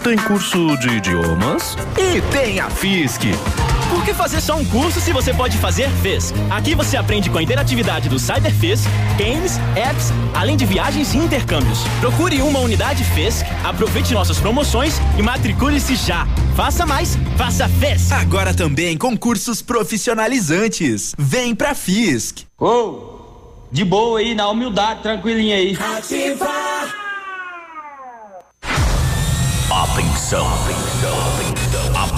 Tem 0.03 0.17
curso 0.17 0.75
de 0.77 0.89
idiomas? 0.89 1.77
E 1.99 2.19
tem 2.33 2.59
a 2.59 2.67
FISC. 2.67 3.35
Por 4.01 4.05
que 4.05 4.13
fazer 4.15 4.41
só 4.41 4.55
um 4.55 4.65
curso 4.65 4.99
se 4.99 5.13
você 5.13 5.31
pode 5.31 5.59
fazer 5.59 5.87
FES? 6.01 6.33
Aqui 6.49 6.73
você 6.73 6.97
aprende 6.97 7.29
com 7.29 7.37
a 7.37 7.43
interatividade 7.43 8.09
do 8.09 8.17
CyberFES, 8.17 8.81
games, 9.15 9.59
apps, 9.75 10.11
além 10.33 10.57
de 10.57 10.65
viagens 10.65 11.13
e 11.13 11.17
intercâmbios. 11.17 11.77
Procure 11.99 12.41
uma 12.41 12.57
unidade 12.57 13.03
FES, 13.03 13.45
aproveite 13.63 14.11
nossas 14.11 14.39
promoções 14.39 14.99
e 15.19 15.21
matricule-se 15.21 15.95
já. 15.95 16.27
Faça 16.55 16.83
mais, 16.83 17.15
faça 17.37 17.69
FES. 17.69 18.11
Agora 18.11 18.55
também 18.55 18.97
com 18.97 19.15
cursos 19.15 19.61
profissionalizantes. 19.61 21.13
Vem 21.15 21.53
pra 21.53 21.75
FISC. 21.75 22.47
Oh, 22.59 23.67
de 23.71 23.85
boa 23.85 24.17
aí, 24.17 24.33
na 24.33 24.49
humildade, 24.49 25.03
tranquilinha 25.03 25.57
aí. 25.57 25.77
Atenção. 25.79 26.47
Atenção. 29.69 31.50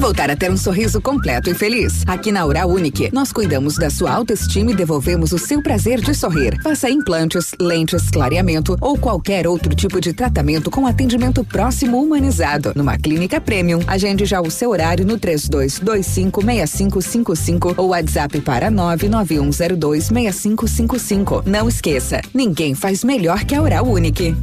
Voltar 0.00 0.30
a 0.30 0.36
ter 0.36 0.50
um 0.50 0.56
sorriso 0.56 0.98
completo 0.98 1.50
e 1.50 1.54
feliz? 1.54 2.02
Aqui 2.06 2.32
na 2.32 2.46
Oral 2.46 2.70
Unique, 2.70 3.10
nós 3.12 3.30
cuidamos 3.30 3.76
da 3.76 3.90
sua 3.90 4.12
autoestima 4.12 4.70
e 4.70 4.74
devolvemos 4.74 5.30
o 5.30 5.38
seu 5.38 5.62
prazer 5.62 6.00
de 6.00 6.14
sorrir. 6.14 6.58
Faça 6.62 6.88
implantes, 6.88 7.50
lentes, 7.60 8.08
clareamento 8.08 8.78
ou 8.80 8.96
qualquer 8.96 9.46
outro 9.46 9.74
tipo 9.74 10.00
de 10.00 10.14
tratamento 10.14 10.70
com 10.70 10.86
atendimento 10.86 11.44
próximo 11.44 12.02
humanizado. 12.02 12.72
Numa 12.74 12.96
clínica 12.96 13.38
premium, 13.42 13.80
agende 13.86 14.24
já 14.24 14.40
o 14.40 14.50
seu 14.50 14.70
horário 14.70 15.04
no 15.04 15.18
32256555 15.18 17.74
ou 17.76 17.88
WhatsApp 17.88 18.40
para 18.40 18.70
991026555. 18.70 21.42
Não 21.44 21.68
esqueça, 21.68 22.22
ninguém 22.32 22.74
faz 22.74 23.04
melhor 23.04 23.44
que 23.44 23.54
a 23.54 23.60
Oral 23.60 23.86
Unique. 23.86 24.34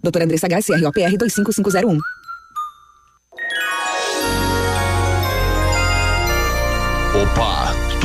Doutora 0.00 0.24
Andressa 0.24 0.46
Garcia, 0.46 0.78
ROPR 0.78 1.18
25501. 1.18 1.98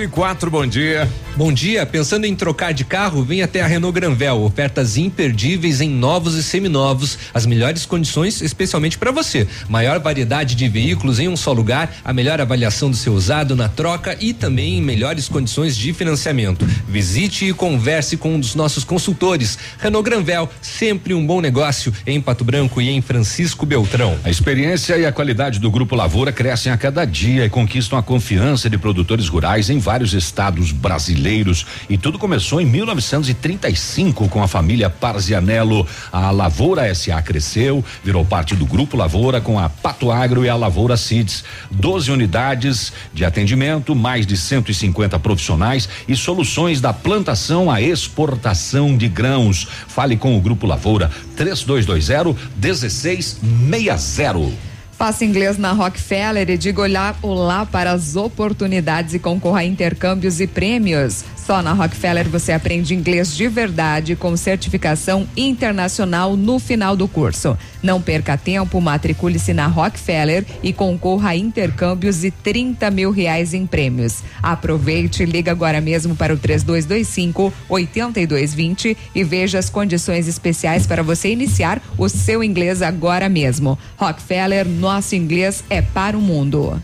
8 0.00 0.02
e 0.02 0.08
4, 0.08 0.50
bom 0.50 0.66
dia. 0.66 1.06
Bom 1.36 1.52
dia, 1.52 1.86
pensando 1.86 2.24
em 2.24 2.34
trocar 2.34 2.72
de 2.72 2.84
carro, 2.84 3.22
vem 3.22 3.42
até 3.42 3.60
a 3.60 3.66
Renault 3.66 3.94
Granvel. 3.94 4.42
Ofertas 4.42 4.96
imperdíveis 4.96 5.80
em 5.80 5.88
novos 5.88 6.34
e 6.34 6.42
seminovos, 6.42 7.18
as 7.32 7.46
melhores 7.46 7.86
condições 7.86 8.40
especialmente 8.40 8.98
para 8.98 9.10
você. 9.10 9.46
Maior 9.68 10.00
variedade 10.00 10.54
de 10.54 10.68
veículos 10.68 11.18
em 11.18 11.28
um 11.28 11.36
só 11.36 11.52
lugar, 11.52 11.94
a 12.04 12.12
melhor 12.12 12.40
avaliação 12.40 12.90
do 12.90 12.96
seu 12.96 13.14
usado 13.14 13.54
na 13.54 13.68
troca 13.68 14.16
e 14.20 14.32
também 14.32 14.78
em 14.78 14.82
melhores 14.82 15.28
condições 15.28 15.76
de 15.76 15.92
financiamento. 15.92 16.66
Visite 16.88 17.46
e 17.46 17.52
converse 17.52 18.16
com 18.16 18.34
um 18.34 18.40
dos 18.40 18.54
nossos 18.54 18.84
consultores. 18.84 19.56
Renault 19.78 20.08
Granvel, 20.08 20.48
sempre 20.60 21.14
um 21.14 21.24
bom 21.24 21.40
negócio 21.40 21.92
em 22.06 22.20
Pato 22.20 22.44
Branco 22.44 22.82
e 22.82 22.90
em 22.90 23.00
Francisco 23.00 23.64
Beltrão. 23.64 24.18
A 24.24 24.30
experiência 24.30 24.98
e 24.98 25.06
a 25.06 25.12
qualidade 25.12 25.58
do 25.58 25.70
Grupo 25.70 25.94
Lavoura 25.94 26.32
crescem 26.32 26.72
a 26.72 26.76
cada 26.76 27.04
dia 27.04 27.46
e 27.46 27.50
conquistam 27.50 27.98
a 27.98 28.02
confiança 28.02 28.68
de 28.68 28.76
produtores 28.76 29.28
rurais 29.28 29.70
em 29.70 29.78
vários 29.78 29.89
estados 30.12 30.70
brasileiros. 30.70 31.66
E 31.88 31.98
tudo 31.98 32.18
começou 32.18 32.60
em 32.60 32.66
1935 32.66 34.28
com 34.28 34.42
a 34.42 34.48
família 34.48 34.88
Parzianello. 34.88 35.84
A 36.12 36.30
Lavoura 36.30 36.94
SA 36.94 37.20
cresceu, 37.22 37.84
virou 38.04 38.24
parte 38.24 38.54
do 38.54 38.64
Grupo 38.64 38.96
Lavoura 38.96 39.40
com 39.40 39.58
a 39.58 39.68
Pato 39.68 40.12
Agro 40.12 40.44
e 40.44 40.48
a 40.48 40.54
Lavoura 40.54 40.96
Seeds. 40.96 41.42
12 41.70 42.12
unidades 42.12 42.92
de 43.12 43.24
atendimento, 43.24 43.94
mais 43.94 44.26
de 44.26 44.36
150 44.36 45.18
profissionais 45.18 45.88
e 46.06 46.14
soluções 46.14 46.80
da 46.80 46.92
plantação 46.92 47.70
à 47.70 47.82
exportação 47.82 48.96
de 48.96 49.08
grãos. 49.08 49.66
Fale 49.88 50.16
com 50.16 50.36
o 50.36 50.40
Grupo 50.40 50.66
Lavoura 50.66 51.10
3220 51.36 52.36
1660. 52.56 54.69
Faça 55.00 55.24
inglês 55.24 55.56
na 55.56 55.72
Rockefeller 55.72 56.50
e 56.50 56.58
diga 56.58 56.82
olá, 56.82 57.16
olá 57.22 57.64
para 57.64 57.90
as 57.90 58.16
oportunidades 58.16 59.14
e 59.14 59.18
concorra 59.18 59.60
a 59.60 59.64
intercâmbios 59.64 60.42
e 60.42 60.46
prêmios. 60.46 61.24
Só 61.50 61.60
na 61.62 61.72
Rockefeller 61.72 62.28
você 62.28 62.52
aprende 62.52 62.94
inglês 62.94 63.36
de 63.36 63.48
verdade 63.48 64.14
com 64.14 64.36
certificação 64.36 65.26
internacional 65.36 66.36
no 66.36 66.60
final 66.60 66.94
do 66.94 67.08
curso. 67.08 67.58
Não 67.82 68.00
perca 68.00 68.38
tempo, 68.38 68.80
matricule-se 68.80 69.52
na 69.52 69.66
Rockefeller 69.66 70.46
e 70.62 70.72
concorra 70.72 71.30
a 71.30 71.36
intercâmbios 71.36 72.22
e 72.22 72.30
30 72.30 72.88
mil 72.92 73.10
reais 73.10 73.52
em 73.52 73.66
prêmios. 73.66 74.22
Aproveite, 74.40 75.24
liga 75.24 75.50
agora 75.50 75.80
mesmo 75.80 76.14
para 76.14 76.32
o 76.32 76.38
3225 76.38 77.52
8220 77.68 78.96
e 79.12 79.24
veja 79.24 79.58
as 79.58 79.68
condições 79.68 80.28
especiais 80.28 80.86
para 80.86 81.02
você 81.02 81.32
iniciar 81.32 81.82
o 81.98 82.08
seu 82.08 82.44
inglês 82.44 82.80
agora 82.80 83.28
mesmo. 83.28 83.76
Rockefeller, 83.96 84.68
nosso 84.68 85.16
inglês 85.16 85.64
é 85.68 85.82
para 85.82 86.16
o 86.16 86.22
mundo. 86.22 86.80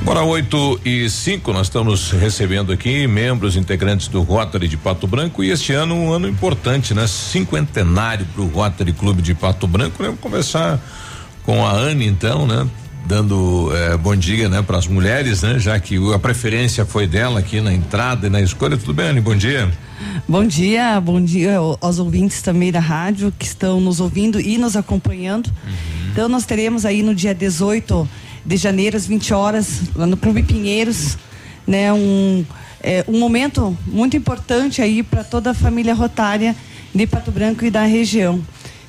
Agora 0.00 0.22
8 0.22 0.80
e 0.84 1.10
5, 1.10 1.52
nós 1.52 1.66
estamos 1.66 2.12
recebendo 2.12 2.72
aqui 2.72 3.06
membros 3.06 3.56
integrantes 3.56 4.08
do 4.08 4.22
Rotary 4.22 4.68
de 4.68 4.76
Pato 4.76 5.06
Branco 5.06 5.42
e 5.42 5.50
este 5.50 5.72
ano 5.72 5.94
um 5.94 6.12
ano 6.12 6.28
importante, 6.28 6.94
né? 6.94 7.06
Cinquentenário 7.06 8.24
para 8.26 8.42
o 8.42 8.46
Rotary 8.46 8.92
Clube 8.92 9.20
de 9.20 9.34
Pato 9.34 9.66
Branco. 9.66 10.00
Né? 10.02 10.08
Vamos 10.08 10.20
conversar 10.20 10.80
com 11.44 11.66
a 11.66 11.72
Anne 11.72 12.06
então, 12.06 12.46
né? 12.46 12.66
Dando 13.06 13.70
eh, 13.74 13.96
bom 13.96 14.14
dia, 14.14 14.48
né, 14.48 14.60
para 14.62 14.76
as 14.76 14.86
mulheres, 14.86 15.42
né? 15.42 15.58
Já 15.58 15.78
que 15.80 15.96
a 16.12 16.18
preferência 16.18 16.84
foi 16.84 17.06
dela 17.06 17.40
aqui 17.40 17.60
na 17.60 17.72
entrada 17.72 18.26
e 18.26 18.30
na 18.30 18.40
escolha. 18.40 18.76
Tudo 18.76 18.94
bem, 18.94 19.08
Anne? 19.08 19.20
Bom 19.20 19.36
dia. 19.36 19.68
Bom 20.28 20.46
dia, 20.46 21.00
bom 21.00 21.20
dia 21.20 21.56
aos 21.56 21.98
ouvintes 21.98 22.40
também 22.40 22.70
da 22.70 22.80
rádio 22.80 23.32
que 23.36 23.46
estão 23.46 23.80
nos 23.80 24.00
ouvindo 24.00 24.40
e 24.40 24.58
nos 24.58 24.76
acompanhando. 24.76 25.48
Uhum. 25.48 26.10
Então 26.12 26.28
nós 26.28 26.44
teremos 26.44 26.84
aí 26.84 27.02
no 27.02 27.14
dia 27.14 27.34
18 27.34 28.08
de 28.48 28.56
janeiro, 28.56 28.96
às 28.96 29.06
20 29.06 29.34
horas, 29.34 29.82
lá 29.94 30.06
no 30.06 30.16
Clube 30.16 30.42
Pinheiros, 30.42 31.18
né? 31.66 31.92
Um, 31.92 32.46
é, 32.80 33.04
um 33.06 33.18
momento 33.18 33.76
muito 33.86 34.16
importante 34.16 34.80
aí 34.80 35.02
para 35.02 35.22
toda 35.22 35.50
a 35.50 35.54
família 35.54 35.92
rotária 35.92 36.56
de 36.94 37.06
Pato 37.06 37.30
Branco 37.30 37.62
e 37.66 37.70
da 37.70 37.82
região. 37.82 38.42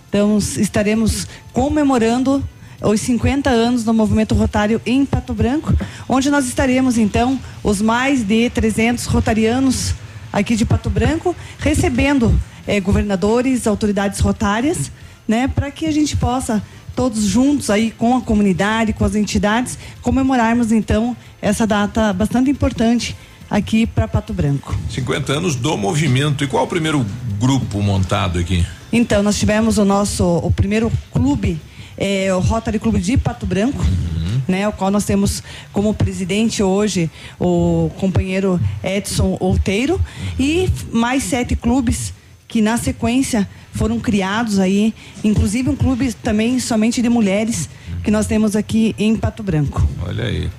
Então, 0.07 0.37
estaremos 0.37 1.27
comemorando 1.51 2.41
os 2.81 3.01
50 3.01 3.49
anos 3.49 3.83
do 3.83 3.93
movimento 3.93 4.33
rotário 4.33 4.81
em 4.85 5.05
Pato 5.05 5.33
Branco, 5.33 5.73
onde 6.07 6.29
nós 6.29 6.47
estaremos 6.47 6.97
então 6.97 7.37
os 7.61 7.81
mais 7.81 8.23
de 8.23 8.49
300 8.49 9.07
rotarianos 9.07 9.93
aqui 10.31 10.55
de 10.55 10.63
Pato 10.63 10.89
Branco 10.89 11.35
recebendo 11.57 12.33
eh, 12.65 12.79
governadores, 12.79 13.67
autoridades 13.67 14.21
rotárias, 14.21 14.89
né, 15.27 15.49
para 15.49 15.69
que 15.69 15.85
a 15.85 15.91
gente 15.91 16.15
possa 16.15 16.63
todos 16.99 17.23
juntos 17.23 17.69
aí 17.69 17.91
com 17.91 18.17
a 18.17 18.21
comunidade, 18.21 18.91
com 18.91 19.05
as 19.05 19.15
entidades, 19.15 19.79
comemorarmos 20.01 20.69
então 20.73 21.15
essa 21.41 21.65
data 21.65 22.11
bastante 22.11 22.51
importante 22.51 23.15
aqui 23.49 23.87
para 23.87 24.05
Pato 24.05 24.33
Branco. 24.33 24.77
50 24.89 25.31
anos 25.31 25.55
do 25.55 25.77
movimento. 25.77 26.43
E 26.43 26.47
qual 26.47 26.65
o 26.65 26.67
primeiro 26.67 27.05
grupo 27.39 27.81
montado 27.81 28.37
aqui? 28.37 28.65
Então, 28.91 29.23
nós 29.23 29.39
tivemos 29.39 29.77
o 29.77 29.85
nosso 29.85 30.25
o 30.25 30.51
primeiro 30.51 30.91
clube, 31.09 31.57
é, 31.97 32.35
o 32.35 32.39
Rotary 32.39 32.79
Clube 32.79 32.99
de 32.99 33.15
Pato 33.15 33.45
Branco. 33.45 33.81
Uhum. 33.81 34.41
Né, 34.45 34.67
o 34.67 34.71
qual 34.73 34.91
nós 34.91 35.05
temos 35.05 35.43
como 35.71 35.93
presidente 35.93 36.63
hoje 36.63 37.09
o 37.39 37.91
companheiro 37.97 38.59
Edson 38.83 39.37
Outeiro 39.39 40.01
e 40.39 40.67
mais 40.91 41.23
sete 41.23 41.55
clubes 41.55 42.13
que 42.49 42.61
na 42.61 42.77
sequência 42.77 43.47
foram 43.71 43.99
criados 43.99 44.59
aí, 44.59 44.93
inclusive 45.23 45.69
um 45.69 45.75
clube 45.75 46.11
também 46.11 46.59
somente 46.59 47.01
de 47.01 47.07
mulheres 47.07 47.69
que 48.03 48.09
nós 48.09 48.25
temos 48.25 48.55
aqui 48.55 48.95
em 48.97 49.15
Pato 49.15 49.43
Branco. 49.43 49.87
Olha 50.05 50.25
aí. 50.25 50.49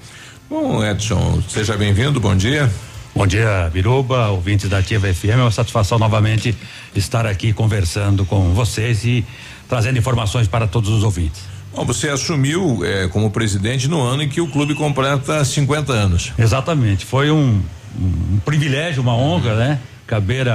Bom, 0.48 0.82
Edson, 0.82 1.42
seja 1.48 1.76
bem-vindo, 1.76 2.20
bom 2.20 2.34
dia. 2.34 2.70
Bom 3.14 3.26
dia, 3.26 3.68
Biruba, 3.72 4.28
ouvintes 4.28 4.70
da 4.70 4.78
Ativa 4.78 5.12
FM. 5.12 5.30
É 5.30 5.36
uma 5.36 5.50
satisfação 5.50 5.98
novamente 5.98 6.56
estar 6.94 7.26
aqui 7.26 7.52
conversando 7.52 8.24
com 8.24 8.54
vocês 8.54 9.04
e 9.04 9.26
trazendo 9.68 9.98
informações 9.98 10.46
para 10.46 10.68
todos 10.68 10.90
os 10.90 11.02
ouvintes. 11.02 11.42
Bom, 11.74 11.84
você 11.84 12.08
assumiu 12.08 12.84
eh, 12.84 13.08
como 13.08 13.30
presidente 13.30 13.88
no 13.88 14.00
ano 14.00 14.22
em 14.22 14.28
que 14.28 14.40
o 14.40 14.46
clube 14.48 14.74
completa 14.74 15.44
50 15.44 15.92
anos. 15.92 16.32
Exatamente. 16.38 17.04
Foi 17.04 17.30
um, 17.32 17.60
um, 18.00 18.38
privilégio, 18.44 19.02
uma 19.02 19.14
honra, 19.14 19.54
né? 19.54 19.80
Caber 20.06 20.48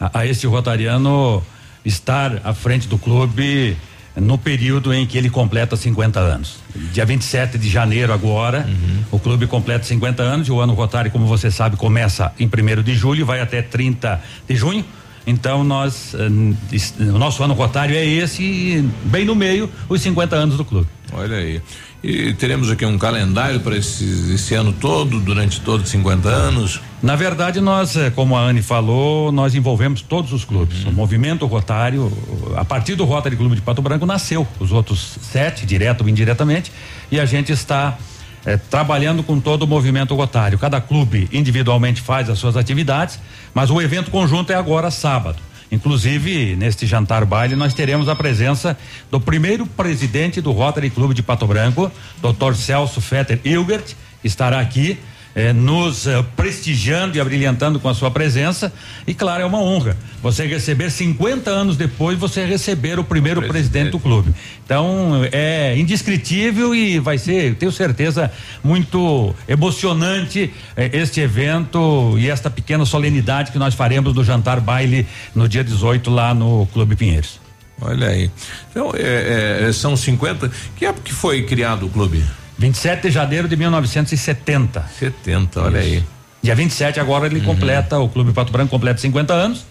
a, 0.00 0.20
a, 0.20 0.26
este 0.26 0.46
rotariano 0.46 1.42
estar 1.84 2.40
à 2.42 2.54
frente 2.54 2.88
do 2.88 2.98
clube 2.98 3.76
no 4.16 4.36
período 4.36 4.92
em 4.92 5.06
que 5.06 5.16
ele 5.16 5.30
completa 5.30 5.76
50 5.76 6.18
anos. 6.18 6.56
Dia 6.92 7.04
27 7.04 7.58
de 7.58 7.68
janeiro 7.68 8.12
agora, 8.12 8.66
uhum. 8.66 9.04
o 9.12 9.18
clube 9.18 9.46
completa 9.46 9.84
50 9.84 10.22
anos 10.22 10.48
e 10.48 10.52
o 10.52 10.60
ano 10.60 10.74
rotário, 10.74 11.10
como 11.10 11.26
você 11.26 11.50
sabe, 11.50 11.76
começa 11.76 12.32
em 12.38 12.46
1 12.46 12.82
de 12.82 12.94
julho, 12.94 13.24
vai 13.24 13.40
até 13.40 13.62
30 13.62 14.20
de 14.48 14.56
junho. 14.56 14.84
Então 15.26 15.62
nós 15.62 16.14
eh, 16.14 17.04
o 17.04 17.18
nosso 17.18 17.42
ano 17.44 17.54
rotário 17.54 17.94
é 17.94 18.04
esse, 18.04 18.84
bem 19.04 19.24
no 19.24 19.34
meio, 19.34 19.70
os 19.88 20.00
50 20.00 20.34
anos 20.34 20.56
do 20.56 20.64
clube. 20.64 20.88
Olha 21.12 21.36
aí. 21.36 21.60
E 22.02 22.32
teremos 22.32 22.70
aqui 22.70 22.86
um 22.86 22.96
calendário 22.96 23.60
para 23.60 23.76
esse, 23.76 24.32
esse 24.34 24.54
ano 24.54 24.72
todo, 24.72 25.20
durante 25.20 25.60
todos 25.60 25.84
os 25.84 25.90
50 25.90 26.28
anos? 26.28 26.80
Na 27.02 27.14
verdade, 27.14 27.60
nós, 27.60 27.94
eh, 27.94 28.08
como 28.08 28.36
a 28.36 28.40
Anne 28.40 28.62
falou, 28.62 29.30
nós 29.30 29.54
envolvemos 29.54 30.00
todos 30.00 30.32
os 30.32 30.42
clubes. 30.42 30.84
Uhum. 30.84 30.90
O 30.90 30.94
movimento 30.94 31.44
rotário, 31.44 32.10
a 32.56 32.64
partir 32.64 32.94
do 32.94 33.04
Rotary 33.04 33.36
Clube 33.36 33.54
de 33.54 33.60
Pato 33.60 33.82
Branco, 33.82 34.06
nasceu. 34.06 34.48
Os 34.58 34.72
outros 34.72 35.18
sete, 35.20 35.66
direto 35.66 36.00
ou 36.00 36.08
indiretamente, 36.08 36.72
e 37.10 37.20
a 37.20 37.26
gente 37.26 37.52
está 37.52 37.98
eh, 38.46 38.56
trabalhando 38.56 39.22
com 39.22 39.38
todo 39.38 39.64
o 39.64 39.66
movimento 39.66 40.14
rotário. 40.14 40.58
Cada 40.58 40.80
clube 40.80 41.28
individualmente 41.30 42.00
faz 42.00 42.30
as 42.30 42.38
suas 42.38 42.56
atividades, 42.56 43.18
mas 43.52 43.70
o 43.70 43.80
evento 43.80 44.10
conjunto 44.10 44.50
é 44.50 44.54
agora 44.54 44.90
sábado. 44.90 45.36
Inclusive, 45.70 46.56
neste 46.56 46.86
jantar 46.86 47.24
baile, 47.24 47.54
nós 47.54 47.72
teremos 47.72 48.08
a 48.08 48.16
presença 48.16 48.76
do 49.10 49.20
primeiro 49.20 49.66
presidente 49.66 50.40
do 50.40 50.50
Rotary 50.50 50.90
Clube 50.90 51.14
de 51.14 51.22
Pato 51.22 51.46
Branco, 51.46 51.90
Dr. 52.20 52.54
Celso 52.54 53.00
Fetter 53.00 53.40
Hilgert, 53.44 53.94
que 54.20 54.26
estará 54.26 54.58
aqui 54.58 54.98
eh, 55.34 55.52
nos 55.52 56.06
eh, 56.06 56.24
prestigiando 56.36 57.16
e 57.16 57.20
abrilhantando 57.20 57.78
com 57.78 57.88
a 57.88 57.94
sua 57.94 58.10
presença. 58.10 58.72
E 59.06 59.14
claro, 59.14 59.42
é 59.42 59.46
uma 59.46 59.60
honra 59.60 59.96
você 60.22 60.46
receber 60.46 60.90
50 60.90 61.50
anos 61.50 61.76
depois, 61.76 62.18
você 62.18 62.44
receber 62.44 62.98
o 62.98 63.04
primeiro 63.04 63.40
presidente. 63.40 63.60
presidente. 63.70 63.92
do 63.92 63.98
clube. 63.98 64.34
Então 64.64 65.22
é 65.32 65.76
indescritível 65.78 66.74
e 66.74 66.98
vai 66.98 67.18
ser, 67.18 67.54
tenho 67.54 67.72
certeza, 67.72 68.30
muito 68.62 69.34
emocionante 69.48 70.52
eh, 70.76 70.90
este 70.92 71.20
evento 71.20 72.16
e 72.18 72.28
esta 72.28 72.50
pequena 72.50 72.84
solenidade 72.84 73.50
que 73.50 73.58
nós 73.58 73.74
faremos 73.74 74.12
do 74.12 74.22
jantar 74.22 74.60
baile 74.60 75.06
no 75.34 75.48
dia 75.48 75.64
18 75.64 76.10
lá 76.10 76.34
no 76.34 76.66
Clube 76.72 76.96
Pinheiros. 76.96 77.40
Olha 77.80 78.08
aí. 78.08 78.30
Então, 78.70 78.92
é, 78.94 79.68
é, 79.68 79.72
são 79.72 79.96
50. 79.96 80.50
Que 80.76 80.84
época 80.84 81.02
que 81.04 81.14
foi 81.14 81.42
criado 81.44 81.86
o 81.86 81.88
clube? 81.88 82.22
27 82.60 83.08
de 83.08 83.10
janeiro 83.10 83.48
de 83.48 83.56
1970. 83.56 84.84
70, 84.98 85.62
olha 85.62 85.78
Isso. 85.78 85.88
aí. 85.88 86.04
Dia 86.42 86.54
27 86.54 87.00
agora 87.00 87.26
ele 87.26 87.38
uhum. 87.38 87.46
completa, 87.46 87.98
o 87.98 88.08
Clube 88.08 88.32
Pato 88.32 88.52
Branco 88.52 88.70
completa 88.70 89.00
50 89.00 89.32
anos. 89.32 89.66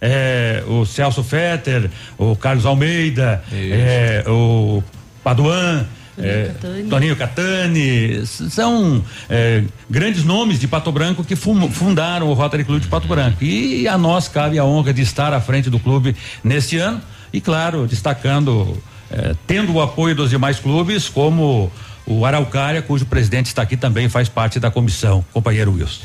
É, 0.00 0.64
o 0.66 0.84
Celso 0.84 1.22
Fetter, 1.22 1.90
o 2.18 2.34
Carlos 2.34 2.66
Almeida, 2.66 3.44
é, 3.52 4.24
o 4.26 4.82
Paduan, 5.22 5.86
é, 6.18 6.50
Toninho 6.88 7.14
Catani, 7.14 8.26
são 8.26 9.04
é, 9.28 9.62
grandes 9.88 10.24
nomes 10.24 10.58
de 10.58 10.66
Pato 10.66 10.90
Branco 10.90 11.22
que 11.22 11.36
fundaram 11.36 12.28
o 12.28 12.32
Rotary 12.32 12.64
Clube 12.64 12.80
de 12.80 12.88
Pato 12.88 13.06
Branco. 13.06 13.44
E 13.44 13.86
a 13.86 13.96
nós 13.98 14.26
cabe 14.26 14.58
a 14.58 14.64
honra 14.64 14.92
de 14.92 15.02
estar 15.02 15.34
à 15.34 15.40
frente 15.40 15.68
do 15.68 15.78
clube 15.78 16.16
neste 16.42 16.78
ano 16.78 17.00
e, 17.30 17.40
claro, 17.42 17.86
destacando, 17.86 18.76
é, 19.10 19.34
tendo 19.46 19.74
o 19.74 19.82
apoio 19.82 20.16
dos 20.16 20.30
demais 20.30 20.58
clubes, 20.58 21.08
como 21.10 21.70
o 22.06 22.24
Araucária, 22.24 22.82
cujo 22.82 23.06
presidente 23.06 23.46
está 23.46 23.62
aqui 23.62 23.76
também, 23.76 24.08
faz 24.08 24.28
parte 24.28 24.58
da 24.58 24.70
comissão. 24.70 25.24
Companheiro 25.32 25.72
Wilson. 25.72 26.02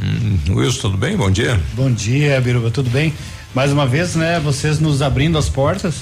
Hum, 0.00 0.38
Wilson, 0.50 0.80
tudo 0.80 0.96
bem? 0.96 1.16
Bom 1.16 1.30
dia. 1.30 1.60
Bom 1.74 1.90
dia, 1.90 2.40
Biruba, 2.40 2.70
tudo 2.70 2.88
bem? 2.90 3.12
Mais 3.54 3.70
uma 3.70 3.86
vez, 3.86 4.14
né, 4.14 4.40
vocês 4.40 4.78
nos 4.78 5.02
abrindo 5.02 5.36
as 5.36 5.48
portas 5.48 5.96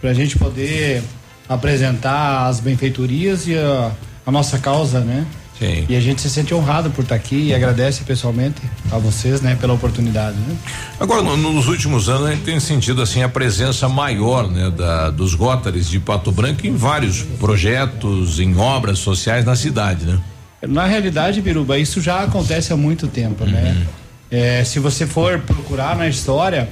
para 0.00 0.10
a 0.10 0.14
gente 0.14 0.38
poder 0.38 1.02
apresentar 1.48 2.46
as 2.46 2.60
benfeitorias 2.60 3.48
e 3.48 3.56
a, 3.56 3.90
a 4.24 4.30
nossa 4.30 4.58
causa, 4.58 5.00
né? 5.00 5.26
Sim. 5.58 5.86
E 5.88 5.94
a 5.94 6.00
gente 6.00 6.20
se 6.20 6.28
sente 6.28 6.52
honrado 6.52 6.90
por 6.90 7.02
estar 7.02 7.14
aqui 7.14 7.48
e 7.48 7.54
agradece 7.54 8.02
pessoalmente 8.02 8.60
a 8.90 8.98
vocês, 8.98 9.40
né, 9.40 9.56
pela 9.60 9.72
oportunidade. 9.72 10.36
Né? 10.36 10.56
Agora, 10.98 11.22
no, 11.22 11.36
nos 11.36 11.68
últimos 11.68 12.08
anos, 12.08 12.26
a 12.26 12.30
gente 12.32 12.42
tem 12.42 12.58
sentido 12.58 13.00
assim 13.00 13.22
a 13.22 13.28
presença 13.28 13.88
maior, 13.88 14.50
né, 14.50 14.70
da, 14.70 15.10
dos 15.10 15.34
Rotaries 15.34 15.88
de 15.88 16.00
Pato 16.00 16.32
Branco 16.32 16.66
em 16.66 16.74
vários 16.74 17.22
projetos, 17.38 18.40
em 18.40 18.56
obras 18.56 18.98
sociais 18.98 19.44
na 19.44 19.54
cidade, 19.54 20.04
né? 20.04 20.18
Na 20.66 20.86
realidade, 20.86 21.40
Biruba, 21.42 21.78
isso 21.78 22.00
já 22.00 22.22
acontece 22.22 22.72
há 22.72 22.76
muito 22.76 23.06
tempo, 23.06 23.44
né? 23.44 23.58
uhum. 23.58 23.74
né? 23.74 23.86
É, 24.30 24.64
se 24.64 24.80
você 24.80 25.06
for 25.06 25.38
procurar 25.40 25.94
na 25.94 26.08
história, 26.08 26.68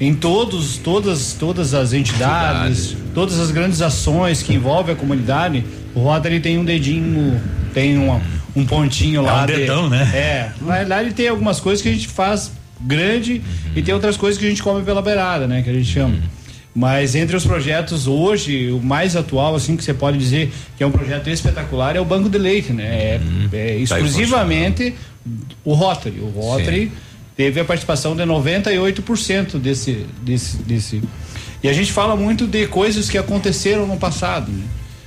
em 0.00 0.14
todos, 0.14 0.78
todas, 0.78 1.34
todas 1.34 1.74
as 1.74 1.92
entidades, 1.92 2.88
Cidade. 2.88 3.04
todas 3.14 3.38
as 3.38 3.50
grandes 3.50 3.80
ações 3.80 4.42
que 4.42 4.52
envolvem 4.54 4.94
a 4.94 4.98
comunidade, 4.98 5.64
o 5.94 6.00
Rotary 6.00 6.40
tem 6.40 6.58
um 6.58 6.64
dedinho 6.64 7.40
tem 7.74 7.98
um, 7.98 8.20
um 8.54 8.64
pontinho 8.64 9.20
lá. 9.20 9.40
É 9.40 9.42
um 9.42 9.46
dedão, 9.46 9.84
de, 9.84 9.90
né? 9.90 10.10
É. 10.14 10.52
Na 10.62 10.76
verdade, 10.78 11.12
tem 11.12 11.28
algumas 11.28 11.58
coisas 11.60 11.82
que 11.82 11.88
a 11.88 11.92
gente 11.92 12.08
faz 12.08 12.52
grande 12.80 13.42
e 13.74 13.82
tem 13.82 13.92
outras 13.92 14.16
coisas 14.16 14.38
que 14.38 14.46
a 14.46 14.48
gente 14.48 14.62
come 14.62 14.82
pela 14.82 15.02
beirada, 15.02 15.46
né? 15.46 15.60
Que 15.62 15.70
a 15.70 15.72
gente 15.72 15.90
chama. 15.90 16.16
Mas 16.74 17.14
entre 17.14 17.36
os 17.36 17.44
projetos 17.44 18.06
hoje, 18.06 18.70
o 18.70 18.80
mais 18.80 19.14
atual, 19.14 19.54
assim, 19.54 19.76
que 19.76 19.84
você 19.84 19.94
pode 19.94 20.18
dizer 20.18 20.52
que 20.76 20.82
é 20.82 20.86
um 20.86 20.90
projeto 20.90 21.28
espetacular 21.30 21.94
é 21.94 22.00
o 22.00 22.04
Banco 22.04 22.28
de 22.28 22.38
Leite, 22.38 22.72
né? 22.72 22.84
É, 22.84 23.20
uhum. 23.22 23.48
é 23.52 23.66
tá 23.86 24.00
exclusivamente 24.00 24.94
o 25.64 25.72
Rotary. 25.72 26.18
O 26.18 26.28
Rotary 26.30 26.86
Sim. 26.86 26.92
teve 27.36 27.60
a 27.60 27.64
participação 27.64 28.16
de 28.16 28.22
98% 28.24 29.58
desse, 29.58 30.04
desse, 30.22 30.56
desse. 30.58 31.02
E 31.62 31.68
a 31.68 31.72
gente 31.72 31.92
fala 31.92 32.16
muito 32.16 32.46
de 32.46 32.66
coisas 32.66 33.08
que 33.08 33.16
aconteceram 33.16 33.86
no 33.86 33.96
passado, 33.96 34.50
né? 34.50 34.64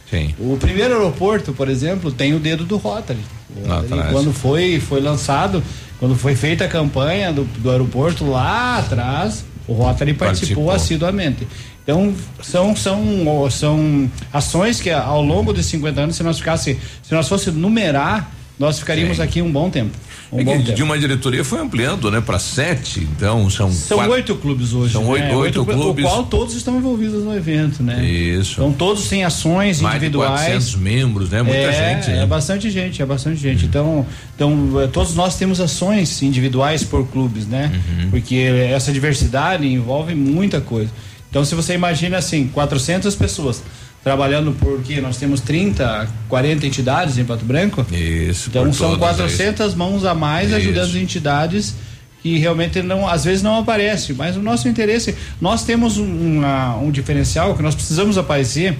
Sim. 0.09 0.33
O 0.39 0.57
primeiro 0.57 0.95
aeroporto, 0.95 1.53
por 1.53 1.69
exemplo, 1.69 2.11
tem 2.11 2.33
o 2.33 2.39
dedo 2.39 2.63
do 2.63 2.77
Rotary. 2.77 3.19
Rotary 3.65 4.11
quando 4.11 4.31
foi, 4.31 4.79
foi 4.79 5.01
lançado, 5.01 5.61
quando 5.99 6.15
foi 6.15 6.35
feita 6.35 6.65
a 6.65 6.67
campanha 6.67 7.33
do, 7.33 7.43
do 7.43 7.69
aeroporto 7.69 8.25
lá 8.25 8.77
atrás, 8.77 9.43
o 9.67 9.73
Rotary 9.73 10.13
participou, 10.13 10.65
participou 10.65 10.71
assiduamente. 10.71 11.47
Então, 11.83 12.13
são, 12.41 12.75
são, 12.75 13.49
são 13.49 14.11
ações 14.31 14.79
que 14.79 14.89
ao 14.89 15.21
longo 15.21 15.53
de 15.53 15.63
50 15.63 16.01
anos, 16.01 16.15
se 16.15 16.23
nós 16.23 16.37
ficasse, 16.37 16.79
se 17.01 17.13
nós 17.13 17.27
fosse 17.27 17.51
numerar, 17.51 18.31
nós 18.59 18.79
ficaríamos 18.79 19.17
Sim. 19.17 19.23
aqui 19.23 19.41
um 19.41 19.51
bom 19.51 19.69
tempo. 19.69 19.95
Um 20.31 20.39
é 20.41 20.57
de 20.57 20.83
uma 20.83 20.97
diretoria 20.97 21.43
foi 21.43 21.59
ampliando, 21.59 22.11
né, 22.11 22.19
para 22.19 22.37
sete. 22.37 22.99
Então 22.99 23.49
são 23.49 23.71
são 23.71 23.97
quatro, 23.97 24.13
oito 24.13 24.35
clubes 24.35 24.73
hoje. 24.73 24.93
São 24.93 25.07
oito, 25.07 25.23
né? 25.23 25.35
oito, 25.35 25.59
oito 25.59 25.65
clubes, 25.65 26.03
o 26.03 26.07
qual 26.07 26.25
todos 26.25 26.53
estão 26.55 26.77
envolvidos 26.77 27.23
no 27.23 27.35
evento, 27.35 27.81
né? 27.81 28.03
Isso. 28.03 28.53
Então 28.53 28.73
todos 28.73 29.07
têm 29.07 29.23
ações 29.23 29.79
Mais 29.79 29.95
individuais. 29.95 30.71
De 30.71 30.77
membros, 30.77 31.29
né? 31.29 31.41
Muita 31.41 31.57
é, 31.57 31.95
gente. 31.95 32.09
Né? 32.09 32.23
É 32.23 32.25
bastante 32.25 32.69
gente, 32.69 33.01
é 33.01 33.05
bastante 33.05 33.39
gente. 33.39 33.63
Uhum. 33.63 33.69
Então, 33.69 34.05
então 34.35 34.81
eh, 34.81 34.87
todos 34.87 35.15
nós 35.15 35.37
temos 35.37 35.61
ações 35.61 36.21
individuais 36.21 36.83
por 36.83 37.07
clubes, 37.07 37.47
né? 37.47 37.71
Uhum. 37.73 38.09
Porque 38.09 38.35
essa 38.35 38.91
diversidade 38.91 39.65
envolve 39.65 40.13
muita 40.13 40.59
coisa. 40.59 40.91
Então, 41.29 41.45
se 41.45 41.55
você 41.55 41.73
imagina 41.73 42.17
assim, 42.17 42.47
400 42.47 43.13
pessoas 43.15 43.61
trabalhando 44.07 44.55
porque 44.57 45.01
nós 45.01 45.17
temos 45.17 45.41
30, 45.41 46.07
40 46.29 46.65
entidades 46.65 47.17
em 47.17 47.25
Pato 47.25 47.43
Branco. 47.43 47.85
Isso. 47.91 48.47
Então 48.49 48.71
são 48.71 48.97
400 48.97 49.75
mãos 49.75 50.05
a 50.05 50.15
mais 50.15 50.47
isso. 50.47 50.55
ajudando 50.55 50.85
as 50.85 50.95
entidades 50.95 51.75
que 52.23 52.37
realmente 52.37 52.81
não, 52.81 53.05
às 53.05 53.25
vezes 53.25 53.43
não 53.43 53.59
aparece, 53.59 54.13
mas 54.13 54.37
o 54.37 54.41
nosso 54.41 54.69
interesse, 54.69 55.13
nós 55.41 55.65
temos 55.65 55.97
um, 55.97 56.41
um 56.81 56.89
diferencial 56.89 57.53
que 57.53 57.61
nós 57.61 57.75
precisamos 57.75 58.17
aparecer 58.17 58.77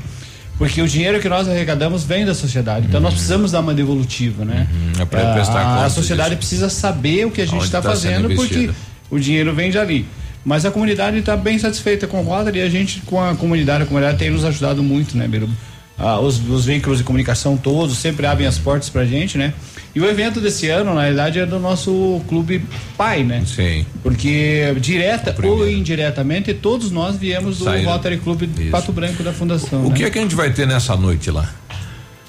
porque 0.58 0.82
o 0.82 0.88
dinheiro 0.88 1.20
que 1.20 1.28
nós 1.28 1.48
arrecadamos 1.48 2.06
vem 2.06 2.26
da 2.26 2.34
sociedade. 2.34 2.86
Então 2.88 3.00
uhum. 3.00 3.04
nós 3.04 3.14
precisamos 3.14 3.52
dar 3.52 3.60
uma 3.60 3.74
devolutiva, 3.74 4.46
né? 4.46 4.66
Uhum. 4.72 5.08
É 5.12 5.42
a, 5.52 5.86
a 5.86 5.90
sociedade 5.90 6.30
disso. 6.30 6.40
precisa 6.40 6.70
saber 6.70 7.28
o 7.28 7.32
que 7.32 7.42
a 7.42 7.46
gente 7.46 7.66
está 7.66 7.82
tá 7.82 7.90
fazendo 7.90 8.34
porque 8.34 8.70
o 9.12 9.20
dinheiro 9.20 9.54
vem 9.54 9.70
de 9.70 9.78
ali. 9.78 10.06
Mas 10.48 10.64
a 10.64 10.72
comunidade 10.72 11.18
está 11.18 11.36
bem 11.36 11.60
satisfeita 11.60 12.08
com 12.08 12.22
o 12.22 12.24
Rotary 12.24 12.60
e 12.60 12.62
a 12.62 12.70
gente, 12.70 13.02
com 13.02 13.22
a 13.22 13.36
comunidade, 13.36 13.84
a 13.84 13.86
comunidade 13.86 14.18
tem 14.18 14.30
nos 14.30 14.46
ajudado 14.46 14.82
muito, 14.82 15.18
né, 15.18 15.28
Biruba? 15.28 15.52
Ah, 16.00 16.22
os, 16.22 16.40
os, 16.48 16.64
veículos 16.64 17.00
de 17.00 17.04
comunicação 17.04 17.58
todos 17.58 17.98
sempre 17.98 18.26
abrem 18.26 18.48
as 18.48 18.58
portas 18.58 18.88
pra 18.88 19.04
gente, 19.04 19.38
né? 19.38 19.54
E 19.94 20.00
o 20.00 20.06
evento 20.06 20.40
desse 20.40 20.70
ano, 20.70 20.94
na 20.94 21.02
realidade, 21.02 21.38
é 21.38 21.46
do 21.46 21.60
nosso 21.60 22.22
clube 22.30 22.64
pai, 22.96 23.24
né? 23.24 23.44
Sim. 23.46 23.86
Porque 24.02 24.74
direta 24.80 25.36
ou 25.46 25.68
indiretamente, 25.68 26.54
todos 26.54 26.92
nós 26.92 27.18
viemos 27.18 27.58
do 27.58 27.66
Saíram. 27.66 27.92
Rotary 27.92 28.18
Clube 28.18 28.50
Isso. 28.58 28.72
Pato 28.72 28.94
Branco 28.94 29.22
da 29.24 29.34
Fundação. 29.34 29.86
O 29.86 29.90
né? 29.90 29.96
que 29.98 30.06
é 30.06 30.10
que 30.10 30.18
a 30.18 30.22
gente 30.22 30.36
vai 30.36 30.54
ter 30.54 30.66
nessa 30.66 30.96
noite 30.96 31.30
lá? 31.30 31.50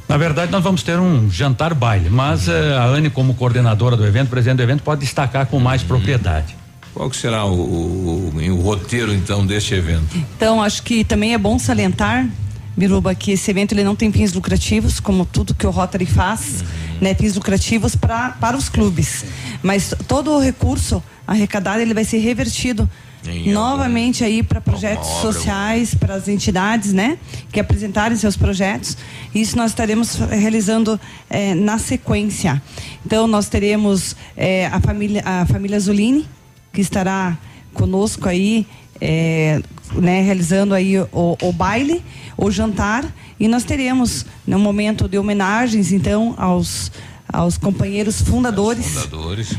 Na 0.08 0.16
verdade, 0.16 0.50
nós 0.50 0.64
vamos 0.64 0.82
ter 0.82 0.98
um 0.98 1.30
jantar 1.30 1.72
baile, 1.72 2.10
mas 2.10 2.48
eh, 2.48 2.76
a 2.76 2.84
Anne, 2.84 3.10
como 3.10 3.34
coordenadora 3.34 3.96
do 3.96 4.04
evento, 4.04 4.28
presidente 4.28 4.56
do 4.56 4.62
evento, 4.64 4.82
pode 4.82 5.02
destacar 5.02 5.46
com 5.46 5.60
mais 5.60 5.82
uhum. 5.82 5.88
propriedade. 5.88 6.56
Qual 6.98 7.08
que 7.08 7.16
será 7.16 7.44
o, 7.44 7.54
o, 7.54 8.32
o, 8.34 8.60
roteiro 8.60 9.14
então 9.14 9.46
deste 9.46 9.72
evento? 9.72 10.16
Então 10.16 10.60
acho 10.60 10.82
que 10.82 11.04
também 11.04 11.32
é 11.32 11.38
bom 11.38 11.56
salientar 11.56 12.28
Biruba, 12.76 13.14
que 13.14 13.30
esse 13.30 13.48
evento 13.48 13.70
ele 13.70 13.84
não 13.84 13.94
tem 13.94 14.10
fins 14.10 14.32
lucrativos, 14.32 14.98
como 14.98 15.24
tudo 15.24 15.54
que 15.54 15.64
o 15.64 15.70
Rotary 15.70 16.06
faz, 16.06 16.60
uhum. 16.60 16.66
né? 17.00 17.14
Fins 17.14 17.36
lucrativos 17.36 17.94
pra, 17.94 18.30
para 18.30 18.56
os 18.56 18.68
clubes. 18.68 19.24
Mas 19.62 19.94
todo 20.08 20.32
o 20.32 20.40
recurso 20.40 21.00
arrecadado 21.24 21.80
ele 21.80 21.94
vai 21.94 22.02
ser 22.04 22.18
revertido 22.18 22.90
em 23.24 23.52
novamente 23.52 24.24
aí 24.24 24.42
para 24.42 24.60
projetos 24.60 25.06
sociais, 25.20 25.94
para 25.94 26.14
as 26.14 26.26
entidades, 26.26 26.92
né, 26.92 27.16
que 27.52 27.60
apresentarem 27.60 28.16
seus 28.16 28.36
projetos. 28.36 28.96
Isso 29.32 29.56
nós 29.56 29.70
estaremos 29.70 30.16
realizando 30.16 30.98
eh, 31.30 31.54
na 31.54 31.78
sequência. 31.78 32.60
Então 33.06 33.28
nós 33.28 33.48
teremos 33.48 34.16
eh, 34.36 34.66
a 34.66 34.80
família 34.80 35.22
a 35.24 35.46
família 35.46 35.78
Zulini 35.78 36.26
que 36.72 36.80
estará 36.80 37.36
conosco 37.74 38.28
aí, 38.28 38.66
eh, 39.00 39.60
né, 39.92 40.22
realizando 40.22 40.74
aí 40.74 40.98
o, 40.98 41.36
o, 41.40 41.52
baile, 41.52 42.02
o 42.36 42.50
jantar 42.50 43.04
e 43.38 43.46
nós 43.48 43.64
teremos 43.64 44.26
um 44.46 44.58
momento 44.58 45.08
de 45.08 45.18
homenagens 45.18 45.92
então 45.92 46.34
aos 46.36 46.90
aos 47.30 47.58
companheiros 47.58 48.22
fundadores. 48.22 48.86
fundadores. 48.86 49.54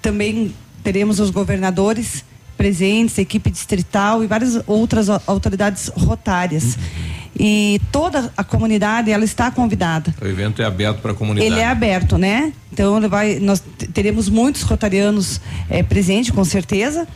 também 0.00 0.54
teremos 0.84 1.18
os 1.18 1.30
governadores 1.30 2.24
presentes, 2.56 3.18
equipe 3.18 3.50
distrital 3.50 4.22
e 4.22 4.26
várias 4.28 4.62
outras 4.68 5.08
autoridades 5.26 5.90
rotárias. 5.96 6.78
E 7.38 7.80
toda 7.90 8.32
a 8.36 8.44
comunidade 8.44 9.10
ela 9.10 9.24
está 9.24 9.50
convidada. 9.50 10.14
O 10.20 10.26
evento 10.26 10.60
é 10.60 10.64
aberto 10.64 11.00
para 11.00 11.12
a 11.12 11.14
comunidade. 11.14 11.50
Ele 11.50 11.60
é 11.60 11.66
aberto, 11.66 12.18
né? 12.18 12.52
Então 12.72 13.00
vai, 13.08 13.38
nós 13.40 13.62
teremos 13.92 14.28
muitos 14.28 14.62
rotarianos 14.62 15.40
é, 15.68 15.82
presentes, 15.82 16.30
com 16.30 16.44
certeza. 16.44 17.08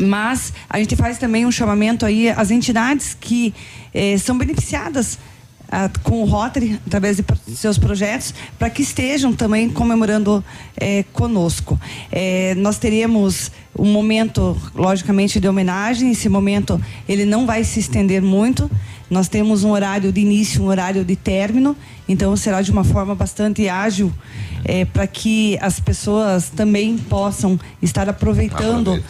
Mas 0.00 0.52
a 0.68 0.78
gente 0.78 0.96
faz 0.96 1.18
também 1.18 1.44
um 1.46 1.52
chamamento 1.52 2.06
aí 2.06 2.28
às 2.30 2.50
entidades 2.50 3.14
que 3.18 3.54
eh, 3.92 4.16
são 4.16 4.38
beneficiadas 4.38 5.18
com 6.02 6.22
o 6.22 6.24
Rotary, 6.24 6.78
através 6.86 7.16
de 7.16 7.24
seus 7.56 7.78
projetos, 7.78 8.34
para 8.58 8.68
que 8.68 8.82
estejam 8.82 9.32
também 9.32 9.70
comemorando 9.70 10.44
é, 10.76 11.02
conosco. 11.12 11.80
É, 12.10 12.54
nós 12.56 12.78
teremos 12.78 13.50
um 13.78 13.90
momento, 13.90 14.56
logicamente, 14.74 15.40
de 15.40 15.48
homenagem. 15.48 16.10
Esse 16.10 16.28
momento 16.28 16.80
ele 17.08 17.24
não 17.24 17.46
vai 17.46 17.64
se 17.64 17.80
estender 17.80 18.20
muito. 18.20 18.70
Nós 19.08 19.28
temos 19.28 19.64
um 19.64 19.70
horário 19.70 20.12
de 20.12 20.20
início, 20.20 20.62
um 20.62 20.68
horário 20.68 21.04
de 21.04 21.16
término, 21.16 21.76
então 22.08 22.34
será 22.34 22.62
de 22.62 22.70
uma 22.70 22.82
forma 22.82 23.14
bastante 23.14 23.68
ágil 23.68 24.10
é, 24.64 24.86
para 24.86 25.06
que 25.06 25.58
as 25.60 25.78
pessoas 25.78 26.48
também 26.48 26.96
possam 26.96 27.60
estar 27.82 28.08
aproveitando 28.08 29.02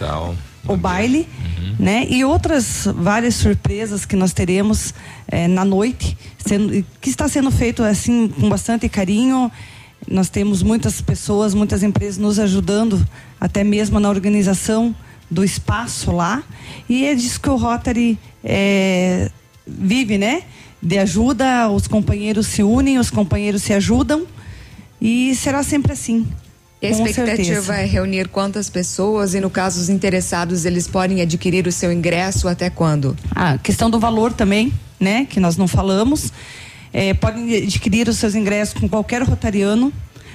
o 0.67 0.77
baile, 0.77 1.29
uhum. 1.59 1.77
né? 1.79 2.07
E 2.09 2.25
outras 2.25 2.87
várias 2.95 3.35
surpresas 3.35 4.05
que 4.05 4.17
nós 4.17 4.33
teremos 4.33 4.95
é, 5.27 5.49
na 5.49 5.65
noite, 5.65 6.17
sendo, 6.39 6.85
que 7.01 7.11
está 7.11 7.29
sendo 7.29 7.51
feito 7.51 7.83
assim 7.83 8.29
com 8.29 8.49
bastante 8.49 8.89
carinho. 8.89 9.51
Nós 10.09 10.29
temos 10.29 10.63
muitas 10.63 11.01
pessoas, 11.01 11.55
muitas 11.55 11.83
empresas 11.83 12.19
nos 12.19 12.39
ajudando, 12.39 13.07
até 13.41 13.63
mesmo 13.63 14.01
na 14.01 14.09
organização 14.09 14.95
do 15.31 15.45
espaço 15.45 16.13
lá. 16.13 16.43
E 16.89 17.05
é 17.05 17.15
disso 17.15 17.41
que 17.41 17.49
o 17.49 17.57
Rotary 17.57 18.19
é, 18.45 19.31
vive, 19.67 20.19
né? 20.19 20.43
De 20.83 20.99
ajuda, 20.99 21.71
os 21.71 21.87
companheiros 21.87 22.49
se 22.49 22.63
unem, 22.63 22.99
os 22.99 23.11
companheiros 23.11 23.63
se 23.63 23.73
ajudam. 23.73 24.27
E 25.01 25.35
será 25.35 25.63
sempre 25.63 25.93
assim. 25.93 26.27
E 26.83 26.87
a 26.89 26.91
expectativa 26.91 27.77
é 27.77 27.85
reunir 27.85 28.27
quantas 28.27 28.69
pessoas 28.69 29.35
e, 29.35 29.41
no 29.41 29.49
caso, 29.49 29.81
os 29.81 29.89
interessados, 29.89 30.65
eles 30.65 30.89
podem 30.89 31.21
adquirir 31.21 31.65
o 31.69 31.71
seu 31.71 31.93
ingresso 31.93 32.49
até 32.49 32.69
quando? 32.69 33.17
A 33.31 33.57
questão 33.57 33.89
do 33.89 34.01
valor 34.01 34.33
também, 34.33 34.73
né? 34.99 35.25
Que 35.31 35.39
nós 35.39 35.57
não 35.57 35.69
falamos. 35.69 36.33
É, 36.93 37.15
podem 37.15 37.57
adquirir 37.57 38.09
os 38.09 38.17
seus 38.17 38.35
ingressos 38.35 38.75
com 38.81 38.89
qualquer 38.89 39.23
rotariano. 39.23 39.93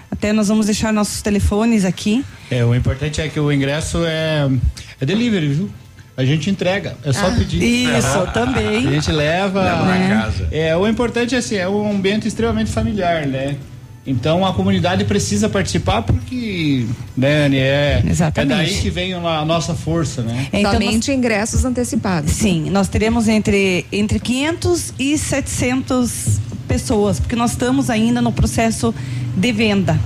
Até 0.09 0.31
nós 0.31 0.47
vamos 0.47 0.67
deixar 0.67 0.93
nossos 0.93 1.21
telefones 1.21 1.83
aqui. 1.83 2.23
É, 2.49 2.63
o 2.63 2.73
importante 2.73 3.19
é 3.19 3.27
que 3.27 3.41
o 3.41 3.51
ingresso 3.51 4.05
é, 4.05 4.49
é 5.01 5.05
delivery, 5.05 5.49
viu? 5.49 5.69
A 6.15 6.23
gente 6.23 6.49
entrega, 6.49 6.95
é 7.03 7.11
só 7.11 7.27
ah, 7.27 7.31
pedir. 7.31 7.61
Isso, 7.61 8.27
também. 8.33 8.87
A 8.87 8.91
gente 8.91 9.11
leva. 9.11 9.61
Leva 9.61 9.85
na 9.85 10.07
casa. 10.23 10.47
É, 10.49 10.75
o 10.77 10.87
importante 10.87 11.35
é 11.35 11.39
assim, 11.39 11.57
é 11.57 11.67
um 11.67 11.91
ambiente 11.91 12.25
extremamente 12.25 12.71
familiar, 12.71 13.27
né? 13.27 13.57
Então 14.07 14.45
a 14.45 14.53
comunidade 14.53 15.03
precisa 15.03 15.49
participar 15.49 16.01
porque, 16.01 16.85
né, 17.15 17.53
é, 17.53 18.03
Exatamente. 18.07 18.53
é 18.53 18.55
daí 18.55 18.81
que 18.81 18.89
vem 18.89 19.13
a 19.13 19.43
nossa 19.43 19.75
força, 19.75 20.21
né? 20.21 20.47
Então, 20.53 20.71
Somente 20.71 21.09
nós, 21.09 21.17
ingressos 21.17 21.65
antecipados. 21.65 22.31
Sim, 22.31 22.69
nós 22.69 22.87
teremos 22.87 23.27
entre, 23.27 23.85
entre 23.91 24.17
500 24.17 24.93
e 24.97 25.17
700 25.17 26.39
pessoas, 26.69 27.19
porque 27.19 27.35
nós 27.35 27.51
estamos 27.51 27.89
ainda 27.89 28.21
no 28.21 28.31
processo 28.31 28.95
de 29.35 29.51
venda. 29.51 29.99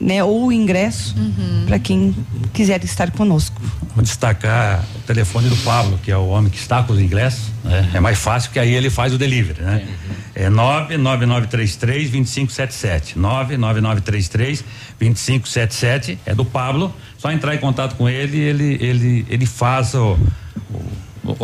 né, 0.00 0.24
ou 0.24 0.46
o 0.46 0.52
ingresso 0.52 1.14
uhum. 1.16 1.64
para 1.66 1.78
quem 1.78 2.14
quiser 2.52 2.82
estar 2.84 3.10
conosco. 3.10 3.60
Vou 3.94 4.02
destacar 4.02 4.84
o 4.96 4.98
telefone 5.00 5.48
do 5.48 5.56
Pablo, 5.58 5.98
que 6.02 6.10
é 6.10 6.16
o 6.16 6.28
homem 6.28 6.50
que 6.50 6.58
está 6.58 6.82
com 6.82 6.92
os 6.92 7.00
ingressos. 7.00 7.50
Né? 7.62 7.90
É 7.94 8.00
mais 8.00 8.18
fácil 8.18 8.50
que 8.50 8.58
aí 8.58 8.74
ele 8.74 8.90
faz 8.90 9.12
o 9.12 9.18
delivery, 9.18 9.62
né? 9.62 9.84
Uhum. 9.86 10.14
É 10.34 10.48
99933 10.48 12.10
2577. 12.10 13.18
99933 13.18 14.64
2577 14.98 16.18
é 16.24 16.34
do 16.34 16.44
Pablo. 16.44 16.94
Só 17.16 17.30
entrar 17.30 17.54
em 17.54 17.58
contato 17.58 17.96
com 17.96 18.08
ele, 18.08 18.38
ele 18.38 18.78
ele 18.80 19.26
ele 19.28 19.46
faz 19.46 19.94
o, 19.94 20.16
o 20.72 20.82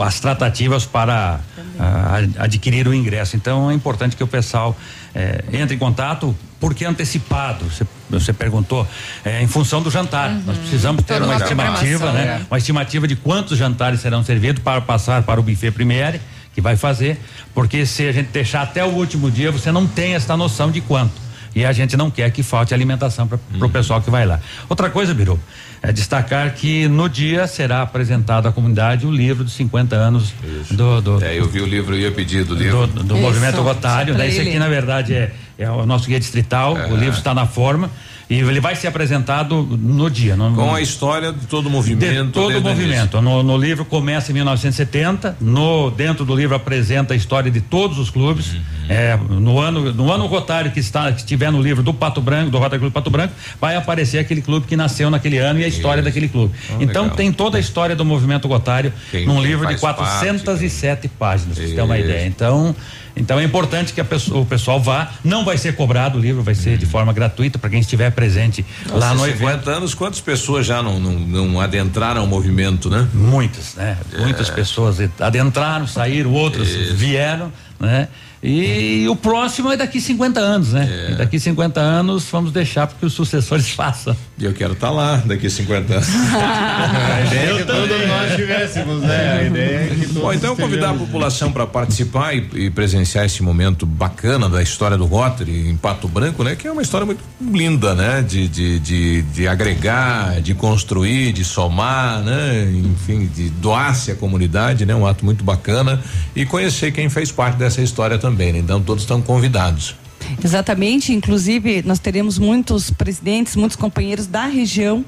as 0.02 0.20
tratativas 0.20 0.84
para 0.84 1.40
a, 1.78 2.16
adquirir 2.38 2.86
o 2.86 2.94
ingresso. 2.94 3.36
Então 3.36 3.70
é 3.70 3.74
importante 3.74 4.16
que 4.16 4.22
o 4.22 4.26
pessoal 4.26 4.76
é, 5.14 5.44
entre 5.52 5.76
em 5.76 5.78
contato 5.78 6.36
porque 6.60 6.84
antecipado. 6.84 7.64
Você, 7.66 7.86
você 8.08 8.32
perguntou 8.32 8.86
é, 9.24 9.42
em 9.42 9.46
função 9.46 9.82
do 9.82 9.90
jantar. 9.90 10.30
Uhum. 10.30 10.42
Nós 10.46 10.58
precisamos 10.58 11.04
ter 11.04 11.20
uma, 11.20 11.34
uma 11.34 11.36
estimativa, 11.36 12.12
né? 12.12 12.40
É. 12.40 12.46
Uma 12.50 12.58
estimativa 12.58 13.06
de 13.06 13.16
quantos 13.16 13.58
jantares 13.58 14.00
serão 14.00 14.24
servidos 14.24 14.62
para 14.62 14.80
passar 14.80 15.22
para 15.22 15.38
o 15.38 15.42
buffet 15.42 15.70
Premiere 15.70 16.20
que 16.54 16.60
vai 16.60 16.76
fazer, 16.76 17.20
porque 17.52 17.84
se 17.84 18.06
a 18.06 18.12
gente 18.12 18.28
deixar 18.28 18.62
até 18.62 18.84
o 18.84 18.90
último 18.90 19.28
dia, 19.28 19.50
você 19.50 19.72
não 19.72 19.88
tem 19.88 20.14
essa 20.14 20.36
noção 20.36 20.70
de 20.70 20.80
quanto. 20.80 21.23
E 21.54 21.64
a 21.64 21.72
gente 21.72 21.96
não 21.96 22.10
quer 22.10 22.30
que 22.30 22.42
falte 22.42 22.74
alimentação 22.74 23.26
para 23.26 23.38
o 23.38 23.62
uhum. 23.62 23.70
pessoal 23.70 24.00
que 24.00 24.10
vai 24.10 24.26
lá. 24.26 24.40
Outra 24.68 24.90
coisa, 24.90 25.14
Biru, 25.14 25.38
é 25.82 25.92
destacar 25.92 26.52
que 26.54 26.88
no 26.88 27.08
dia 27.08 27.46
será 27.46 27.82
apresentado 27.82 28.48
à 28.48 28.52
comunidade 28.52 29.06
o 29.06 29.10
livro 29.10 29.44
dos 29.44 29.52
50 29.52 29.94
anos 29.94 30.32
do, 30.70 31.00
do, 31.00 31.24
É, 31.24 31.38
eu 31.38 31.48
vi 31.48 31.60
o 31.60 31.66
livro 31.66 31.94
e 31.94 32.02
ia 32.02 32.10
pedir 32.10 32.44
do 32.44 32.54
livro. 32.54 32.86
Do, 32.86 33.02
do 33.02 33.16
movimento 33.16 33.60
Rotário. 33.60 34.14
Né? 34.14 34.28
Esse 34.28 34.40
aqui, 34.40 34.58
na 34.58 34.68
verdade, 34.68 35.14
é, 35.14 35.32
é 35.58 35.70
o 35.70 35.86
nosso 35.86 36.08
guia 36.08 36.18
distrital. 36.18 36.76
É. 36.76 36.86
O 36.90 36.96
livro 36.96 37.18
está 37.18 37.34
na 37.34 37.46
forma. 37.46 37.90
E 38.28 38.38
ele 38.38 38.60
vai 38.60 38.74
ser 38.74 38.86
apresentado 38.86 39.62
no 39.62 40.08
dia. 40.08 40.34
No, 40.34 40.54
Com 40.54 40.74
a 40.74 40.80
história 40.80 41.32
de 41.32 41.46
todo 41.46 41.66
o 41.66 41.70
movimento. 41.70 42.24
De 42.24 42.32
todo 42.32 42.56
o 42.56 42.60
movimento. 42.60 43.20
No, 43.20 43.42
no, 43.42 43.56
livro 43.56 43.84
começa 43.84 44.30
em 44.30 44.34
1970, 44.34 45.36
no, 45.40 45.90
dentro 45.90 46.24
do 46.24 46.34
livro 46.34 46.54
apresenta 46.54 47.12
a 47.12 47.16
história 47.16 47.50
de 47.50 47.60
todos 47.60 47.98
os 47.98 48.08
clubes. 48.08 48.54
Uhum. 48.54 48.60
É, 48.86 49.16
no 49.16 49.58
ano 49.58 49.94
no 49.94 50.12
ano 50.12 50.26
rotário 50.26 50.70
que 50.70 50.78
está 50.78 51.10
que 51.10 51.20
estiver 51.20 51.50
no 51.50 51.60
livro 51.60 51.82
do 51.82 51.94
Pato 51.94 52.20
Branco, 52.20 52.50
do 52.50 52.58
Rotary 52.58 52.78
Clube 52.80 52.92
Pato 52.92 53.10
Branco, 53.10 53.32
vai 53.58 53.76
aparecer 53.76 54.18
aquele 54.18 54.42
clube 54.42 54.66
que 54.66 54.76
nasceu 54.76 55.08
naquele 55.10 55.38
ano 55.38 55.60
e 55.60 55.64
a 55.64 55.68
história 55.68 56.00
Isso. 56.00 56.08
daquele 56.08 56.28
clube. 56.28 56.54
Oh, 56.68 56.82
então 56.82 57.04
legal. 57.04 57.16
tem 57.16 57.32
toda 57.32 57.56
a 57.56 57.60
história 57.60 57.96
do 57.96 58.04
movimento 58.04 58.46
rotário 58.46 58.92
quem, 59.10 59.26
num 59.26 59.36
quem 59.36 59.44
livro 59.44 59.66
de 59.66 59.76
407 59.78 61.08
parte, 61.08 61.08
páginas, 61.18 61.56
para 61.56 61.66
você 61.66 61.74
ter 61.74 61.82
uma 61.82 61.98
ideia. 61.98 62.26
Então, 62.26 62.74
então 63.16 63.38
é 63.38 63.44
importante 63.44 63.92
que 63.92 64.02
pessoa, 64.02 64.40
o 64.40 64.46
pessoal 64.46 64.80
vá. 64.80 65.12
Não 65.22 65.44
vai 65.44 65.56
ser 65.56 65.74
cobrado 65.76 66.18
o 66.18 66.20
livro, 66.20 66.42
vai 66.42 66.54
ser 66.54 66.76
de 66.76 66.86
forma 66.86 67.12
gratuita 67.12 67.58
para 67.58 67.70
quem 67.70 67.80
estiver 67.80 68.10
presente 68.10 68.64
Nossa, 68.86 68.98
lá 68.98 69.14
no 69.14 69.24
50 69.24 69.44
evento. 69.44 69.70
anos, 69.70 69.94
quantas 69.94 70.20
pessoas 70.20 70.66
já 70.66 70.82
não, 70.82 70.98
não, 70.98 71.12
não 71.12 71.60
adentraram 71.60 72.24
o 72.24 72.26
movimento, 72.26 72.90
né? 72.90 73.08
Muitas, 73.14 73.74
né? 73.74 73.96
É. 74.12 74.18
Muitas 74.18 74.50
pessoas 74.50 74.98
adentraram, 75.20 75.86
saíram, 75.86 76.32
outras 76.32 76.68
Isso. 76.68 76.94
vieram, 76.94 77.52
né? 77.78 78.08
E, 78.46 79.08
o 79.08 79.16
próximo 79.16 79.72
é 79.72 79.76
daqui 79.76 79.98
50 79.98 80.38
anos, 80.38 80.72
né? 80.74 81.12
É. 81.12 81.14
Daqui 81.14 81.40
50 81.40 81.80
anos 81.80 82.24
vamos 82.30 82.52
deixar 82.52 82.86
porque 82.86 83.06
os 83.06 83.14
sucessores 83.14 83.70
façam. 83.72 84.14
E 84.38 84.44
eu 84.44 84.52
quero 84.52 84.74
estar 84.74 84.88
tá 84.88 84.92
lá 84.92 85.16
daqui 85.24 85.48
50 85.48 85.94
anos. 85.94 86.08
a 86.12 87.24
ideia 87.26 87.50
é 87.50 87.58
que 87.58 87.64
todos 87.64 88.06
nós 88.06 88.34
tivéssemos, 88.36 89.02
né? 89.02 89.38
A 89.38 89.44
ideia 89.44 89.76
é 89.76 89.96
que 89.98 90.06
Bom, 90.14 90.32
então 90.32 90.54
convidar 90.54 90.90
a 90.90 90.94
população 90.94 91.50
para 91.50 91.66
participar 91.66 92.34
e, 92.34 92.48
e, 92.54 92.70
presenciar 92.70 93.24
esse 93.24 93.42
momento 93.42 93.84
bacana 93.84 94.48
da 94.48 94.62
história 94.62 94.96
do 94.96 95.06
Rotary 95.06 95.68
em 95.68 95.76
Pato 95.76 96.06
Branco, 96.06 96.44
né? 96.44 96.54
Que 96.54 96.68
é 96.68 96.72
uma 96.72 96.82
história 96.82 97.04
muito 97.04 97.22
linda, 97.40 97.94
né? 97.94 98.22
De, 98.22 98.46
de, 98.48 98.78
de, 98.78 99.22
de 99.22 99.48
agregar, 99.48 100.40
de 100.40 100.54
construir, 100.54 101.32
de 101.32 101.44
somar, 101.44 102.20
né? 102.20 102.70
Enfim, 102.72 103.26
de 103.26 103.50
doar-se 103.50 104.10
à 104.10 104.14
comunidade, 104.14 104.84
né? 104.84 104.94
Um 104.94 105.06
ato 105.06 105.24
muito 105.24 105.42
bacana 105.42 106.00
e 106.34 106.44
conhecer 106.44 106.92
quem 106.92 107.08
fez 107.08 107.32
parte 107.32 107.56
dessa 107.56 107.80
história 107.80 108.18
também 108.18 108.34
também, 108.34 108.52
né? 108.52 108.58
então 108.58 108.80
todos 108.82 109.04
estão 109.04 109.22
convidados. 109.22 109.94
Exatamente, 110.42 111.12
inclusive 111.12 111.82
nós 111.84 111.98
teremos 111.98 112.38
muitos 112.38 112.90
presidentes, 112.90 113.56
muitos 113.56 113.76
companheiros 113.76 114.26
da 114.26 114.46
região. 114.46 115.04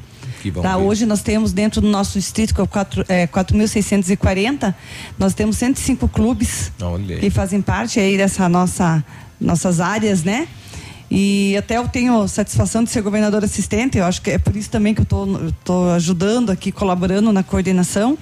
Tá, 0.63 0.77
hoje 0.77 1.07
nós 1.07 1.23
temos 1.23 1.53
dentro 1.53 1.81
do 1.81 1.89
nosso 1.89 2.19
distrito, 2.19 2.55
que 2.55 2.61
é 2.61 3.27
4.640, 3.27 4.63
é, 4.63 4.75
nós 5.19 5.35
temos 5.35 5.57
105 5.57 6.09
clubes 6.09 6.71
Olha. 6.81 7.19
que 7.19 7.31
fazem 7.31 7.61
parte 7.61 7.99
aí 7.99 8.17
dessa 8.17 8.49
nossa 8.49 9.05
nossas 9.41 9.81
áreas, 9.81 10.23
né? 10.23 10.49
E 11.11 11.57
até 11.57 11.77
eu 11.77 11.87
tenho 11.89 12.27
satisfação 12.27 12.83
de 12.83 12.91
ser 12.91 13.01
governador 13.03 13.45
assistente, 13.45 13.99
eu 13.99 14.05
acho 14.05 14.21
que 14.23 14.31
é 14.31 14.39
por 14.39 14.57
isso 14.57 14.71
também 14.71 14.95
que 14.95 15.01
eu 15.01 15.49
estou 15.49 15.91
ajudando 15.93 16.51
aqui, 16.51 16.73
colaborando 16.73 17.33
na 17.33 17.43
coordenação. 17.43 18.19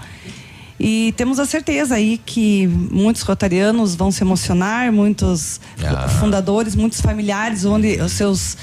E 0.78 1.14
temos 1.16 1.38
a 1.38 1.46
certeza 1.46 1.94
aí 1.94 2.18
que 2.18 2.66
muitos 2.66 3.22
rotarianos 3.22 3.94
vão 3.94 4.10
se 4.10 4.22
emocionar, 4.22 4.92
muitos 4.92 5.60
ah. 5.82 6.08
fundadores, 6.08 6.74
muitos 6.74 7.00
familiares, 7.00 7.64
onde 7.64 8.00
os 8.00 8.12
seus 8.12 8.56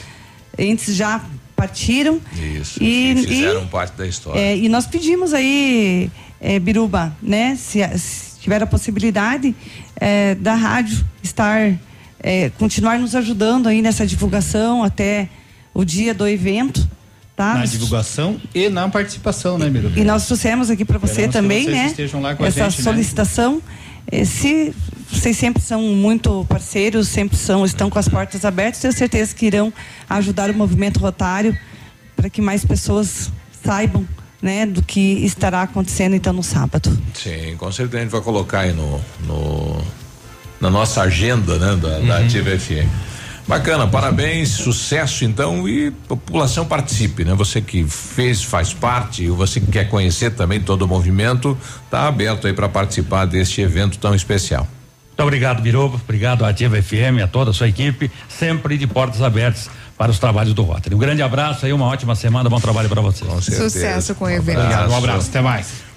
entes 0.57 0.95
já 0.95 1.21
partiram. 1.55 2.19
Isso. 2.33 2.83
E, 2.83 3.15
fizeram 3.25 3.63
e, 3.63 3.67
parte 3.67 3.95
da 3.95 4.05
história. 4.05 4.39
É, 4.39 4.57
e 4.57 4.67
nós 4.67 4.85
pedimos 4.85 5.33
aí, 5.33 6.11
é, 6.39 6.59
Biruba, 6.59 7.15
né, 7.21 7.55
se, 7.55 7.79
se, 7.97 8.39
tiver 8.41 8.61
a 8.61 8.67
possibilidade 8.67 9.55
é, 9.95 10.35
da 10.35 10.55
rádio 10.55 11.05
estar, 11.21 11.73
é, 12.19 12.49
continuar 12.57 12.99
nos 12.99 13.15
ajudando 13.15 13.67
aí 13.67 13.81
nessa 13.81 14.05
divulgação 14.05 14.83
até 14.83 15.29
o 15.73 15.85
dia 15.85 16.13
do 16.13 16.27
evento 16.27 16.89
Tá? 17.41 17.55
Na 17.55 17.65
divulgação 17.65 18.39
e 18.53 18.69
na 18.69 18.87
participação, 18.87 19.57
né, 19.57 19.67
Miro? 19.67 19.91
E 19.95 20.03
nós 20.03 20.27
trouxemos 20.27 20.69
aqui 20.69 20.85
para 20.85 20.99
você 20.99 21.27
também, 21.27 21.65
né? 21.65 21.85
Essa 21.85 21.95
gente, 22.05 22.77
né? 22.77 22.83
solicitação. 22.83 23.59
Né? 24.11 24.23
Se 24.25 24.71
vocês 25.09 25.35
sempre 25.37 25.59
são 25.59 25.81
muito 25.81 26.45
parceiros, 26.47 27.07
sempre 27.07 27.35
são, 27.35 27.65
estão 27.65 27.89
com 27.89 27.97
as 27.97 28.07
portas 28.07 28.45
abertas, 28.45 28.79
tenho 28.79 28.93
certeza 28.93 29.33
que 29.33 29.47
irão 29.47 29.73
ajudar 30.07 30.51
o 30.51 30.53
movimento 30.53 30.99
rotário 30.99 31.57
para 32.15 32.29
que 32.29 32.43
mais 32.43 32.63
pessoas 32.63 33.31
saibam 33.65 34.07
né, 34.39 34.67
do 34.67 34.83
que 34.83 35.25
estará 35.25 35.63
acontecendo 35.63 36.15
então 36.15 36.33
no 36.33 36.43
sábado. 36.43 36.95
Sim, 37.15 37.55
com 37.57 37.71
certeza 37.71 37.97
a 37.97 38.01
gente 38.01 38.11
vai 38.11 38.21
colocar 38.21 38.59
aí 38.59 38.73
no, 38.73 39.01
no 39.25 39.81
na 40.59 40.69
nossa 40.69 41.01
agenda, 41.01 41.57
né, 41.57 41.75
da, 41.75 41.97
uhum. 41.97 42.05
da 42.05 42.19
Ativa 42.19 42.51
FM. 42.51 43.10
Bacana, 43.51 43.85
parabéns, 43.85 44.47
sucesso 44.47 45.25
então 45.25 45.67
e 45.67 45.91
população 45.91 46.65
participe, 46.65 47.25
né? 47.25 47.33
Você 47.33 47.59
que 47.59 47.83
fez, 47.83 48.41
faz 48.41 48.73
parte, 48.73 49.29
ou 49.29 49.35
você 49.35 49.59
que 49.59 49.69
quer 49.69 49.89
conhecer 49.89 50.31
também 50.31 50.61
todo 50.61 50.83
o 50.83 50.87
movimento, 50.87 51.57
tá 51.89 52.07
aberto 52.07 52.47
aí 52.47 52.53
para 52.53 52.69
participar 52.69 53.25
deste 53.25 53.59
evento 53.59 53.97
tão 53.97 54.15
especial. 54.15 54.65
Muito 55.09 55.23
obrigado, 55.23 55.61
Biroba, 55.61 55.99
obrigado 56.01 56.45
à 56.45 56.47
Ativa 56.47 56.81
FM, 56.81 57.21
a 57.21 57.27
toda 57.27 57.51
a 57.51 57.53
sua 57.53 57.67
equipe, 57.67 58.09
sempre 58.29 58.77
de 58.77 58.87
portas 58.87 59.21
abertas 59.21 59.69
para 59.97 60.09
os 60.09 60.17
trabalhos 60.17 60.53
do 60.53 60.63
Rotary. 60.63 60.95
Um 60.95 60.97
grande 60.97 61.21
abraço 61.21 61.65
aí, 61.65 61.73
uma 61.73 61.87
ótima 61.87 62.15
semana, 62.15 62.49
bom 62.49 62.59
trabalho 62.61 62.87
para 62.87 63.01
vocês. 63.01 63.29
Com 63.29 63.41
Sucesso 63.41 64.15
com 64.15 64.23
o 64.23 64.29
evento. 64.29 64.59
Obrigado, 64.59 64.89
um 64.89 64.95
abraço, 64.95 65.27
até 65.27 65.41
mais. 65.41 65.73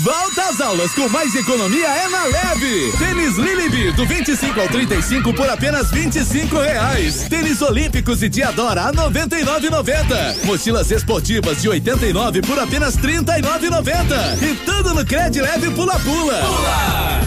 Volta 0.00 0.48
às 0.48 0.58
aulas 0.58 0.94
com 0.94 1.06
mais 1.10 1.34
economia 1.34 1.86
é 1.86 2.08
na 2.08 2.24
Leve. 2.24 2.92
Tênis 2.98 3.36
Lilibir 3.36 3.94
do 3.94 4.06
25 4.06 4.58
ao 4.58 4.68
35 4.68 5.34
por 5.34 5.48
apenas 5.50 5.90
25 5.90 6.56
reais. 6.56 7.26
Tênis 7.28 7.60
Olímpicos 7.60 8.22
e 8.22 8.28
Diadora 8.28 8.84
a 8.84 8.92
99,90. 8.92 10.44
Mochilas 10.44 10.90
esportivas 10.90 11.60
de 11.60 11.68
89 11.68 12.40
por 12.40 12.58
apenas 12.58 12.96
39,90. 12.96 14.42
E 14.42 14.54
tudo 14.64 14.94
no 14.94 15.04
Cred 15.04 15.38
Leve 15.38 15.70
Pula 15.72 15.98
Pula. 16.00 16.40
Pula! 16.40 17.20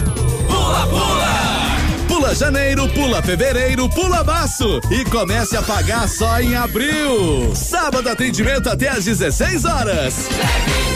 Pula 0.48 0.86
Pula! 0.88 1.46
Pula 2.08 2.34
janeiro, 2.34 2.88
pula 2.88 3.22
fevereiro, 3.22 3.88
pula 3.90 4.24
março 4.24 4.80
e 4.90 5.04
comece 5.04 5.56
a 5.56 5.62
pagar 5.62 6.08
só 6.08 6.40
em 6.40 6.56
abril. 6.56 7.54
Sábado 7.54 8.08
atendimento 8.08 8.68
até 8.68 8.88
às 8.88 9.04
16 9.04 9.64
horas. 9.64 10.28
Leve. 10.30 10.95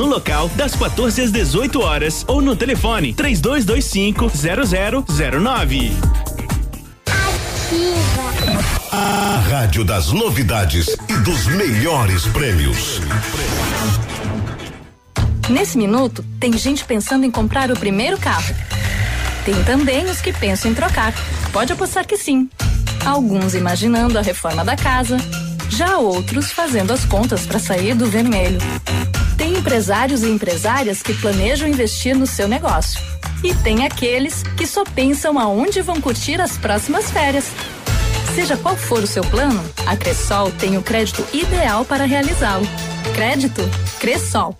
local 0.05 0.49
das 0.55 0.75
14 0.75 1.21
às 1.21 1.31
18 1.31 1.81
horas 1.81 2.25
ou 2.27 2.41
no 2.41 2.55
telefone 2.55 3.13
3225 3.13 4.31
0009. 5.05 5.91
A 8.91 9.43
rádio 9.49 9.85
das 9.85 10.11
novidades 10.11 10.87
e 11.07 11.13
dos 11.23 11.45
melhores 11.47 12.25
prêmios. 12.27 12.99
Nesse 15.49 15.77
minuto, 15.77 16.23
tem 16.39 16.57
gente 16.57 16.83
pensando 16.85 17.25
em 17.25 17.31
comprar 17.31 17.71
o 17.71 17.75
primeiro 17.77 18.17
carro. 18.17 18.53
Tem 19.45 19.63
também 19.63 20.05
os 20.05 20.21
que 20.21 20.31
pensam 20.31 20.71
em 20.71 20.73
trocar. 20.73 21.13
Pode 21.51 21.73
apostar 21.73 22.05
que 22.05 22.17
sim. 22.17 22.49
Alguns 23.05 23.55
imaginando 23.55 24.17
a 24.17 24.21
reforma 24.21 24.63
da 24.63 24.75
casa, 24.75 25.17
já 25.69 25.97
outros 25.97 26.51
fazendo 26.51 26.91
as 26.91 27.05
contas 27.05 27.45
para 27.45 27.59
sair 27.59 27.95
do 27.95 28.05
vermelho. 28.05 28.59
Tem 29.41 29.57
empresários 29.57 30.21
e 30.21 30.29
empresárias 30.29 31.01
que 31.01 31.15
planejam 31.15 31.67
investir 31.67 32.15
no 32.15 32.27
seu 32.27 32.47
negócio. 32.47 33.01
E 33.43 33.55
tem 33.55 33.83
aqueles 33.83 34.43
que 34.55 34.67
só 34.67 34.83
pensam 34.83 35.39
aonde 35.39 35.81
vão 35.81 35.99
curtir 35.99 36.39
as 36.39 36.59
próximas 36.59 37.09
férias. 37.09 37.45
Seja 38.35 38.55
qual 38.55 38.77
for 38.77 39.01
o 39.01 39.07
seu 39.07 39.23
plano, 39.23 39.59
a 39.87 39.97
Cressol 39.97 40.51
tem 40.51 40.77
o 40.77 40.83
crédito 40.83 41.25
ideal 41.33 41.83
para 41.83 42.05
realizá-lo. 42.05 42.67
Crédito 43.15 43.63
Cressol. 43.99 44.55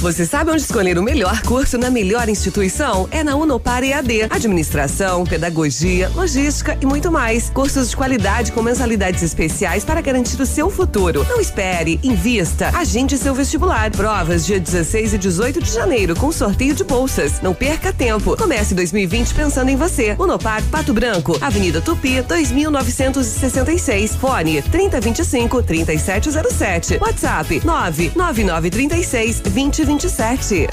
Você 0.00 0.24
sabe 0.24 0.50
onde 0.50 0.62
escolher 0.62 0.96
o 0.96 1.02
melhor 1.02 1.42
curso 1.42 1.76
na 1.76 1.90
melhor 1.90 2.26
instituição? 2.26 3.06
É 3.10 3.22
na 3.22 3.36
Unopar 3.36 3.84
EAD. 3.84 4.28
Administração, 4.30 5.24
pedagogia, 5.24 6.08
logística 6.14 6.78
e 6.80 6.86
muito 6.86 7.12
mais. 7.12 7.50
Cursos 7.50 7.90
de 7.90 7.96
qualidade 7.96 8.50
com 8.52 8.62
mensalidades 8.62 9.22
especiais 9.22 9.84
para 9.84 10.00
garantir 10.00 10.40
o 10.40 10.46
seu 10.46 10.70
futuro. 10.70 11.26
Não 11.28 11.38
espere, 11.38 12.00
invista, 12.02 12.70
agende 12.74 13.18
seu 13.18 13.34
vestibular. 13.34 13.90
Provas 13.90 14.46
dia 14.46 14.58
16 14.58 15.12
e 15.12 15.18
18 15.18 15.60
de 15.60 15.70
janeiro 15.70 16.16
com 16.16 16.32
sorteio 16.32 16.74
de 16.74 16.82
bolsas. 16.82 17.42
Não 17.42 17.52
perca 17.52 17.92
tempo. 17.92 18.38
Comece 18.38 18.74
2020 18.74 19.34
pensando 19.34 19.68
em 19.68 19.76
você. 19.76 20.16
Unopar 20.18 20.62
Pato 20.70 20.94
Branco, 20.94 21.36
Avenida 21.42 21.82
Tupi, 21.82 22.22
2966. 22.22 24.16
Fone 24.16 24.62
3025 24.62 25.62
3707. 25.62 26.96
WhatsApp 27.02 27.60
99936 27.66 29.40
2020 29.40 29.89
27. 29.90 30.68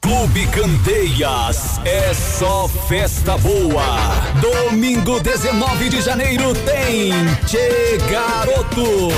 Clube 0.00 0.46
Candeias 0.52 1.80
é 1.84 2.14
só 2.14 2.68
festa 2.68 3.36
boa. 3.38 3.82
Domingo 4.40 5.18
19 5.18 5.88
de 5.88 6.00
janeiro 6.00 6.54
tem 6.54 7.10
Che 7.48 7.98
Garotos. 8.08 9.14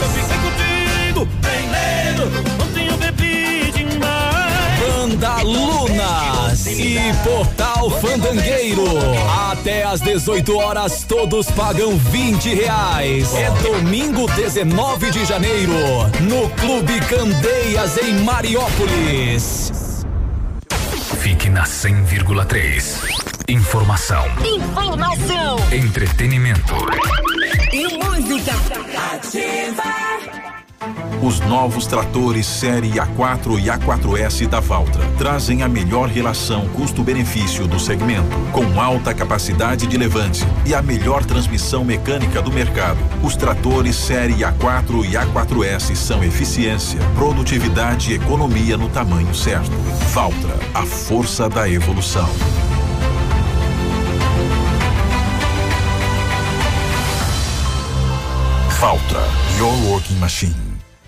Eu 0.00 0.08
contigo, 0.40 1.28
tem 1.42 1.68
medo, 1.68 2.22
ontem 2.64 2.88
eu 2.88 2.96
bebi 2.96 3.70
demais. 3.72 4.80
Banda 4.80 5.42
Lunas 5.42 5.91
e 6.78 6.98
Portal 7.24 7.90
Fandangueiro. 8.00 8.84
Até 9.50 9.84
às 9.84 10.00
18 10.00 10.56
horas 10.56 11.04
todos 11.04 11.50
pagam 11.50 11.96
20 11.96 12.54
reais. 12.54 13.34
É 13.34 13.50
domingo 13.62 14.26
19 14.32 15.10
de 15.10 15.24
janeiro 15.24 15.72
no 16.22 16.48
Clube 16.50 16.98
Candeias 17.02 17.98
em 17.98 18.14
Mariópolis. 18.24 19.72
Fique 21.20 21.48
na 21.48 21.64
100,3. 21.64 23.22
Informação, 23.48 24.24
Informação 24.44 25.56
entretenimento. 25.72 26.74
e 27.72 27.86
música. 27.98 28.52
Ativa. 29.14 30.41
Os 31.22 31.38
novos 31.40 31.86
tratores 31.86 32.46
série 32.46 32.90
A4 32.92 33.58
e 33.60 33.66
A4S 33.66 34.48
da 34.48 34.58
Valtra 34.58 35.06
trazem 35.16 35.62
a 35.62 35.68
melhor 35.68 36.08
relação 36.08 36.66
custo-benefício 36.70 37.68
do 37.68 37.78
segmento, 37.78 38.36
com 38.52 38.80
alta 38.80 39.14
capacidade 39.14 39.86
de 39.86 39.96
levante 39.96 40.44
e 40.66 40.74
a 40.74 40.82
melhor 40.82 41.24
transmissão 41.24 41.84
mecânica 41.84 42.42
do 42.42 42.52
mercado. 42.52 42.98
Os 43.22 43.36
tratores 43.36 43.94
série 43.94 44.38
A4 44.38 45.04
e 45.04 45.12
A4S 45.12 45.94
são 45.94 46.24
eficiência, 46.24 46.98
produtividade 47.14 48.10
e 48.10 48.14
economia 48.16 48.76
no 48.76 48.88
tamanho 48.88 49.32
certo. 49.32 49.70
Valtra, 50.12 50.58
a 50.74 50.82
força 50.82 51.48
da 51.48 51.68
evolução. 51.68 52.28
Valtra, 58.80 59.22
your 59.60 59.72
working 59.88 60.16
machine. 60.16 60.71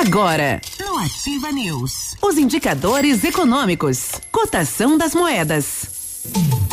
Agora, 0.00 0.60
no 0.78 0.96
Ativa 0.96 1.50
News, 1.50 2.14
os 2.22 2.38
indicadores 2.38 3.24
econômicos, 3.24 4.12
cotação 4.30 4.96
das 4.96 5.12
moedas. 5.12 6.67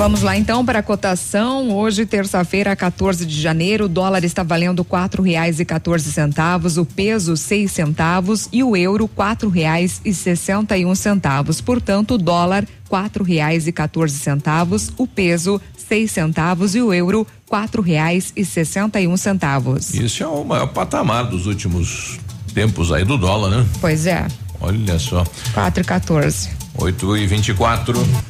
Vamos 0.00 0.22
lá 0.22 0.34
então 0.34 0.64
para 0.64 0.78
a 0.78 0.82
cotação. 0.82 1.76
Hoje, 1.76 2.06
terça-feira, 2.06 2.74
14 2.74 3.26
de 3.26 3.38
janeiro, 3.38 3.84
o 3.84 3.88
dólar 3.88 4.24
está 4.24 4.42
valendo 4.42 4.82
quatro 4.82 5.22
reais 5.22 5.60
e 5.60 5.64
14 5.66 6.10
centavos, 6.10 6.78
o 6.78 6.86
peso 6.86 7.36
seis 7.36 7.70
centavos 7.70 8.48
e 8.50 8.64
o 8.64 8.74
euro 8.74 9.06
quatro 9.06 9.50
reais 9.50 10.00
e 10.02 10.14
sessenta 10.14 10.78
e 10.78 10.86
um 10.86 10.94
centavos. 10.94 11.60
Portanto, 11.60 12.14
o 12.14 12.18
dólar 12.18 12.66
quatro 12.88 13.22
reais 13.22 13.66
e 13.66 13.72
14 13.72 14.18
centavos, 14.18 14.90
o 14.96 15.06
peso 15.06 15.60
seis 15.76 16.10
centavos 16.10 16.74
e 16.74 16.80
o 16.80 16.94
euro 16.94 17.26
quatro 17.46 17.82
reais 17.82 18.32
e 18.34 18.42
sessenta 18.42 18.98
e 19.02 19.06
um 19.06 19.18
centavos. 19.18 19.92
Isso 19.92 20.22
é 20.22 20.26
o 20.26 20.42
maior 20.42 20.68
patamar 20.68 21.26
dos 21.26 21.44
últimos 21.44 22.18
tempos 22.54 22.90
aí 22.90 23.04
do 23.04 23.18
dólar, 23.18 23.50
né? 23.50 23.66
Pois 23.82 24.06
é, 24.06 24.26
Olha 24.62 24.98
só. 24.98 25.26
quatro 25.52 25.82
e 25.82 25.84
14. 25.84 26.48
8 26.74 27.16
e 27.18 27.26
24 27.26 28.29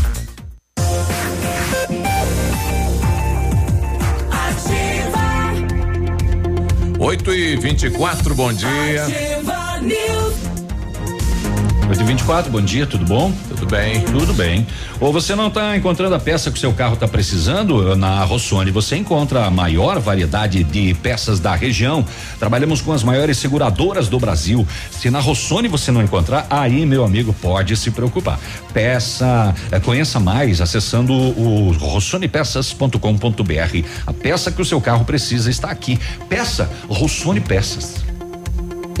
8 7.01 7.33
e 7.33 7.55
24 7.55 8.35
bom 8.35 8.53
dia. 8.53 9.05
Ativa 9.05 9.79
News. 9.81 10.30
8 11.91 11.99
e 11.99 12.05
24 12.05 12.49
bom 12.49 12.61
dia, 12.61 12.87
tudo 12.87 13.03
bom? 13.03 13.33
Tudo 13.49 13.65
bem. 13.65 13.99
Tudo 14.05 14.33
bem. 14.33 14.65
Ou 14.97 15.11
você 15.11 15.35
não 15.35 15.47
está 15.47 15.75
encontrando 15.75 16.15
a 16.15 16.19
peça 16.19 16.49
que 16.49 16.55
o 16.55 16.59
seu 16.59 16.71
carro 16.71 16.93
está 16.93 17.05
precisando? 17.05 17.97
Na 17.97 18.23
Rossoni 18.23 18.71
você 18.71 18.95
encontra 18.95 19.43
a 19.43 19.51
maior 19.51 19.99
variedade 19.99 20.63
de 20.63 20.93
peças 20.93 21.41
da 21.41 21.53
região. 21.53 22.05
Trabalhamos 22.39 22.79
com 22.79 22.93
as 22.93 23.03
maiores 23.03 23.37
seguradoras 23.39 24.07
do 24.07 24.17
Brasil. 24.17 24.65
Se 24.89 25.09
na 25.09 25.19
Rossoni 25.19 25.67
você 25.67 25.91
não 25.91 26.01
encontrar, 26.01 26.47
aí, 26.49 26.85
meu 26.85 27.03
amigo, 27.03 27.33
pode 27.33 27.75
se 27.75 27.91
preocupar. 27.91 28.39
Peça, 28.71 29.53
eh, 29.69 29.79
conheça 29.81 30.17
mais 30.17 30.61
acessando 30.61 31.11
o 31.11 31.73
rossonepeças.com.br. 31.73 32.97
A 34.07 34.13
peça 34.13 34.49
que 34.49 34.61
o 34.61 34.65
seu 34.65 34.79
carro 34.79 35.03
precisa 35.03 35.49
está 35.49 35.69
aqui. 35.69 35.99
Peça 36.29 36.71
Rossoni 36.87 37.41
Peças. 37.41 38.10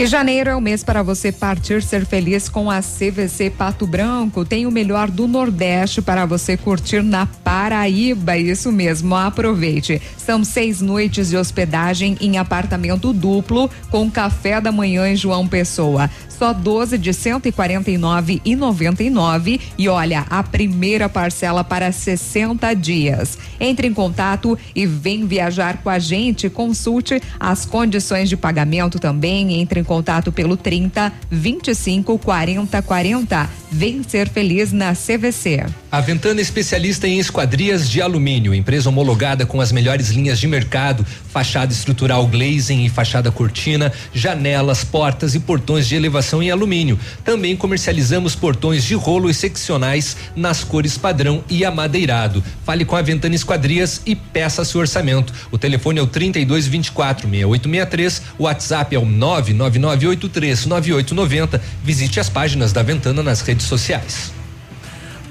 E 0.01 0.07
janeiro 0.07 0.49
é 0.49 0.55
o 0.55 0.59
mês 0.59 0.83
para 0.83 1.03
você 1.03 1.31
partir 1.31 1.83
ser 1.83 2.07
feliz 2.07 2.49
com 2.49 2.71
a 2.71 2.81
CVC 2.81 3.51
Pato 3.51 3.85
Branco. 3.85 4.43
Tem 4.43 4.65
o 4.65 4.71
melhor 4.71 5.11
do 5.11 5.27
Nordeste 5.27 6.01
para 6.01 6.25
você 6.25 6.57
curtir 6.57 7.03
na 7.03 7.27
Paraíba. 7.27 8.35
Isso 8.35 8.71
mesmo, 8.71 9.15
aproveite. 9.15 10.01
São 10.17 10.43
seis 10.43 10.81
noites 10.81 11.29
de 11.29 11.37
hospedagem 11.37 12.17
em 12.19 12.39
apartamento 12.39 13.13
duplo 13.13 13.69
com 13.91 14.09
café 14.09 14.59
da 14.59 14.71
manhã 14.71 15.07
em 15.07 15.15
João 15.15 15.47
Pessoa. 15.47 16.09
Só 16.41 16.53
12 16.53 16.97
de 16.97 17.13
149 17.13 18.41
e 18.43 18.55
99 18.55 19.61
e 19.77 19.87
olha, 19.87 20.25
a 20.27 20.41
primeira 20.41 21.07
parcela 21.07 21.63
para 21.63 21.91
60 21.91 22.73
dias. 22.73 23.37
Entre 23.59 23.87
em 23.87 23.93
contato 23.93 24.57
e 24.75 24.87
vem 24.87 25.27
viajar 25.27 25.83
com 25.83 25.89
a 25.91 25.99
gente. 25.99 26.49
Consulte 26.49 27.21
as 27.39 27.63
condições 27.63 28.27
de 28.27 28.35
pagamento 28.35 28.97
também. 28.97 29.61
Entre 29.61 29.81
em 29.81 29.83
contato 29.83 30.31
pelo 30.31 30.57
30 30.57 31.13
25 31.29 32.17
40 32.17 32.81
40. 32.81 33.49
Vem 33.71 34.01
ser 34.01 34.27
feliz 34.27 34.73
na 34.73 34.93
CVC. 34.93 35.63
A 35.91 36.01
Ventana 36.01 36.39
é 36.39 36.41
especialista 36.41 37.07
em 37.07 37.19
esquadrias 37.19 37.89
de 37.89 38.01
alumínio, 38.01 38.53
empresa 38.53 38.89
homologada 38.89 39.45
com 39.45 39.61
as 39.61 39.71
melhores 39.71 40.09
linhas 40.09 40.39
de 40.39 40.47
mercado, 40.47 41.05
fachada 41.29 41.71
estrutural 41.71 42.25
glazing 42.27 42.83
e 42.85 42.89
fachada 42.89 43.31
cortina, 43.31 43.91
janelas, 44.13 44.83
portas 44.83 45.35
e 45.35 45.39
portões 45.39 45.87
de 45.87 45.95
elevação 45.95 46.30
em 46.39 46.51
alumínio. 46.51 46.99
Também 47.25 47.55
comercializamos 47.55 48.35
portões 48.35 48.83
de 48.83 48.93
rolo 48.93 49.27
e 49.27 49.33
seccionais 49.33 50.15
nas 50.35 50.63
cores 50.63 50.99
padrão 50.99 51.43
e 51.49 51.65
amadeirado. 51.65 52.43
Fale 52.63 52.85
com 52.85 52.95
a 52.95 53.01
Ventana 53.01 53.33
Esquadrias 53.33 54.03
e 54.05 54.15
peça 54.15 54.63
seu 54.63 54.81
orçamento. 54.81 55.33
O 55.49 55.57
telefone 55.57 55.97
é 55.97 56.03
o 56.03 56.07
32 56.07 56.67
24 56.67 57.27
6863, 57.27 58.21
o 58.37 58.43
WhatsApp 58.43 58.95
é 58.95 58.99
o 58.99 59.05
99983 59.05 60.67
9890. 60.67 61.59
Visite 61.83 62.19
as 62.19 62.29
páginas 62.29 62.71
da 62.71 62.83
Ventana 62.83 63.23
nas 63.23 63.41
redes 63.41 63.65
sociais. 63.65 64.31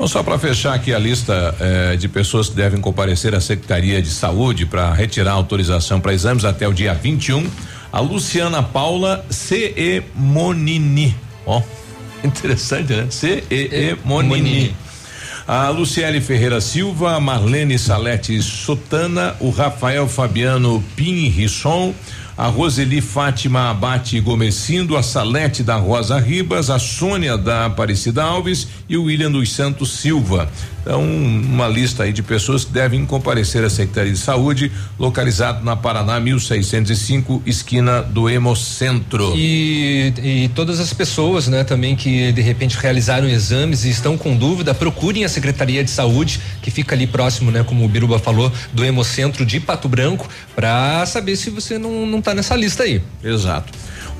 Bom, 0.00 0.06
só 0.06 0.22
para 0.22 0.38
fechar 0.38 0.72
aqui 0.72 0.94
a 0.94 0.98
lista 0.98 1.54
eh, 1.60 1.94
de 1.94 2.08
pessoas 2.08 2.48
que 2.48 2.56
devem 2.56 2.80
comparecer 2.80 3.34
à 3.34 3.40
Secretaria 3.40 4.00
de 4.00 4.08
Saúde 4.08 4.64
para 4.64 4.90
retirar 4.94 5.32
autorização 5.32 6.00
para 6.00 6.14
exames 6.14 6.42
até 6.42 6.66
o 6.66 6.72
dia 6.72 6.94
21, 6.94 7.46
a 7.92 8.00
Luciana 8.00 8.62
Paula 8.62 9.24
C.E. 9.30 10.02
Monini. 10.14 11.14
Ó, 11.46 11.62
interessante, 12.22 12.92
né? 12.92 13.06
C.E.E. 13.10 13.96
Monini. 14.04 14.74
A 15.46 15.68
Luciele 15.70 16.20
Ferreira 16.20 16.60
Silva, 16.60 17.16
a 17.16 17.20
Marlene 17.20 17.76
Salete 17.76 18.40
Sotana, 18.40 19.34
o 19.40 19.50
Rafael 19.50 20.06
Fabiano 20.06 20.80
Pinrisson, 20.94 21.92
a 22.38 22.46
Roseli 22.46 23.00
Fátima 23.00 23.68
Abate 23.68 24.20
Gomecindo, 24.20 24.96
a 24.96 25.02
Salete 25.02 25.64
da 25.64 25.74
Rosa 25.74 26.20
Ribas, 26.20 26.70
a 26.70 26.78
Sônia 26.78 27.36
da 27.36 27.66
Aparecida 27.66 28.22
Alves 28.22 28.68
e 28.88 28.96
o 28.96 29.04
William 29.04 29.30
dos 29.30 29.52
Santos 29.52 29.90
Silva. 29.98 30.48
Então, 30.80 31.02
uma 31.02 31.68
lista 31.68 32.04
aí 32.04 32.12
de 32.12 32.22
pessoas 32.22 32.64
que 32.64 32.72
devem 32.72 33.04
comparecer 33.04 33.62
à 33.64 33.70
Secretaria 33.70 34.12
de 34.12 34.18
Saúde, 34.18 34.72
localizado 34.98 35.64
na 35.64 35.76
Paraná 35.76 36.18
1605, 36.18 37.42
esquina 37.44 38.02
do 38.02 38.28
Hemocentro. 38.28 39.32
E, 39.36 40.12
e 40.22 40.50
todas 40.54 40.80
as 40.80 40.92
pessoas, 40.92 41.48
né, 41.48 41.64
também 41.64 41.94
que 41.94 42.32
de 42.32 42.40
repente 42.40 42.76
realizaram 42.78 43.28
exames 43.28 43.84
e 43.84 43.90
estão 43.90 44.16
com 44.16 44.36
dúvida, 44.36 44.74
procurem 44.74 45.24
a 45.24 45.28
Secretaria 45.28 45.84
de 45.84 45.90
Saúde, 45.90 46.40
que 46.62 46.70
fica 46.70 46.94
ali 46.94 47.06
próximo, 47.06 47.50
né, 47.50 47.62
como 47.62 47.84
o 47.84 47.88
Biruba 47.88 48.18
falou, 48.18 48.50
do 48.72 48.84
Hemocentro 48.84 49.44
de 49.44 49.60
Pato 49.60 49.88
Branco, 49.88 50.28
para 50.54 51.04
saber 51.06 51.36
se 51.36 51.50
você 51.50 51.78
não, 51.78 52.06
não 52.06 52.22
tá 52.22 52.34
nessa 52.34 52.56
lista 52.56 52.84
aí. 52.84 53.02
Exato. 53.22 53.70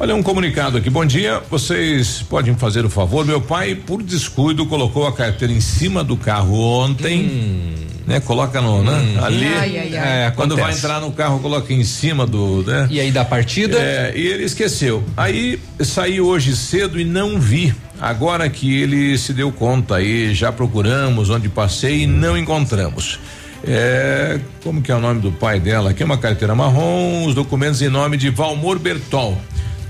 Olha 0.01 0.17
um 0.17 0.23
comunicado 0.23 0.79
aqui. 0.79 0.89
Bom 0.89 1.05
dia. 1.05 1.43
Vocês 1.51 2.23
podem 2.23 2.55
fazer 2.55 2.87
o 2.87 2.89
favor? 2.89 3.23
Meu 3.23 3.39
pai, 3.39 3.75
por 3.75 4.03
descuido, 4.03 4.65
colocou 4.65 5.07
a 5.07 5.13
carteira 5.13 5.53
em 5.53 5.61
cima 5.61 6.03
do 6.03 6.17
carro 6.17 6.59
ontem. 6.59 7.27
Hum. 7.27 7.75
Né? 8.07 8.19
Coloca 8.19 8.63
no, 8.63 8.83
né? 8.83 8.93
Hum. 8.93 9.23
Ali. 9.23 9.47
Ai, 9.47 9.79
ai, 9.79 9.97
ai. 9.99 10.27
É, 10.27 10.31
quando 10.31 10.57
vai 10.57 10.73
entrar 10.73 11.03
no 11.03 11.13
carro, 11.13 11.39
coloca 11.41 11.71
em 11.71 11.85
cima 11.85 12.27
do, 12.27 12.63
né? 12.63 12.89
E 12.91 12.99
aí 12.99 13.13
da 13.13 13.27
partida? 13.27 13.77
É, 13.79 14.15
e 14.17 14.27
ele 14.27 14.45
esqueceu. 14.45 15.05
Aí 15.15 15.61
saí 15.81 16.19
hoje 16.19 16.57
cedo 16.57 16.99
e 16.99 17.05
não 17.05 17.39
vi. 17.39 17.75
Agora 18.01 18.49
que 18.49 18.81
ele 18.81 19.19
se 19.19 19.35
deu 19.35 19.53
conta 19.53 19.97
aí, 19.97 20.35
já 20.35 20.51
procuramos 20.51 21.29
onde 21.29 21.51
passei 21.51 22.05
e 22.05 22.07
não 22.07 22.39
encontramos. 22.39 23.21
É, 23.63 24.41
como 24.65 24.81
que 24.81 24.91
é 24.91 24.95
o 24.95 25.01
nome 25.01 25.21
do 25.21 25.31
pai 25.31 25.61
dela? 25.61 25.91
Aqui 25.91 26.03
é 26.03 26.07
uma 26.07 26.17
carteira 26.17 26.55
marrom, 26.55 27.27
os 27.27 27.35
documentos 27.35 27.83
em 27.83 27.91
nome 27.91 28.17
de 28.17 28.31
Valmor 28.31 28.79
Bertol. 28.79 29.39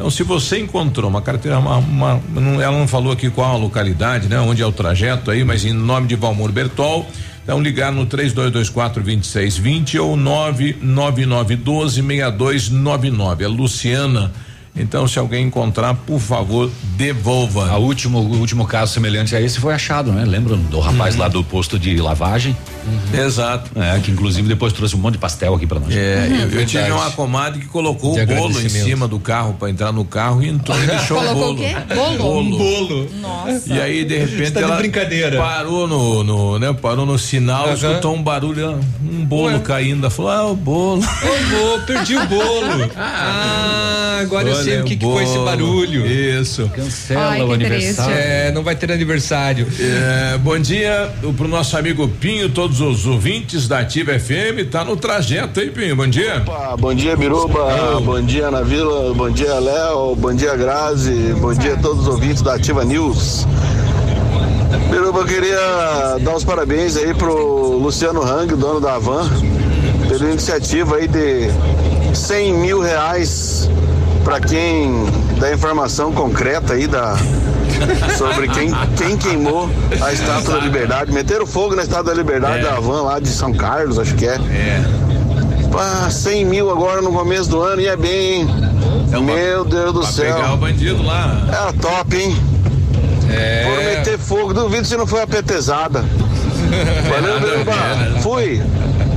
Então, 0.00 0.10
se 0.10 0.22
você 0.22 0.58
encontrou 0.58 1.10
uma 1.10 1.20
carteira, 1.20 1.58
uma, 1.58 1.76
uma- 1.76 2.20
não- 2.32 2.58
ela 2.58 2.78
não 2.78 2.88
falou 2.88 3.12
aqui 3.12 3.28
qual 3.28 3.52
a 3.54 3.56
localidade, 3.58 4.28
né? 4.30 4.40
Onde 4.40 4.62
é 4.62 4.66
o 4.66 4.72
trajeto 4.72 5.30
aí, 5.30 5.44
mas 5.44 5.62
em 5.62 5.74
nome 5.74 6.06
de 6.06 6.16
Valmor 6.16 6.50
Bertol, 6.50 7.06
então 7.44 7.60
ligar 7.60 7.92
no 7.92 8.06
3224 8.06 9.02
2620 9.02 9.98
ou 9.98 10.16
99912 10.16 12.00
6299. 12.00 13.44
É 13.44 13.46
Luciana. 13.46 14.32
Então, 14.74 15.06
se 15.08 15.18
alguém 15.18 15.46
encontrar, 15.46 15.94
por 15.94 16.20
favor, 16.20 16.70
devolva. 16.96 17.70
A 17.70 17.76
último, 17.76 18.18
o 18.20 18.38
último 18.38 18.66
caso 18.66 18.92
semelhante 18.94 19.34
a 19.34 19.40
esse 19.40 19.58
foi 19.58 19.74
achado, 19.74 20.12
né? 20.12 20.24
Lembram 20.24 20.56
do 20.56 20.78
rapaz 20.80 21.16
lá 21.16 21.28
do 21.28 21.42
posto 21.42 21.78
de 21.78 21.96
lavagem? 22.00 22.56
Exato. 23.12 23.70
É, 23.78 23.98
que 23.98 24.10
inclusive 24.10 24.48
depois 24.48 24.72
trouxe 24.72 24.94
um 24.96 24.98
monte 24.98 25.14
de 25.14 25.18
pastel 25.18 25.54
aqui 25.54 25.66
pra 25.66 25.78
nós. 25.80 25.94
É, 25.94 26.28
eu, 26.50 26.60
eu 26.60 26.66
tive 26.66 26.90
uma 26.92 27.10
comadre 27.10 27.60
que 27.60 27.66
colocou 27.66 28.14
De 28.14 28.22
o 28.22 28.26
bolo 28.26 28.60
em 28.60 28.68
cima 28.68 29.06
do 29.06 29.18
carro 29.18 29.54
para 29.54 29.68
entrar 29.70 29.92
no 29.92 30.04
carro 30.04 30.42
e 30.42 30.48
entrou 30.48 30.80
e 30.82 30.86
deixou 30.86 31.18
o 31.18 31.20
Colocou 31.20 31.42
bolo. 31.42 31.52
o 31.54 31.56
quê? 31.56 31.76
Bolo? 31.94 32.18
Bolo. 32.18 32.40
Um 32.40 32.50
bolo. 32.50 33.08
Nossa. 33.20 33.72
E 33.74 33.80
aí, 33.80 34.04
de 34.04 34.18
repente, 34.18 34.52
Tá 34.52 34.60
de 34.60 34.64
ela 34.66 34.76
brincadeira. 34.76 35.36
parou 35.36 35.86
no, 35.86 36.22
no, 36.24 36.58
né? 36.58 36.72
Parou 36.72 37.04
no 37.04 37.18
sinal, 37.18 37.66
Aham. 37.66 37.74
escutou 37.74 38.14
um 38.14 38.22
barulho, 38.22 38.80
um 39.02 39.24
bolo 39.26 39.60
caindo. 39.60 40.00
Ela 40.04 40.10
falou, 40.10 40.30
ah, 40.30 40.46
o 40.46 40.56
bolo. 40.56 41.02
Ô, 41.02 41.50
bolo, 41.56 41.82
perdi 41.82 42.16
o 42.16 42.26
bolo. 42.26 42.90
Ah, 42.96 44.18
agora 44.22 44.48
eu 44.48 44.54
sei 44.54 44.69
Olha 44.72 44.82
o 44.82 44.84
que, 44.84 44.96
que 44.96 45.04
foi 45.04 45.24
esse 45.24 45.38
barulho. 45.38 46.06
Isso. 46.06 46.70
Cancela 46.74 47.30
Ai, 47.30 47.42
o 47.42 47.52
aniversário. 47.52 48.14
É, 48.14 48.52
não 48.52 48.62
vai 48.62 48.74
ter 48.74 48.90
aniversário. 48.92 49.66
É, 49.78 50.38
bom 50.38 50.58
dia 50.58 51.10
pro 51.36 51.48
nosso 51.48 51.76
amigo 51.76 52.08
Pinho, 52.08 52.48
todos 52.48 52.80
os 52.80 53.06
ouvintes 53.06 53.66
da 53.66 53.80
Ativa 53.80 54.18
FM, 54.18 54.68
tá 54.70 54.84
no 54.84 54.96
trajeto, 54.96 55.60
hein, 55.60 55.70
Pinho? 55.70 55.96
Bom 55.96 56.06
dia. 56.06 56.42
Opa, 56.46 56.76
bom 56.76 56.94
dia, 56.94 57.16
Biruba. 57.16 58.00
Bom 58.00 58.22
dia, 58.22 58.48
Ana 58.48 58.62
Vila. 58.62 59.12
Bom 59.14 59.30
dia, 59.30 59.58
Léo. 59.58 60.14
Bom 60.16 60.34
dia, 60.34 60.54
Grazi. 60.56 61.34
Bom 61.40 61.52
dia 61.54 61.74
a 61.74 61.76
todos 61.76 62.02
os 62.02 62.08
ouvintes 62.08 62.42
da 62.42 62.54
Ativa 62.54 62.84
News. 62.84 63.46
Biruba, 64.90 65.20
eu 65.20 65.26
queria 65.26 66.18
dar 66.20 66.34
os 66.34 66.44
parabéns 66.44 66.96
aí 66.96 67.14
pro 67.14 67.78
Luciano 67.78 68.22
Hang, 68.22 68.54
dono 68.54 68.80
da 68.80 68.98
Van, 68.98 69.28
pela 70.08 70.30
iniciativa 70.30 70.96
aí 70.96 71.06
de 71.06 71.50
100 72.14 72.54
mil 72.54 72.80
reais 72.80 73.68
para 74.24 74.40
quem 74.40 75.06
dá 75.38 75.52
informação 75.52 76.12
concreta 76.12 76.74
aí 76.74 76.86
da 76.86 77.16
sobre 78.16 78.48
quem, 78.48 78.70
quem 78.96 79.16
queimou 79.16 79.70
a 80.02 80.12
Estátua 80.12 80.58
da 80.58 80.60
Liberdade. 80.60 81.12
Meteram 81.12 81.46
fogo 81.46 81.74
na 81.74 81.82
Estátua 81.82 82.12
da 82.12 82.14
Liberdade 82.14 82.62
da 82.62 82.78
Van 82.80 83.02
lá 83.02 83.18
de 83.18 83.28
São 83.28 83.52
Carlos, 83.52 83.98
acho 83.98 84.14
que 84.14 84.26
é. 84.26 84.34
É. 84.34 84.84
Pá, 85.70 86.10
100 86.10 86.44
mil 86.44 86.70
agora 86.70 87.00
no 87.00 87.12
começo 87.12 87.48
do 87.48 87.60
ano, 87.60 87.80
ia 87.80 87.96
bem, 87.96 88.40
hein? 88.40 88.48
Meu 89.22 89.64
Deus 89.64 89.92
do 89.92 90.04
céu. 90.04 90.36
pegar 90.36 90.54
o 90.54 90.56
bandido 90.56 91.02
lá. 91.02 91.46
Era 91.48 91.72
top, 91.72 92.16
hein? 92.16 92.36
É. 93.30 93.64
Por 93.64 93.84
meter 93.84 94.18
fogo, 94.18 94.52
duvido 94.52 94.84
se 94.86 94.96
não 94.96 95.06
foi 95.06 95.22
a 95.22 95.26
petezada. 95.26 96.04
Valeu, 97.08 97.40
né? 97.40 98.20
Fui. 98.20 98.62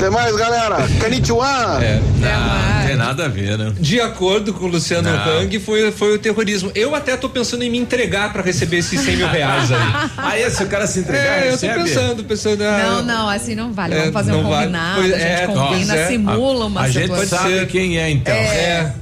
Até 0.03 0.09
mais, 0.09 0.35
galera. 0.35 0.77
Konnichiwa. 0.99 1.79
É, 1.81 2.01
não, 2.19 2.79
não 2.81 2.87
tem 2.87 2.95
nada 2.97 3.23
a 3.23 3.27
ver, 3.29 3.57
né? 3.57 3.71
De 3.79 4.01
acordo 4.01 4.53
com 4.53 4.65
o 4.65 4.67
Luciano 4.67 5.09
Não. 5.09 5.39
Hang, 5.39 5.59
foi, 5.61 5.93
foi 5.93 6.15
o 6.15 6.19
terrorismo. 6.19 6.69
Eu 6.75 6.93
até 6.93 7.15
tô 7.15 7.29
pensando 7.29 7.63
em 7.63 7.69
me 7.69 7.77
entregar 7.77 8.33
pra 8.33 8.41
receber 8.41 8.79
esses 8.79 8.99
100 8.99 9.15
mil 9.15 9.27
reais 9.29 9.71
aí. 9.71 9.79
Aí, 10.17 10.51
se 10.51 10.61
o 10.61 10.67
cara 10.67 10.87
se 10.87 10.99
entregar, 10.99 11.23
É, 11.23 11.53
eu 11.53 11.57
tô 11.57 11.65
recebe? 11.67 11.83
pensando, 11.85 12.23
pensando. 12.25 12.61
ah, 12.63 12.83
Não, 12.85 13.01
não, 13.03 13.29
assim 13.29 13.55
não 13.55 13.71
vale. 13.71 13.93
É, 13.93 13.97
Vamos 13.99 14.13
fazer 14.13 14.33
um 14.33 14.43
não 14.43 14.49
vale. 14.49 14.65
combinado. 14.65 14.99
Pois 14.99 15.13
a 15.13 15.17
gente 15.17 15.25
é, 15.25 15.47
combina, 15.47 15.95
é. 15.95 16.07
simula 16.07 16.65
uma 16.65 16.81
a 16.81 16.89
gente 16.89 17.03
situação. 17.03 17.39
sabe 17.39 17.65
quem 17.67 17.97
é, 17.97 18.09
então. 18.11 18.33
É, 18.33 18.93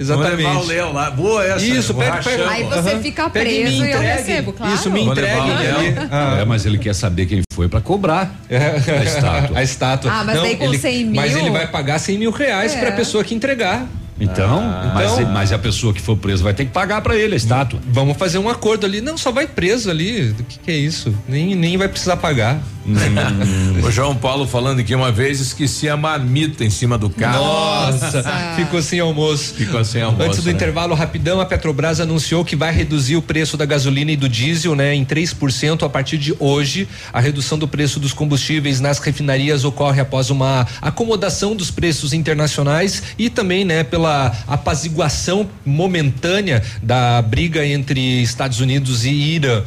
exatamente. 0.00 0.42
Vou 0.42 0.52
levar 0.52 0.60
o 0.62 0.66
Léo 0.66 0.92
lá. 0.92 1.10
Boa 1.10 1.44
essa. 1.46 1.64
Isso, 1.64 1.92
vou 1.94 2.02
pega, 2.02 2.16
pega. 2.22 2.50
Aí 2.50 2.64
você 2.64 2.90
Aham. 2.90 3.00
fica 3.02 3.30
preso 3.30 3.84
e 3.84 3.90
eu 3.92 4.00
recebo, 4.00 4.52
claro. 4.52 4.74
Isso, 4.74 4.90
me 4.90 5.02
entregue 5.02 5.40
o 5.40 5.46
Léo. 5.58 5.76
ali. 5.78 5.94
Ah. 6.10 6.38
É, 6.40 6.44
mas 6.44 6.64
ele 6.66 6.78
quer 6.78 6.94
saber 6.94 7.26
quem 7.26 7.42
foi 7.52 7.68
pra 7.68 7.80
cobrar 7.80 8.34
a 8.50 9.04
estátua. 9.04 9.58
A 9.60 9.62
estátua. 9.62 10.12
Ah, 10.12 10.24
mas 10.24 10.40
daí 10.40 10.56
com 10.56 10.64
ele, 10.64 10.78
100 10.78 11.04
mil? 11.04 11.14
Mas 11.14 11.36
ele 11.36 11.50
vai 11.50 11.66
pagar 11.66 11.98
100 11.98 12.18
mil 12.18 12.30
reais 12.30 12.74
É. 12.74 12.80
pra 12.80 12.92
pessoa 12.92 13.22
que 13.22 13.34
entregar. 13.34 13.86
Então, 14.20 14.62
mas, 14.94 15.12
então- 15.18 15.32
mas 15.32 15.52
a 15.52 15.58
pessoa 15.58 15.94
que 15.94 16.00
for 16.00 16.16
presa 16.16 16.42
vai 16.44 16.52
ter 16.52 16.66
que 16.66 16.70
pagar 16.70 17.00
pra 17.00 17.16
ele 17.16 17.34
a 17.34 17.36
estátua. 17.36 17.80
Vamos 17.90 18.16
fazer 18.18 18.38
um 18.38 18.48
acordo 18.48 18.84
ali. 18.84 19.00
Não, 19.00 19.16
só 19.16 19.32
vai 19.32 19.46
preso 19.46 19.90
ali. 19.90 20.30
O 20.38 20.44
que, 20.44 20.58
que 20.58 20.70
é 20.70 20.76
isso? 20.76 21.14
Nem, 21.26 21.54
nem 21.54 21.76
vai 21.78 21.88
precisar 21.88 22.16
pagar. 22.18 22.60
O 23.84 23.90
João 23.90 24.14
Paulo 24.14 24.46
falando 24.46 24.82
que 24.82 24.94
uma 24.94 25.12
vez 25.12 25.40
esqueci 25.40 25.88
a 25.88 25.96
marmita 25.96 26.64
em 26.64 26.70
cima 26.70 26.96
do 26.98 27.08
carro. 27.10 27.44
Nossa, 27.44 28.22
ficou 28.56 28.82
sem 28.82 29.00
almoço. 29.00 29.54
Ficou 29.54 29.84
sem 29.84 30.02
almoço. 30.02 30.22
Antes 30.24 30.42
do 30.42 30.46
né? 30.46 30.52
intervalo 30.52 30.94
rapidão, 30.94 31.40
a 31.40 31.46
Petrobras 31.46 32.00
anunciou 32.00 32.44
que 32.44 32.56
vai 32.56 32.72
reduzir 32.72 33.16
o 33.16 33.22
preço 33.22 33.56
da 33.56 33.64
gasolina 33.64 34.12
e 34.12 34.16
do 34.16 34.28
diesel, 34.28 34.74
né, 34.74 34.94
em 34.94 35.04
3% 35.04 35.84
a 35.84 35.88
partir 35.88 36.18
de 36.18 36.34
hoje. 36.38 36.88
A 37.12 37.20
redução 37.20 37.58
do 37.58 37.68
preço 37.68 38.00
dos 38.00 38.12
combustíveis 38.12 38.80
nas 38.80 38.98
refinarias 38.98 39.64
ocorre 39.64 40.00
após 40.00 40.30
uma 40.30 40.66
acomodação 40.80 41.54
dos 41.54 41.70
preços 41.70 42.12
internacionais 42.12 43.02
e 43.18 43.30
também, 43.30 43.64
né, 43.64 43.82
pela 43.84 44.09
apaziguação 44.46 45.48
momentânea 45.64 46.62
da 46.82 47.20
briga 47.22 47.64
entre 47.66 48.00
Estados 48.22 48.60
Unidos 48.60 49.04
e 49.04 49.10
Irã. 49.10 49.62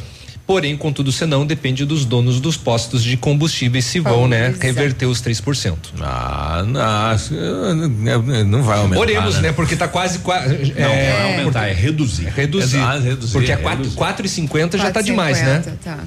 Porém, 0.46 0.76
contudo, 0.76 1.10
senão 1.10 1.46
depende 1.46 1.86
dos 1.86 2.04
donos 2.04 2.38
dos 2.38 2.54
postos 2.54 3.02
de 3.02 3.16
combustíveis 3.16 3.86
se 3.86 3.98
vão, 3.98 4.28
né, 4.28 4.54
é. 4.60 4.62
reverter 4.66 5.06
os 5.06 5.22
3%. 5.22 5.74
Ah, 6.02 6.62
não, 6.66 8.44
não 8.44 8.62
vai 8.62 8.78
aumentar. 8.78 9.00
Oremos, 9.00 9.38
né? 9.40 9.52
Porque 9.52 9.74
tá 9.74 9.88
quase. 9.88 10.18
qua- 10.18 10.40
Não, 10.42 10.48
não 10.48 10.94
é 10.94 11.32
aumentar, 11.38 11.66
é 11.68 11.72
reduzir. 11.72 12.26
Reduzir. 12.26 12.76
É, 12.78 12.98
reduzir, 12.98 13.32
Porque 13.32 13.52
é 13.52 13.54
é 13.54 13.56
4, 13.56 13.78
reduzir. 13.84 13.96
4,50 13.98 14.76
já 14.76 14.90
tá 14.90 15.00
demais, 15.00 15.40
né? 15.40 15.62
4,50, 15.64 15.78
Tá. 15.82 15.98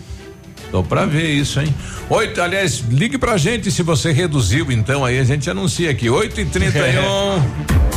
Tô 0.70 0.84
pra 0.84 1.06
ver 1.06 1.30
isso, 1.32 1.60
hein? 1.62 1.74
Oito, 2.10 2.42
aliás, 2.42 2.84
ligue 2.92 3.18
pra 3.18 3.38
gente 3.38 3.72
se 3.72 3.82
você 3.82 4.12
reduziu, 4.12 4.72
então 4.72 5.04
aí 5.04 5.18
a 5.18 5.24
gente 5.24 5.50
anuncia 5.50 5.90
aqui. 5.90 6.10
Oito 6.10 6.40
e 6.42 6.46
trinta 6.46 6.78
e 6.80 7.00
um. 7.00 7.88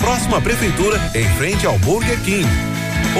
Próximo 0.00 0.34
à 0.34 0.40
prefeitura, 0.40 0.98
em 1.14 1.28
frente 1.36 1.64
ao 1.66 1.78
Burger 1.78 2.18
King. 2.22 2.48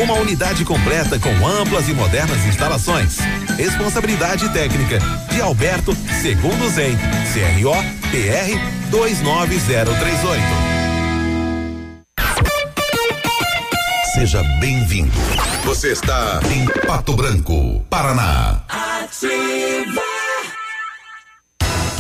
Uma 0.02 0.15
unidade 0.15 0.65
completa 0.65 1.19
com 1.19 1.47
amplas 1.47 1.89
e 1.89 1.93
modernas 1.93 2.44
instalações. 2.47 3.19
Responsabilidade 3.57 4.48
técnica 4.48 4.98
de 5.31 5.40
Alberto 5.40 5.94
Segundo 6.20 6.69
Zen, 6.70 6.97
CRO 7.32 7.73
PR 8.11 8.90
29038. 8.90 10.43
Seja 14.15 14.43
bem-vindo. 14.61 15.12
Você 15.65 15.93
está 15.93 16.40
em 16.51 16.66
Pato 16.86 17.15
Branco, 17.15 17.81
Paraná. 17.89 18.62
Ativa. 18.69 20.10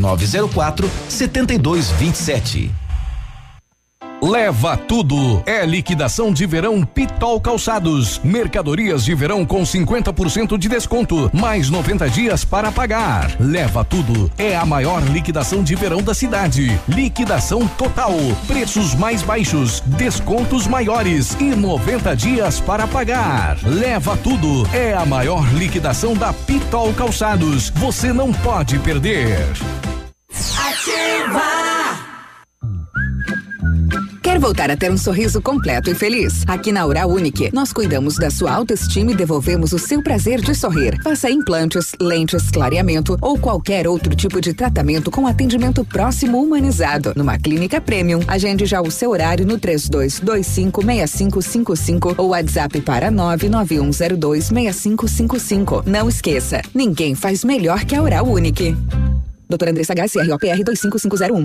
9904 0.00 0.88
7227. 1.08 2.89
Leva 4.22 4.76
tudo. 4.76 5.42
É 5.46 5.64
liquidação 5.64 6.30
de 6.30 6.44
verão 6.44 6.82
Pitol 6.84 7.40
Calçados. 7.40 8.20
Mercadorias 8.22 9.02
de 9.02 9.14
verão 9.14 9.46
com 9.46 9.62
50% 9.62 10.58
de 10.58 10.68
desconto, 10.68 11.30
mais 11.32 11.70
90 11.70 12.10
dias 12.10 12.44
para 12.44 12.70
pagar. 12.70 13.34
Leva 13.40 13.82
tudo. 13.82 14.30
É 14.36 14.54
a 14.54 14.66
maior 14.66 15.02
liquidação 15.02 15.62
de 15.62 15.74
verão 15.74 16.02
da 16.02 16.12
cidade. 16.12 16.78
Liquidação 16.86 17.66
total. 17.66 18.12
Preços 18.46 18.94
mais 18.94 19.22
baixos, 19.22 19.80
descontos 19.86 20.66
maiores 20.66 21.34
e 21.40 21.54
90 21.54 22.14
dias 22.14 22.60
para 22.60 22.86
pagar. 22.86 23.56
Leva 23.62 24.18
tudo. 24.18 24.68
É 24.74 24.92
a 24.92 25.06
maior 25.06 25.50
liquidação 25.54 26.12
da 26.14 26.32
Pitol 26.32 26.92
Calçados. 26.92 27.70
Você 27.70 28.12
não 28.12 28.32
pode 28.32 28.78
perder. 28.80 29.38
Ativa! 30.58 31.79
Voltar 34.40 34.70
a 34.70 34.76
ter 34.76 34.90
um 34.90 34.96
sorriso 34.96 35.42
completo 35.42 35.90
e 35.90 35.94
feliz? 35.94 36.44
Aqui 36.46 36.72
na 36.72 36.86
Oral 36.86 37.10
Unique, 37.10 37.50
nós 37.52 37.74
cuidamos 37.74 38.16
da 38.16 38.30
sua 38.30 38.52
autoestima 38.52 39.10
e 39.10 39.14
devolvemos 39.14 39.74
o 39.74 39.78
seu 39.78 40.02
prazer 40.02 40.40
de 40.40 40.54
sorrir. 40.54 40.98
Faça 41.02 41.30
implantes, 41.30 41.92
lentes, 42.00 42.48
clareamento 42.48 43.18
ou 43.20 43.38
qualquer 43.38 43.86
outro 43.86 44.16
tipo 44.16 44.40
de 44.40 44.54
tratamento 44.54 45.10
com 45.10 45.26
atendimento 45.26 45.84
próximo 45.84 46.42
humanizado. 46.42 47.12
Numa 47.14 47.38
clínica 47.38 47.82
premium, 47.82 48.20
agende 48.26 48.64
já 48.64 48.80
o 48.80 48.90
seu 48.90 49.10
horário 49.10 49.46
no 49.46 49.58
32256555 49.58 52.14
ou 52.16 52.28
WhatsApp 52.28 52.80
para 52.80 53.12
991026555. 53.12 55.82
Não 55.84 56.08
esqueça, 56.08 56.62
ninguém 56.74 57.14
faz 57.14 57.44
melhor 57.44 57.84
que 57.84 57.94
a 57.94 58.02
Oral 58.02 58.26
Unique. 58.26 58.74
Doutora 59.50 59.72
Andressa 59.72 59.92
Gás, 59.92 60.12
CROPR 60.12 60.64
25501. 60.64 61.44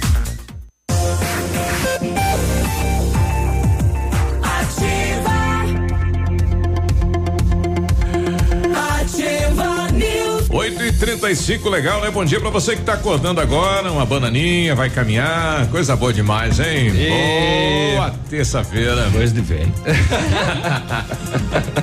35 11.21 11.69
legal, 11.69 12.01
né? 12.01 12.09
Bom 12.09 12.25
dia 12.25 12.39
pra 12.39 12.49
você 12.49 12.75
que 12.75 12.81
tá 12.81 12.93
acordando 12.93 13.39
agora, 13.39 13.91
uma 13.91 14.03
bananinha, 14.03 14.73
vai 14.73 14.89
caminhar, 14.89 15.67
coisa 15.67 15.95
boa 15.95 16.11
demais, 16.11 16.59
hein? 16.59 16.91
E... 16.95 17.95
Boa 17.95 18.11
terça-feira. 18.27 19.07
Coisa 19.11 19.31
de 19.31 19.41
velho. 19.41 19.71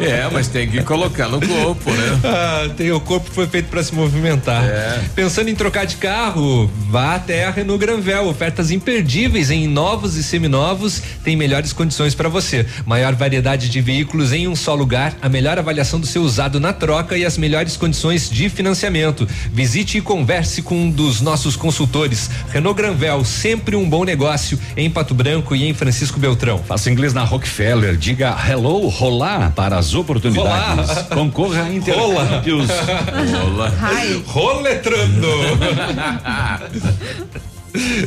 é, 0.01 0.29
mas 0.33 0.49
tem 0.49 0.69
que 0.69 0.83
colocar 0.83 1.29
no 1.29 1.41
corpo, 1.41 1.91
né? 1.93 2.21
Ah, 2.25 2.69
tem, 2.77 2.91
o 2.91 3.01
corpo 3.01 3.31
foi 3.31 3.47
feito 3.47 3.69
para 3.69 3.83
se 3.83 3.95
movimentar. 3.95 4.65
É. 4.65 5.05
Pensando 5.15 5.49
em 5.49 5.55
trocar 5.55 5.87
de 5.87 5.97
carro, 5.97 6.69
vá 6.91 7.15
até 7.15 7.45
a 7.45 7.51
Renault 7.51 7.79
Granvel, 7.79 8.27
ofertas 8.27 8.73
imperdíveis 8.73 9.51
em 9.51 9.69
novos 9.69 10.17
e 10.17 10.25
seminovos, 10.25 11.01
tem 11.23 11.37
melhores 11.37 11.73
condições 11.73 12.15
para 12.15 12.29
você. 12.29 12.67
Maior 12.85 13.15
variedade 13.15 13.69
de 13.69 13.81
veículos 13.81 14.33
em 14.33 14.49
um 14.49 14.57
só 14.57 14.75
lugar, 14.75 15.15
a 15.23 15.29
melhor 15.29 15.59
avaliação 15.59 16.01
do 16.01 16.07
seu 16.07 16.23
usado 16.23 16.59
na 16.59 16.73
troca 16.73 17.17
e 17.17 17.25
as 17.25 17.39
melhores 17.39 17.77
condições 17.77 18.29
de 18.29 18.49
financiamento. 18.49 19.28
Visite 19.53 19.99
e 19.99 20.01
converse 20.01 20.63
com 20.63 20.75
um 20.75 20.91
dos 20.91 21.21
nossos 21.21 21.57
consultores. 21.57 22.31
Renault 22.51 22.77
Granvel, 22.77 23.25
sempre 23.25 23.77
um 23.77 23.89
bom 23.89 24.05
negócio 24.05 24.59
em 24.77 24.91
Pato 24.91 25.15
Branco 25.15 25.55
e 25.55 25.69
em 25.69 25.75
Francisco 25.75 26.19
Beltrão. 26.19 26.59
Faça 26.59 26.91
inglês 26.91 27.13
na 27.13 27.25
Rockefeller, 27.25 27.97
diga 27.97 28.37
hello, 28.49 28.89
rolar 28.89 29.53
para 29.53 29.79
as 29.79 29.95
oportunidades. 29.95 30.91
Concorra 31.09 31.65
a 31.65 31.75
intercâmbios. 31.75 32.69
Rola. 33.43 33.73
Roletrando. 34.27 35.29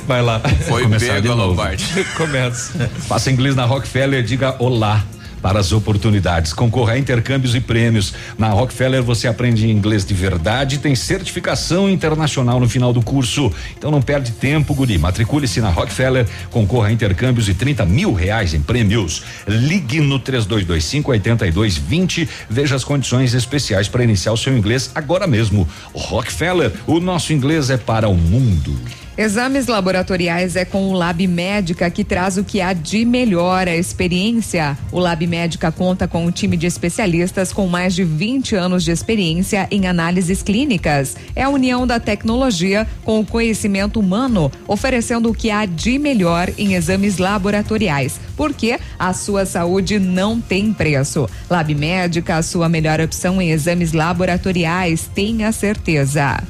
Vai 0.07 0.22
lá. 0.22 0.41
Foi 0.68 0.84
Começar 0.84 1.22
pego. 1.22 1.34
Lombardi. 1.34 1.85
Começa. 2.18 2.89
Faça 3.07 3.31
inglês 3.31 3.56
na 3.56 3.65
Rockefeller, 3.65 4.23
diga 4.23 4.56
olá 4.60 5.03
para 5.41 5.59
as 5.59 5.72
oportunidades. 5.72 6.53
Concorra 6.53 6.93
a 6.93 6.99
intercâmbios 6.99 7.55
e 7.55 7.59
prêmios. 7.59 8.13
Na 8.38 8.49
Rockefeller 8.49 9.01
você 9.01 9.27
aprende 9.27 9.69
inglês 9.69 10.05
de 10.05 10.13
verdade 10.13 10.76
e 10.76 10.80
tem 10.80 10.95
certificação 10.95 11.89
internacional 11.89 12.59
no 12.59 12.69
final 12.69 12.93
do 12.93 13.01
curso. 13.01 13.51
Então 13.77 13.91
não 13.91 14.01
perde 14.01 14.31
tempo, 14.31 14.73
guri. 14.73 14.97
Matricule-se 14.97 15.61
na 15.61 15.69
Rockefeller, 15.69 16.27
concorra 16.49 16.89
a 16.89 16.91
intercâmbios 16.91 17.49
e 17.49 17.53
30 17.53 17.85
mil 17.85 18.13
reais 18.13 18.53
em 18.53 18.61
prêmios. 18.61 19.23
Ligue 19.47 19.99
no 19.99 20.19
3225 20.19 21.11
8220. 21.11 22.30
Veja 22.49 22.76
as 22.76 22.84
condições 22.84 23.34
especiais 23.34 23.88
para 23.88 24.03
iniciar 24.03 24.34
o 24.34 24.38
seu 24.38 24.55
inglês 24.55 24.91
agora 24.93 25.27
mesmo. 25.27 25.68
Rockefeller, 25.93 26.72
o 26.85 26.99
nosso 26.99 27.34
inglês 27.34 27.69
é 27.69 27.77
para 27.77 28.07
o 28.07 28.15
mundo. 28.15 28.80
Exames 29.18 29.68
laboratoriais 29.68 30.56
é 30.56 30.64
com 30.64 30.90
o 30.90 30.94
Lab 30.94 31.28
Médica 31.28 31.90
que 31.90 32.02
traz 32.02 32.38
o 32.38 32.46
que 32.46 32.62
há 32.62 32.72
de 32.72 33.04
melhor 33.04 33.68
a 33.68 33.76
experiência. 33.76 34.78
O 34.90 35.00
Lab 35.00 35.28
Médica 35.28 35.70
conta 35.70 36.08
com 36.08 36.26
um 36.26 36.32
time 36.32 36.56
de 36.56 36.66
especialistas 36.66 37.52
com 37.52 37.68
mais 37.68 37.94
de 37.94 38.06
20 38.06 38.56
anos 38.56 38.86
de 38.86 38.92
experiência 38.92 39.68
em 39.70 39.86
análises 39.86 40.42
clínicas. 40.42 41.18
É 41.36 41.44
a 41.44 41.50
união 41.50 41.86
da 41.86 42.00
tecnologia 42.00 42.88
com 43.04 43.20
o 43.20 43.26
conhecimento 43.26 44.00
humano, 44.00 44.50
oferecendo 44.66 45.30
o 45.30 45.36
que 45.36 45.52
há 45.52 45.66
de 45.66 46.00
melhor 46.00 46.50
em 46.58 46.76
exames 46.76 47.18
laboratoriais, 47.18 48.18
porque 48.38 48.80
a 48.98 49.12
sua 49.12 49.46
saúde 49.46 50.00
não 50.00 50.40
tem 50.40 50.72
preço. 50.72 51.30
Lab 51.50 51.76
Médica, 51.76 52.38
a 52.38 52.42
sua 52.42 52.70
melhor 52.70 53.02
opção 53.02 53.42
em 53.42 53.52
exames 53.52 53.92
laboratoriais, 53.92 55.10
tenha 55.14 55.52
certeza. 55.52 56.42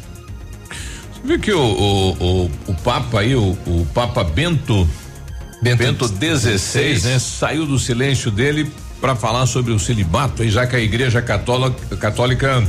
Viu 1.23 1.39
que 1.39 1.51
o, 1.51 1.61
o, 1.61 2.11
o, 2.11 2.51
o 2.67 2.73
Papa 2.83 3.19
aí, 3.19 3.35
o, 3.35 3.57
o 3.65 3.87
Papa 3.93 4.23
Bento, 4.23 4.87
Bento, 5.61 5.77
Bento 5.77 6.07
16, 6.07 7.03
né? 7.03 7.19
Saiu 7.19 7.65
do 7.65 7.77
silêncio 7.77 8.31
dele 8.31 8.71
para 8.99 9.15
falar 9.15 9.45
sobre 9.45 9.71
o 9.71 9.79
celibato, 9.79 10.47
já 10.47 10.65
que 10.65 10.75
a 10.75 10.79
Igreja 10.79 11.21
Católica, 11.21 11.95
Católica 11.97 12.63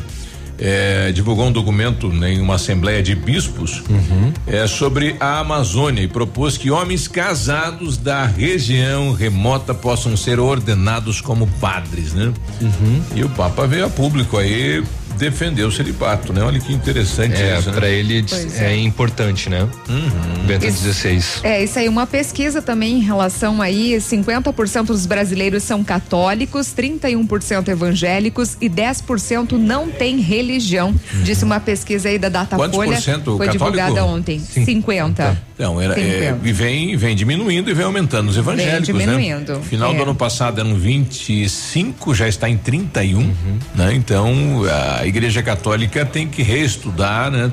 é, 0.59 1.11
divulgou 1.13 1.47
um 1.47 1.53
documento 1.53 2.09
né, 2.09 2.35
em 2.35 2.41
uma 2.41 2.55
assembleia 2.55 3.03
de 3.03 3.15
bispos 3.15 3.83
uhum. 3.89 4.33
é, 4.47 4.67
sobre 4.67 5.17
a 5.19 5.41
Amazônia 5.41 6.03
e 6.03 6.09
propôs 6.09 6.57
que 6.57 6.71
homens 6.71 7.09
casados 7.09 7.97
da 7.97 8.25
região 8.25 9.13
remota 9.13 9.75
possam 9.75 10.17
ser 10.17 10.39
ordenados 10.39 11.21
como 11.21 11.47
padres, 11.61 12.13
né? 12.13 12.33
Uhum. 12.61 13.03
E 13.17 13.25
o 13.25 13.29
Papa 13.31 13.67
veio 13.67 13.87
a 13.87 13.91
público 13.91 14.39
aí 14.39 14.85
defender 15.23 15.63
o 15.63 15.71
celibato, 15.71 16.33
né? 16.33 16.43
Olha 16.43 16.59
que 16.59 16.73
interessante 16.73 17.41
é, 17.41 17.57
isso, 17.59 17.71
né? 17.71 17.77
Para 17.77 17.89
ele 17.89 18.25
Pois 18.29 18.61
é. 18.61 18.77
importante, 18.77 19.49
né? 19.49 19.69
Uhum. 19.89 20.47
Bento 20.47 20.67
Isso- 20.67 20.83
16. 20.83 21.41
É, 21.45 21.63
isso 21.63 21.79
aí, 21.79 21.89
uma 21.89 22.07
pesquisa 22.07 22.61
também 22.61 22.97
em 22.97 23.01
relação 23.01 23.63
aí, 23.63 24.01
50% 24.01 24.87
dos 24.87 25.07
brasileiros 25.07 25.63
são 25.63 25.85
católicos, 25.85 26.75
31% 26.75 27.69
evangélicos 27.69 28.57
e 28.61 28.69
10% 28.69 29.53
não 29.57 29.89
tem 29.89 30.19
religião. 30.19 30.95
Disse 31.23 31.45
uma 31.45 31.61
pesquisa 31.61 32.09
aí 32.09 32.19
da 32.19 32.29
Datafolha. 32.29 32.71
Quantos 32.71 32.95
por 32.97 33.03
cento 33.03 33.37
Foi 33.37 33.47
católico? 33.47 33.53
divulgada 33.77 34.05
ontem. 34.05 34.41
50. 34.41 35.41
Então, 35.55 35.81
era, 35.81 35.99
é, 35.99 36.31
50. 36.31 36.49
e 36.49 36.53
vem, 36.53 36.97
vem 36.97 37.15
diminuindo 37.15 37.71
e 37.71 37.75
vem 37.75 37.85
aumentando 37.85 38.31
os 38.31 38.37
evangélicos, 38.37 38.89
Vem 38.89 38.99
diminuindo, 38.99 39.55
né? 39.55 39.63
Final 39.63 39.93
é. 39.93 39.97
do 39.97 40.03
ano 40.03 40.15
passado 40.15 40.61
eram 40.61 40.75
25, 40.75 42.15
já 42.15 42.27
está 42.27 42.49
em 42.49 42.57
31, 42.57 43.35
né? 43.75 43.93
Então, 43.95 44.63
a 44.99 45.07
Igreja 45.07 45.43
Católica 45.43 46.05
tem 46.05 46.27
que 46.27 46.43
reestudar, 46.43 47.31
né? 47.31 47.51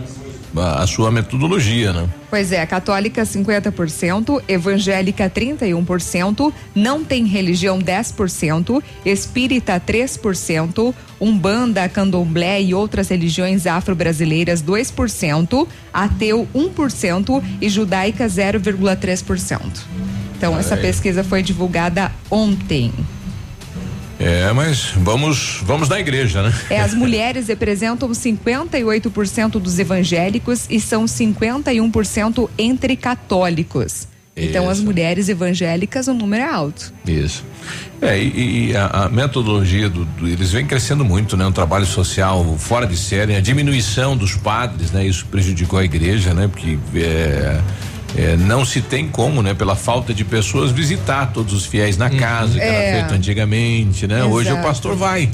A, 0.56 0.84
a 0.84 0.88
sua 0.88 1.12
metodologia, 1.12 1.94
né? 1.94 2.10
Pois 2.30 2.52
é, 2.52 2.66
católica 2.66 3.24
50%, 3.24 4.44
evangélica 4.48 5.30
31%, 5.30 6.54
não 6.76 7.04
tem 7.04 7.26
religião 7.26 7.80
10%, 7.80 8.82
espírita 9.06 9.80
3%, 9.80 10.94
umbanda, 11.20 11.88
candomblé 11.90 12.62
e 12.62 12.74
outras 12.74 13.10
religiões 13.10 13.66
afro-brasileiras 13.66 14.62
2%, 14.62 15.68
ateu 15.94 16.48
1% 16.54 17.44
e 17.62 17.70
judaica 17.70 18.26
0,3%. 18.26 19.60
Então 20.38 20.58
essa 20.58 20.76
Aí. 20.76 20.82
pesquisa 20.82 21.24
foi 21.24 21.44
divulgada 21.44 22.12
ontem. 22.32 22.94
É, 24.20 24.52
mas 24.52 24.92
vamos, 24.98 25.62
vamos 25.64 25.88
na 25.88 25.98
igreja, 26.00 26.44
né? 26.44 26.54
É, 26.70 26.82
as 26.82 26.94
mulheres 26.94 27.48
representam 27.48 28.10
58% 28.10 29.52
dos 29.52 29.80
evangélicos 29.80 30.66
e 30.70 30.80
são 30.80 31.06
51% 31.06 32.50
entre 32.58 32.96
católicos. 32.98 34.08
Então, 34.36 34.70
as 34.70 34.78
Isso. 34.78 34.86
mulheres 34.86 35.28
evangélicas, 35.28 36.08
o 36.08 36.14
número 36.14 36.44
é 36.44 36.50
alto. 36.50 36.94
Isso. 37.06 37.44
É, 38.02 38.18
e, 38.18 38.70
e 38.72 38.76
a, 38.78 38.86
a 38.88 39.10
metodologia 39.10 39.90
do, 39.90 40.06
do- 40.06 40.28
eles 40.30 40.52
vêm 40.52 40.66
crescendo 40.66 41.04
muito, 41.04 41.36
né? 41.36 41.46
Um 41.46 41.52
trabalho 41.52 41.86
social 41.86 42.56
fora 42.58 42.88
de 42.88 42.96
série, 42.96 43.36
a 43.36 43.42
diminuição 43.42 44.16
dos 44.16 44.36
padres, 44.36 44.92
né? 44.92 45.06
Isso 45.06 45.26
prejudicou 45.26 45.78
a 45.80 45.84
igreja, 45.84 46.34
né? 46.34 46.48
Porque 46.48 46.78
é, 46.96 47.60
é, 48.18 48.36
não 48.38 48.66
se 48.66 48.82
tem 48.82 49.08
como, 49.08 49.42
né? 49.42 49.54
Pela 49.54 49.76
falta 49.76 50.14
de 50.14 50.24
pessoas 50.26 50.72
visitar 50.72 51.28
todos 51.34 51.54
os 51.54 51.66
fiéis 51.66 51.98
na 51.98 52.10
casa, 52.10 52.54
que 52.54 52.60
É. 52.60 52.68
era 52.86 53.00
feito 53.00 53.14
antigamente, 53.16 54.08
né? 54.08 54.24
Hoje 54.24 54.50
o 54.50 54.54
Exato. 54.54 54.68
pastor 54.68 54.96
vai. 54.96 55.30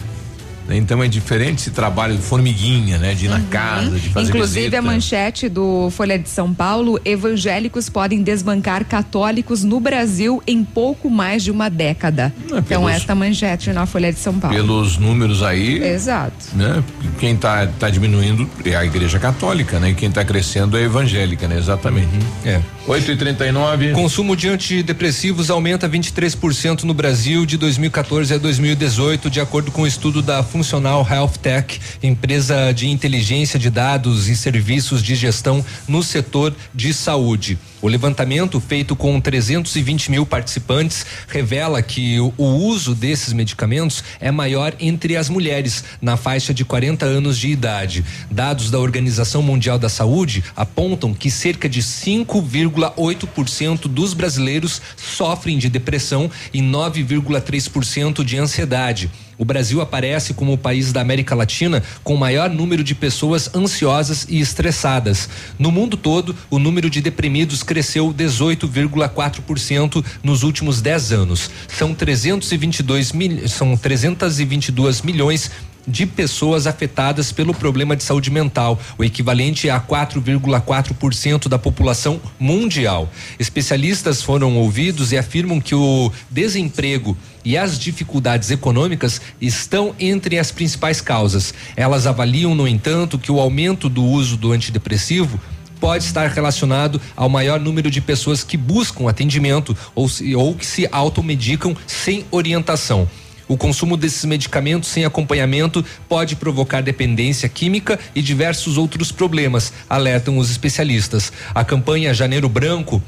Então 0.70 1.04
é 1.04 1.08
diferente 1.08 1.60
esse 1.60 1.72
trabalho 1.72 2.16
de 2.16 2.22
formiguinha, 2.24 2.98
né? 2.98 3.14
De 3.14 3.26
ir 3.26 3.30
na 3.30 3.40
casa, 3.42 3.92
de 4.00 4.10
fazer 4.10 4.32
Uhum. 4.32 4.36
Inclusive, 4.38 4.60
visita. 4.62 4.78
a 4.80 4.82
manchete 4.82 5.50
do 5.50 5.90
Folha 5.92 6.18
de 6.18 6.28
São 6.30 6.54
Paulo: 6.54 7.00
evangélicos 7.06 7.90
podem 7.90 8.24
desbancar 8.24 8.84
católicos 8.86 9.64
no 9.64 9.80
Brasil 9.80 10.42
em 10.48 10.64
pouco 10.64 11.10
mais 11.10 11.44
de 11.44 11.52
uma 11.52 11.70
década. 11.70 12.34
É, 12.44 12.48
então, 12.48 12.64
pelos- 12.64 12.92
esta 12.92 13.14
manchete 13.14 13.72
na 13.74 13.86
Folha 13.86 14.12
de 14.12 14.20
São 14.20 14.40
Paulo. 14.40 14.56
Pelos 14.56 14.98
números 14.98 15.44
aí, 15.44 15.84
Exato. 15.84 16.34
né? 16.54 16.84
Quem 17.20 17.36
tá, 17.36 17.68
tá 17.80 17.90
diminuindo 17.90 18.50
é 18.66 18.76
a 18.76 18.84
igreja 18.86 19.20
católica, 19.20 19.80
né? 19.80 19.92
E 19.92 19.94
quem 19.94 20.10
tá 20.12 20.24
crescendo 20.26 20.78
é 20.78 20.82
a 20.82 20.84
evangélica, 20.84 21.48
né? 21.48 21.58
Exatamente. 21.58 22.10
É. 22.44 22.60
8 22.88 23.12
e 23.12 23.18
39 23.18 23.92
Consumo 23.94 24.36
de 24.36 24.48
antidepressivos 24.48 25.50
aumenta 25.50 25.90
23% 25.90 26.84
no 26.84 26.94
Brasil 26.94 27.44
de 27.46 27.58
2014 27.58 28.34
a 28.34 28.38
2018, 28.38 29.30
de 29.30 29.40
acordo 29.40 29.72
com 29.72 29.82
o 29.84 29.88
estudo 29.88 30.22
da 30.22 30.44
Funcional 30.56 31.06
Health 31.06 31.34
Tech, 31.42 31.82
empresa 32.02 32.72
de 32.74 32.88
inteligência 32.88 33.60
de 33.60 33.70
dados 33.70 34.30
e 34.30 34.38
serviços 34.38 35.04
de 35.04 35.14
gestão 35.14 35.64
no 35.86 36.02
setor 36.02 36.56
de 36.74 36.94
saúde. 36.94 37.60
O 37.86 37.88
levantamento, 37.88 38.60
feito 38.60 38.96
com 38.96 39.22
320 39.22 40.10
mil 40.10 40.26
participantes, 40.26 41.06
revela 41.28 41.84
que 41.84 42.20
o, 42.20 42.34
o 42.36 42.46
uso 42.46 42.96
desses 42.96 43.32
medicamentos 43.32 44.04
é 44.20 44.32
maior 44.32 44.74
entre 44.80 45.16
as 45.16 45.30
mulheres, 45.30 45.84
na 46.02 46.18
faixa 46.18 46.52
de 46.52 46.66
40 46.66 47.06
anos 47.06 47.38
de 47.38 47.48
idade. 47.48 48.04
Dados 48.32 48.72
da 48.72 48.80
Organização 48.80 49.44
Mundial 49.44 49.78
da 49.78 49.88
Saúde 49.88 50.44
apontam 50.56 51.14
que 51.14 51.30
cerca 51.30 51.70
de 51.70 51.84
5,8% 51.84 53.82
dos 53.82 54.16
brasileiros 54.16 54.82
sofrem 54.98 55.60
de 55.60 55.70
depressão 55.70 56.32
e 56.52 56.62
9,3% 56.64 58.24
de 58.24 58.36
ansiedade. 58.40 59.12
O 59.38 59.44
Brasil 59.44 59.82
aparece 59.82 60.34
como 60.34 60.54
o 60.54 60.58
país 60.58 60.94
da 60.94 61.02
América 61.02 61.36
Latina 61.36 61.84
com 62.04 62.16
maior 62.16 62.50
número 62.50 62.82
de 62.84 62.96
pessoas 62.96 63.54
ansiosas 63.54 64.26
e 64.30 64.40
estressadas. 64.40 65.28
No 65.60 65.72
mundo 65.72 65.98
todo, 65.98 66.34
o 66.50 66.58
número 66.58 66.90
de 66.90 67.02
deprimidos 67.02 67.62
cresceu 67.62 67.75
18,4% 67.82 70.04
nos 70.24 70.44
últimos 70.44 70.82
10 70.82 71.12
anos. 71.12 71.50
São 71.68 71.94
322 71.94 73.12
mil, 73.12 73.48
são 73.48 73.78
322 73.78 75.02
milhões 75.02 75.52
de 75.88 76.06
pessoas 76.06 76.68
afetadas 76.68 77.32
pelo 77.32 77.54
problema 77.54 77.96
de 77.96 78.04
saúde 78.04 78.32
mental, 78.32 78.80
o 78.98 79.04
equivalente 79.04 79.70
a 79.70 79.80
4,4% 79.80 81.48
da 81.48 81.60
população 81.60 82.20
mundial. 82.40 83.10
Especialistas 83.38 84.22
foram 84.22 84.58
ouvidos 84.58 85.12
e 85.12 85.18
afirmam 85.18 85.62
que 85.62 85.76
o 85.76 86.12
desemprego 86.30 87.16
e 87.44 87.56
as 87.56 87.78
dificuldades 87.78 88.50
econômicas 88.50 89.22
estão 89.40 89.94
entre 90.00 90.40
as 90.40 90.52
principais 90.52 91.00
causas. 91.00 91.54
Elas 91.76 92.08
avaliam, 92.08 92.56
no 92.56 92.68
entanto, 92.68 93.20
que 93.20 93.32
o 93.32 93.40
aumento 93.40 93.88
do 93.88 94.04
uso 94.04 94.36
do 94.36 94.52
antidepressivo 94.52 95.40
pode 95.86 96.04
estar 96.04 96.28
relacionado 96.32 97.00
ao 97.16 97.30
maior 97.30 97.60
número 97.60 97.92
de 97.92 98.02
pessoas 98.02 98.44
que 98.44 98.58
buscam 98.58 99.08
atendimento 99.08 99.78
ou, 99.94 100.10
se, 100.10 100.36
ou 100.36 100.56
que 100.56 100.66
se 100.66 100.90
automedicam 100.92 101.78
sem 101.86 102.26
orientação. 102.32 103.08
O 103.48 103.56
consumo 103.56 103.96
desses 103.96 104.26
medicamentos 104.26 104.90
sem 104.90 105.06
acompanhamento 105.06 105.86
pode 106.10 106.38
provocar 106.38 106.82
dependência 106.82 107.48
química 107.48 108.00
e 108.16 108.22
diversos 108.24 108.80
outros 108.80 109.12
problemas, 109.12 109.72
alertam 109.88 110.40
os 110.40 110.50
especialistas. 110.50 111.32
A 111.54 111.64
campanha 111.64 112.16
Janeiro 112.16 112.50
Branco 112.50 113.00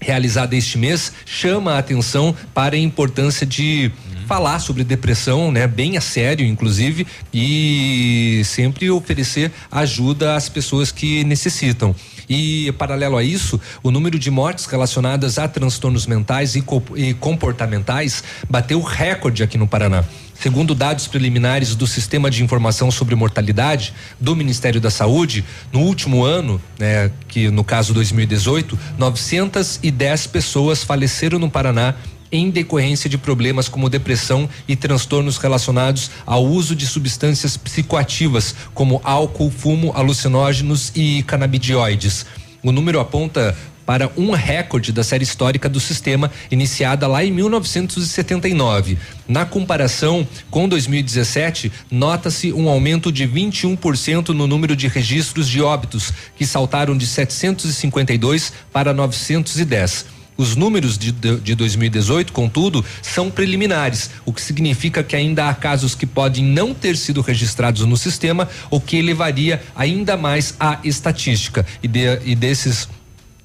realizada 0.00 0.56
este 0.56 0.78
mês 0.78 1.12
chama 1.24 1.74
a 1.74 1.78
atenção 1.78 2.34
para 2.52 2.74
a 2.74 2.78
importância 2.78 3.46
de 3.46 3.92
falar 4.26 4.58
sobre 4.58 4.82
depressão, 4.82 5.52
né, 5.52 5.68
bem 5.68 5.96
a 5.96 6.00
sério, 6.00 6.44
inclusive, 6.44 7.06
e 7.32 8.42
sempre 8.44 8.90
oferecer 8.90 9.52
ajuda 9.70 10.34
às 10.34 10.48
pessoas 10.48 10.90
que 10.90 11.22
necessitam. 11.22 11.94
E 12.28 12.72
paralelo 12.72 13.16
a 13.16 13.22
isso, 13.22 13.60
o 13.82 13.90
número 13.90 14.18
de 14.18 14.30
mortes 14.30 14.66
relacionadas 14.66 15.38
a 15.38 15.46
transtornos 15.46 16.06
mentais 16.06 16.56
e, 16.56 16.60
co 16.60 16.82
e 16.96 17.14
comportamentais 17.14 18.22
bateu 18.48 18.80
recorde 18.80 19.42
aqui 19.42 19.56
no 19.56 19.66
Paraná. 19.66 20.04
Segundo 20.38 20.74
dados 20.74 21.06
preliminares 21.06 21.74
do 21.74 21.86
Sistema 21.86 22.30
de 22.30 22.42
Informação 22.42 22.90
sobre 22.90 23.14
Mortalidade 23.14 23.94
do 24.20 24.36
Ministério 24.36 24.80
da 24.80 24.90
Saúde, 24.90 25.44
no 25.72 25.80
último 25.80 26.24
ano, 26.24 26.60
né, 26.78 27.10
que 27.26 27.50
no 27.50 27.64
caso 27.64 27.94
2018, 27.94 28.78
910 28.98 30.26
pessoas 30.26 30.84
faleceram 30.84 31.38
no 31.38 31.50
Paraná 31.50 31.94
em 32.30 32.50
decorrência 32.50 33.08
de 33.08 33.18
problemas 33.18 33.68
como 33.68 33.88
depressão 33.88 34.48
e 34.66 34.74
transtornos 34.74 35.36
relacionados 35.38 36.10
ao 36.24 36.44
uso 36.44 36.74
de 36.74 36.86
substâncias 36.86 37.56
psicoativas, 37.56 38.54
como 38.74 39.00
álcool, 39.04 39.50
fumo, 39.50 39.92
alucinógenos 39.94 40.92
e 40.94 41.22
canabidioides. 41.24 42.26
O 42.62 42.72
número 42.72 42.98
aponta 43.00 43.56
para 43.86 44.10
um 44.16 44.32
recorde 44.32 44.90
da 44.92 45.04
série 45.04 45.22
histórica 45.22 45.68
do 45.68 45.78
sistema, 45.78 46.30
iniciada 46.50 47.06
lá 47.06 47.24
em 47.24 47.30
1979. 47.30 48.98
Na 49.28 49.46
comparação 49.46 50.26
com 50.50 50.68
2017, 50.68 51.70
nota-se 51.88 52.52
um 52.52 52.68
aumento 52.68 53.12
de 53.12 53.26
21% 53.26 54.30
no 54.30 54.48
número 54.48 54.74
de 54.74 54.88
registros 54.88 55.48
de 55.48 55.62
óbitos, 55.62 56.12
que 56.36 56.44
saltaram 56.44 56.96
de 56.96 57.06
752 57.06 58.52
para 58.72 58.92
910. 58.92 60.15
Os 60.36 60.54
números 60.54 60.98
de, 60.98 61.12
de, 61.12 61.40
de 61.40 61.54
2018, 61.54 62.32
contudo, 62.32 62.84
são 63.00 63.30
preliminares, 63.30 64.10
o 64.24 64.32
que 64.32 64.40
significa 64.40 65.02
que 65.02 65.16
ainda 65.16 65.48
há 65.48 65.54
casos 65.54 65.94
que 65.94 66.06
podem 66.06 66.44
não 66.44 66.74
ter 66.74 66.96
sido 66.96 67.20
registrados 67.20 67.84
no 67.86 67.96
sistema, 67.96 68.48
o 68.70 68.80
que 68.80 68.96
elevaria 68.96 69.62
ainda 69.74 70.16
mais 70.16 70.54
a 70.60 70.78
estatística. 70.84 71.64
E, 71.82 71.88
de, 71.88 72.20
e 72.24 72.34
desses 72.34 72.88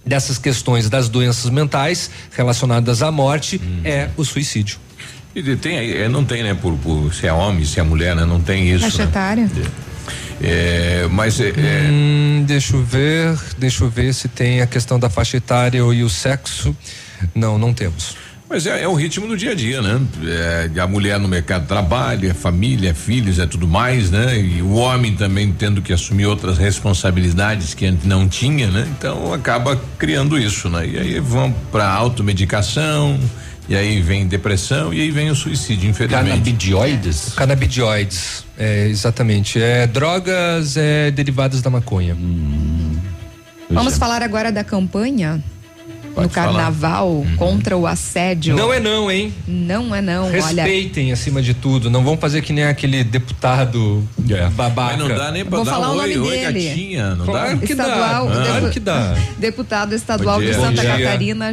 dessas 0.04 0.40
questões 0.40 0.90
das 0.90 1.08
doenças 1.08 1.50
mentais 1.52 2.10
relacionadas 2.32 3.04
à 3.04 3.12
morte 3.12 3.62
hum. 3.64 3.82
é 3.84 4.10
o 4.18 4.26
suicídio. 4.26 4.80
E 5.34 5.56
tem 5.56 5.78
aí, 5.78 5.98
é, 5.98 6.10
não 6.10 6.26
tem, 6.26 6.44
né? 6.44 6.54
Por, 6.54 6.74
por, 6.78 7.14
se 7.14 7.26
é 7.26 7.32
homem, 7.32 7.64
se 7.64 7.80
é 7.80 7.84
mulher, 7.84 8.16
né? 8.16 8.26
Não 8.26 8.42
tem 8.42 8.70
isso. 8.70 8.84
Faixa 8.84 9.06
né? 9.06 9.10
etária. 9.10 9.52
É, 9.56 9.91
mas 11.12 11.40
é, 11.40 11.50
é, 11.50 11.90
hum, 11.90 12.44
deixa 12.48 12.76
eu 12.76 12.84
ver, 12.84 13.38
deixa 13.58 13.84
eu 13.84 13.90
ver 13.90 14.14
se 14.14 14.28
tem 14.28 14.62
a 14.62 14.68
questão 14.68 15.00
da 15.00 15.10
faixa 15.10 15.38
etária 15.38 15.78
e 15.78 16.04
o 16.04 16.10
sexo. 16.10 16.76
Não, 17.36 17.58
não 17.58 17.74
temos. 17.74 18.16
Mas 18.52 18.66
é, 18.66 18.84
é, 18.84 18.88
o 18.88 18.94
ritmo 18.94 19.28
do 19.28 19.38
dia 19.38 19.52
a 19.52 19.56
dia, 19.56 19.82
né? 19.82 20.02
É, 20.76 20.80
a 20.82 20.86
mulher 20.86 21.18
no 21.18 21.26
mercado 21.26 21.66
trabalha, 21.68 22.34
família, 22.34 22.94
filhos, 22.94 23.40
é 23.40 23.46
tudo 23.46 23.66
mais, 23.66 24.12
né? 24.12 24.38
E 24.38 24.62
o 24.62 24.74
homem 24.74 25.16
também 25.16 25.54
tendo 25.54 25.82
que 25.82 25.94
assumir 25.94 26.26
outras 26.26 26.58
responsabilidades 26.58 27.74
que 27.74 27.86
antes 27.86 28.06
não 28.06 28.28
tinha, 28.28 28.68
né? 28.68 28.86
Então 28.98 29.34
acaba 29.34 29.80
criando 29.98 30.38
isso, 30.38 30.68
né? 30.68 30.86
E 30.86 31.00
aí 31.00 31.20
vão 31.22 31.50
para 31.72 31.90
automedicação, 31.90 33.18
e 33.70 33.76
aí 33.76 34.02
vem 34.02 34.28
depressão 34.28 34.94
e 34.94 35.02
aí 35.02 35.12
vem 35.12 35.30
o 35.30 35.36
suicídio, 35.36 35.90
infelizmente. 35.90 36.30
Canabidioides? 36.30 37.34
Canabidioides, 37.36 38.46
é, 38.58 38.88
exatamente. 38.88 39.62
É 39.62 39.88
drogas 39.88 40.76
é, 40.78 41.12
derivadas 41.12 41.62
da 41.62 41.70
maconha. 41.70 42.16
Hum, 42.16 42.98
Vamos 43.70 43.94
é. 43.94 43.98
falar 43.98 44.22
agora 44.22 44.52
da 44.52 44.64
campanha 44.64 45.42
Pode 46.14 46.28
no 46.28 46.34
carnaval 46.34 47.10
uhum. 47.10 47.36
contra 47.36 47.78
o 47.78 47.88
assédio. 47.88 48.56
Não 48.56 48.74
é 48.74 48.80
não, 48.80 49.12
hein? 49.12 49.34
Não 49.48 49.96
é 49.96 50.02
não. 50.02 50.30
Respeitem 50.30 51.06
olha. 51.06 51.14
acima 51.14 51.42
de 51.42 51.54
tudo. 51.54 51.90
Não 51.90 52.04
vão 52.04 52.18
fazer 52.18 52.42
que 52.42 52.54
nem 52.54 52.66
aquele 52.66 53.04
deputado 53.04 54.08
é. 54.30 54.50
babaca. 54.50 54.98
Mas 54.98 55.08
não 55.08 55.16
dá 55.16 55.32
nem 55.32 55.46
pra 55.46 55.58
Vou 55.58 55.66
dar 55.66 55.72
falar 55.72 55.90
um 55.90 55.94
o 55.94 55.98
nome 55.98 56.18
oi, 56.18 56.30
dele. 56.30 56.46
Oi, 56.46 56.68
gatinha, 56.70 57.16
não 57.16 57.26
claro 57.26 57.58
dá? 57.58 57.66
Que 57.66 57.72
estadual, 57.72 58.28
dá. 58.28 58.46
Claro 58.46 58.70
que 58.70 58.80
dá. 58.80 59.16
Deputado 59.38 59.94
estadual 59.94 60.42
de 60.42 60.54
Santa 60.54 60.84
Catarina, 60.84 61.52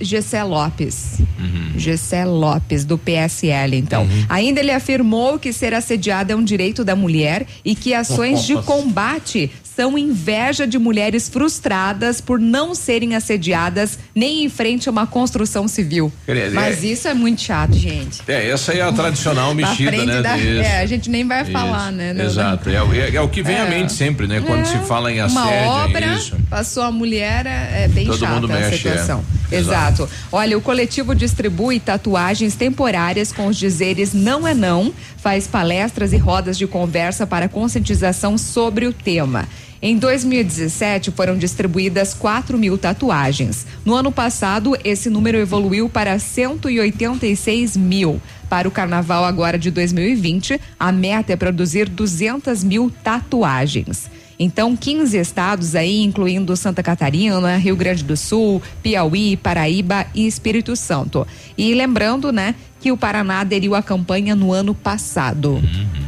Gessé 0.00 0.42
Lopes. 0.42 1.20
Uhum. 1.38 1.78
Gessé 1.78 2.24
Lopes, 2.24 2.84
do 2.84 2.98
PSL, 2.98 3.76
então. 3.76 4.02
Uhum. 4.02 4.26
Ainda 4.28 4.60
ele 4.60 4.72
afirmou 4.72 5.38
que 5.38 5.52
ser 5.52 5.74
assediada 5.74 6.32
é 6.32 6.36
um 6.36 6.44
direito 6.44 6.84
da 6.84 6.96
mulher 6.96 7.46
e 7.64 7.74
que 7.74 7.94
ações 7.94 8.44
de 8.44 8.54
combate 8.62 9.50
são 9.78 9.96
inveja 9.96 10.66
de 10.66 10.76
mulheres 10.76 11.28
frustradas 11.28 12.20
por 12.20 12.40
não 12.40 12.74
serem 12.74 13.14
assediadas 13.14 13.96
nem 14.12 14.42
em 14.44 14.48
frente 14.48 14.88
a 14.88 14.90
uma 14.90 15.06
construção 15.06 15.68
civil. 15.68 16.12
Mas 16.52 16.82
é, 16.82 16.86
isso 16.88 17.06
é 17.06 17.14
muito 17.14 17.42
chato, 17.42 17.74
gente. 17.74 18.20
É, 18.26 18.50
essa 18.50 18.72
é 18.72 18.80
a 18.80 18.90
tradicional 18.90 19.54
mexida, 19.54 20.04
né? 20.04 20.20
Da, 20.20 20.36
é, 20.36 20.80
a 20.80 20.86
gente 20.86 21.08
nem 21.08 21.24
vai 21.24 21.42
isso. 21.42 21.52
falar, 21.52 21.92
né? 21.92 22.12
Exato. 22.18 22.68
Não, 22.68 22.92
é, 22.92 23.14
é, 23.14 23.20
o 23.20 23.28
que 23.28 23.40
vem 23.40 23.54
à 23.54 23.66
é. 23.66 23.70
mente 23.70 23.92
sempre, 23.92 24.26
né? 24.26 24.42
Quando 24.44 24.66
se 24.66 24.78
fala 24.78 25.12
em 25.12 25.20
assédio. 25.20 25.48
Uma 25.48 25.84
obra, 25.84 26.06
isso. 26.06 26.36
passou 26.50 26.82
a 26.82 26.90
mulher, 26.90 27.46
é 27.46 27.86
bem 27.86 28.06
Todo 28.06 28.18
chata 28.18 28.34
mundo 28.34 28.52
a 28.52 28.56
mexe, 28.56 28.78
situação. 28.78 29.24
Exato. 29.48 30.02
Exato. 30.02 30.08
Olha, 30.32 30.58
o 30.58 30.60
coletivo 30.60 31.14
distribui 31.14 31.78
tatuagens 31.78 32.56
temporárias 32.56 33.30
com 33.30 33.46
os 33.46 33.56
dizeres 33.56 34.12
não 34.12 34.44
é 34.44 34.54
não, 34.54 34.92
faz 35.18 35.46
palestras 35.46 36.12
e 36.12 36.16
rodas 36.16 36.58
de 36.58 36.66
conversa 36.66 37.28
para 37.28 37.48
conscientização 37.48 38.36
sobre 38.36 38.84
o 38.84 38.92
tema. 38.92 39.46
Em 39.80 39.96
2017, 39.96 41.12
foram 41.12 41.38
distribuídas 41.38 42.12
4 42.12 42.58
mil 42.58 42.76
tatuagens. 42.76 43.64
No 43.84 43.94
ano 43.94 44.10
passado, 44.10 44.76
esse 44.82 45.08
número 45.08 45.38
evoluiu 45.38 45.88
para 45.88 46.18
186 46.18 47.76
mil. 47.76 48.20
Para 48.48 48.66
o 48.66 48.72
carnaval 48.72 49.24
agora 49.24 49.56
de 49.56 49.70
2020, 49.70 50.60
a 50.80 50.90
meta 50.90 51.32
é 51.32 51.36
produzir 51.36 51.88
200 51.88 52.64
mil 52.64 52.90
tatuagens. 53.04 54.10
Então, 54.36 54.76
15 54.76 55.16
estados 55.18 55.74
aí, 55.74 56.02
incluindo 56.02 56.56
Santa 56.56 56.82
Catarina, 56.82 57.56
Rio 57.56 57.76
Grande 57.76 58.02
do 58.04 58.16
Sul, 58.16 58.62
Piauí, 58.82 59.36
Paraíba 59.36 60.06
e 60.14 60.26
Espírito 60.26 60.74
Santo. 60.76 61.26
E 61.56 61.74
lembrando, 61.74 62.32
né, 62.32 62.54
que 62.80 62.90
o 62.92 62.96
Paraná 62.96 63.40
aderiu 63.40 63.74
à 63.74 63.82
campanha 63.82 64.34
no 64.34 64.52
ano 64.52 64.74
passado. 64.74 65.54
Uhum. 65.54 66.07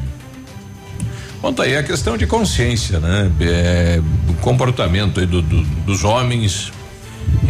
Conta 1.41 1.63
aí 1.63 1.77
a 1.77 1.83
questão 1.83 2.19
de 2.19 2.27
consciência, 2.27 3.01
né? 3.01 3.31
É, 3.41 4.01
o 4.29 4.35
comportamento 4.43 5.25
do, 5.27 5.41
do, 5.41 5.63
dos 5.63 6.05
homens 6.05 6.71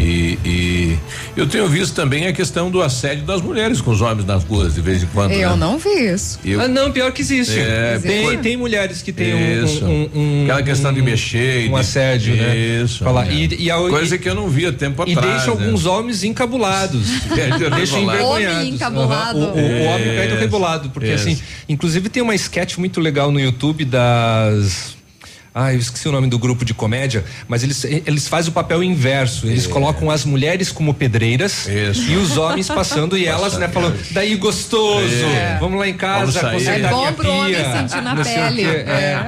e, 0.01 0.38
e, 0.44 0.98
eu 1.36 1.47
tenho 1.47 1.68
visto 1.68 1.94
também 1.94 2.26
a 2.26 2.32
questão 2.32 2.70
do 2.70 2.80
assédio 2.80 3.24
das 3.24 3.42
mulheres 3.42 3.80
com 3.80 3.90
os 3.90 4.01
homens 4.01 4.24
nas 4.24 4.42
ruas 4.44 4.74
de 4.74 4.80
vez 4.80 5.02
em 5.02 5.06
quando. 5.06 5.32
Eu 5.32 5.51
né? 5.51 5.56
não 5.56 5.78
vi 5.78 6.12
isso. 6.12 6.38
Eu, 6.44 6.60
ah, 6.60 6.68
não, 6.68 6.90
pior 6.90 7.12
que 7.12 7.20
existe. 7.20 7.59
É, 7.59 7.98
tem, 7.98 8.38
tem 8.38 8.56
mulheres 8.56 9.02
que 9.02 9.12
têm 9.12 9.34
um, 9.34 9.64
um, 9.64 10.10
um, 10.14 10.44
Aquela 10.44 10.62
questão 10.62 10.90
um, 10.90 10.94
de 10.94 11.02
mexer. 11.02 11.68
Um 11.68 11.74
de, 11.74 11.80
assédio, 11.80 12.34
isso, 12.34 12.42
né? 12.42 12.56
Isso. 12.56 13.05
Falar. 13.05 13.28
É. 13.28 13.34
E, 13.34 13.64
e 13.64 13.70
a, 13.70 13.76
Coisa 13.76 14.16
que 14.16 14.28
eu 14.28 14.34
não 14.34 14.48
via 14.48 14.72
tempo 14.72 15.05
e 15.06 15.12
atrás. 15.12 15.28
E 15.28 15.36
deixa 15.36 15.47
né? 15.47 15.64
alguns 15.64 15.86
homens 15.86 16.24
encabulados. 16.24 17.06
deixa 17.74 17.98
envergonhados. 17.98 18.56
Homem 18.56 18.74
encabulado. 18.74 19.38
Uhum. 19.38 19.44
O, 19.44 19.56
o, 19.56 19.82
o 19.82 19.84
homem 19.84 20.16
caído 20.16 20.36
rebolado. 20.36 20.90
Porque 20.90 21.10
assim, 21.10 21.38
inclusive 21.68 22.09
tem 22.09 22.22
uma 22.22 22.34
sketch 22.34 22.78
muito 22.78 23.01
legal 23.01 23.30
no 23.30 23.40
YouTube 23.40 23.84
das 23.84 24.99
ah, 25.55 25.72
eu 25.72 25.78
esqueci 25.78 26.09
o 26.09 26.12
nome 26.12 26.28
do 26.28 26.39
grupo 26.39 26.64
de 26.64 26.72
comédia, 26.72 27.24
mas 27.48 27.62
eles, 27.62 27.85
eles 27.85 28.28
fazem 28.28 28.51
o 28.51 28.52
papel 28.52 28.82
inverso. 28.85 29.47
Eles 29.47 29.66
é. 29.66 29.68
colocam 29.68 30.10
as 30.10 30.24
mulheres 30.24 30.70
como 30.70 30.94
pedreiras 30.94 31.66
Isso. 31.66 32.09
e 32.09 32.16
os 32.16 32.36
homens 32.36 32.68
passando 32.68 33.16
e 33.16 33.27
elas, 33.27 33.59
né, 33.59 33.66
falando, 33.68 33.98
daí 34.12 34.36
gostoso, 34.36 35.24
é. 35.24 35.59
vamos 35.59 35.78
lá 35.78 35.89
em 35.89 35.94
casa, 35.94 36.51
consertar 36.51 36.72
é 36.72 36.90
bom 36.90 37.12
pro 37.12 37.31
homem 37.31 37.55
sentir 37.55 38.02
na 38.02 38.16
pele. 38.16 38.64
É. 38.64 39.20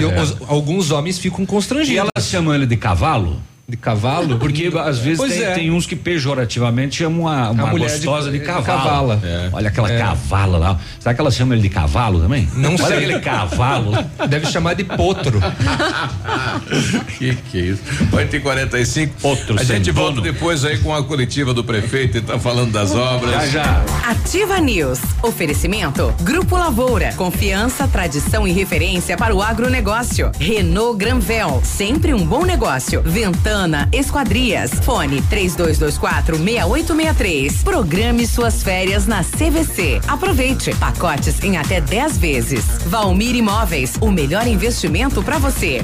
E 0.00 0.04
os, 0.04 0.36
alguns 0.48 0.90
homens 0.90 1.18
ficam 1.18 1.44
constrangidos. 1.44 1.94
E 1.94 1.98
elas 1.98 2.28
chamam 2.28 2.54
ele 2.54 2.66
de 2.66 2.76
cavalo? 2.76 3.40
De 3.68 3.76
cavalo? 3.76 4.38
Porque 4.38 4.70
às 4.78 4.98
vezes 5.00 5.28
tem, 5.28 5.42
é. 5.42 5.54
tem, 5.54 5.70
uns 5.72 5.86
que 5.86 5.96
pejorativamente 5.96 6.98
chamam 6.98 7.22
uma, 7.22 7.50
uma 7.50 7.70
gostosa 7.70 8.30
de, 8.30 8.38
de 8.38 8.44
cavalo. 8.44 9.14
É. 9.14 9.48
Olha 9.52 9.68
aquela 9.68 9.90
é. 9.90 9.98
cavala 9.98 10.58
lá. 10.58 10.80
Será 11.00 11.12
que 11.12 11.20
ela 11.20 11.32
chama 11.32 11.54
ele 11.54 11.62
de 11.62 11.68
cavalo 11.68 12.20
também? 12.20 12.48
Não 12.54 12.74
Olha 12.74 12.86
sei. 12.86 12.96
aquele 12.98 13.18
cavalo. 13.18 13.92
Deve 14.28 14.46
chamar 14.46 14.74
de 14.74 14.84
potro. 14.84 15.40
que 17.18 17.34
que 17.34 17.58
é 17.58 17.62
isso? 17.62 17.82
8 18.12 18.36
e 18.36 18.40
45 18.40 19.20
Potro. 19.20 19.58
A 19.58 19.64
gente 19.64 19.90
volta 19.90 20.20
depois 20.20 20.64
aí 20.64 20.78
com 20.78 20.94
a 20.94 21.02
coletiva 21.02 21.52
do 21.52 21.64
prefeito 21.64 22.18
e 22.18 22.20
tá 22.20 22.38
falando 22.38 22.70
das 22.70 22.94
obras. 22.94 23.32
Já, 23.32 23.46
já. 23.46 23.84
Ativa 24.04 24.60
News. 24.60 25.00
Oferecimento. 25.22 26.14
Grupo 26.20 26.56
Lavoura. 26.56 27.12
Confiança, 27.14 27.88
tradição 27.88 28.46
e 28.46 28.52
referência 28.52 29.16
para 29.16 29.34
o 29.34 29.42
agronegócio. 29.42 30.30
Renault 30.38 30.98
Granvel. 30.98 31.60
Sempre 31.64 32.14
um 32.14 32.24
bom 32.24 32.44
negócio. 32.44 33.02
Ventana 33.02 33.55
Ventana 33.56 33.88
Esquadrias. 33.90 34.70
Fone 34.82 35.22
3224 35.22 36.36
6863. 36.36 37.62
Programe 37.62 38.26
suas 38.26 38.62
férias 38.62 39.06
na 39.06 39.24
CVC. 39.24 40.00
Aproveite 40.06 40.74
pacotes 40.76 41.42
em 41.42 41.56
até 41.56 41.80
10 41.80 42.18
vezes. 42.18 42.64
Valmir 42.84 43.34
Imóveis, 43.34 43.96
o 44.00 44.10
melhor 44.10 44.46
investimento 44.46 45.22
para 45.22 45.38
você. 45.38 45.80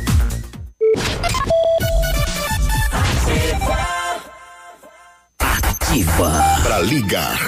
Ativa 5.40 6.32
para 6.62 6.80
ligar 6.80 7.38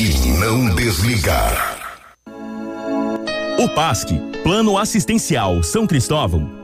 e 0.00 0.28
não 0.40 0.74
desligar. 0.74 1.78
O 3.56 3.68
PASC, 3.68 4.08
Plano 4.42 4.76
Assistencial 4.76 5.62
São 5.62 5.86
Cristóvão 5.86 6.63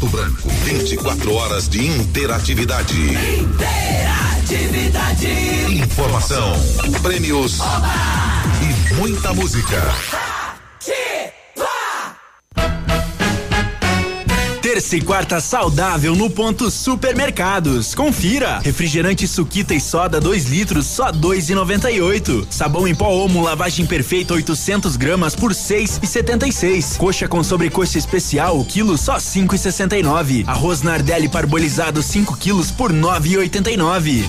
Pato 0.00 0.08
Branco, 0.08 0.48
24 0.64 1.34
horas 1.34 1.68
de 1.68 1.86
interatividade. 1.86 2.96
Interatividade. 3.38 5.26
Informação, 5.74 6.54
prêmios 7.02 7.60
Oba! 7.60 7.92
e 8.62 8.94
muita 8.94 9.34
música. 9.34 9.76
Terça 14.72 14.96
e 14.96 15.00
quarta 15.00 15.40
saudável 15.40 16.14
no 16.14 16.30
ponto 16.30 16.70
supermercados. 16.70 17.92
Confira. 17.92 18.60
Refrigerante 18.60 19.26
suquita 19.26 19.74
e 19.74 19.80
soda 19.80 20.20
2 20.20 20.44
litros 20.48 20.86
só 20.86 21.10
2,98. 21.10 22.46
Sabão 22.48 22.86
em 22.86 22.94
pó 22.94 23.08
Omo 23.08 23.42
lavagem 23.42 23.84
perfeita 23.84 24.32
800 24.32 24.94
gramas 24.94 25.34
por 25.34 25.50
6,76. 25.50 26.98
Coxa 26.98 27.26
com 27.26 27.42
sobrecoxa 27.42 27.98
especial 27.98 28.60
o 28.60 28.64
quilo 28.64 28.96
só 28.96 29.16
5,69. 29.16 30.46
Arroz 30.46 30.82
Nardelli 30.82 31.28
parbolizado 31.28 32.00
5 32.00 32.36
quilos 32.36 32.70
por 32.70 32.92
9,89. 32.92 34.28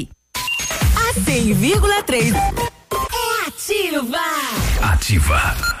A 1.11 1.13
100,3 1.13 2.33
é 2.33 3.47
ativa. 3.47 4.17
Ativa. 4.81 5.80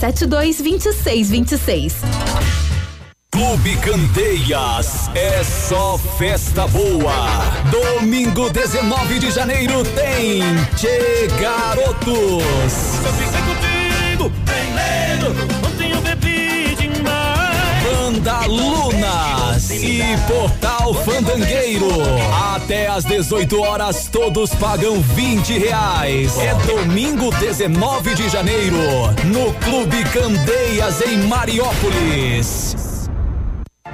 3272 0.00 0.62
2626. 0.62 1.94
Clube 3.30 3.76
Candeias 3.76 5.10
é 5.14 5.44
só 5.44 5.98
festa 6.18 6.66
boa. 6.68 7.12
Domingo 7.70 8.48
19 8.50 9.18
de 9.18 9.30
janeiro 9.30 9.84
tem 9.94 10.42
Che 10.76 11.28
Garotos. 11.38 12.32
Eu 13.04 13.12
contigo, 13.44 14.32
tem 14.46 14.72
medo. 14.74 15.66
Ontem 15.66 15.90
eu 15.92 16.00
bebi 16.00 16.59
Banda 18.20 18.46
Lunas 18.46 19.70
e 19.70 20.02
Portal 20.28 20.92
Fandangueiro. 20.92 21.88
Até 22.54 22.86
às 22.86 23.02
18 23.02 23.58
horas 23.62 24.08
todos 24.12 24.54
pagam 24.56 25.00
20 25.00 25.58
reais. 25.58 26.38
É 26.38 26.54
domingo 26.66 27.30
19 27.30 28.14
de 28.14 28.28
janeiro 28.28 28.76
no 29.24 29.54
Clube 29.54 30.04
Candeias 30.12 31.00
em 31.00 31.16
Mariópolis. 31.28 32.99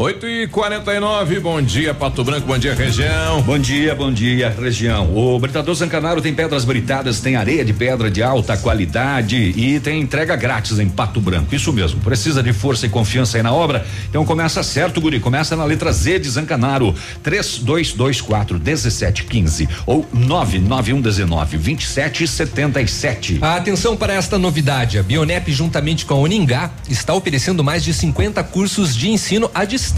8 0.00 0.26
e 0.26 0.48
49 0.48 1.40
bom 1.40 1.60
dia, 1.60 1.92
Pato 1.92 2.24
Branco, 2.24 2.46
bom 2.46 2.56
dia, 2.56 2.72
região. 2.72 3.42
Bom 3.42 3.58
dia, 3.58 3.94
bom 3.94 4.10
dia, 4.10 4.48
região. 4.48 5.14
O 5.14 5.38
Britador 5.38 5.74
Zancanaro 5.74 6.22
tem 6.22 6.32
pedras 6.32 6.64
britadas, 6.64 7.20
tem 7.20 7.36
areia 7.36 7.62
de 7.62 7.74
pedra 7.74 8.10
de 8.10 8.22
alta 8.22 8.56
qualidade 8.56 9.36
e 9.36 9.78
tem 9.78 10.00
entrega 10.00 10.34
grátis 10.36 10.78
em 10.78 10.88
Pato 10.88 11.20
Branco. 11.20 11.54
Isso 11.54 11.70
mesmo. 11.70 12.00
Precisa 12.00 12.42
de 12.42 12.50
força 12.50 12.86
e 12.86 12.88
confiança 12.88 13.36
aí 13.36 13.42
na 13.42 13.52
obra? 13.52 13.84
Então 14.08 14.24
começa 14.24 14.62
certo, 14.62 15.02
Guri. 15.02 15.20
Começa 15.20 15.54
na 15.54 15.66
letra 15.66 15.92
Z 15.92 16.18
de 16.20 16.30
Zancanaro. 16.30 16.94
3224 17.22 18.58
1715 18.58 19.68
ou 19.84 20.08
99119 20.14 21.58
2777. 21.58 23.38
Atenção 23.42 23.98
para 23.98 24.14
esta 24.14 24.38
novidade. 24.38 24.98
A 24.98 25.02
Bionep, 25.02 25.52
juntamente 25.52 26.06
com 26.06 26.14
a 26.14 26.18
Uningá, 26.20 26.70
está 26.88 27.12
oferecendo 27.12 27.62
mais 27.62 27.84
de 27.84 27.92
50 27.92 28.42
cursos 28.44 28.96
de 28.96 29.10
ensino 29.10 29.50
à 29.54 29.66
distância. 29.66 29.89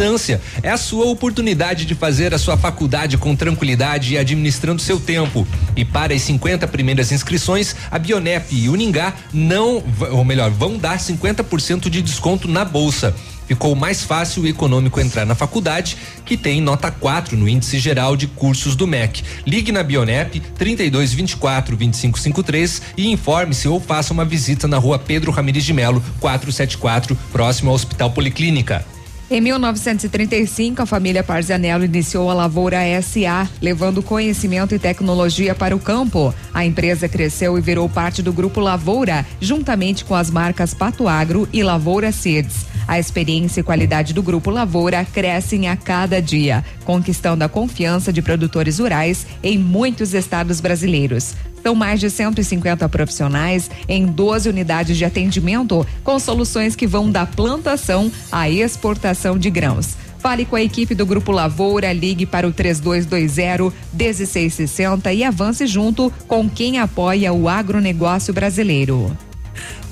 É 0.62 0.70
a 0.70 0.76
sua 0.76 1.06
oportunidade 1.06 1.84
de 1.84 1.94
fazer 1.94 2.34
a 2.34 2.38
sua 2.38 2.56
faculdade 2.56 3.18
com 3.18 3.34
tranquilidade 3.36 4.14
e 4.14 4.18
administrando 4.18 4.80
seu 4.80 4.98
tempo. 4.98 5.46
E 5.76 5.84
para 5.84 6.14
as 6.14 6.22
50 6.22 6.66
primeiras 6.68 7.12
inscrições, 7.12 7.74
a 7.90 7.98
Bionep 7.98 8.54
e 8.54 8.68
Uningá 8.68 9.14
não, 9.32 9.82
ou 10.10 10.24
melhor, 10.24 10.50
vão 10.50 10.78
dar 10.78 10.98
50% 10.98 11.88
de 11.88 12.02
desconto 12.02 12.48
na 12.48 12.64
bolsa. 12.64 13.14
Ficou 13.46 13.74
mais 13.74 14.02
fácil 14.02 14.46
e 14.46 14.50
econômico 14.50 15.00
entrar 15.00 15.26
na 15.26 15.34
faculdade, 15.34 15.96
que 16.24 16.36
tem 16.36 16.60
nota 16.60 16.90
4 16.90 17.36
no 17.36 17.48
índice 17.48 17.78
geral 17.78 18.16
de 18.16 18.26
cursos 18.26 18.74
do 18.76 18.86
MEC. 18.86 19.22
Ligue 19.46 19.72
na 19.72 19.82
Bionep 19.82 20.40
32 20.40 21.12
24 21.12 21.76
25 21.76 22.18
53 22.18 22.82
e 22.96 23.10
informe-se 23.10 23.68
ou 23.68 23.80
faça 23.80 24.12
uma 24.12 24.24
visita 24.24 24.66
na 24.68 24.78
rua 24.78 24.98
Pedro 24.98 25.32
Ramirez 25.32 25.64
de 25.64 25.72
Melo, 25.72 26.02
474, 26.20 27.14
próximo 27.30 27.70
ao 27.70 27.76
Hospital 27.76 28.10
Policlínica. 28.12 28.86
Em 29.32 29.40
1935, 29.40 30.82
a 30.82 30.84
família 30.84 31.24
Parzianello 31.24 31.86
iniciou 31.86 32.28
a 32.28 32.34
Lavoura 32.34 32.80
SA, 33.00 33.48
levando 33.62 34.02
conhecimento 34.02 34.74
e 34.74 34.78
tecnologia 34.78 35.54
para 35.54 35.74
o 35.74 35.80
campo. 35.80 36.34
A 36.52 36.66
empresa 36.66 37.08
cresceu 37.08 37.56
e 37.56 37.62
virou 37.62 37.88
parte 37.88 38.20
do 38.20 38.30
grupo 38.30 38.60
Lavoura, 38.60 39.24
juntamente 39.40 40.04
com 40.04 40.14
as 40.14 40.30
marcas 40.30 40.74
Pato 40.74 41.08
Agro 41.08 41.48
e 41.50 41.62
Lavoura 41.62 42.12
Seeds. 42.12 42.66
A 42.86 42.98
experiência 42.98 43.60
e 43.60 43.64
qualidade 43.64 44.12
do 44.12 44.22
grupo 44.22 44.50
Lavoura 44.50 45.02
crescem 45.02 45.66
a 45.66 45.76
cada 45.76 46.20
dia, 46.20 46.62
conquistando 46.84 47.42
a 47.42 47.48
confiança 47.48 48.12
de 48.12 48.20
produtores 48.20 48.80
rurais 48.80 49.26
em 49.42 49.56
muitos 49.56 50.12
estados 50.12 50.60
brasileiros. 50.60 51.34
São 51.62 51.74
mais 51.74 52.00
de 52.00 52.10
150 52.10 52.88
profissionais 52.88 53.70
em 53.88 54.06
12 54.06 54.48
unidades 54.48 54.96
de 54.96 55.04
atendimento, 55.04 55.86
com 56.02 56.18
soluções 56.18 56.74
que 56.74 56.86
vão 56.86 57.10
da 57.10 57.24
plantação 57.24 58.10
à 58.30 58.50
exportação 58.50 59.38
de 59.38 59.48
grãos. 59.48 59.96
Fale 60.18 60.44
com 60.44 60.54
a 60.54 60.62
equipe 60.62 60.94
do 60.94 61.04
Grupo 61.04 61.32
Lavoura, 61.32 61.92
ligue 61.92 62.24
para 62.24 62.46
o 62.46 62.52
3220 62.52 63.74
1660 63.92 65.12
e 65.12 65.24
avance 65.24 65.66
junto 65.66 66.12
com 66.28 66.48
quem 66.48 66.78
apoia 66.78 67.32
o 67.32 67.48
agronegócio 67.48 68.32
brasileiro. 68.32 69.16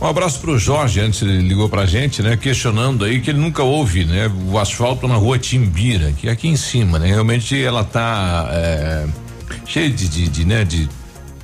Um 0.01 0.07
abraço 0.07 0.41
pro 0.41 0.59
Jorge, 0.59 1.01
antes 1.01 1.21
ele 1.21 1.43
ligou 1.43 1.69
pra 1.69 1.85
gente, 1.85 2.23
né? 2.23 2.37
Questionando 2.37 3.05
aí 3.05 3.21
que 3.21 3.31
ele 3.31 3.41
nunca 3.41 3.63
ouve, 3.63 4.05
né? 4.05 4.31
O 4.51 4.59
asfalto 4.59 5.07
na 5.07 5.17
rua 5.17 5.39
Timbira, 5.39 6.13
que 6.13 6.29
é 6.29 6.31
aqui 6.31 6.49
em 6.49 6.57
cima, 6.57 6.99
né? 6.99 7.09
Realmente 7.09 7.61
ela 7.61 7.85
tá 7.85 8.49
é, 8.53 9.07
cheia 9.67 9.91
de, 9.91 10.09
de, 10.09 10.29
de, 10.29 10.45
né? 10.45 10.65
De 10.65 10.89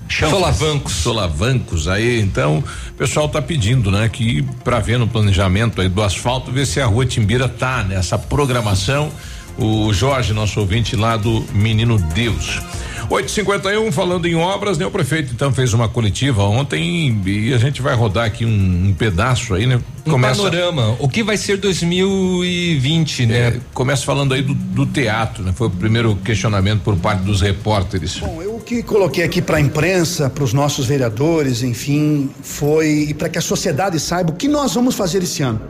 Solavancos. 0.09 0.93
Solavancos 0.93 1.89
aí, 1.89 2.21
então 2.21 2.59
o 2.91 2.95
pessoal 2.95 3.29
tá 3.29 3.43
pedindo, 3.43 3.91
né? 3.91 4.09
Que 4.09 4.43
para 4.65 4.79
ver 4.79 4.99
no 4.99 5.07
planejamento 5.07 5.81
aí 5.81 5.89
do 5.89 6.03
asfalto, 6.03 6.51
ver 6.51 6.67
se 6.67 6.81
a 6.81 6.87
rua 6.87 7.05
Timbira 7.05 7.49
tá 7.49 7.83
nessa 7.83 8.19
programação. 8.19 9.11
O 9.59 9.93
Jorge, 9.93 10.33
nosso 10.33 10.61
ouvinte 10.61 10.97
lá 10.97 11.17
do 11.17 11.45
Menino 11.53 11.99
Deus. 11.99 12.61
851 13.09 13.93
falando 13.93 14.27
em 14.27 14.35
obras, 14.35 14.79
né? 14.79 14.87
O 14.87 14.91
prefeito 14.91 15.33
então 15.33 15.53
fez 15.53 15.73
uma 15.73 15.89
coletiva 15.89 16.43
ontem 16.43 17.21
e 17.25 17.55
a 17.55 17.59
gente 17.59 17.81
vai 17.81 17.95
rodar 17.95 18.27
aqui 18.27 18.45
um, 18.45 18.89
um 18.89 18.95
pedaço 18.95 19.55
aí, 19.55 19.67
né? 19.67 19.81
Um 20.05 20.11
começa, 20.11 20.43
panorama, 20.43 20.97
o 20.99 21.09
que 21.09 21.23
vai 21.23 21.37
ser 21.37 21.57
2020, 21.59 23.23
é, 23.23 23.27
né? 23.27 23.61
Começa 23.73 24.05
falando 24.05 24.35
aí 24.35 24.43
do, 24.43 24.55
do, 24.55 24.87
teatro, 24.87 25.45
né? 25.45 25.53
Foi 25.55 25.69
o 25.69 25.71
primeiro 25.71 26.17
questionamento 26.17 26.83
por 26.83 26.97
parte 26.97 27.23
dos 27.23 27.41
repórteres. 27.41 28.19
Bom, 28.19 28.43
eu 28.43 28.59
que 28.59 28.83
coloquei 28.83 29.23
aqui 29.23 29.41
para 29.41 29.59
a 29.59 29.61
imprensa, 29.61 30.29
para 30.29 30.43
os 30.43 30.53
nossos 30.53 30.87
vereadores, 30.87 31.63
enfim, 31.63 32.29
foi 32.43 33.15
para 33.17 33.29
que 33.29 33.39
a 33.39 33.43
sociedade 33.43 34.01
saiba 34.01 34.33
o 34.33 34.35
que 34.35 34.49
nós 34.49 34.75
vamos 34.75 34.97
fazer 34.97 35.23
esse 35.23 35.43
ano. 35.43 35.61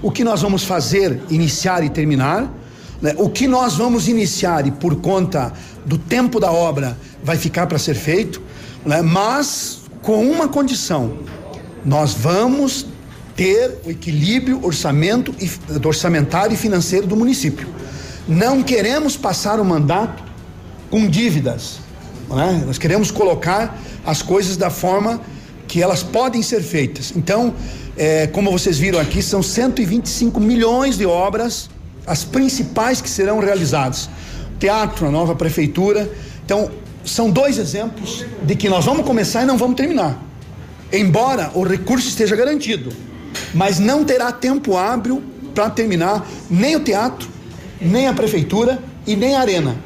O 0.00 0.10
que 0.10 0.22
nós 0.22 0.42
vamos 0.42 0.62
fazer, 0.62 1.20
iniciar 1.28 1.82
e 1.82 1.90
terminar, 1.90 2.48
né? 3.04 3.14
o 3.18 3.28
que 3.28 3.46
nós 3.46 3.76
vamos 3.76 4.08
iniciar 4.08 4.66
e 4.66 4.70
por 4.70 4.96
conta 4.96 5.52
do 5.84 5.98
tempo 5.98 6.40
da 6.40 6.50
obra 6.50 6.96
vai 7.22 7.36
ficar 7.36 7.66
para 7.66 7.78
ser 7.78 7.94
feito, 7.94 8.40
né? 8.82 9.02
mas 9.02 9.80
com 10.00 10.26
uma 10.26 10.48
condição: 10.48 11.18
nós 11.84 12.14
vamos 12.14 12.86
ter 13.36 13.78
o 13.84 13.90
equilíbrio 13.90 14.64
orçamento 14.64 15.34
e, 15.38 15.50
orçamentário 15.86 16.54
e 16.54 16.56
financeiro 16.56 17.06
do 17.06 17.14
município. 17.14 17.68
Não 18.26 18.62
queremos 18.62 19.18
passar 19.18 19.60
o 19.60 19.64
mandato 19.66 20.24
com 20.90 21.06
dívidas. 21.06 21.80
Né? 22.30 22.62
Nós 22.64 22.78
queremos 22.78 23.10
colocar 23.10 23.78
as 24.06 24.22
coisas 24.22 24.56
da 24.56 24.70
forma 24.70 25.20
que 25.68 25.82
elas 25.82 26.02
podem 26.02 26.42
ser 26.42 26.62
feitas. 26.62 27.12
Então, 27.14 27.52
é, 27.98 28.26
como 28.28 28.50
vocês 28.50 28.78
viram 28.78 28.98
aqui, 28.98 29.20
são 29.22 29.42
125 29.42 30.40
milhões 30.40 30.96
de 30.96 31.04
obras, 31.04 31.68
as 32.06 32.24
principais 32.24 33.00
que 33.00 33.08
serão 33.08 33.40
realizadas 33.40 34.08
teatro, 34.58 35.06
a 35.06 35.10
nova 35.10 35.34
prefeitura. 35.34 36.10
Então, 36.44 36.70
são 37.04 37.30
dois 37.30 37.58
exemplos 37.58 38.24
de 38.42 38.56
que 38.56 38.68
nós 38.68 38.84
vamos 38.84 39.06
começar 39.06 39.42
e 39.42 39.46
não 39.46 39.58
vamos 39.58 39.76
terminar. 39.76 40.18
Embora 40.92 41.50
o 41.54 41.62
recurso 41.62 42.08
esteja 42.08 42.36
garantido, 42.36 42.90
mas 43.52 43.78
não 43.78 44.04
terá 44.04 44.32
tempo 44.32 44.76
hábil 44.76 45.22
para 45.54 45.68
terminar 45.70 46.26
nem 46.48 46.76
o 46.76 46.80
teatro, 46.80 47.28
nem 47.80 48.06
a 48.06 48.12
prefeitura 48.12 48.82
e 49.06 49.16
nem 49.16 49.34
a 49.34 49.40
arena. 49.40 49.76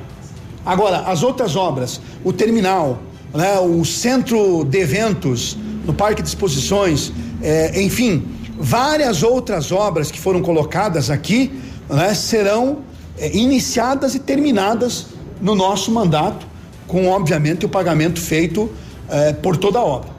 Agora, 0.65 0.99
as 1.01 1.23
outras 1.23 1.57
obras, 1.57 2.01
o 2.23 2.32
terminal, 2.32 3.03
né, 3.35 3.59
o 3.59 3.85
centro 3.85 4.65
de 4.65 4.78
eventos, 4.78 5.57
no 5.85 5.95
parque 5.95 6.23
de 6.23 6.28
exposições, 6.28 7.12
é, 7.43 7.81
enfim, 7.82 8.24
várias 8.59 9.23
outras 9.23 9.73
obras 9.73 10.11
que 10.11 10.20
foram 10.20 10.43
colocadas 10.43 11.11
aqui 11.11 11.51
né, 11.89 12.15
serão 12.15 12.78
é, 13.19 13.36
iniciadas 13.36 14.15
e 14.15 14.19
terminadas 14.19 15.06
no 15.40 15.55
nosso 15.55 15.90
mandato, 15.90 16.47
com 16.86 17.09
obviamente 17.09 17.66
o 17.66 17.69
pagamento 17.69 18.20
feito 18.20 18.70
é, 19.09 19.32
por 19.32 19.56
toda 19.56 19.78
a 19.78 19.85
obra. 19.85 20.10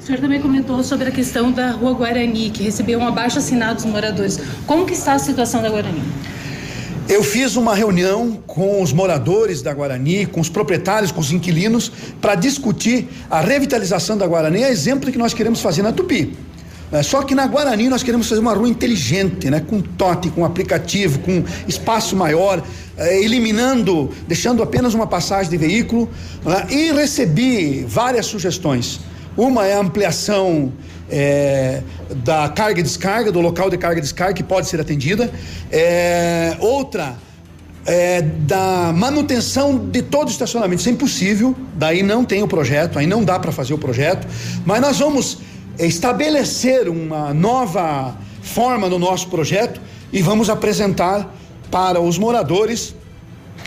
O 0.00 0.06
senhor 0.06 0.20
também 0.20 0.40
comentou 0.40 0.82
sobre 0.82 1.08
a 1.08 1.10
questão 1.10 1.52
da 1.52 1.72
Rua 1.72 1.92
Guarani, 1.92 2.50
que 2.50 2.62
recebeu 2.62 2.98
um 2.98 3.06
abaixo 3.06 3.38
assinado 3.38 3.74
dos 3.74 3.84
moradores. 3.84 4.40
Como 4.66 4.86
que 4.86 4.94
está 4.94 5.12
a 5.12 5.18
situação 5.18 5.60
da 5.60 5.68
Guarani? 5.68 6.02
Eu 7.08 7.22
fiz 7.22 7.56
uma 7.56 7.74
reunião 7.74 8.38
com 8.46 8.82
os 8.82 8.92
moradores 8.92 9.62
da 9.62 9.72
Guarani, 9.72 10.26
com 10.26 10.40
os 10.40 10.50
proprietários, 10.50 11.10
com 11.10 11.20
os 11.20 11.32
inquilinos, 11.32 11.90
para 12.20 12.34
discutir 12.34 13.08
a 13.30 13.40
revitalização 13.40 14.16
da 14.16 14.26
Guarani, 14.26 14.62
é 14.62 14.70
exemplo 14.70 15.10
que 15.10 15.16
nós 15.16 15.32
queremos 15.32 15.60
fazer 15.62 15.82
na 15.82 15.90
Tupi. 15.90 16.36
É, 16.90 17.02
só 17.02 17.22
que 17.22 17.34
na 17.34 17.46
Guarani 17.46 17.88
nós 17.88 18.02
queremos 18.02 18.28
fazer 18.28 18.40
uma 18.40 18.54
rua 18.54 18.68
inteligente, 18.68 19.50
né? 19.50 19.60
Com 19.60 19.80
tote, 19.80 20.30
com 20.30 20.44
aplicativo, 20.44 21.18
com 21.20 21.44
espaço 21.66 22.16
maior, 22.16 22.62
é, 22.96 23.22
eliminando, 23.22 24.10
deixando 24.26 24.62
apenas 24.62 24.94
uma 24.94 25.06
passagem 25.06 25.50
de 25.50 25.56
veículo. 25.56 26.08
Né? 26.44 26.66
E 26.70 26.92
recebi 26.92 27.84
várias 27.86 28.26
sugestões. 28.26 29.00
Uma 29.36 29.66
é 29.66 29.74
a 29.74 29.80
ampliação 29.80 30.72
é, 31.10 31.82
da 32.24 32.48
carga 32.48 32.80
e 32.80 32.82
descarga, 32.82 33.30
do 33.30 33.40
local 33.40 33.70
de 33.70 33.76
carga 33.76 33.98
e 33.98 34.02
descarga 34.02 34.34
que 34.34 34.42
pode 34.42 34.66
ser 34.68 34.80
atendida. 34.80 35.30
É, 35.70 36.56
outra 36.58 37.16
é, 37.88 38.20
da 38.20 38.92
manutenção 38.94 39.78
de 39.78 40.02
todo 40.02 40.28
o 40.28 40.30
estacionamento. 40.30 40.80
Isso 40.80 40.88
é 40.88 40.92
impossível, 40.92 41.56
daí 41.74 42.02
não 42.02 42.24
tem 42.24 42.42
o 42.42 42.48
projeto, 42.48 42.98
aí 42.98 43.06
não 43.06 43.24
dá 43.24 43.38
para 43.38 43.50
fazer 43.50 43.72
o 43.72 43.78
projeto. 43.78 44.26
Mas 44.64 44.80
nós 44.80 44.98
vamos 44.98 45.38
estabelecer 45.78 46.88
uma 46.88 47.32
nova 47.32 48.16
forma 48.42 48.88
no 48.88 48.98
nosso 48.98 49.28
projeto 49.28 49.80
e 50.12 50.22
vamos 50.22 50.50
apresentar 50.50 51.34
para 51.70 52.00
os 52.00 52.18
moradores 52.18 52.94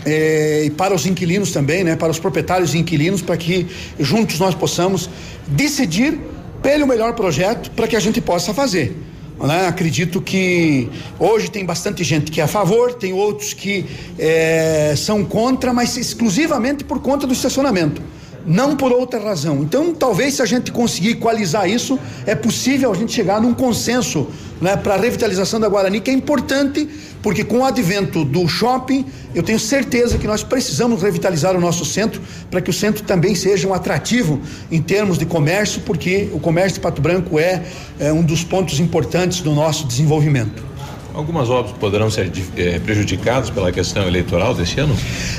eh, 0.04 0.64
e 0.66 0.70
para 0.70 0.94
os 0.94 1.06
inquilinos 1.06 1.52
também, 1.52 1.84
né, 1.84 1.96
para 1.96 2.10
os 2.10 2.18
proprietários 2.18 2.74
e 2.74 2.78
inquilinos, 2.78 3.22
para 3.22 3.36
que 3.36 3.66
juntos 3.98 4.38
nós 4.38 4.54
possamos 4.54 5.08
decidir 5.46 6.18
pelo 6.62 6.86
melhor 6.86 7.14
projeto 7.14 7.70
para 7.70 7.86
que 7.86 7.96
a 7.96 8.00
gente 8.00 8.20
possa 8.20 8.52
fazer. 8.52 8.96
Né? 9.40 9.66
Acredito 9.66 10.20
que 10.20 10.88
hoje 11.18 11.50
tem 11.50 11.64
bastante 11.64 12.04
gente 12.04 12.30
que 12.30 12.40
é 12.40 12.44
a 12.44 12.48
favor, 12.48 12.94
tem 12.94 13.12
outros 13.12 13.52
que 13.54 13.86
eh, 14.18 14.94
são 14.96 15.24
contra, 15.24 15.72
mas 15.72 15.96
exclusivamente 15.96 16.84
por 16.84 17.00
conta 17.00 17.26
do 17.26 17.32
estacionamento 17.32 18.02
não 18.46 18.76
por 18.76 18.92
outra 18.92 19.20
razão. 19.20 19.62
Então, 19.62 19.94
talvez 19.94 20.34
se 20.34 20.42
a 20.42 20.46
gente 20.46 20.72
conseguir 20.72 21.10
equalizar 21.10 21.68
isso, 21.68 21.98
é 22.26 22.34
possível 22.34 22.92
a 22.92 22.94
gente 22.94 23.12
chegar 23.12 23.40
num 23.40 23.54
consenso 23.54 24.28
né, 24.60 24.76
para 24.76 24.94
a 24.94 24.96
revitalização 24.96 25.58
da 25.58 25.68
Guarani, 25.68 26.00
que 26.00 26.10
é 26.10 26.14
importante, 26.14 26.88
porque 27.22 27.44
com 27.44 27.58
o 27.58 27.64
advento 27.64 28.24
do 28.24 28.46
shopping, 28.46 29.04
eu 29.34 29.42
tenho 29.42 29.58
certeza 29.58 30.18
que 30.18 30.26
nós 30.26 30.42
precisamos 30.42 31.02
revitalizar 31.02 31.56
o 31.56 31.60
nosso 31.60 31.84
centro 31.84 32.20
para 32.50 32.60
que 32.60 32.70
o 32.70 32.72
centro 32.72 33.02
também 33.02 33.34
seja 33.34 33.66
um 33.66 33.74
atrativo 33.74 34.40
em 34.70 34.80
termos 34.80 35.18
de 35.18 35.26
comércio, 35.26 35.82
porque 35.82 36.28
o 36.32 36.40
comércio 36.40 36.74
de 36.74 36.80
Pato 36.80 37.02
Branco 37.02 37.38
é, 37.38 37.62
é 37.98 38.12
um 38.12 38.22
dos 38.22 38.44
pontos 38.44 38.78
importantes 38.80 39.40
do 39.40 39.52
nosso 39.52 39.86
desenvolvimento. 39.86 40.71
Algumas 41.14 41.50
obras 41.50 41.76
poderão 41.76 42.10
ser 42.10 42.32
é, 42.56 42.78
prejudicadas 42.78 43.50
pela 43.50 43.70
questão 43.70 44.06
eleitoral 44.06 44.54
desse 44.54 44.80
ano? 44.80 44.96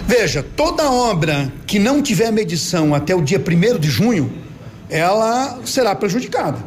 Veja, 0.08 0.46
toda 0.56 0.90
obra 0.92 1.52
que 1.66 1.80
não 1.80 2.02
tiver 2.02 2.32
medição 2.32 2.94
até 2.94 3.16
o 3.16 3.22
dia 3.22 3.40
1 3.40 3.80
de 3.80 3.90
junho, 3.90 4.32
ela 4.90 5.60
será 5.66 5.96
prejudicada. 5.96 6.60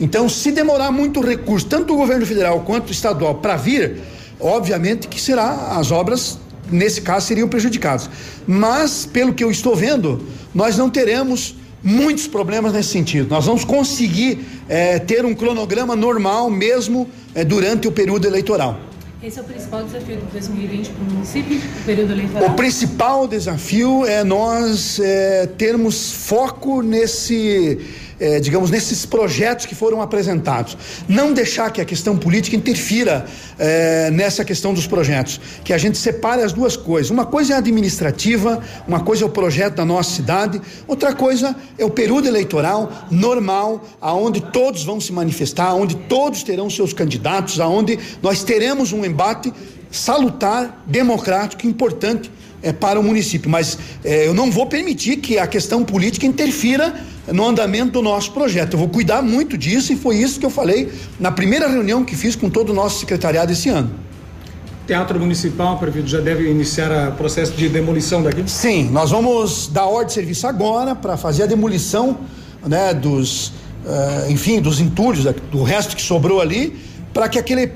Então, 0.00 0.28
se 0.28 0.50
demorar 0.50 0.90
muito 0.90 1.20
recurso, 1.20 1.66
tanto 1.66 1.94
o 1.94 1.96
governo 1.96 2.26
federal 2.26 2.60
quanto 2.60 2.90
estadual, 2.90 3.36
para 3.36 3.54
vir, 3.56 4.00
obviamente 4.40 5.06
que 5.06 5.20
será 5.20 5.76
as 5.76 5.92
obras 5.92 6.38
nesse 6.70 7.02
caso 7.02 7.26
seriam 7.26 7.48
prejudicadas. 7.48 8.08
Mas, 8.46 9.06
pelo 9.06 9.34
que 9.34 9.44
eu 9.44 9.50
estou 9.50 9.76
vendo, 9.76 10.24
nós 10.54 10.76
não 10.76 10.88
teremos 10.88 11.54
muitos 11.82 12.26
problemas 12.26 12.72
nesse 12.72 12.90
sentido. 12.90 13.28
Nós 13.30 13.46
vamos 13.46 13.64
conseguir 13.64 14.38
é, 14.68 14.98
ter 14.98 15.24
um 15.24 15.34
cronograma 15.34 15.96
normal 15.96 16.50
mesmo 16.50 17.08
é, 17.34 17.44
durante 17.44 17.88
o 17.88 17.92
período 17.92 18.26
eleitoral. 18.26 18.78
Esse 19.22 19.38
é 19.38 19.42
o 19.42 19.44
principal 19.44 19.84
desafio 19.84 20.16
de 20.16 20.22
2020 20.32 20.88
para 20.88 21.02
o 21.02 21.12
município, 21.12 21.58
o 21.58 21.84
período 21.84 22.12
eleitoral? 22.12 22.50
O 22.50 22.54
principal 22.54 23.28
desafio 23.28 24.06
é 24.06 24.24
nós 24.24 24.98
é, 24.98 25.46
termos 25.46 26.12
foco 26.12 26.80
nesse 26.80 27.78
eh, 28.20 28.38
digamos, 28.38 28.70
nesses 28.70 29.06
projetos 29.06 29.64
que 29.64 29.74
foram 29.74 30.02
apresentados. 30.02 30.76
Não 31.08 31.32
deixar 31.32 31.70
que 31.72 31.80
a 31.80 31.84
questão 31.84 32.16
política 32.16 32.54
interfira 32.54 33.24
eh, 33.58 34.10
nessa 34.12 34.44
questão 34.44 34.74
dos 34.74 34.86
projetos. 34.86 35.40
Que 35.64 35.72
a 35.72 35.78
gente 35.78 35.96
separe 35.96 36.42
as 36.42 36.52
duas 36.52 36.76
coisas. 36.76 37.10
Uma 37.10 37.24
coisa 37.24 37.54
é 37.54 37.56
administrativa, 37.56 38.62
uma 38.86 39.00
coisa 39.00 39.24
é 39.24 39.26
o 39.26 39.30
projeto 39.30 39.76
da 39.76 39.84
nossa 39.84 40.10
cidade, 40.10 40.60
outra 40.86 41.14
coisa 41.14 41.56
é 41.78 41.84
o 41.84 41.90
período 41.90 42.28
eleitoral 42.28 42.92
normal, 43.10 43.82
aonde 44.00 44.40
todos 44.40 44.84
vão 44.84 45.00
se 45.00 45.12
manifestar, 45.12 45.74
onde 45.74 45.96
todos 45.96 46.42
terão 46.42 46.68
seus 46.68 46.92
candidatos, 46.92 47.58
aonde 47.58 47.98
nós 48.22 48.44
teremos 48.44 48.92
um 48.92 49.04
embate 49.04 49.52
salutar, 49.90 50.84
democrático, 50.86 51.66
importante 51.66 52.30
é, 52.62 52.72
para 52.72 52.98
o 52.98 53.02
município. 53.02 53.50
Mas 53.50 53.78
é, 54.04 54.26
eu 54.26 54.34
não 54.34 54.50
vou 54.50 54.66
permitir 54.66 55.16
que 55.16 55.38
a 55.38 55.46
questão 55.46 55.84
política 55.84 56.26
interfira 56.26 56.94
no 57.28 57.46
andamento 57.46 57.92
do 57.92 58.02
nosso 58.02 58.32
projeto. 58.32 58.74
Eu 58.74 58.78
vou 58.78 58.88
cuidar 58.88 59.22
muito 59.22 59.56
disso 59.56 59.92
e 59.92 59.96
foi 59.96 60.16
isso 60.16 60.40
que 60.40 60.46
eu 60.46 60.50
falei 60.50 60.92
na 61.18 61.30
primeira 61.30 61.68
reunião 61.68 62.04
que 62.04 62.16
fiz 62.16 62.34
com 62.34 62.50
todo 62.50 62.70
o 62.70 62.74
nosso 62.74 63.00
secretariado 63.00 63.52
esse 63.52 63.68
ano. 63.68 63.90
Teatro 64.86 65.20
Municipal, 65.20 65.78
prefeito, 65.78 66.08
já 66.08 66.20
deve 66.20 66.50
iniciar 66.50 67.10
o 67.10 67.12
processo 67.12 67.52
de 67.52 67.68
demolição 67.68 68.22
daqui? 68.22 68.42
Sim, 68.50 68.90
nós 68.90 69.12
vamos 69.12 69.68
dar 69.68 69.86
ordem 69.86 70.08
de 70.08 70.12
serviço 70.14 70.48
agora 70.48 70.96
para 70.96 71.16
fazer 71.16 71.44
a 71.44 71.46
demolição, 71.46 72.18
né, 72.66 72.92
dos, 72.92 73.48
uh, 73.84 74.28
enfim, 74.28 74.60
dos 74.60 74.80
entulhos, 74.80 75.24
do 75.52 75.62
resto 75.62 75.94
que 75.94 76.02
sobrou 76.02 76.40
ali, 76.40 76.76
para 77.14 77.28
que 77.28 77.38
aquele 77.38 77.70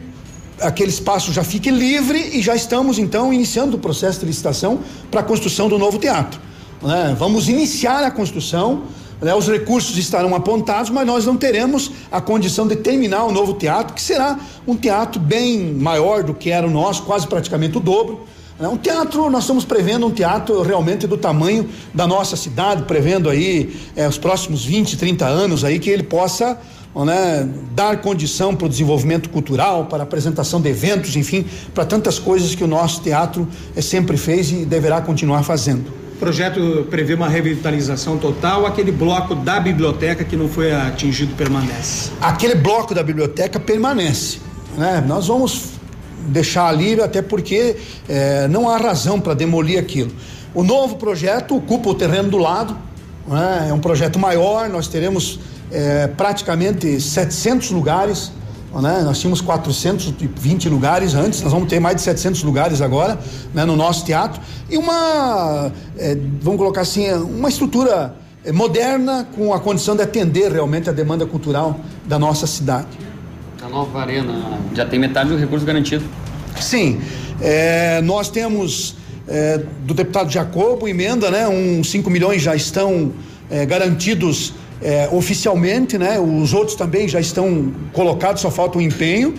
aquele 0.60 0.90
espaço 0.90 1.32
já 1.32 1.42
fique 1.42 1.70
livre 1.70 2.18
e 2.32 2.42
já 2.42 2.54
estamos 2.54 2.98
então 2.98 3.32
iniciando 3.32 3.76
o 3.76 3.80
processo 3.80 4.20
de 4.20 4.26
licitação 4.26 4.80
para 5.10 5.20
a 5.20 5.22
construção 5.22 5.68
do 5.68 5.78
novo 5.78 5.98
teatro. 5.98 6.40
Né? 6.82 7.16
Vamos 7.18 7.48
iniciar 7.48 8.04
a 8.04 8.10
construção, 8.10 8.82
né? 9.20 9.34
os 9.34 9.48
recursos 9.48 9.96
estarão 9.96 10.34
apontados, 10.34 10.90
mas 10.90 11.06
nós 11.06 11.24
não 11.24 11.36
teremos 11.36 11.90
a 12.10 12.20
condição 12.20 12.66
de 12.66 12.76
terminar 12.76 13.24
o 13.24 13.32
novo 13.32 13.54
teatro, 13.54 13.94
que 13.94 14.02
será 14.02 14.38
um 14.66 14.76
teatro 14.76 15.20
bem 15.20 15.74
maior 15.74 16.22
do 16.22 16.34
que 16.34 16.50
era 16.50 16.66
o 16.66 16.70
nosso, 16.70 17.02
quase 17.02 17.26
praticamente 17.26 17.76
o 17.78 17.80
dobro. 17.80 18.24
Né? 18.58 18.68
Um 18.68 18.76
teatro, 18.76 19.28
nós 19.30 19.44
estamos 19.44 19.64
prevendo 19.64 20.06
um 20.06 20.10
teatro 20.10 20.62
realmente 20.62 21.06
do 21.06 21.16
tamanho 21.16 21.68
da 21.92 22.06
nossa 22.06 22.36
cidade, 22.36 22.84
prevendo 22.84 23.28
aí 23.28 23.74
eh, 23.96 24.06
os 24.06 24.18
próximos 24.18 24.64
20, 24.64 24.96
30 24.96 25.26
anos 25.26 25.64
aí 25.64 25.78
que 25.78 25.90
ele 25.90 26.04
possa 26.04 26.58
né, 27.02 27.48
dar 27.72 28.00
condição 28.00 28.54
para 28.54 28.66
o 28.66 28.68
desenvolvimento 28.68 29.30
cultural, 29.30 29.86
para 29.86 30.02
a 30.02 30.04
apresentação 30.04 30.60
de 30.60 30.68
eventos, 30.68 31.16
enfim, 31.16 31.46
para 31.72 31.84
tantas 31.84 32.18
coisas 32.18 32.54
que 32.54 32.62
o 32.62 32.66
nosso 32.66 33.00
teatro 33.00 33.48
é, 33.74 33.80
sempre 33.80 34.18
fez 34.18 34.52
e 34.52 34.64
deverá 34.64 35.00
continuar 35.00 35.42
fazendo. 35.42 35.90
O 36.14 36.16
projeto 36.16 36.86
prevê 36.90 37.14
uma 37.14 37.28
revitalização 37.28 38.16
total, 38.16 38.66
aquele 38.66 38.92
bloco 38.92 39.34
da 39.34 39.58
biblioteca 39.58 40.22
que 40.22 40.36
não 40.36 40.48
foi 40.48 40.72
atingido 40.72 41.34
permanece? 41.34 42.10
Aquele 42.20 42.54
bloco 42.54 42.94
da 42.94 43.02
biblioteca 43.02 43.58
permanece. 43.58 44.38
Né? 44.76 45.02
Nós 45.06 45.26
vamos 45.26 45.70
deixar 46.28 46.68
ali, 46.68 47.00
até 47.00 47.20
porque 47.20 47.76
é, 48.08 48.46
não 48.48 48.68
há 48.68 48.76
razão 48.76 49.20
para 49.20 49.34
demolir 49.34 49.78
aquilo. 49.78 50.12
O 50.54 50.62
novo 50.62 50.96
projeto 50.96 51.56
ocupa 51.56 51.90
o 51.90 51.94
terreno 51.94 52.30
do 52.30 52.38
lado, 52.38 52.76
né? 53.26 53.66
é 53.70 53.72
um 53.72 53.80
projeto 53.80 54.18
maior, 54.18 54.68
nós 54.68 54.86
teremos 54.86 55.40
é, 55.74 56.06
praticamente 56.06 57.00
700 57.00 57.72
lugares. 57.72 58.30
Né? 58.72 59.02
Nós 59.04 59.18
tínhamos 59.18 59.40
420 59.40 60.68
lugares 60.68 61.14
antes, 61.14 61.42
nós 61.42 61.52
vamos 61.52 61.68
ter 61.68 61.80
mais 61.80 61.96
de 61.96 62.02
700 62.02 62.42
lugares 62.44 62.80
agora 62.80 63.18
né, 63.52 63.64
no 63.64 63.76
nosso 63.76 64.04
teatro. 64.04 64.40
E 64.70 64.76
uma, 64.76 65.72
é, 65.98 66.16
vamos 66.40 66.58
colocar 66.58 66.82
assim, 66.82 67.12
uma 67.12 67.48
estrutura 67.48 68.14
é, 68.44 68.52
moderna 68.52 69.26
com 69.34 69.52
a 69.52 69.60
condição 69.60 69.96
de 69.96 70.02
atender 70.02 70.50
realmente 70.50 70.88
a 70.88 70.92
demanda 70.92 71.26
cultural 71.26 71.78
da 72.06 72.18
nossa 72.18 72.46
cidade. 72.46 72.88
A 73.62 73.68
nova 73.68 74.00
arena 74.00 74.58
já 74.74 74.84
tem 74.86 74.98
metade 74.98 75.30
do 75.30 75.36
recurso 75.36 75.64
garantido. 75.64 76.04
Sim, 76.60 77.00
é, 77.40 78.00
nós 78.02 78.28
temos 78.28 78.96
é, 79.26 79.60
do 79.82 79.94
deputado 79.94 80.30
Jacobo 80.30 80.86
emenda, 80.86 81.30
né? 81.30 81.48
Uns 81.48 81.90
5 81.90 82.10
milhões 82.10 82.42
já 82.42 82.54
estão 82.54 83.12
é, 83.50 83.64
garantidos 83.64 84.52
é, 84.84 85.08
oficialmente, 85.10 85.96
né? 85.96 86.20
Os 86.20 86.52
outros 86.52 86.76
também 86.76 87.08
já 87.08 87.18
estão 87.18 87.72
colocados, 87.94 88.42
só 88.42 88.50
falta 88.50 88.78
o 88.78 88.82
empenho. 88.82 89.34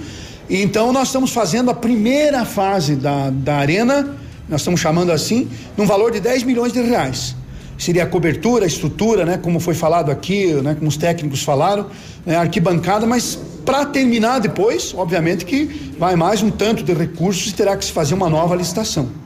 E 0.50 0.62
então 0.62 0.92
nós 0.92 1.10
estamos 1.10 1.32
fazendo 1.32 1.70
a 1.70 1.74
primeira 1.74 2.44
fase 2.44 2.96
da, 2.96 3.30
da 3.30 3.58
arena, 3.58 4.18
nós 4.50 4.62
estamos 4.62 4.82
chamando 4.82 5.12
assim, 5.12 5.48
num 5.78 5.86
valor 5.86 6.12
de 6.12 6.20
10 6.20 6.44
milhões 6.44 6.74
de 6.74 6.82
reais. 6.82 7.36
Seria 7.78 8.04
a 8.04 8.08
cobertura, 8.08 8.64
a 8.64 8.68
estrutura, 8.68 9.24
né? 9.24 9.38
Como 9.38 9.60
foi 9.60 9.76
falado 9.76 10.10
aqui, 10.10 10.48
né? 10.48 10.74
Como 10.76 10.90
os 10.90 10.98
técnicos 10.98 11.44
falaram, 11.44 11.88
né? 12.26 12.36
arquibancada, 12.36 13.06
mas 13.06 13.38
para 13.64 13.86
terminar 13.86 14.40
depois, 14.40 14.94
obviamente 14.96 15.46
que 15.46 15.94
vai 16.00 16.16
mais 16.16 16.42
um 16.42 16.50
tanto 16.50 16.84
de 16.84 16.94
recursos 16.94 17.52
e 17.52 17.54
terá 17.54 17.78
que 17.78 17.86
se 17.86 17.92
fazer 17.92 18.16
uma 18.16 18.30
nova 18.30 18.56
licitação. 18.56 19.25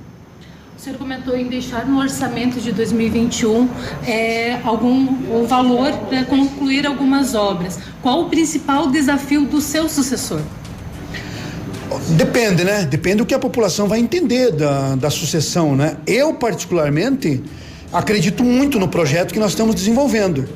O 0.79 0.81
senhor 0.81 0.97
comentou 0.97 1.35
em 1.35 1.49
deixar 1.49 1.85
no 1.85 1.99
orçamento 1.99 2.61
de 2.61 2.71
2021 2.71 3.67
é, 4.07 4.61
algum 4.63 5.09
o 5.29 5.45
valor 5.45 5.91
para 6.07 6.23
concluir 6.23 6.87
algumas 6.87 7.35
obras. 7.35 7.77
Qual 8.01 8.21
o 8.21 8.29
principal 8.29 8.89
desafio 8.89 9.43
do 9.43 9.59
seu 9.59 9.89
sucessor? 9.89 10.39
Depende, 12.11 12.63
né? 12.63 12.85
Depende 12.85 13.17
do 13.17 13.25
que 13.25 13.33
a 13.33 13.39
população 13.39 13.89
vai 13.89 13.99
entender 13.99 14.53
da, 14.53 14.95
da 14.95 15.09
sucessão, 15.09 15.75
né? 15.75 15.97
Eu, 16.07 16.35
particularmente, 16.35 17.43
acredito 17.91 18.41
muito 18.41 18.79
no 18.79 18.87
projeto 18.87 19.33
que 19.33 19.39
nós 19.39 19.51
estamos 19.51 19.75
desenvolvendo, 19.75 20.47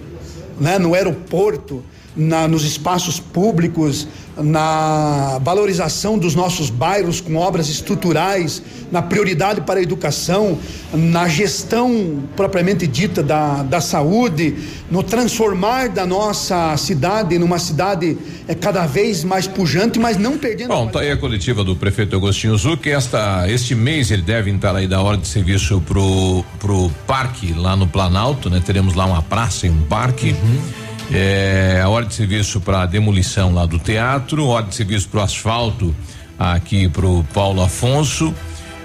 né? 0.57 0.79
No 0.79 0.93
aeroporto, 0.93 1.83
na, 2.15 2.47
nos 2.47 2.63
espaços 2.63 3.19
públicos, 3.19 4.07
na 4.37 5.39
valorização 5.43 6.17
dos 6.17 6.33
nossos 6.33 6.69
bairros 6.69 7.21
com 7.21 7.35
obras 7.35 7.69
estruturais, 7.69 8.63
na 8.91 9.01
prioridade 9.01 9.61
para 9.61 9.79
a 9.79 9.83
educação, 9.83 10.57
na 10.91 11.27
gestão 11.27 12.23
propriamente 12.35 12.87
dita 12.87 13.21
da, 13.21 13.61
da 13.63 13.79
saúde, 13.79 14.55
no 14.89 15.03
transformar 15.03 15.89
da 15.89 16.05
nossa 16.05 16.75
cidade 16.77 17.37
numa 17.37 17.59
cidade 17.59 18.17
é, 18.47 18.55
cada 18.55 18.85
vez 18.85 19.23
mais 19.23 19.47
pujante, 19.47 19.99
mas 19.99 20.17
não 20.17 20.37
perdendo. 20.37 20.69
Bom, 20.69 20.87
tá 20.87 21.01
aí 21.01 21.11
a 21.11 21.17
coletiva 21.17 21.63
do 21.63 21.75
prefeito 21.75 22.15
Agostinho 22.15 22.57
Zuc. 22.57 22.87
Esta, 22.87 23.49
este 23.49 23.75
mês 23.75 24.11
ele 24.11 24.21
deve 24.21 24.49
entrar 24.49 24.75
aí 24.75 24.87
da 24.87 25.01
hora 25.01 25.17
de 25.17 25.27
serviço 25.27 25.81
pro, 25.81 26.43
pro 26.59 26.91
parque 27.05 27.53
lá 27.53 27.75
no 27.75 27.87
Planalto, 27.87 28.49
né? 28.49 28.61
Teremos 28.65 28.95
lá 28.95 29.05
uma 29.05 29.21
praça 29.21 29.67
e 29.67 29.69
um 29.69 29.81
parque. 29.83 30.31
Uhum 30.31 30.82
é, 31.11 31.81
a 31.83 31.89
ordem 31.89 32.09
de 32.09 32.15
serviço 32.15 32.61
para 32.61 32.85
demolição 32.85 33.53
lá 33.53 33.65
do 33.65 33.79
teatro, 33.79 34.45
ordem 34.45 34.69
de 34.69 34.75
serviço 34.75 35.09
para 35.09 35.19
o 35.19 35.23
asfalto 35.23 35.95
aqui 36.37 36.87
para 36.87 37.05
o 37.05 37.23
Paulo 37.33 37.61
Afonso. 37.61 38.33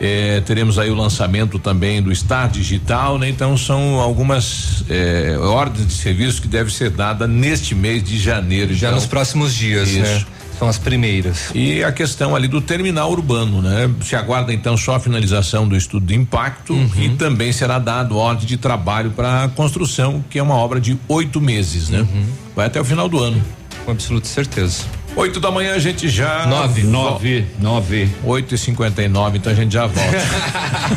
É, 0.01 0.41
teremos 0.43 0.79
aí 0.79 0.91
o 0.91 0.95
lançamento 0.95 1.59
também 1.59 2.01
do 2.01 2.15
Star 2.15 2.49
Digital, 2.49 3.19
né? 3.19 3.29
Então 3.29 3.57
são 3.57 3.99
algumas 3.99 4.85
é, 4.89 5.37
ordens 5.39 5.89
de 5.89 5.93
serviço 5.95 6.41
que 6.41 6.47
deve 6.47 6.73
ser 6.73 6.91
dada 6.91 7.27
neste 7.27 7.75
mês 7.75 8.05
de 8.05 8.17
janeiro. 8.17 8.73
Já 8.75 8.89
então, 8.89 9.01
nos 9.01 9.07
próximos 9.07 9.53
dias, 9.53 9.89
né? 9.91 10.01
isso. 10.03 10.25
né? 10.25 10.38
São 10.59 10.69
as 10.69 10.79
primeiras. 10.79 11.51
E 11.55 11.85
a 11.85 11.93
questão 11.93 12.35
ali 12.35 12.49
do 12.49 12.61
terminal 12.61 13.11
urbano, 13.13 13.63
né? 13.63 13.89
Se 14.03 14.17
aguarda 14.17 14.53
então 14.53 14.77
só 14.77 14.97
a 14.97 15.01
finalização 15.01 15.69
do 15.69 15.77
estudo 15.77 16.07
de 16.07 16.15
impacto 16.15 16.73
uhum. 16.73 16.91
e 16.99 17.11
também 17.11 17.53
será 17.53 17.79
dado 17.79 18.17
ordem 18.17 18.47
de 18.47 18.57
trabalho 18.57 19.13
para 19.13 19.45
a 19.45 19.49
construção, 19.49 20.25
que 20.29 20.39
é 20.39 20.43
uma 20.43 20.57
obra 20.57 20.81
de 20.81 20.99
oito 21.09 21.41
meses, 21.41 21.89
né? 21.89 22.01
Uhum. 22.01 22.27
Vai 22.57 22.67
até 22.67 22.81
o 22.81 22.85
final 22.85 23.09
do 23.09 23.19
ano. 23.19 23.41
Com 23.85 23.93
absoluta 23.93 24.27
certeza. 24.27 24.98
Oito 25.19 25.41
da 25.41 25.51
manhã 25.51 25.75
a 25.75 25.81
gente 25.81 26.09
já. 26.09 26.47
Nove. 26.47 26.85
Nove. 26.85 27.45
Nove. 27.59 28.09
Oito 28.23 28.55
e 28.55 28.59
cinquenta 28.59 29.03
e 29.03 29.09
nove, 29.09 29.39
então 29.39 29.51
a 29.51 29.55
gente 29.55 29.73
já 29.73 29.85
volta. 29.85 30.17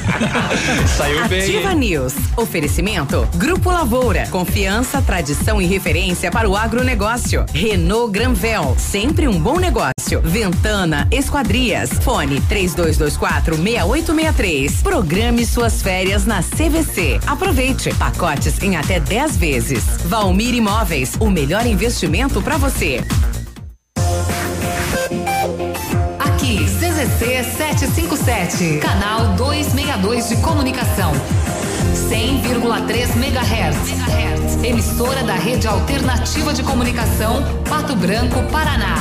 Saiu 0.95 1.27
bem. 1.27 1.41
Ativa 1.41 1.73
News. 1.73 2.13
Oferecimento. 2.37 3.27
Grupo 3.33 3.71
Lavoura. 3.71 4.27
Confiança, 4.27 5.01
tradição 5.01 5.59
e 5.59 5.65
referência 5.65 6.29
para 6.29 6.47
o 6.47 6.55
agronegócio. 6.55 7.47
Renault 7.51 8.11
Granvel. 8.11 8.75
Sempre 8.77 9.27
um 9.27 9.39
bom 9.39 9.57
negócio. 9.57 10.21
Ventana 10.23 11.07
Esquadrias. 11.09 11.89
Fone 12.03 12.39
3224 12.41 13.55
6863. 13.55 14.83
Programe 14.83 15.47
suas 15.47 15.81
férias 15.81 16.27
na 16.27 16.43
CVC. 16.43 17.19
Aproveite. 17.25 17.91
Pacotes 17.95 18.61
em 18.61 18.77
até 18.77 18.99
10 18.99 19.37
vezes. 19.37 19.83
Valmir 20.05 20.53
Imóveis. 20.53 21.15
O 21.19 21.31
melhor 21.31 21.65
investimento 21.65 22.39
para 22.39 22.57
você. 22.57 23.03
CZC 27.01 27.43
757, 27.57 28.77
canal 28.77 29.33
262 29.35 30.29
de 30.29 30.35
comunicação. 30.37 31.11
100,3 31.95 33.15
MHz. 33.15 34.63
Emissora 34.63 35.23
da 35.23 35.33
Rede 35.33 35.67
Alternativa 35.67 36.53
de 36.53 36.61
Comunicação, 36.61 37.41
Pato 37.67 37.95
Branco, 37.95 38.43
Paraná. 38.51 38.97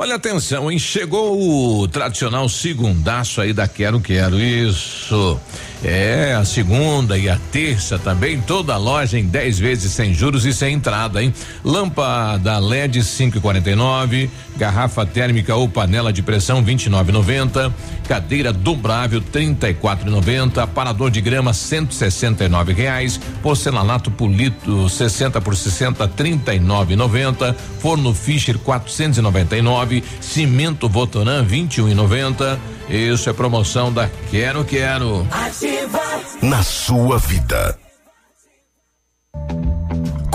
Olha 0.00 0.16
atenção, 0.16 0.70
hein? 0.72 0.78
Chegou 0.78 1.82
o 1.82 1.86
tradicional 1.86 2.48
segundaço 2.48 3.40
aí 3.40 3.52
da 3.52 3.68
Quero 3.68 4.00
Quero. 4.00 4.40
Isso. 4.40 5.38
É, 5.84 6.34
a 6.34 6.44
segunda 6.44 7.16
e 7.16 7.28
a 7.28 7.38
terça 7.52 8.00
também, 8.00 8.40
toda 8.40 8.74
a 8.74 8.76
loja 8.76 9.16
em 9.16 9.24
10 9.24 9.60
vezes 9.60 9.92
sem 9.92 10.12
juros 10.12 10.44
e 10.44 10.52
sem 10.52 10.74
entrada, 10.74 11.22
hein? 11.22 11.32
Lâmpada 11.64 12.58
LED 12.58 12.98
5,49, 12.98 14.28
garrafa 14.56 15.06
térmica 15.06 15.54
ou 15.54 15.68
panela 15.68 16.12
de 16.12 16.20
pressão 16.20 16.64
29,90, 16.64 17.72
cadeira 18.08 18.52
dobrável 18.52 19.22
34,90, 19.22 20.58
aparador 20.58 21.12
de 21.12 21.20
grama 21.20 21.54
169 21.54 22.72
reais, 22.72 23.20
porcelanato 23.40 24.10
polido 24.10 24.88
60 24.88 25.40
por 25.40 25.54
60 25.54 26.08
39,90, 26.08 27.54
forno 27.78 28.12
Fischer 28.12 28.58
499, 28.58 30.02
cimento 30.20 30.88
Votoran 30.88 31.46
21,90. 31.46 32.58
Isso 32.88 33.28
é 33.28 33.32
promoção 33.34 33.92
da 33.92 34.08
Quero 34.30 34.64
Quero. 34.64 35.26
Ativa 35.30 36.00
na 36.42 36.62
sua 36.62 37.18
vida. 37.18 37.78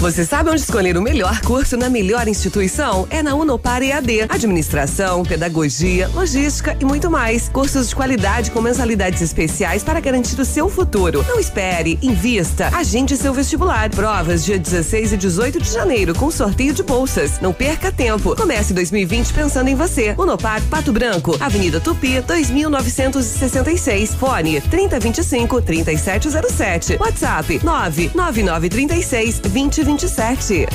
Você 0.00 0.24
sabe 0.24 0.48
onde 0.48 0.60
escolher 0.60 0.96
o 0.96 1.02
melhor 1.02 1.40
curso 1.40 1.76
na 1.76 1.90
melhor 1.90 2.28
instituição? 2.28 3.08
É 3.10 3.20
na 3.20 3.34
Unopar 3.34 3.82
EAD. 3.82 4.26
Administração, 4.28 5.24
pedagogia, 5.24 6.06
logística 6.14 6.76
e 6.78 6.84
muito 6.84 7.10
mais. 7.10 7.48
Cursos 7.48 7.88
de 7.88 7.96
qualidade 7.96 8.52
com 8.52 8.60
mensalidades 8.60 9.20
especiais 9.20 9.82
para 9.82 9.98
garantir 9.98 10.40
o 10.40 10.44
seu 10.44 10.68
futuro. 10.68 11.24
Não 11.26 11.40
espere, 11.40 11.98
invista, 12.00 12.68
agende 12.68 13.16
seu 13.16 13.34
vestibular. 13.34 13.90
Provas 13.90 14.44
dia 14.44 14.56
16 14.56 15.14
e 15.14 15.16
18 15.16 15.60
de 15.60 15.68
janeiro 15.68 16.14
com 16.14 16.30
sorteio 16.30 16.72
de 16.72 16.84
bolsas. 16.84 17.40
Não 17.40 17.52
perca 17.52 17.90
tempo. 17.90 18.36
Comece 18.36 18.72
2020 18.72 19.32
pensando 19.32 19.66
em 19.66 19.74
você. 19.74 20.14
Unopar 20.16 20.62
Pato 20.70 20.92
Branco, 20.92 21.36
Avenida 21.40 21.80
Tupi, 21.80 22.20
2966. 22.20 24.14
Fone 24.14 24.60
3025 24.60 25.60
3707. 25.60 26.98
WhatsApp 27.00 27.60
99936 27.64 29.40
20 29.44 29.87
27. 29.96 30.66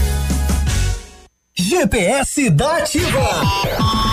GPS 1.56 2.50
da 2.50 2.78
Ativa. 2.78 4.13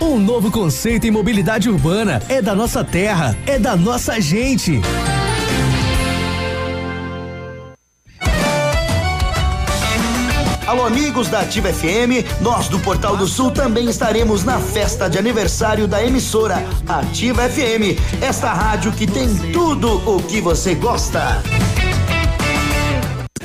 Um 0.00 0.18
novo 0.18 0.50
conceito 0.50 1.06
em 1.06 1.10
mobilidade 1.10 1.68
urbana. 1.68 2.22
É 2.30 2.40
da 2.40 2.54
nossa 2.54 2.82
terra, 2.82 3.36
é 3.46 3.58
da 3.58 3.76
nossa 3.76 4.18
gente. 4.18 4.80
Alô, 10.66 10.86
amigos 10.86 11.28
da 11.28 11.40
Ativa 11.40 11.70
FM, 11.70 12.40
nós 12.40 12.68
do 12.68 12.78
Portal 12.80 13.18
do 13.18 13.26
Sul 13.26 13.50
também 13.50 13.90
estaremos 13.90 14.44
na 14.44 14.58
festa 14.58 15.10
de 15.10 15.18
aniversário 15.18 15.86
da 15.86 16.02
emissora 16.02 16.64
Ativa 16.88 17.48
FM, 17.50 18.00
esta 18.22 18.52
rádio 18.52 18.92
que 18.92 19.06
tem 19.06 19.34
tudo 19.52 19.96
o 20.10 20.22
que 20.22 20.40
você 20.40 20.74
gosta. 20.74 21.42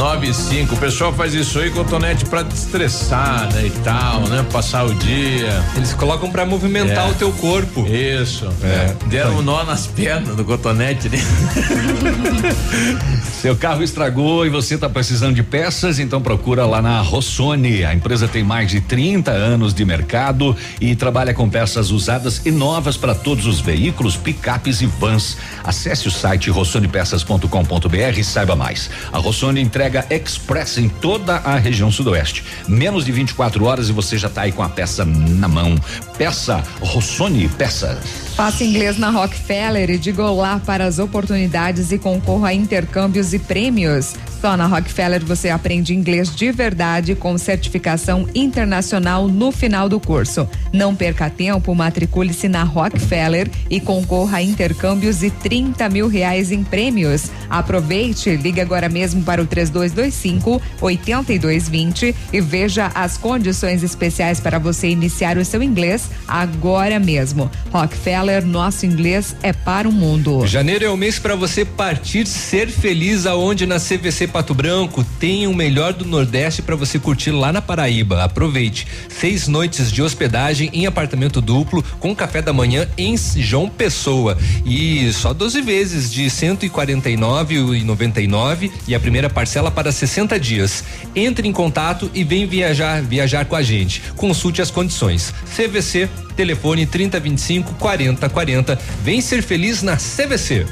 Nove 0.00 0.30
e 0.30 0.34
cinco. 0.34 0.76
O 0.76 0.78
pessoal 0.78 1.12
faz 1.12 1.34
isso 1.34 1.58
aí, 1.58 1.68
cotonete 1.70 2.24
pra 2.24 2.40
estressar, 2.40 3.52
né? 3.52 3.66
E 3.66 3.70
tal, 3.84 4.22
né? 4.28 4.42
Passar 4.50 4.86
o 4.86 4.94
dia. 4.94 5.62
Eles 5.76 5.92
colocam 5.92 6.30
pra 6.30 6.46
movimentar 6.46 7.06
É. 7.06 7.10
o 7.10 7.14
teu 7.14 7.30
corpo. 7.32 7.86
Isso. 7.86 8.48
É. 8.62 8.94
Deram 9.08 9.36
um 9.36 9.42
nó 9.42 9.62
nas 9.62 9.86
pernas 9.86 10.34
do 10.34 10.42
cotonete, 10.42 11.10
né? 11.10 11.18
Seu 13.42 13.54
carro 13.56 13.82
estragou 13.82 14.46
e 14.46 14.48
você 14.48 14.74
está 14.74 14.88
precisando 14.88 15.34
de 15.34 15.42
peças, 15.42 15.98
então 15.98 16.20
procura 16.20 16.64
lá 16.64 16.80
na 16.80 17.00
Rossoni. 17.02 17.84
A 17.84 17.94
empresa 17.94 18.26
tem 18.26 18.42
mais 18.42 18.70
de 18.70 18.80
30 18.80 19.30
anos 19.30 19.74
de 19.74 19.84
mercado 19.84 20.56
e 20.80 20.96
trabalha 20.96 21.34
com 21.34 21.48
peças 21.48 21.90
usadas 21.90 22.40
e 22.46 22.50
novas 22.50 22.96
para 22.96 23.14
todos 23.14 23.44
os 23.46 23.60
veículos, 23.60 24.16
picapes 24.16 24.80
e 24.80 24.86
vans. 24.86 25.36
Acesse 25.62 26.08
o 26.08 26.10
site 26.10 26.48
rossonepeças.com.br 26.50 28.18
e 28.18 28.24
saiba 28.24 28.56
mais. 28.56 28.90
A 29.12 29.18
Rossoni 29.18 29.60
entrega 29.60 29.89
express 30.10 30.78
em 30.78 30.88
toda 30.88 31.36
a 31.36 31.56
região 31.56 31.90
sudoeste. 31.90 32.44
Menos 32.68 33.04
de 33.04 33.12
24 33.12 33.64
horas 33.64 33.88
e 33.88 33.92
você 33.92 34.16
já 34.16 34.28
está 34.28 34.42
aí 34.42 34.52
com 34.52 34.62
a 34.62 34.68
peça 34.68 35.04
na 35.04 35.48
mão. 35.48 35.74
Peça 36.16 36.62
Rossoni 36.80 37.48
Peças. 37.48 38.30
Faça 38.34 38.64
inglês 38.64 38.96
na 38.96 39.10
Rockefeller 39.10 39.90
e 39.90 39.98
diga 39.98 40.24
olá 40.24 40.60
para 40.64 40.84
as 40.84 40.98
oportunidades 40.98 41.92
e 41.92 41.98
concorra 41.98 42.48
a 42.48 42.54
intercâmbios 42.54 43.34
e 43.34 43.38
prêmios. 43.38 44.14
Só 44.40 44.56
na 44.56 44.66
Rockefeller 44.66 45.22
você 45.22 45.50
aprende 45.50 45.94
inglês 45.94 46.34
de 46.34 46.50
verdade 46.50 47.14
com 47.14 47.36
certificação 47.36 48.26
internacional 48.34 49.28
no 49.28 49.52
final 49.52 49.86
do 49.86 50.00
curso. 50.00 50.48
Não 50.72 50.94
perca 50.94 51.28
tempo, 51.28 51.74
matricule-se 51.74 52.48
na 52.48 52.62
Rockefeller 52.62 53.50
e 53.68 53.78
concorra 53.78 54.38
a 54.38 54.42
intercâmbios 54.42 55.22
e 55.22 55.30
30 55.30 55.86
mil 55.90 56.08
reais 56.08 56.50
em 56.50 56.64
prêmios. 56.64 57.30
Aproveite, 57.50 58.34
ligue 58.36 58.62
agora 58.62 58.88
mesmo 58.88 59.22
para 59.22 59.42
o 59.42 59.46
3225 59.88 60.60
8220 60.80 62.14
e 62.32 62.40
veja 62.40 62.90
as 62.94 63.16
condições 63.16 63.82
especiais 63.82 64.40
para 64.40 64.58
você 64.58 64.88
iniciar 64.88 65.38
o 65.38 65.44
seu 65.44 65.62
inglês 65.62 66.10
agora 66.26 66.98
mesmo. 66.98 67.50
Rockefeller, 67.72 68.44
nosso 68.44 68.84
inglês 68.84 69.36
é 69.42 69.52
para 69.52 69.88
o 69.88 69.92
mundo. 69.92 70.46
Janeiro 70.46 70.84
é 70.84 70.90
o 70.90 70.96
mês 70.96 71.18
para 71.18 71.34
você 71.34 71.64
partir 71.64 72.26
ser 72.26 72.68
feliz 72.68 73.26
aonde 73.26 73.66
na 73.66 73.78
CVC 73.78 74.26
Pato 74.26 74.54
Branco 74.54 75.04
tem 75.18 75.46
o 75.46 75.54
melhor 75.54 75.92
do 75.92 76.04
Nordeste 76.04 76.62
para 76.62 76.76
você 76.76 76.98
curtir 76.98 77.30
lá 77.30 77.52
na 77.52 77.62
Paraíba. 77.62 78.24
Aproveite. 78.24 78.86
Seis 79.08 79.48
noites 79.48 79.92
de 79.92 80.02
hospedagem 80.02 80.70
em 80.72 80.86
apartamento 80.86 81.40
duplo 81.40 81.84
com 81.98 82.14
café 82.14 82.42
da 82.42 82.52
manhã 82.52 82.86
em 82.96 83.16
João 83.16 83.68
Pessoa 83.68 84.38
e 84.64 85.12
só 85.12 85.32
12 85.32 85.62
vezes 85.62 86.12
de 86.12 86.26
149,99 86.26 88.70
e 88.86 88.94
a 88.94 89.00
primeira 89.00 89.28
parcela 89.70 89.70
para 89.70 89.92
60 89.92 90.38
dias. 90.38 90.84
Entre 91.14 91.48
em 91.48 91.52
contato 91.52 92.10
e 92.12 92.24
vem 92.24 92.46
viajar 92.46 93.00
viajar 93.00 93.44
com 93.44 93.56
a 93.56 93.62
gente. 93.62 94.02
Consulte 94.16 94.60
as 94.60 94.70
condições. 94.70 95.32
CVC 95.54 96.08
telefone 96.36 96.84
3025 96.84 97.74
4040. 97.74 98.78
Vem 99.02 99.20
ser 99.20 99.42
feliz 99.42 99.82
na 99.82 99.96
CVC. 99.96 100.66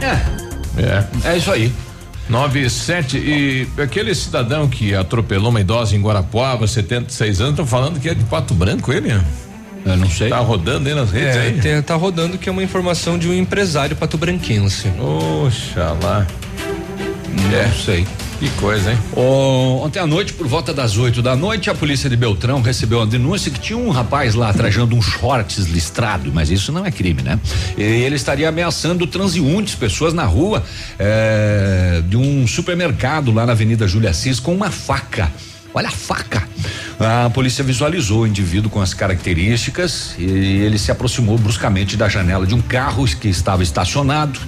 É. 0.00 0.80
É. 0.80 1.32
É 1.32 1.36
isso 1.36 1.50
aí. 1.50 1.72
97 2.28 3.18
e 3.18 3.68
aquele 3.78 4.14
cidadão 4.14 4.66
que 4.66 4.94
atropelou 4.94 5.50
uma 5.50 5.60
idosa 5.60 5.94
em 5.94 6.00
Guarapuava, 6.00 6.66
76 6.66 7.40
anos, 7.40 7.52
estão 7.52 7.66
falando 7.66 8.00
que 8.00 8.08
é 8.08 8.14
de 8.14 8.24
Pato 8.24 8.54
Branco 8.54 8.90
ele? 8.90 9.12
Eu 9.84 9.96
não 9.98 10.08
sei. 10.08 10.30
Tá 10.30 10.38
rodando 10.38 10.88
aí 10.88 10.94
nas 10.94 11.10
redes 11.10 11.36
é, 11.36 11.40
aí? 11.40 11.60
Tem, 11.60 11.82
tá 11.82 11.94
rodando 11.94 12.38
que 12.38 12.48
é 12.48 12.52
uma 12.52 12.62
informação 12.62 13.18
de 13.18 13.28
um 13.28 13.34
empresário 13.34 13.94
patobranquense. 13.94 14.88
Oxalá. 14.98 16.26
É. 17.52 17.66
Não 17.66 17.74
sei. 17.74 18.06
Que 18.38 18.50
coisa, 18.60 18.92
hein? 18.92 18.98
ontem 19.16 20.00
à 20.00 20.06
noite, 20.06 20.32
por 20.32 20.46
volta 20.46 20.74
das 20.74 20.96
8 20.96 21.22
da 21.22 21.36
noite, 21.36 21.70
a 21.70 21.74
polícia 21.74 22.10
de 22.10 22.16
Beltrão 22.16 22.60
recebeu 22.60 22.98
uma 22.98 23.06
denúncia 23.06 23.50
que 23.50 23.58
tinha 23.58 23.78
um 23.78 23.90
rapaz 23.90 24.34
lá 24.34 24.52
trajando 24.52 24.96
um 24.96 25.00
shorts 25.00 25.66
listrado, 25.66 26.32
mas 26.32 26.50
isso 26.50 26.72
não 26.72 26.84
é 26.84 26.90
crime, 26.90 27.22
né? 27.22 27.38
E 27.78 27.82
ele 27.82 28.16
estaria 28.16 28.48
ameaçando 28.48 29.06
transeuntes, 29.06 29.74
pessoas 29.74 30.12
na 30.12 30.24
rua 30.24 30.64
é, 30.98 32.02
de 32.08 32.16
um 32.16 32.46
supermercado 32.46 33.32
lá 33.32 33.46
na 33.46 33.52
Avenida 33.52 33.86
Júlia 33.86 34.10
Assis 34.10 34.40
com 34.40 34.54
uma 34.54 34.70
faca. 34.70 35.30
Olha 35.72 35.88
a 35.88 35.92
faca. 35.92 36.46
A 36.98 37.28
polícia 37.30 37.64
visualizou 37.64 38.22
o 38.22 38.26
indivíduo 38.26 38.70
com 38.70 38.80
as 38.80 38.94
características 38.94 40.14
e 40.18 40.24
ele 40.24 40.78
se 40.78 40.92
aproximou 40.92 41.36
bruscamente 41.36 41.96
da 41.96 42.08
janela 42.08 42.46
de 42.46 42.54
um 42.54 42.60
carro 42.60 43.04
que 43.04 43.28
estava 43.28 43.62
estacionado. 43.62 44.38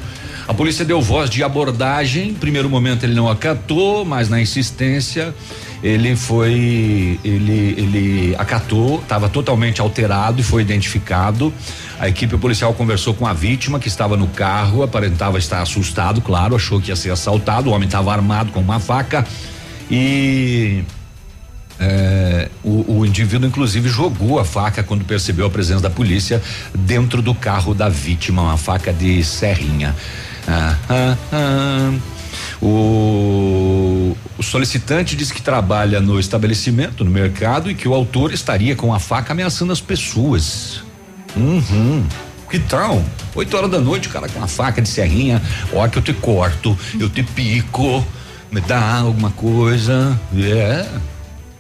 A 0.48 0.55
polícia 0.55 0.85
deu 0.85 1.01
voz 1.02 1.28
de 1.28 1.43
abordagem. 1.43 2.32
Primeiro 2.35 2.70
momento 2.70 3.05
ele 3.05 3.14
não 3.14 3.28
acatou, 3.28 4.05
mas 4.05 4.28
na 4.28 4.40
insistência 4.40 5.35
ele 5.82 6.16
foi, 6.16 7.20
ele, 7.24 7.74
ele 7.77 8.36
acatou, 8.39 9.01
estava 9.01 9.28
totalmente 9.28 9.81
alterado 9.81 10.40
e 10.40 10.44
foi 10.44 10.62
identificado. 10.62 11.52
A 11.98 12.09
equipe 12.09 12.36
policial 12.36 12.73
conversou 12.74 13.12
com 13.12 13.27
a 13.27 13.32
vítima 13.32 13.81
que 13.81 13.89
estava 13.89 14.16
no 14.16 14.28
carro, 14.28 14.82
aparentava 14.82 15.39
estar 15.39 15.62
assustado, 15.62 16.20
claro, 16.20 16.55
achou 16.55 16.81
que 16.81 16.90
ia 16.90 16.97
ser 16.97 17.10
assaltado. 17.10 17.70
O 17.70 17.73
homem 17.73 17.86
estava 17.86 18.12
armado 18.12 18.52
com 18.52 18.60
uma 18.60 18.78
faca 18.78 19.27
e 19.90 20.82
é, 21.78 22.48
o, 22.64 22.98
o, 22.98 23.06
indivíduo, 23.06 23.48
inclusive, 23.48 23.89
jogou 23.89 24.39
a 24.39 24.44
faca 24.44 24.82
quando 24.82 25.05
percebeu 25.05 25.47
a 25.47 25.51
presença 25.51 25.81
da 25.81 25.90
polícia 25.90 26.43
dentro 26.74 27.20
do 27.20 27.35
carro 27.35 27.74
da 27.74 27.89
vítima, 27.89 28.43
uma 28.43 28.56
faca 28.56 28.93
de 28.93 29.23
serrinha. 29.23 29.94
Ah, 30.47 30.77
ah, 30.89 31.16
ah. 31.32 31.93
O, 32.62 34.16
solicitante 34.47 35.16
diz 35.16 35.31
que 35.31 35.43
trabalha 35.43 36.01
no 36.01 36.18
estabelecimento, 36.18 37.05
no 37.05 37.10
mercado, 37.10 37.70
e 37.70 37.74
que 37.74 37.89
o 37.89 37.94
autor 37.94 38.32
estaria 38.32 38.74
com 38.74 38.94
a 38.94 38.98
faca 38.98 39.32
ameaçando 39.32 39.73
as 39.73 39.81
pessoas. 39.81 40.82
Uhum. 41.36 42.05
Que 42.48 42.60
tal? 42.60 43.05
Oito 43.35 43.56
horas 43.56 43.70
da 43.70 43.81
noite, 43.81 44.09
o 44.09 44.10
cara 44.10 44.28
com 44.28 44.43
a 44.43 44.47
faca 44.47 44.81
de 44.81 44.89
serrinha, 44.89 45.43
ó 45.73 45.86
que 45.89 45.98
eu 45.98 46.02
te 46.02 46.12
corto, 46.14 46.78
eu 46.98 47.10
te 47.10 47.23
pico, 47.23 48.06
me 48.51 48.60
dá 48.60 48.98
alguma 48.98 49.31
coisa. 49.31 50.18
É. 50.35 50.39
Yeah. 50.39 50.89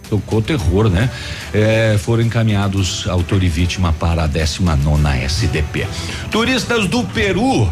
Tocou 0.08 0.40
terror, 0.40 0.88
né? 0.88 1.10
É, 1.52 1.98
foram 1.98 2.22
encaminhados 2.22 3.08
autor 3.08 3.42
e 3.42 3.48
vítima 3.48 3.92
para 3.92 4.22
a 4.22 4.26
19 4.28 4.84
nona 4.84 5.16
SDP. 5.16 5.84
Turistas 6.30 6.86
do 6.86 7.02
Peru 7.02 7.68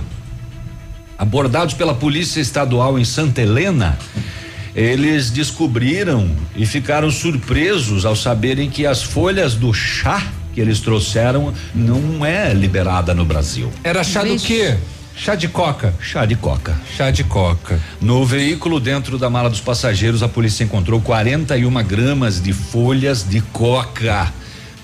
abordados 1.19 1.75
pela 1.75 1.95
Polícia 1.95 2.41
Estadual 2.41 2.99
em 2.99 3.05
Santa 3.05 3.43
Helena, 3.43 3.99
eles 4.75 5.31
descobriram 5.31 6.31
e 6.57 6.67
ficaram 6.67 7.11
surpresos 7.11 8.05
ao 8.05 8.17
saberem 8.17 8.69
que 8.69 8.87
as 8.87 9.03
folhas 9.03 9.55
do 9.55 9.73
chá 9.73 10.27
que 10.53 10.61
eles 10.61 10.81
trouxeram 10.81 11.53
não 11.75 12.25
é 12.25 12.55
liberada 12.55 13.13
no 13.13 13.25
Brasil. 13.25 13.73
Era 13.83 14.05
chá 14.05 14.23
do 14.23 14.37
quê? 14.37 14.77
Chá 15.17 15.35
de 15.35 15.49
coca. 15.49 15.95
Chá 16.01 16.27
de 16.27 16.35
coca. 16.35 16.77
Chá 16.97 17.11
de 17.11 17.23
coca. 17.23 17.81
No 18.01 18.25
veículo, 18.25 18.81
dentro 18.81 19.17
da 19.17 19.31
mala 19.31 19.49
dos 19.49 19.61
passageiros, 19.61 20.23
a 20.23 20.29
polícia 20.29 20.65
encontrou 20.65 21.01
41 21.01 21.85
gramas 21.85 22.41
de 22.43 22.53
folhas 22.53 23.29
de 23.29 23.41
coca 23.41 24.33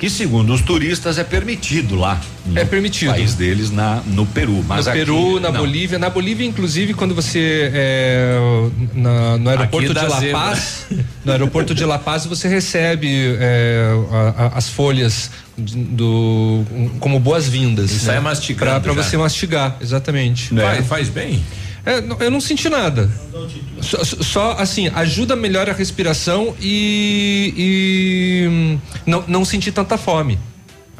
que 0.00 0.08
segundo 0.08 0.54
os 0.54 0.62
turistas 0.62 1.18
é 1.18 1.24
permitido 1.24 1.94
lá. 1.94 2.18
É 2.56 2.64
permitido. 2.64 3.10
país 3.10 3.34
deles 3.34 3.70
na 3.70 4.00
no 4.06 4.24
Peru, 4.24 4.64
mas 4.66 4.86
no 4.86 4.92
aqui, 4.92 5.00
Peru, 5.00 5.38
na 5.38 5.52
não. 5.52 5.60
Bolívia, 5.60 5.98
na 5.98 6.08
Bolívia 6.08 6.46
inclusive 6.46 6.94
quando 6.94 7.14
você 7.14 7.70
é, 7.74 8.38
na, 8.94 9.36
no 9.36 9.50
aeroporto 9.50 9.92
de 9.92 10.00
La 10.00 10.22
Paz, 10.32 10.86
no 11.22 11.32
aeroporto 11.32 11.74
de 11.74 11.84
La 11.84 11.98
Paz 11.98 12.24
você 12.24 12.48
recebe 12.48 13.36
é, 13.38 13.90
a, 14.10 14.44
a, 14.44 14.46
as 14.56 14.70
folhas 14.70 15.30
do 15.58 16.64
como 16.98 17.20
boas-vindas. 17.20 17.90
Isso 17.90 18.06
né? 18.06 18.16
é 18.16 18.20
mastigando. 18.20 18.80
Para 18.80 18.94
você 18.94 19.18
mastigar, 19.18 19.76
exatamente. 19.82 20.54
Né? 20.54 20.62
Faz, 20.62 20.86
faz 20.86 21.08
bem. 21.10 21.44
É, 21.84 22.24
eu 22.24 22.30
não 22.30 22.40
senti 22.40 22.68
nada. 22.68 23.10
Só, 23.80 24.04
só, 24.04 24.52
assim, 24.58 24.88
ajuda 24.88 25.34
melhor 25.34 25.68
a 25.70 25.72
respiração 25.72 26.54
e, 26.60 27.54
e 27.56 28.48
hum, 28.48 28.78
não, 29.06 29.24
não 29.26 29.44
sentir 29.44 29.72
tanta 29.72 29.96
fome. 29.96 30.38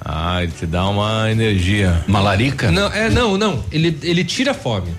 Ah, 0.02 0.43
ele 0.43 0.52
te 0.52 0.65
dá 0.65 0.89
uma 0.89 1.31
energia. 1.31 2.02
Malarica? 2.07 2.70
Não, 2.70 2.90
é, 2.93 3.11
não, 3.11 3.36
não. 3.36 3.62
Ele, 3.70 3.98
ele 4.02 4.24
tira 4.24 4.52
a 4.52 4.55
fome. 4.55 4.94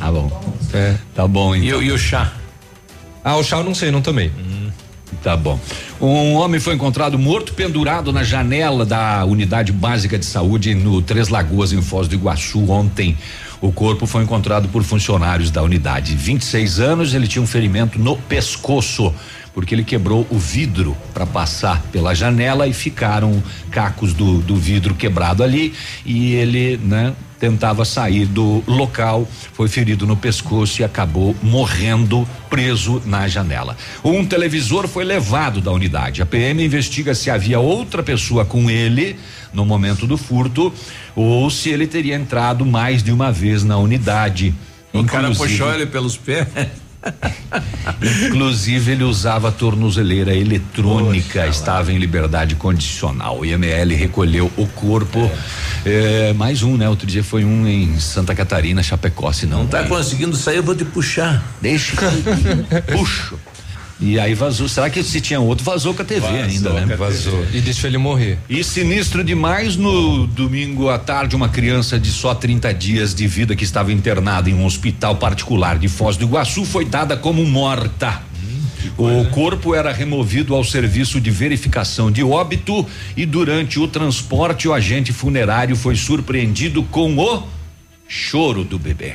Ah, 0.00 0.10
bom. 0.10 0.56
É. 0.72 0.94
Tá 1.14 1.26
bom, 1.26 1.54
então. 1.54 1.82
E, 1.82 1.86
e 1.86 1.92
o 1.92 1.98
chá? 1.98 2.32
Ah, 3.22 3.36
o 3.36 3.44
chá 3.44 3.58
eu 3.58 3.64
não 3.64 3.74
sei, 3.74 3.90
não 3.90 4.00
tomei. 4.00 4.28
Hum. 4.28 4.70
Tá 5.22 5.36
bom. 5.36 5.58
Um 6.00 6.34
homem 6.34 6.60
foi 6.60 6.74
encontrado 6.74 7.18
morto 7.18 7.52
pendurado 7.52 8.12
na 8.12 8.22
janela 8.22 8.86
da 8.86 9.24
unidade 9.24 9.72
básica 9.72 10.18
de 10.18 10.24
saúde 10.24 10.74
no 10.74 11.02
Três 11.02 11.28
Lagoas, 11.28 11.72
em 11.72 11.82
Foz 11.82 12.06
do 12.06 12.14
Iguaçu, 12.14 12.70
ontem. 12.70 13.16
O 13.60 13.72
corpo 13.72 14.06
foi 14.06 14.22
encontrado 14.22 14.68
por 14.68 14.84
funcionários 14.84 15.50
da 15.50 15.62
unidade. 15.62 16.14
26 16.14 16.78
anos, 16.78 17.14
ele 17.14 17.26
tinha 17.26 17.42
um 17.42 17.46
ferimento 17.46 17.98
no 17.98 18.16
pescoço, 18.16 19.12
porque 19.52 19.74
ele 19.74 19.82
quebrou 19.82 20.26
o 20.30 20.38
vidro 20.38 20.96
para 21.12 21.26
passar 21.26 21.82
pela 21.90 22.14
janela 22.14 22.68
e 22.68 22.72
ficaram 22.72 23.42
cacos 23.70 24.12
do, 24.12 24.38
do 24.38 24.54
vidro 24.54 24.94
quebrado 24.94 25.42
ali 25.42 25.74
e 26.06 26.34
ele, 26.34 26.76
né, 26.76 27.12
tentava 27.38 27.84
sair 27.84 28.26
do 28.26 28.62
local, 28.66 29.26
foi 29.52 29.68
ferido 29.68 30.06
no 30.06 30.16
pescoço 30.16 30.80
e 30.80 30.84
acabou 30.84 31.34
morrendo 31.42 32.28
preso 32.50 33.00
na 33.04 33.28
janela. 33.28 33.76
Um 34.04 34.24
televisor 34.24 34.88
foi 34.88 35.04
levado 35.04 35.60
da 35.60 35.70
unidade. 35.70 36.20
A 36.20 36.26
PM 36.26 36.64
investiga 36.64 37.14
se 37.14 37.30
havia 37.30 37.60
outra 37.60 38.02
pessoa 38.02 38.44
com 38.44 38.70
ele 38.70 39.16
no 39.52 39.64
momento 39.64 40.06
do 40.06 40.16
furto 40.16 40.72
ou 41.14 41.48
se 41.50 41.70
ele 41.70 41.86
teria 41.86 42.16
entrado 42.16 42.66
mais 42.66 43.02
de 43.02 43.12
uma 43.12 43.30
vez 43.30 43.62
na 43.64 43.76
unidade. 43.78 44.54
O 44.92 45.04
cara 45.04 45.30
puxou 45.30 45.72
ele 45.72 45.86
pelos 45.86 46.16
pés. 46.16 46.46
Inclusive, 48.26 48.92
ele 48.92 49.04
usava 49.04 49.50
tornozeleira 49.50 50.34
eletrônica, 50.34 51.40
Poxa, 51.40 51.48
estava 51.48 51.92
em 51.92 51.98
liberdade 51.98 52.54
condicional. 52.54 53.40
O 53.40 53.44
IML 53.44 53.94
recolheu 53.96 54.50
o 54.56 54.66
corpo. 54.66 55.18
É. 55.84 56.28
É, 56.28 56.32
mais 56.32 56.62
um, 56.62 56.76
né? 56.76 56.88
Outro 56.88 57.06
dia 57.06 57.24
foi 57.24 57.44
um 57.44 57.66
em 57.66 57.98
Santa 57.98 58.34
Catarina, 58.34 58.82
Chapecó, 58.82 59.32
se 59.32 59.46
não. 59.46 59.60
Não 59.60 59.66
tá 59.66 59.84
conseguindo 59.84 60.36
sair, 60.36 60.56
eu 60.56 60.62
vou 60.62 60.74
te 60.74 60.84
puxar. 60.84 61.42
Deixa. 61.60 61.96
Puxo. 62.92 63.38
E 64.00 64.18
aí 64.18 64.32
vazou. 64.34 64.68
Será 64.68 64.88
que 64.88 65.02
se 65.02 65.20
tinha 65.20 65.40
outro, 65.40 65.64
vazou 65.64 65.92
com 65.92 66.02
a 66.02 66.04
TV 66.04 66.20
Vazou 66.20 66.40
ainda, 66.40 66.72
né? 66.72 66.96
Vazou. 66.96 67.44
E 67.52 67.60
deixou 67.60 67.90
ele 67.90 67.98
morrer. 67.98 68.38
E 68.48 68.62
sinistro 68.62 69.24
demais, 69.24 69.76
no 69.76 70.26
domingo 70.26 70.88
à 70.88 70.98
tarde, 70.98 71.34
uma 71.34 71.48
criança 71.48 71.98
de 71.98 72.10
só 72.10 72.34
30 72.34 72.72
dias 72.74 73.14
de 73.14 73.26
vida 73.26 73.56
que 73.56 73.64
estava 73.64 73.92
internada 73.92 74.48
em 74.48 74.54
um 74.54 74.64
hospital 74.64 75.16
particular 75.16 75.78
de 75.78 75.88
Foz 75.88 76.16
do 76.16 76.24
Iguaçu 76.24 76.64
foi 76.64 76.84
dada 76.84 77.16
como 77.16 77.44
morta. 77.44 78.22
O 78.96 79.24
corpo 79.30 79.74
era 79.74 79.92
removido 79.92 80.54
ao 80.54 80.64
serviço 80.64 81.20
de 81.20 81.30
verificação 81.30 82.10
de 82.10 82.22
óbito 82.22 82.86
e 83.16 83.26
durante 83.26 83.78
o 83.78 83.86
transporte 83.88 84.68
o 84.68 84.72
agente 84.72 85.12
funerário 85.12 85.76
foi 85.76 85.96
surpreendido 85.96 86.82
com 86.84 87.16
o 87.18 87.42
choro 88.06 88.64
do 88.64 88.78
bebê. 88.78 89.14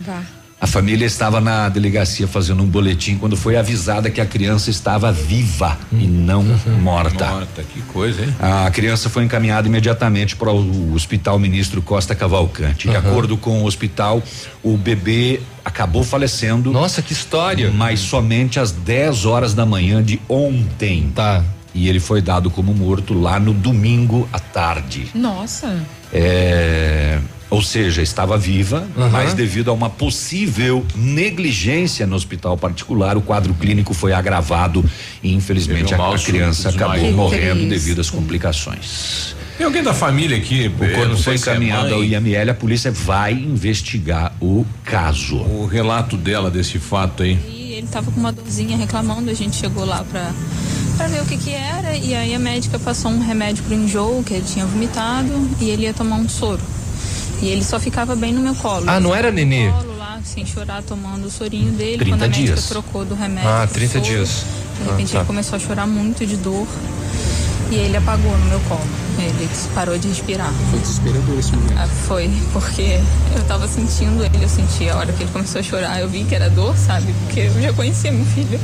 Vá. 0.00 0.39
A 0.60 0.66
família 0.66 1.06
estava 1.06 1.40
na 1.40 1.70
delegacia 1.70 2.28
fazendo 2.28 2.62
um 2.62 2.66
boletim 2.66 3.16
quando 3.16 3.34
foi 3.34 3.56
avisada 3.56 4.10
que 4.10 4.20
a 4.20 4.26
criança 4.26 4.68
estava 4.68 5.10
viva 5.10 5.78
e 5.90 6.06
não 6.06 6.44
morta. 6.82 7.30
Morta, 7.30 7.62
que 7.62 7.80
coisa, 7.82 8.22
hein? 8.22 8.34
A 8.38 8.70
criança 8.70 9.08
foi 9.08 9.24
encaminhada 9.24 9.66
imediatamente 9.66 10.36
para 10.36 10.52
o 10.52 10.92
Hospital 10.92 11.38
Ministro 11.38 11.80
Costa 11.80 12.14
Cavalcante. 12.14 12.88
De 12.88 12.94
Aham. 12.94 13.08
acordo 13.08 13.38
com 13.38 13.62
o 13.62 13.64
hospital, 13.64 14.22
o 14.62 14.76
bebê 14.76 15.40
acabou 15.64 16.04
falecendo. 16.04 16.70
Nossa, 16.70 17.00
que 17.00 17.14
história! 17.14 17.70
Mas 17.70 18.00
somente 18.00 18.60
às 18.60 18.70
10 18.70 19.24
horas 19.24 19.54
da 19.54 19.64
manhã 19.64 20.02
de 20.02 20.20
ontem. 20.28 21.10
Tá. 21.14 21.42
E 21.74 21.88
ele 21.88 22.00
foi 22.00 22.20
dado 22.20 22.50
como 22.50 22.74
morto 22.74 23.14
lá 23.14 23.38
no 23.38 23.52
domingo 23.52 24.28
à 24.32 24.38
tarde. 24.40 25.08
Nossa. 25.14 25.80
É, 26.12 27.18
ou 27.48 27.62
seja, 27.62 28.02
estava 28.02 28.36
viva, 28.38 28.86
Aham. 28.96 29.08
mas 29.10 29.34
devido 29.34 29.70
a 29.70 29.72
uma 29.72 29.90
possível 29.90 30.84
negligência 30.96 32.06
no 32.06 32.14
hospital 32.16 32.56
particular, 32.56 33.16
o 33.16 33.20
quadro 33.20 33.54
clínico 33.54 33.92
foi 33.92 34.12
agravado 34.12 34.84
e 35.22 35.32
infelizmente 35.34 35.94
um 35.94 36.02
a, 36.02 36.14
a 36.14 36.18
criança 36.18 36.68
acabou 36.68 36.94
desmaio. 36.94 37.16
morrendo 37.16 37.60
Que 37.60 37.66
devido 37.66 38.00
às 38.00 38.10
complicações. 38.10 39.34
Tem 39.58 39.66
alguém 39.66 39.82
da 39.82 39.92
família 39.92 40.38
aqui? 40.38 40.68
O 40.68 40.94
corpo 40.94 41.16
foi 41.16 41.34
encaminhado 41.34 41.92
ao 41.92 42.02
IML, 42.02 42.50
a 42.50 42.54
polícia 42.54 42.90
vai 42.90 43.34
investigar 43.34 44.32
o 44.40 44.64
caso. 44.84 45.36
O 45.36 45.66
relato 45.66 46.16
dela 46.16 46.50
desse 46.50 46.78
fato 46.78 47.22
aí. 47.22 47.38
E 47.46 47.72
ele 47.74 47.86
tava 47.86 48.10
com 48.10 48.18
uma 48.18 48.32
dorzinha 48.32 48.76
reclamando, 48.76 49.28
a 49.30 49.34
gente 49.34 49.56
chegou 49.56 49.84
lá 49.84 50.02
pra, 50.10 50.32
pra 51.00 51.08
ver 51.08 51.22
o 51.22 51.24
que 51.24 51.36
que 51.38 51.50
era 51.54 51.96
e 51.96 52.14
aí 52.14 52.34
a 52.34 52.38
médica 52.38 52.78
passou 52.78 53.10
um 53.10 53.20
remédio 53.20 53.64
pro 53.64 53.74
enjoo 53.74 54.22
que 54.22 54.34
ele 54.34 54.44
tinha 54.44 54.66
vomitado 54.66 55.32
e 55.58 55.70
ele 55.70 55.82
ia 55.84 55.94
tomar 55.94 56.16
um 56.16 56.28
soro. 56.28 56.60
E 57.40 57.48
ele 57.48 57.64
só 57.64 57.80
ficava 57.80 58.14
bem 58.14 58.34
no 58.34 58.40
meu 58.42 58.54
colo. 58.54 58.84
Ah, 58.86 59.00
não 59.00 59.14
era 59.14 59.30
nenê? 59.32 59.68
No 59.68 59.72
colo 59.72 59.96
lá, 59.96 60.20
sem 60.22 60.44
chorar, 60.44 60.82
tomando 60.82 61.24
o 61.26 61.30
sorinho 61.30 61.72
dele. 61.72 61.96
30 61.96 62.10
Quando 62.10 62.22
a 62.22 62.26
médica 62.26 62.44
dias. 62.54 62.66
trocou 62.68 63.02
do 63.06 63.14
remédio 63.14 63.48
Ah, 63.48 63.62
pro 63.66 63.74
30 63.74 63.92
soro, 63.94 64.04
dias. 64.04 64.28
De 64.28 64.34
Ah, 64.88 64.90
repente 64.90 65.12
tá. 65.12 65.18
ele 65.18 65.26
começou 65.26 65.56
a 65.56 65.58
chorar 65.58 65.86
muito 65.86 66.26
de 66.26 66.36
dor 66.36 66.66
e 67.70 67.76
ele 67.76 67.96
apagou 67.96 68.36
no 68.36 68.44
meu 68.46 68.60
colo. 68.68 68.84
Ele 69.18 69.48
parou 69.74 69.96
de 69.98 70.08
respirar. 70.08 70.52
Foi 70.70 70.78
desesperador 70.80 71.38
esse 71.38 71.52
momento. 71.56 71.78
Ah, 71.78 71.88
foi, 72.06 72.30
porque 72.52 73.00
eu 73.34 73.42
tava 73.48 73.66
sentindo 73.66 74.22
ele, 74.22 74.44
eu 74.44 74.48
senti 74.48 74.88
a 74.90 74.96
hora 74.96 75.10
que 75.14 75.22
ele 75.22 75.32
começou 75.32 75.60
a 75.60 75.64
chorar, 75.64 75.98
eu 76.00 76.08
vi 76.10 76.24
que 76.24 76.34
era 76.34 76.50
dor, 76.50 76.76
sabe? 76.76 77.14
Porque 77.24 77.40
eu 77.40 77.62
já 77.62 77.72
conhecia 77.72 78.12
meu 78.12 78.24
filho. 78.26 78.60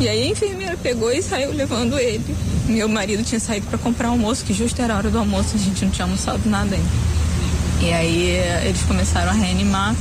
E 0.00 0.08
aí 0.08 0.22
a 0.22 0.26
enfermeira 0.26 0.76
pegou 0.76 1.10
e 1.10 1.20
saiu 1.20 1.52
levando 1.52 1.98
ele. 1.98 2.36
Meu 2.68 2.88
marido 2.88 3.24
tinha 3.24 3.40
saído 3.40 3.66
para 3.66 3.78
comprar 3.78 4.08
almoço, 4.08 4.44
que 4.44 4.54
justo 4.54 4.80
era 4.80 4.94
a 4.94 4.96
hora 4.96 5.10
do 5.10 5.18
almoço, 5.18 5.56
a 5.56 5.58
gente 5.58 5.84
não 5.84 5.90
tinha 5.90 6.04
almoçado 6.04 6.48
nada 6.48 6.76
ainda. 6.76 6.88
E 7.80 7.92
aí 7.92 8.30
eh, 8.30 8.62
eles 8.66 8.82
começaram 8.82 9.30
a 9.30 9.32
reanimar. 9.32 9.96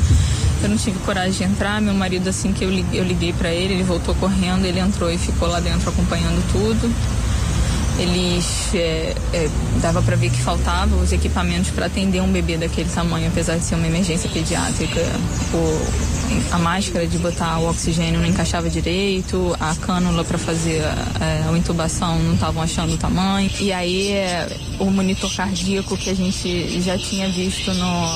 Eu 0.61 0.69
não 0.69 0.77
tive 0.77 0.99
coragem 0.99 1.47
de 1.47 1.53
entrar. 1.53 1.81
Meu 1.81 1.93
marido, 1.93 2.27
assim 2.27 2.51
que 2.51 2.63
eu 2.63 2.69
liguei, 2.69 2.99
eu 2.99 3.03
liguei 3.03 3.33
para 3.33 3.49
ele, 3.49 3.75
ele 3.75 3.83
voltou 3.83 4.13
correndo, 4.15 4.65
ele 4.65 4.79
entrou 4.79 5.11
e 5.11 5.17
ficou 5.17 5.47
lá 5.47 5.59
dentro 5.59 5.89
acompanhando 5.89 6.43
tudo. 6.51 6.93
Eles 7.99 8.73
é, 8.75 9.15
é, 9.33 9.49
dava 9.81 10.01
para 10.01 10.15
ver 10.15 10.29
que 10.29 10.41
faltava 10.41 10.95
os 10.95 11.11
equipamentos 11.11 11.71
para 11.71 11.87
atender 11.87 12.21
um 12.21 12.31
bebê 12.31 12.57
daquele 12.57 12.89
tamanho, 12.89 13.27
apesar 13.27 13.57
de 13.57 13.63
ser 13.63 13.75
uma 13.75 13.87
emergência 13.87 14.29
pediátrica. 14.29 15.01
O, 15.53 16.53
a 16.53 16.59
máscara 16.59 17.07
de 17.07 17.17
botar 17.17 17.57
o 17.59 17.69
oxigênio 17.69 18.19
não 18.19 18.27
encaixava 18.27 18.69
direito, 18.69 19.55
a 19.59 19.73
cânula 19.75 20.23
para 20.23 20.37
fazer 20.37 20.81
é, 20.81 21.43
a 21.47 21.57
intubação 21.57 22.19
não 22.19 22.33
estavam 22.35 22.61
achando 22.61 22.93
o 22.93 22.97
tamanho. 22.97 23.49
E 23.59 23.71
aí 23.73 24.11
é, 24.11 24.47
o 24.79 24.85
monitor 24.85 25.33
cardíaco 25.35 25.97
que 25.97 26.09
a 26.09 26.15
gente 26.15 26.81
já 26.81 26.97
tinha 26.97 27.29
visto 27.29 27.73
no 27.73 28.07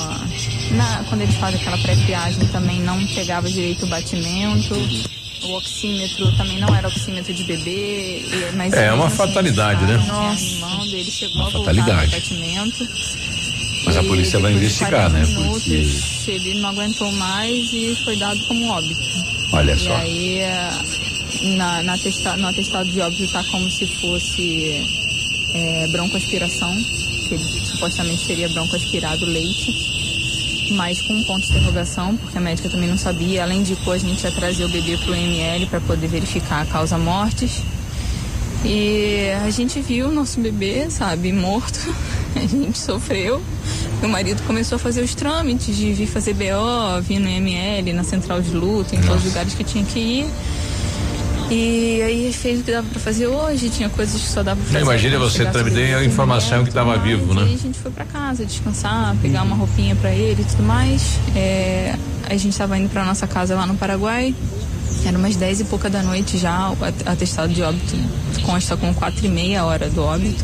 na, 0.76 1.04
quando 1.10 1.22
eles 1.22 1.36
fazem 1.36 1.60
aquela 1.60 1.78
pré-triagem 1.78 2.48
também 2.48 2.82
não 2.82 3.04
pegava 3.08 3.50
direito 3.50 3.86
o 3.86 3.90
batimento. 3.90 4.76
O 5.44 5.54
oxímetro 5.58 6.32
também 6.38 6.60
não 6.60 6.74
era 6.76 6.88
oxímetro 6.88 7.34
de 7.34 7.44
bebê, 7.44 8.20
e- 8.20 8.52
mas 8.56 8.74
É, 8.74 8.86
é 8.88 8.94
uma 8.94 9.08
assim, 9.08 9.18
fatalidade, 9.18 9.86
né? 9.86 9.98
estavam 10.00 10.22
reanimando, 10.30 10.96
ele 10.96 11.12
chegou 11.12 11.42
a 11.42 11.50
voltar 11.50 11.60
fatalidade. 11.74 12.24
Mas 13.84 13.98
a 13.98 14.04
E 14.04 14.08
polícia 14.08 14.40
vai 14.40 14.54
investigar, 14.54 15.10
40 15.10 15.10
né? 15.10 15.26
Minutos, 15.26 15.64
Porque- 15.64 16.32
Ele 16.32 16.54
não 16.60 16.70
aguentou 16.70 17.12
mais 17.14 17.74
e 17.74 17.98
foi 18.04 18.16
dado 18.16 18.40
como 18.46 18.70
óbito. 18.70 19.02
Olha 19.52 19.74
E 19.74 19.80
só. 19.80 19.96
aí, 19.96 20.38
é, 20.40 20.70
na, 21.58 21.82
na 21.84 21.94
atesta- 21.94 22.38
no 22.38 22.48
atestado 22.48 22.90
de 22.92 23.02
óbito 23.02 23.24
está 23.24 23.44
como 23.46 23.70
se 23.72 23.88
fosse 23.88 24.88
é, 25.54 25.88
broncoaspiração, 25.88 26.78
que 27.28 27.34
ele 27.34 27.44
supostamente 27.66 28.26
teria 28.26 28.48
broncoaspirado 28.50 29.26
leite 29.26 29.74
mas 30.72 31.02
com 31.02 31.14
um 31.14 31.24
ponto 31.26 31.46
de 31.46 31.52
interrogação, 31.52 32.16
porque 32.18 32.38
a 32.38 32.42
médica 32.42 32.70
também 32.70 32.90
não 32.90 32.98
sabia. 32.98 33.42
Ela 33.42 33.54
indicou 33.54 33.94
a 33.94 33.98
gente 33.98 34.26
a 34.26 34.32
trazer 34.32 34.66
o 34.66 34.70
bebê 34.70 34.98
para 34.98 35.12
o 35.12 35.16
ML 35.16 35.66
para 35.68 35.82
poder 35.82 36.08
verificar 36.08 36.62
a 36.62 36.66
causa 36.66 36.98
mortes. 36.98 37.64
E 38.64 39.32
a 39.44 39.50
gente 39.50 39.80
viu 39.82 40.10
o 40.10 40.12
nosso 40.12 40.40
bebê, 40.40 40.90
sabe, 40.90 41.32
morto. 41.32 41.80
A 42.34 42.48
gente 42.48 42.78
sofreu. 42.78 43.42
Meu 44.00 44.10
marido 44.10 44.42
começou 44.44 44.78
a 44.78 44.80
fazer 44.80 45.02
os 45.02 45.14
trâmites 45.14 45.76
de 45.76 45.92
vir 45.92 46.08
fazer 46.08 46.34
BO, 46.34 47.02
vir 47.02 47.20
no 47.20 47.28
ML, 47.28 47.92
na 47.92 48.04
central 48.04 48.42
de 48.42 48.52
luta, 48.52 48.96
em 48.96 49.02
todos 49.02 49.18
os 49.18 49.26
lugares 49.26 49.54
que 49.54 49.64
tinha 49.64 49.84
que 49.84 50.00
ir. 50.00 50.26
E 51.54 52.02
aí 52.02 52.32
fez 52.32 52.62
o 52.62 52.64
que 52.64 52.72
dava 52.72 52.88
pra 52.90 53.00
fazer 53.00 53.28
hoje, 53.28 53.70
tinha 53.70 53.90
coisas 53.90 54.22
que 54.22 54.28
só 54.30 54.42
dava 54.42 54.62
pra 54.62 54.72
fazer. 54.72 54.80
Imagina 54.86 55.20
você 55.20 55.46
também 55.46 55.94
a 55.94 56.02
informação 56.04 56.64
que 56.64 56.70
estava 56.70 56.98
vivo, 56.98 57.32
Aí 57.34 57.46
né? 57.46 57.54
a 57.54 57.58
gente 57.58 57.78
foi 57.78 57.92
pra 57.92 58.06
casa 58.06 58.46
descansar, 58.46 59.14
pegar 59.22 59.44
uma 59.44 59.56
roupinha 59.58 59.94
pra 59.98 60.12
ele 60.14 60.42
e 60.42 60.46
tudo 60.46 60.64
mais. 60.64 61.20
É, 61.36 61.94
a 62.30 62.38
gente 62.38 62.58
tava 62.58 62.78
indo 62.78 62.88
pra 62.90 63.04
nossa 63.04 63.28
casa 63.28 63.54
lá 63.54 63.68
no 63.68 63.76
Paraguai. 63.76 64.34
Era 65.06 65.18
umas 65.18 65.36
10 65.36 65.60
e 65.62 65.64
pouca 65.66 65.90
da 65.90 66.02
noite 66.02 66.38
já, 66.38 66.70
o 66.70 66.86
at- 66.86 67.06
atestado 67.08 67.52
de 67.52 67.62
óbito 67.62 67.96
consta 68.46 68.78
com 68.78 68.94
quatro 68.94 69.26
e 69.26 69.30
meia 69.30 69.66
hora 69.66 69.90
do 69.90 70.02
óbito. 70.04 70.44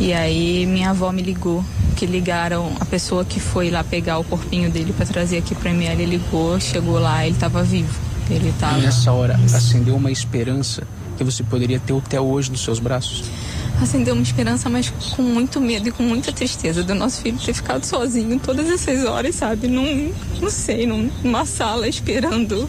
E 0.00 0.12
aí 0.12 0.64
minha 0.66 0.90
avó 0.90 1.10
me 1.10 1.22
ligou, 1.22 1.64
que 1.96 2.06
ligaram 2.06 2.70
a 2.78 2.84
pessoa 2.84 3.24
que 3.24 3.40
foi 3.40 3.68
lá 3.70 3.82
pegar 3.82 4.18
o 4.18 4.24
corpinho 4.24 4.70
dele 4.70 4.92
pra 4.92 5.06
trazer 5.06 5.38
aqui 5.38 5.54
pro 5.56 5.68
ML, 5.68 6.04
ligou, 6.06 6.60
chegou 6.60 7.00
lá, 7.00 7.26
ele 7.26 7.36
tava 7.36 7.62
vivo. 7.64 7.92
Ele 8.30 8.52
tava. 8.58 8.78
E 8.78 8.82
nessa 8.82 9.12
hora 9.12 9.38
acendeu 9.54 9.96
uma 9.96 10.10
esperança 10.10 10.82
que 11.18 11.22
você 11.24 11.42
poderia 11.44 11.78
ter 11.78 11.96
até 11.96 12.20
hoje 12.20 12.50
nos 12.50 12.62
seus 12.64 12.78
braços? 12.78 13.24
acendeu 13.82 14.14
uma 14.14 14.22
esperança, 14.22 14.70
mas 14.70 14.88
com 15.16 15.20
muito 15.22 15.60
medo 15.60 15.88
e 15.88 15.90
com 15.90 16.04
muita 16.04 16.32
tristeza 16.32 16.84
do 16.84 16.94
nosso 16.94 17.20
filho 17.20 17.36
ter 17.44 17.52
ficado 17.52 17.84
sozinho 17.84 18.38
todas 18.38 18.68
essas 18.70 19.04
horas, 19.04 19.34
sabe? 19.34 19.66
Num, 19.66 20.12
não 20.40 20.48
sei, 20.48 20.86
num- 20.86 21.10
numa 21.24 21.44
sala 21.44 21.88
esperando 21.88 22.68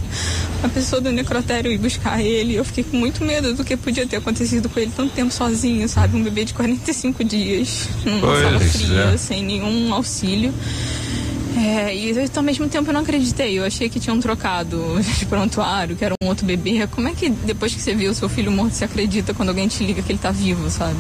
a 0.64 0.68
pessoa 0.68 1.00
do 1.00 1.12
necrotério 1.12 1.72
ir 1.72 1.78
buscar 1.78 2.20
ele. 2.20 2.56
Eu 2.56 2.66
fiquei 2.66 2.84
com 2.84 2.98
muito 2.98 3.24
medo 3.24 3.54
do 3.54 3.64
que 3.64 3.78
podia 3.78 4.08
ter 4.08 4.16
acontecido 4.18 4.68
com 4.68 4.80
ele 4.80 4.92
tanto 4.96 5.14
tempo 5.14 5.32
sozinho, 5.32 5.88
sabe? 5.88 6.18
Um 6.18 6.24
bebê 6.24 6.44
de 6.44 6.56
45 6.56 7.24
dias, 7.24 7.88
numa 8.04 8.22
Pois 8.22 8.42
sala 8.42 8.60
fria, 8.60 9.02
é. 9.14 9.18
sem 9.18 9.44
nenhum 9.46 9.94
auxílio. 9.94 10.52
É, 11.58 11.96
e 11.96 12.10
eu, 12.10 12.30
ao 12.36 12.44
mesmo 12.44 12.68
tempo 12.68 12.90
eu 12.90 12.94
não 12.94 13.02
acreditei. 13.02 13.58
Eu 13.58 13.64
achei 13.64 13.90
que 13.90 14.00
tinham 14.00 14.20
trocado 14.20 15.02
de 15.18 15.26
prontuário, 15.26 15.96
que 15.96 16.04
era 16.04 16.14
um 16.22 16.28
outro 16.28 16.46
bebê. 16.46 16.86
Como 16.88 17.08
é 17.08 17.14
que 17.14 17.30
depois 17.30 17.74
que 17.74 17.82
você 17.82 17.96
viu 17.96 18.12
o 18.12 18.16
seu 18.16 18.28
filho 18.28 18.52
morto, 18.52 18.74
você 18.74 18.86
acredita 18.86 19.34
quando 19.34 19.50
alguém 19.50 19.68
te 19.68 19.84
liga 19.84 20.02
que 20.02 20.12
ele 20.12 20.20
tá 20.20 20.32
vivo, 20.32 20.70
sabe? 20.70 21.00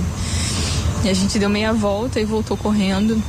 E 1.03 1.09
a 1.09 1.13
gente 1.13 1.37
deu 1.37 1.49
meia 1.49 1.73
volta 1.73 2.19
e 2.19 2.25
voltou 2.25 2.55
correndo. 2.55 3.21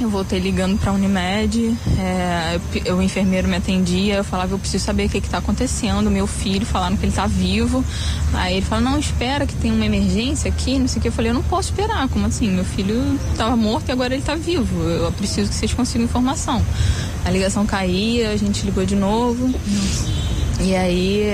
Eu 0.00 0.08
voltei 0.08 0.38
ligando 0.38 0.78
pra 0.78 0.92
Unimed, 0.92 1.76
é, 1.98 2.60
eu 2.84 2.98
o 2.98 3.02
enfermeiro 3.02 3.48
me 3.48 3.56
atendia, 3.56 4.14
eu 4.14 4.24
falava, 4.24 4.54
eu 4.54 4.58
preciso 4.58 4.84
saber 4.84 5.06
o 5.06 5.08
que, 5.08 5.20
que 5.20 5.28
tá 5.28 5.38
acontecendo, 5.38 6.08
meu 6.08 6.26
filho, 6.26 6.64
falaram 6.64 6.96
que 6.96 7.04
ele 7.04 7.12
tá 7.12 7.26
vivo. 7.26 7.84
Aí 8.32 8.58
ele 8.58 8.66
falou, 8.66 8.84
não, 8.84 8.98
espera 8.98 9.44
que 9.44 9.56
tem 9.56 9.72
uma 9.72 9.84
emergência 9.84 10.48
aqui, 10.48 10.78
não 10.78 10.86
sei 10.86 11.00
o 11.00 11.02
que. 11.02 11.08
Eu 11.08 11.12
falei, 11.12 11.30
eu 11.32 11.34
não 11.34 11.42
posso 11.42 11.70
esperar, 11.70 12.08
como 12.08 12.26
assim? 12.26 12.48
Meu 12.48 12.64
filho 12.64 13.18
tava 13.36 13.56
morto 13.56 13.88
e 13.88 13.92
agora 13.92 14.14
ele 14.14 14.22
tá 14.22 14.36
vivo. 14.36 14.82
Eu 14.84 15.10
preciso 15.12 15.48
que 15.48 15.56
vocês 15.56 15.74
consigam 15.74 16.04
informação. 16.04 16.64
A 17.24 17.30
ligação 17.30 17.66
caía, 17.66 18.30
a 18.30 18.36
gente 18.36 18.64
ligou 18.64 18.86
de 18.86 18.94
novo. 18.94 19.52
E 20.60 20.76
aí, 20.76 21.24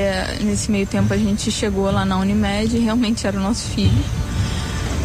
nesse 0.40 0.70
meio 0.70 0.86
tempo, 0.86 1.12
a 1.12 1.18
gente 1.18 1.50
chegou 1.50 1.90
lá 1.90 2.04
na 2.04 2.18
Unimed 2.18 2.76
e 2.76 2.80
realmente 2.80 3.26
era 3.26 3.36
o 3.38 3.40
nosso 3.42 3.68
filho. 3.68 4.23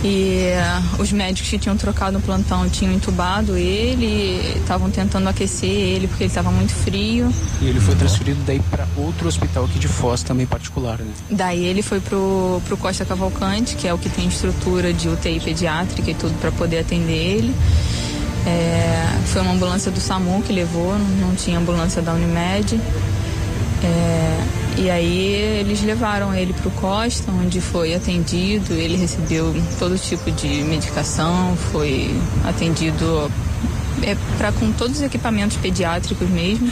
E 0.04 0.54
uh, 0.98 1.02
os 1.02 1.12
médicos 1.12 1.50
que 1.50 1.60
tinham 1.60 1.76
trocado 1.76 2.14
no 2.14 2.22
plantão 2.22 2.70
tinham 2.70 2.94
entubado 2.94 3.58
ele, 3.58 4.40
estavam 4.56 4.90
tentando 4.90 5.28
aquecer 5.28 5.70
ele 5.70 6.08
porque 6.08 6.24
ele 6.24 6.32
estava 6.32 6.50
muito 6.52 6.74
frio. 6.74 7.34
E 7.62 7.68
ele 7.68 7.82
foi 7.82 7.96
transferido 7.96 8.40
daí 8.46 8.62
para 8.72 8.88
outro 8.96 9.28
hospital 9.28 9.66
aqui 9.66 9.78
de 9.78 9.90
Foz, 9.90 10.24
também 10.24 10.46
particular, 10.46 11.00
né? 11.00 11.12
Daí 11.30 11.66
ele 11.66 11.82
foi 11.82 12.00
pro, 12.00 12.62
pro 12.66 12.78
Costa 12.78 13.04
Cavalcante, 13.04 13.76
que 13.76 13.88
é 13.88 13.94
o 13.94 13.98
que 13.98 14.10
tem 14.10 14.28
estrutura 14.28 14.94
de 14.94 15.10
UTI 15.10 15.42
pediátrica 15.42 16.12
e 16.12 16.14
tudo 16.14 16.34
para 16.40 16.52
poder 16.52 16.80
atender 16.80 17.12
ele. 17.12 17.54
É, 18.46 19.06
foi 19.26 19.42
uma 19.42 19.52
ambulância 19.52 19.92
do 19.92 20.00
SAMU 20.00 20.42
que 20.44 20.54
levou, 20.54 20.98
não, 20.98 21.28
não 21.28 21.36
tinha 21.36 21.60
ambulância 21.60 22.02
da 22.02 22.14
Unimed. 22.14 22.80
É, 23.84 24.69
e 24.80 24.90
aí 24.90 25.34
eles 25.60 25.82
levaram 25.84 26.34
ele 26.34 26.54
para 26.54 26.68
o 26.68 26.72
Costa, 26.72 27.32
onde 27.32 27.60
foi 27.60 27.94
atendido. 27.94 28.74
Ele 28.74 28.96
recebeu 28.96 29.54
todo 29.78 29.98
tipo 29.98 30.32
de 30.32 30.48
medicação, 30.64 31.58
foi 31.72 32.16
atendido 32.46 33.30
é, 34.02 34.16
pra, 34.38 34.52
com 34.54 34.72
todos 34.72 34.98
os 34.98 35.04
equipamentos 35.04 35.58
pediátricos 35.58 36.30
mesmo. 36.30 36.72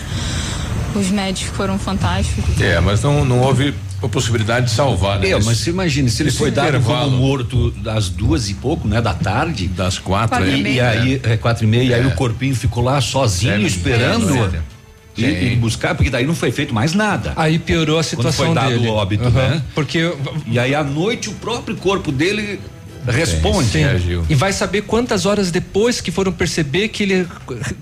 Os 0.96 1.10
médicos 1.10 1.56
foram 1.56 1.78
fantásticos. 1.78 2.60
É, 2.62 2.80
mas 2.80 3.04
não, 3.04 3.26
não 3.26 3.42
houve 3.42 3.74
a 4.02 4.08
possibilidade 4.08 4.68
de 4.68 4.72
salvar, 4.72 5.20
né? 5.20 5.30
É, 5.32 5.40
mas 5.44 5.58
você 5.58 5.70
imagine, 5.72 6.10
se 6.10 6.24
ele 6.24 6.32
foi 6.32 6.50
dado 6.50 6.80
como 6.82 7.12
morto 7.12 7.74
às 7.88 8.10
duas 8.10 8.50
e 8.50 8.54
pouco, 8.54 8.88
né, 8.88 9.02
da 9.02 9.14
tarde. 9.14 9.68
Das 9.68 10.00
quatro, 10.00 10.48
e, 10.48 10.66
é. 10.66 10.72
e 10.74 10.80
aí, 10.80 11.22
é, 11.24 11.36
quatro 11.38 11.66
e 11.66 11.68
meia, 11.68 11.84
e 11.84 11.94
aí 11.94 12.04
É. 12.04 12.08
o 12.08 12.16
corpinho 12.16 12.56
ficou 12.56 12.84
lá 12.84 13.02
sozinho, 13.02 13.54
É, 13.54 13.62
esperando. 13.62 14.34
é. 14.56 14.77
E, 15.18 15.54
e 15.54 15.56
buscar, 15.56 15.96
porque 15.96 16.10
daí 16.10 16.26
não 16.26 16.36
foi 16.36 16.52
feito 16.52 16.74
mais 16.74 16.94
nada. 16.94 17.34
Aí 17.36 17.58
piorou 17.58 17.98
a 17.98 18.04
situação 18.04 18.48
Quando 18.48 18.56
foi 18.60 18.64
dado 18.70 18.80
dele. 18.80 18.88
o 18.88 18.94
óbito, 18.94 19.24
Aham. 19.26 19.50
né? 19.50 19.62
Porque 19.74 20.14
E 20.46 20.60
aí 20.60 20.76
à 20.76 20.84
noite 20.84 21.30
o 21.30 21.34
próprio 21.34 21.76
corpo 21.76 22.12
dele 22.12 22.60
responde. 23.08 23.70
Sim. 23.70 23.86
E 24.30 24.36
vai 24.36 24.52
saber 24.52 24.82
quantas 24.82 25.26
horas 25.26 25.50
depois 25.50 26.02
que 26.02 26.12
foram 26.12 26.32
perceber 26.32 26.90
que 26.90 27.04
ele 27.04 27.28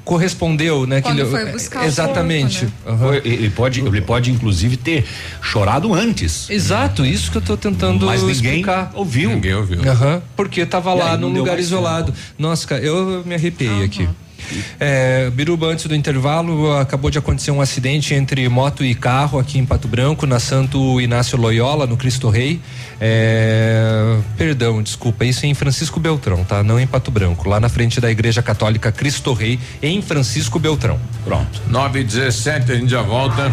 correspondeu, 0.04 0.86
né? 0.86 1.02
Quando 1.02 1.16
que 1.16 1.22
ele, 1.22 1.30
foi 1.30 1.46
buscar 1.52 1.84
o 1.84 1.86
Exatamente. 1.86 2.60
corpo, 2.60 2.74
Aham. 2.90 2.98
Foi- 3.08 3.22
Ele 3.26 3.50
pode, 3.50 3.80
ele 3.82 4.02
pode 4.02 4.32
inclusive 4.32 4.78
ter 4.78 5.04
chorado 5.42 5.94
antes. 5.94 6.50
Exato, 6.50 7.06
isso 7.06 7.32
que 7.32 7.38
eu 7.38 7.42
tô 7.42 7.58
tentando 7.58 8.06
Mas 8.06 8.22
ninguém 8.22 8.34
explicar. 8.60 8.92
ouviu. 8.94 9.32
Ninguém 9.32 9.56
ouviu. 9.56 9.82
Aham, 9.90 10.22
porque 10.36 10.66
tava 10.66 10.94
E 10.94 11.00
lá 11.00 11.18
num 11.18 11.30
lugar 11.30 11.60
isolado. 11.60 12.14
Nossa, 12.38 12.68
cara, 12.68 12.82
eu 12.84 13.24
me 13.26 13.34
arrepiei 13.36 13.84
aqui. 13.84 14.08
É, 14.80 15.30
Biruba, 15.32 15.68
antes 15.68 15.86
do 15.86 15.96
intervalo, 15.96 16.72
acabou 16.78 17.10
de 17.10 17.18
acontecer 17.18 17.52
um 17.52 17.62
acidente 17.62 18.14
entre 18.14 18.48
moto 18.50 18.84
e 18.84 18.94
carro 18.94 19.40
aqui 19.40 19.58
em 19.58 19.66
Pato 19.66 19.88
Branco, 19.88 20.26
na 20.26 20.40
Santo 20.40 21.00
Inácio 21.02 21.38
Loyola, 21.38 21.88
no 21.88 21.98
Cristo 21.98 22.30
Rei. 22.30 22.60
É, 23.00 24.18
perdão, 24.38 24.82
desculpa, 24.82 25.26
isso 25.26 25.46
é 25.46 25.50
em 25.50 25.54
Francisco 25.54 26.00
Beltrão, 26.00 26.44
tá? 26.44 26.64
Não 26.64 26.80
em 26.80 26.88
Pato 26.88 27.12
Branco, 27.12 27.48
lá 27.50 27.60
na 27.60 27.70
frente 27.70 28.00
da 28.00 28.10
Igreja 28.10 28.42
Católica 28.42 28.92
Cristo 28.92 29.34
Rei, 29.34 29.60
em 29.82 30.02
Francisco 30.02 30.60
Beltrão. 30.60 31.00
Pronto. 31.24 31.62
9 31.68 32.00
e 32.00 32.04
17 32.04 32.72
a 32.72 32.76
gente 32.76 32.90
já 32.90 33.02
volta. 33.02 33.52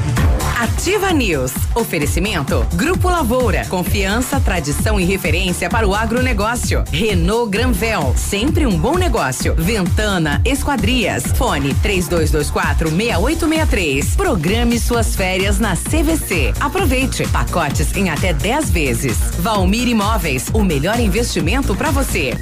Ativa 0.63 1.13
News. 1.13 1.53
Oferecimento. 1.75 2.65
Grupo 2.75 3.09
Lavoura. 3.09 3.65
Confiança, 3.67 4.39
tradição 4.39 5.01
e 5.01 5.05
referência 5.05 5.69
para 5.69 5.89
o 5.89 5.95
agronegócio. 5.95 6.85
Renault 6.93 7.51
Granvel. 7.51 8.15
Sempre 8.17 8.67
um 8.67 8.79
bom 8.79 8.97
negócio. 8.97 9.55
Ventana 9.57 10.41
Esquadrias. 10.45 11.25
Fone 11.37 11.75
3224 11.75 12.91
6863. 12.91 14.15
Programe 14.15 14.79
suas 14.79 15.17
férias 15.17 15.59
na 15.59 15.75
CVC. 15.75 16.53
Aproveite. 16.61 17.27
Pacotes 17.29 17.97
em 17.97 18.11
até 18.11 18.33
10 18.33 18.71
vezes. 18.71 19.19
Valmir 19.39 19.89
Imóveis. 19.89 20.49
O 20.53 20.63
melhor 20.63 21.01
investimento 21.01 21.75
para 21.75 21.91
você. 21.91 22.33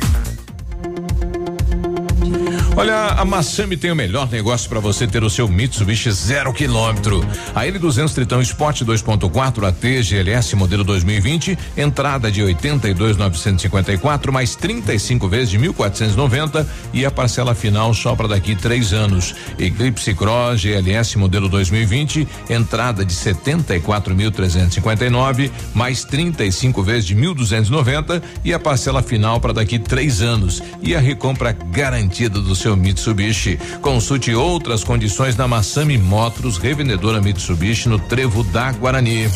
Olha, 2.76 3.08
a 3.08 3.24
Massami 3.24 3.76
tem 3.76 3.90
o 3.90 3.96
melhor 3.96 4.30
negócio 4.30 4.68
para 4.68 4.78
você 4.78 5.04
ter 5.06 5.24
o 5.24 5.28
seu 5.28 5.48
Mitsubishi 5.48 6.10
zero 6.12 6.52
quilômetro. 6.52 7.20
A 7.54 7.64
L200 7.66 8.14
Tritão 8.14 8.40
Sport 8.40 8.82
2.4 8.82 9.68
AT 9.68 10.02
GLS 10.02 10.54
modelo 10.54 10.84
2020, 10.84 11.58
entrada 11.76 12.30
de 12.30 12.42
82.954 12.42 14.30
mais 14.30 14.54
35 14.54 15.26
vezes 15.28 15.50
de 15.50 15.58
1.490 15.58 16.64
e 16.94 17.04
a 17.04 17.10
parcela 17.10 17.56
final 17.56 17.92
só 17.92 18.14
para 18.14 18.28
daqui 18.28 18.54
três 18.54 18.92
anos. 18.92 19.34
Eclipse 19.58 20.14
Cross 20.14 20.60
GLS 20.60 21.18
modelo 21.18 21.48
2020, 21.48 22.28
entrada 22.48 23.04
de 23.04 23.12
74.359 23.12 25.50
mais 25.74 26.04
35 26.04 26.84
vezes 26.84 27.06
de 27.06 27.16
1.290 27.16 28.22
e 28.44 28.54
a 28.54 28.60
parcela 28.60 29.02
final 29.02 29.40
para 29.40 29.52
daqui 29.52 29.76
três 29.78 30.22
anos 30.22 30.62
e 30.80 30.94
a 30.94 31.00
recompra 31.00 31.50
garantida 31.52 32.40
do 32.40 32.54
seu 32.60 32.76
Mitsubishi. 32.76 33.58
Consulte 33.80 34.34
outras 34.34 34.84
condições 34.84 35.34
na 35.36 35.48
Massami 35.48 35.96
Motors, 35.96 36.58
revendedora 36.58 37.20
Mitsubishi 37.20 37.88
no 37.88 37.98
Trevo 37.98 38.44
da 38.44 38.70
Guarani. 38.72 39.28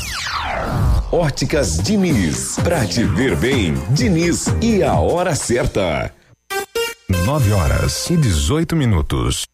Óticas 1.10 1.78
Diniz. 1.78 2.56
Pra 2.62 2.84
te 2.86 3.02
ver 3.04 3.36
bem, 3.36 3.74
Diniz 3.90 4.46
e 4.60 4.82
a 4.82 4.94
hora 4.94 5.34
certa. 5.34 6.12
9 7.08 7.52
horas 7.52 8.10
e 8.10 8.16
18 8.16 8.76
minutos. 8.76 9.53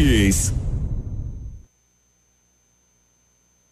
Móveis. 0.01 0.60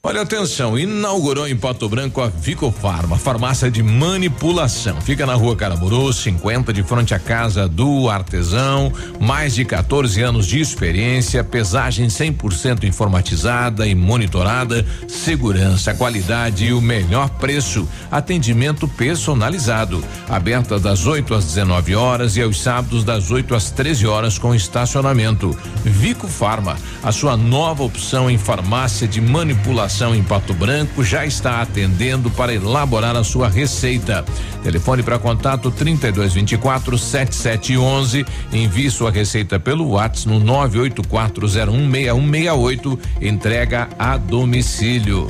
Olha 0.02 0.22
atenção, 0.22 0.80
inaugurou 0.80 1.46
em 1.46 1.58
Pato 1.58 1.90
Branco 1.90 2.22
a 2.22 2.28
Vico 2.28 2.72
Farma, 2.72 3.18
farmácia 3.18 3.70
de 3.70 3.84
manipulação. 3.84 5.02
Fica 5.02 5.26
na 5.26 5.34
rua 5.34 5.58
Caramuru, 5.58 6.14
50, 6.14 6.72
de 6.72 6.82
frente 6.84 7.14
à 7.14 7.20
casa 7.20 7.68
do 7.68 8.10
artesão. 8.10 8.94
Mais 9.20 9.54
de 9.54 9.66
14 9.66 10.22
anos 10.22 10.48
de 10.48 10.62
experiência, 10.62 11.44
pesagem 11.44 12.08
100% 12.08 12.86
informatizada 12.86 13.86
e 13.86 13.94
monitorada, 13.94 14.86
segurança, 15.06 15.94
qualidade 15.94 16.68
e 16.68 16.72
o 16.72 16.80
melhor 16.80 17.30
preço. 17.32 17.86
Atendimento 18.10 18.88
personalizado. 18.88 20.02
Aberta 20.30 20.80
das 20.80 21.06
8 21.06 21.34
às 21.34 21.44
19 21.44 21.94
horas 21.94 22.38
e 22.38 22.42
aos 22.42 22.62
sábados 22.62 23.04
das 23.04 23.32
8 23.32 23.54
às 23.54 23.70
13 23.70 24.08
horas 24.08 24.38
com 24.38 24.56
estacionamento. 24.56 25.54
Vico 25.84 26.26
Farma, 26.26 26.78
a 27.04 27.12
sua 27.12 27.36
nova 27.36 27.84
opção 27.84 28.32
em 28.32 28.38
farmácia 28.38 29.06
de 29.06 29.20
manipulação 29.20 29.90
em 30.08 30.24
Pato 30.24 30.54
Branco 30.54 31.04
já 31.04 31.26
está 31.26 31.62
atendendo 31.62 32.32
para 32.32 32.54
elaborar 32.54 33.14
a 33.16 33.24
sua 33.24 33.48
receita. 33.50 34.26
Telefone 34.64 35.04
para 35.04 35.20
contato 35.20 35.70
3224 35.70 36.98
7711. 36.98 38.26
Envie 38.52 38.90
sua 38.90 39.12
receita 39.12 39.60
pelo 39.60 39.90
WhatsApp 39.90 40.30
no 40.30 40.42
984016168. 40.42 43.00
Entrega 43.22 43.90
a 44.00 44.18
domicílio. 44.18 45.28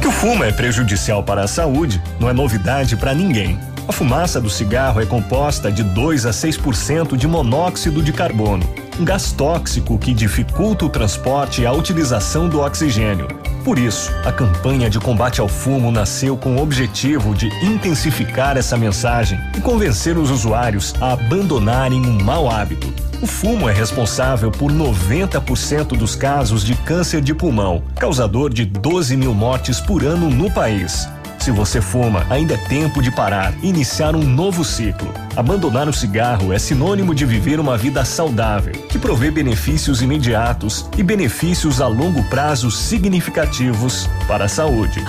Que 0.00 0.06
o 0.06 0.12
fumo 0.12 0.44
é 0.44 0.52
prejudicial 0.52 1.22
para 1.22 1.42
a 1.42 1.48
saúde 1.48 2.00
não 2.18 2.30
é 2.30 2.32
novidade 2.32 2.96
para 2.96 3.12
ninguém. 3.12 3.58
A 3.88 3.92
fumaça 3.92 4.40
do 4.40 4.48
cigarro 4.48 5.00
é 5.00 5.06
composta 5.06 5.70
de 5.70 5.82
2 5.82 6.26
a 6.26 6.30
6% 6.30 7.16
de 7.16 7.26
monóxido 7.26 8.02
de 8.02 8.12
carbono, 8.12 8.64
um 8.98 9.04
gás 9.04 9.32
tóxico 9.32 9.98
que 9.98 10.12
dificulta 10.12 10.84
o 10.84 10.88
transporte 10.88 11.62
e 11.62 11.66
a 11.66 11.72
utilização 11.72 12.48
do 12.48 12.60
oxigênio. 12.60 13.28
Por 13.64 13.78
isso, 13.78 14.10
a 14.24 14.32
campanha 14.32 14.90
de 14.90 14.98
combate 14.98 15.40
ao 15.40 15.48
fumo 15.48 15.90
nasceu 15.92 16.36
com 16.36 16.56
o 16.56 16.62
objetivo 16.62 17.34
de 17.34 17.46
intensificar 17.64 18.56
essa 18.56 18.76
mensagem 18.76 19.38
e 19.56 19.60
convencer 19.60 20.18
os 20.18 20.30
usuários 20.30 20.94
a 21.00 21.12
abandonarem 21.12 22.04
um 22.04 22.22
mau 22.22 22.50
hábito. 22.50 22.92
O 23.22 23.26
fumo 23.26 23.68
é 23.68 23.72
responsável 23.72 24.50
por 24.50 24.72
90% 24.72 25.96
dos 25.96 26.16
casos 26.16 26.64
de 26.64 26.74
câncer 26.74 27.20
de 27.20 27.32
pulmão, 27.32 27.84
causador 27.94 28.52
de 28.52 28.64
12 28.64 29.16
mil 29.16 29.32
mortes 29.32 29.80
por 29.80 30.04
ano 30.04 30.28
no 30.28 30.50
país. 30.50 31.08
Se 31.42 31.50
você 31.50 31.80
fuma, 31.80 32.24
ainda 32.30 32.54
é 32.54 32.56
tempo 32.56 33.02
de 33.02 33.10
parar 33.10 33.52
iniciar 33.64 34.14
um 34.14 34.22
novo 34.22 34.64
ciclo. 34.64 35.12
Abandonar 35.34 35.88
o 35.88 35.92
cigarro 35.92 36.52
é 36.52 36.58
sinônimo 36.58 37.12
de 37.16 37.26
viver 37.26 37.58
uma 37.58 37.76
vida 37.76 38.04
saudável, 38.04 38.74
que 38.88 38.96
provê 38.96 39.28
benefícios 39.28 40.02
imediatos 40.02 40.86
e 40.96 41.02
benefícios 41.02 41.80
a 41.80 41.88
longo 41.88 42.22
prazo 42.30 42.70
significativos 42.70 44.08
para 44.28 44.44
a 44.44 44.48
saúde. 44.48 45.02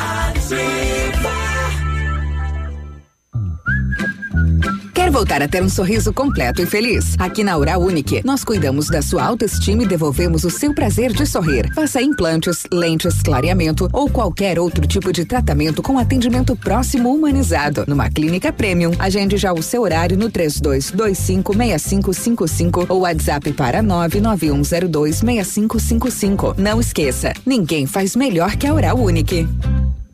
Voltar 5.14 5.42
a 5.43 5.48
ter 5.48 5.61
um 5.61 5.69
sorriso 5.69 6.11
completo 6.11 6.59
e 6.59 6.66
feliz? 6.66 7.14
Aqui 7.19 7.43
na 7.43 7.56
Oral 7.56 7.80
Unique, 7.80 8.24
nós 8.25 8.43
cuidamos 8.43 8.88
da 8.88 9.00
sua 9.00 9.24
autoestima 9.24 9.83
e 9.83 9.88
devolvemos 9.88 10.43
o 10.43 10.50
seu 10.50 10.74
prazer 10.74 11.14
de 11.14 11.27
sorrir. 11.27 11.72
Faça 11.75 12.01
implantes, 12.01 12.64
lentes, 12.74 13.22
clareamento 13.22 13.88
ou 13.93 14.09
qualquer 14.09 14.58
outro 14.58 14.88
tipo 14.88 15.14
de 15.14 15.24
tratamento 15.24 15.83
com 15.83 16.00
atendimento 16.00 16.56
próximo 16.56 17.14
humanizado. 17.14 17.85
Numa 17.88 18.09
clínica 18.09 18.51
premium, 18.51 18.90
agende 18.98 19.38
já 19.38 19.53
o 19.53 19.61
seu 19.61 19.83
horário 19.83 20.17
no 20.17 20.32
32256555 20.32 22.88
ou 22.90 23.01
WhatsApp 23.01 23.53
para 23.53 23.83
991026555. 23.83 26.58
Não 26.58 26.82
esqueça, 26.82 27.33
ninguém 27.45 27.85
faz 27.85 28.16
melhor 28.16 28.56
que 28.56 28.66
a 28.66 28.74
Oral 28.74 28.98
Unique. 28.98 29.48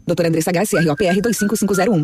Doutora 0.06 0.28
Andressa 0.28 0.50
H, 0.50 0.66
CROPR 0.66 1.22
25501. 1.22 2.04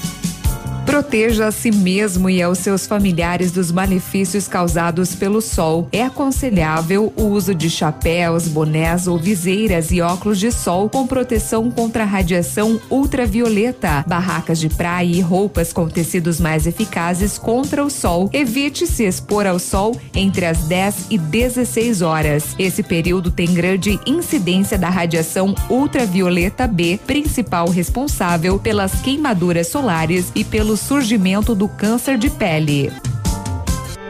Proteja 0.85 1.47
a 1.47 1.51
si 1.51 1.71
mesmo 1.71 2.29
e 2.29 2.41
aos 2.41 2.57
seus 2.57 2.85
familiares 2.85 3.51
dos 3.51 3.71
malefícios 3.71 4.47
causados 4.47 5.15
pelo 5.15 5.39
sol. 5.39 5.87
É 5.91 6.03
aconselhável 6.03 7.13
o 7.15 7.23
uso 7.23 7.55
de 7.55 7.69
chapéus, 7.69 8.47
bonés 8.47 9.07
ou 9.07 9.17
viseiras 9.17 9.91
e 9.91 10.01
óculos 10.01 10.39
de 10.39 10.51
sol 10.51 10.89
com 10.89 11.07
proteção 11.07 11.69
contra 11.69 12.03
a 12.03 12.05
radiação 12.05 12.81
ultravioleta, 12.89 14.03
barracas 14.07 14.59
de 14.59 14.69
praia 14.69 15.05
e 15.05 15.21
roupas 15.21 15.71
com 15.71 15.87
tecidos 15.87 16.39
mais 16.39 16.65
eficazes 16.67 17.37
contra 17.37 17.83
o 17.83 17.89
sol. 17.89 18.29
Evite 18.33 18.85
se 18.87 19.03
expor 19.03 19.45
ao 19.45 19.59
sol 19.59 19.95
entre 20.13 20.45
as 20.45 20.59
10 20.63 21.07
e 21.11 21.17
16 21.17 22.01
horas. 22.01 22.55
Esse 22.57 22.83
período 22.83 23.31
tem 23.31 23.53
grande 23.53 23.99
incidência 24.05 24.77
da 24.77 24.89
radiação 24.89 25.55
ultravioleta 25.69 26.67
B, 26.67 26.99
principal 27.05 27.69
responsável 27.69 28.59
pelas 28.59 28.99
queimaduras 29.01 29.67
solares 29.67 30.31
e 30.35 30.43
pelo 30.43 30.70
surgimento 30.77 31.53
do 31.53 31.67
câncer 31.67 32.17
de 32.17 32.29
pele. 32.29 32.91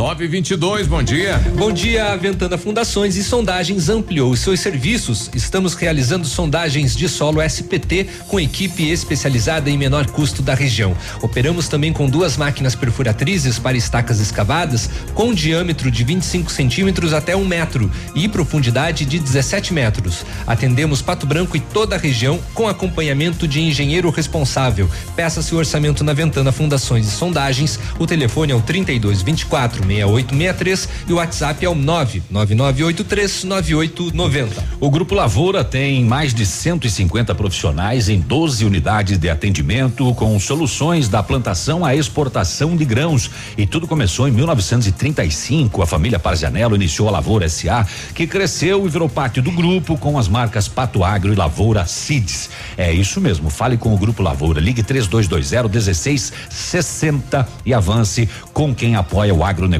News. 0.00 0.10
922, 0.10 0.86
bom 0.86 1.02
dia. 1.02 1.38
Bom 1.56 1.70
dia, 1.70 2.16
Ventana 2.16 2.56
Fundações 2.56 3.16
e 3.16 3.22
Sondagens 3.22 3.90
ampliou 3.90 4.34
seus 4.34 4.58
serviços. 4.60 5.30
Estamos 5.34 5.74
realizando 5.74 6.26
sondagens 6.26 6.96
de 6.96 7.06
solo 7.06 7.42
SPT 7.42 8.06
com 8.26 8.40
equipe 8.40 8.88
especializada 8.88 9.68
em 9.68 9.76
menor 9.76 10.06
custo 10.06 10.42
da 10.42 10.54
região. 10.54 10.96
Operamos 11.20 11.68
também 11.68 11.92
com 11.92 12.08
duas 12.08 12.36
máquinas 12.38 12.74
perfuratrizes 12.74 13.58
para 13.58 13.76
estacas 13.76 14.20
escavadas 14.20 14.88
com 15.14 15.34
diâmetro 15.34 15.90
de 15.90 16.02
25 16.02 16.50
centímetros 16.50 17.12
até 17.12 17.36
um 17.36 17.44
metro 17.44 17.90
e 18.14 18.26
profundidade 18.26 19.04
de 19.04 19.18
17 19.18 19.74
metros. 19.74 20.24
Atendemos 20.46 21.02
Pato 21.02 21.26
Branco 21.26 21.56
e 21.56 21.60
toda 21.60 21.96
a 21.96 21.98
região 21.98 22.40
com 22.54 22.66
acompanhamento 22.66 23.46
de 23.46 23.60
engenheiro 23.60 24.08
responsável. 24.08 24.90
Peça 25.14 25.42
seu 25.42 25.58
orçamento 25.58 26.02
na 26.02 26.14
Ventana 26.14 26.52
Fundações 26.52 27.06
e 27.06 27.10
Sondagens. 27.10 27.78
O 27.98 28.06
telefone 28.06 28.52
é 28.52 28.54
o 28.54 28.62
32 28.62 29.20
24 29.20 29.89
6863 29.90 30.88
e 31.08 31.12
o 31.12 31.16
WhatsApp 31.16 31.64
é 31.64 31.68
o 31.68 31.74
99983 31.74 33.44
9890. 33.44 34.64
O 34.80 34.90
Grupo 34.90 35.14
Lavoura 35.14 35.64
tem 35.64 36.04
mais 36.04 36.32
de 36.32 36.46
150 36.46 37.34
profissionais 37.34 38.08
em 38.08 38.20
12 38.20 38.64
unidades 38.64 39.18
de 39.18 39.28
atendimento 39.28 40.14
com 40.14 40.38
soluções 40.38 41.08
da 41.08 41.22
plantação 41.22 41.84
à 41.84 41.94
exportação 41.94 42.76
de 42.76 42.84
grãos. 42.84 43.30
E 43.58 43.66
tudo 43.66 43.86
começou 43.86 44.28
em 44.28 44.30
1935. 44.30 45.82
A 45.82 45.86
família 45.86 46.18
Parzianello 46.18 46.76
iniciou 46.76 47.08
a 47.08 47.12
Lavoura 47.12 47.48
SA, 47.48 47.86
que 48.14 48.26
cresceu 48.26 48.86
e 48.86 48.88
virou 48.88 49.08
parte 49.08 49.40
do 49.40 49.50
grupo 49.50 49.98
com 49.98 50.18
as 50.18 50.28
marcas 50.28 50.68
Pato 50.68 51.02
Agro 51.02 51.32
e 51.32 51.36
Lavoura 51.36 51.84
Seeds. 51.84 52.50
É 52.76 52.92
isso 52.92 53.20
mesmo. 53.20 53.50
Fale 53.50 53.76
com 53.76 53.92
o 53.92 53.98
Grupo 53.98 54.22
Lavoura. 54.22 54.60
Ligue 54.60 54.82
3220 54.82 55.68
1660 55.68 57.48
e 57.66 57.74
avance 57.74 58.28
com 58.52 58.74
quem 58.74 58.94
apoia 58.94 59.34
o 59.34 59.44
agronegócio 59.44 59.79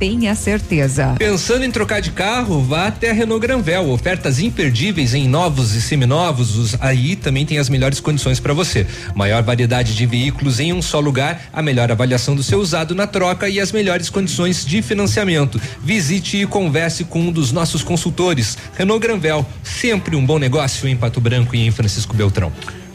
Tenha 0.00 0.34
certeza. 0.34 1.14
Pensando 1.18 1.62
em 1.62 1.70
trocar 1.70 2.00
de 2.00 2.10
carro, 2.10 2.62
vá 2.62 2.86
até 2.86 3.10
a 3.10 3.12
Renault 3.12 3.46
Granvel. 3.46 3.90
Ofertas 3.90 4.40
imperdíveis 4.40 5.12
em 5.12 5.28
novos 5.28 5.74
e 5.74 5.82
seminovos. 5.82 6.56
Os, 6.56 6.74
aí 6.80 7.14
também 7.14 7.44
tem 7.44 7.58
as 7.58 7.68
melhores 7.68 8.00
condições 8.00 8.40
para 8.40 8.54
você. 8.54 8.86
Maior 9.14 9.42
variedade 9.42 9.94
de 9.94 10.06
veículos 10.06 10.58
em 10.58 10.72
um 10.72 10.80
só 10.80 11.00
lugar, 11.00 11.50
a 11.52 11.60
melhor 11.60 11.92
avaliação 11.92 12.34
do 12.34 12.42
seu 12.42 12.60
usado 12.60 12.94
na 12.94 13.06
troca 13.06 13.46
e 13.46 13.60
as 13.60 13.72
melhores 13.72 14.08
condições 14.08 14.64
de 14.64 14.80
financiamento. 14.80 15.60
Visite 15.84 16.38
e 16.38 16.46
converse 16.46 17.04
com 17.04 17.20
um 17.20 17.30
dos 17.30 17.52
nossos 17.52 17.82
consultores. 17.82 18.56
Renault 18.78 19.06
Granvel, 19.06 19.44
sempre 19.62 20.16
um 20.16 20.24
bom 20.24 20.38
negócio 20.38 20.88
em 20.88 20.96
Pato 20.96 21.20
Branco 21.20 21.54
e 21.54 21.66
em 21.66 21.70
Francisco 21.70 22.16
Beltrão. 22.16 22.50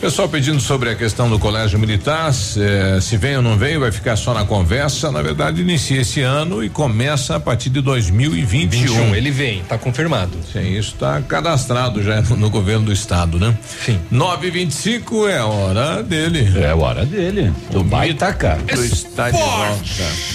Pessoal 0.06 0.30
pedindo 0.30 0.59
sobre 0.59 0.92
a 0.92 0.95
questão 0.95 1.27
do 1.27 1.40
colégio 1.40 1.80
militar, 1.80 2.32
se, 2.32 2.61
se 3.01 3.17
vem 3.17 3.38
ou 3.38 3.42
não 3.42 3.58
vem, 3.58 3.80
vai 3.80 3.92
ficar 3.92 4.16
só 4.16 4.35
na 4.35 4.45
conversa. 4.45 5.11
Na 5.11 5.19
verdade, 5.19 5.64
inicia 5.64 6.01
esse 6.01 6.22
ano 6.22 6.64
e 6.64 6.69
começa 6.69 7.35
a 7.35 7.40
partir 7.40 7.72
de 7.72 7.82
2021. 7.82 8.85
21, 8.85 9.16
ele 9.16 9.32
vem, 9.32 9.64
tá 9.64 9.80
confirmado. 9.80 10.38
Sim, 10.53 10.77
isso 10.77 10.93
está 10.93 11.19
cadastrado 11.24 12.03
já 12.03 12.22
no, 12.22 12.38
no 12.38 12.50
governo 12.51 12.85
do 12.85 12.93
estado, 12.93 13.40
né? 13.40 13.58
Sim. 13.84 14.00
925 14.11 15.27
é 15.27 15.40
a 15.40 15.48
hora 15.48 16.03
dele. 16.03 16.53
É 16.56 16.69
a 16.69 16.75
hora 16.75 17.03
dele. 17.03 17.51
Do 17.72 17.84
baita 17.84 18.32
cara. 18.32 18.61
Está 18.75 19.32
de 19.32 19.40
volta. 19.40 19.84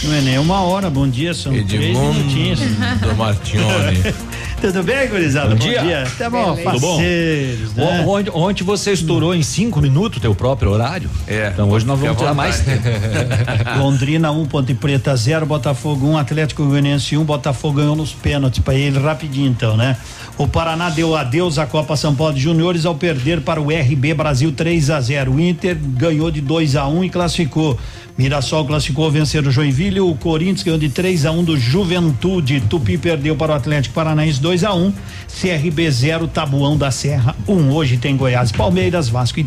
Não 0.02 0.14
é 0.14 0.20
nem 0.20 0.38
uma 0.40 0.62
hora, 0.62 0.90
bom 0.90 1.08
dia, 1.08 1.32
são 1.32 1.52
três 1.52 1.72
Edmundo 1.72 2.18
minutinhos. 2.18 2.58
do 2.58 3.14
Martione. 3.14 4.02
Tudo 4.60 4.82
bem, 4.82 5.08
gurizada? 5.08 5.50
Bom 5.50 5.56
dia. 5.56 6.02
Até 6.02 6.28
bom, 6.28 6.54
Tudo 6.56 6.80
bom? 6.80 6.96
parceiros, 6.96 7.74
né? 7.74 8.04
O- 8.04 8.10
Ontem, 8.10 8.30
ontem 8.34 8.64
você 8.64 8.92
estourou 8.92 9.34
em 9.34 9.42
cinco 9.42 9.80
minutos 9.80 10.20
teu 10.20 10.34
próprio 10.34 10.70
horário. 10.70 11.08
É. 11.26 11.50
Então 11.52 11.70
hoje 11.70 11.86
nós 11.86 11.98
vamos 11.98 12.16
tirar 12.18 12.34
mais 12.34 12.60
tempo. 12.60 12.82
Londrina 13.78 14.30
1, 14.30 14.40
um, 14.40 14.46
Ponte 14.46 14.74
Preta 14.74 15.16
0, 15.16 15.46
Botafogo 15.46 16.06
1, 16.06 16.10
um, 16.10 16.18
Atlético 16.18 16.64
Goianiense 16.64 17.16
1, 17.16 17.20
um, 17.20 17.24
Botafogo 17.24 17.78
ganhou 17.78 17.96
nos 17.96 18.12
pênaltis 18.12 18.62
para 18.62 18.74
ele 18.74 18.98
rapidinho 18.98 19.48
então, 19.48 19.76
né? 19.76 19.96
O 20.36 20.46
Paraná 20.48 20.88
deu 20.90 21.14
adeus 21.16 21.58
à 21.58 21.66
Copa 21.66 21.96
São 21.96 22.14
Paulo 22.14 22.32
de 22.34 22.40
Juniores 22.40 22.86
ao 22.86 22.94
perder 22.94 23.40
para 23.42 23.60
o 23.60 23.68
RB 23.68 24.14
Brasil 24.14 24.52
3 24.52 24.90
a 24.90 25.00
0. 25.00 25.32
O 25.32 25.40
Inter 25.40 25.76
ganhou 25.76 26.30
de 26.30 26.40
2 26.40 26.76
a 26.76 26.86
1 26.86 27.04
e 27.04 27.10
classificou. 27.10 27.78
Mirassol 28.16 28.66
classificou 28.66 29.10
vencer 29.10 29.46
o 29.46 29.50
Joinville, 29.50 30.00
o 30.00 30.14
Corinthians 30.14 30.62
ganhou 30.62 30.78
de 30.78 30.90
3 30.90 31.24
a 31.24 31.30
1 31.32 31.42
do 31.44 31.56
Juventude, 31.58 32.60
Tupi 32.68 32.98
perdeu 32.98 33.34
para 33.34 33.52
o 33.52 33.54
Atlético 33.54 33.94
Paranaense 33.94 34.29
2 34.38 34.64
a 34.64 34.74
1, 34.74 34.92
CRB 35.40 35.90
0, 35.90 36.28
Tabuão 36.28 36.76
da 36.76 36.90
Serra 36.90 37.34
1. 37.46 37.70
Hoje 37.70 37.96
tem 37.96 38.16
Goiás, 38.16 38.52
Palmeiras, 38.52 39.08
Vasco 39.08 39.40
e 39.40 39.46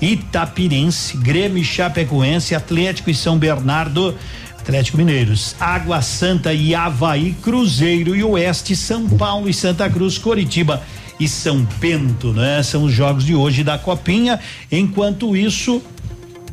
Itapirense, 0.00 1.16
Grêmio 1.16 1.64
Chapecoense, 1.64 2.54
Atlético 2.54 3.10
e 3.10 3.14
São 3.14 3.38
Bernardo, 3.38 4.14
Atlético 4.58 4.98
Mineiros, 4.98 5.54
Água 5.58 6.02
Santa 6.02 6.52
e 6.52 6.74
Havaí, 6.74 7.34
Cruzeiro 7.42 8.14
e 8.14 8.22
Oeste, 8.22 8.76
São 8.76 9.08
Paulo 9.08 9.48
e 9.48 9.54
Santa 9.54 9.88
Cruz, 9.88 10.18
Coritiba 10.18 10.82
e 11.18 11.28
São 11.28 11.66
Bento, 11.78 12.32
né? 12.32 12.62
São 12.62 12.84
os 12.84 12.92
jogos 12.92 13.24
de 13.24 13.34
hoje 13.34 13.62
da 13.62 13.76
Copinha. 13.76 14.40
Enquanto 14.72 15.36
isso, 15.36 15.82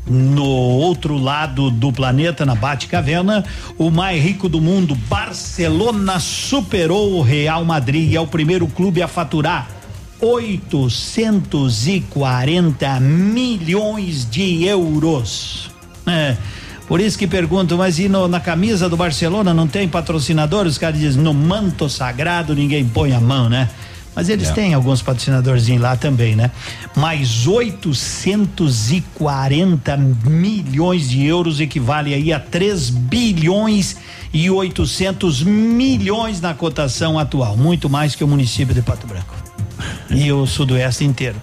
no 0.10 0.46
outro 0.46 1.18
lado 1.18 1.70
do 1.70 1.92
planeta, 1.92 2.46
na 2.46 2.56
Bate-Caverna, 2.56 3.44
o 3.78 3.92
mais 3.92 4.24
rico 4.24 4.48
do 4.48 4.62
mundo, 4.62 4.96
Barcelona, 5.10 6.18
superou 6.20 7.16
o 7.16 7.22
Real 7.22 7.66
Madrid 7.66 8.12
e 8.12 8.16
é 8.16 8.22
o 8.22 8.28
primeiro 8.28 8.68
clube 8.68 9.02
a 9.02 9.08
faturar 9.08 9.68
840 10.20 13.00
milhões 13.00 14.30
de 14.30 14.64
euros. 14.66 15.70
É. 16.06 16.36
Por 16.88 17.02
isso 17.02 17.18
que 17.18 17.28
pergunto, 17.28 17.76
mas 17.78 18.00
e 18.00 18.08
no- 18.08 18.28
na 18.30 18.40
camisa 18.40 18.88
do 18.88 18.96
Barcelona 18.96 19.54
não 19.54 19.68
tem 19.68 19.90
patrocinador? 19.90 20.66
Os 20.66 20.78
caras 20.78 20.98
dizem, 21.00 21.22
no 21.22 21.34
manto 21.34 21.90
sagrado 21.90 22.56
ninguém 22.56 22.86
põe 22.86 23.12
a 23.12 23.20
mão, 23.20 23.50
né? 23.50 23.70
Mas 24.18 24.28
eles 24.30 24.50
É. 24.50 24.52
têm 24.52 24.74
alguns 24.74 25.04
patrocinadorzinhos 25.04 25.80
lá 25.80 25.96
também, 25.96 26.36
né? 26.36 26.50
Mais 26.96 27.46
840 27.46 29.96
milhões 30.26 31.08
de 31.08 31.24
euros 31.24 31.60
equivale 31.60 32.16
aí 32.16 32.34
a 32.34 32.40
3 32.40 32.90
bilhões 32.90 33.96
e 34.34 34.50
800 34.50 35.44
milhões 35.44 36.42
na 36.42 36.56
cotação 36.56 37.20
atual, 37.20 37.56
muito 37.56 37.88
mais 37.88 38.16
que 38.16 38.24
o 38.24 38.28
município 38.28 38.74
de 38.74 38.82
Pato 38.82 39.06
Branco 39.06 39.36
e 40.10 40.32
o 40.32 40.48
sudoeste 40.48 41.06
inteiro. 41.06 41.36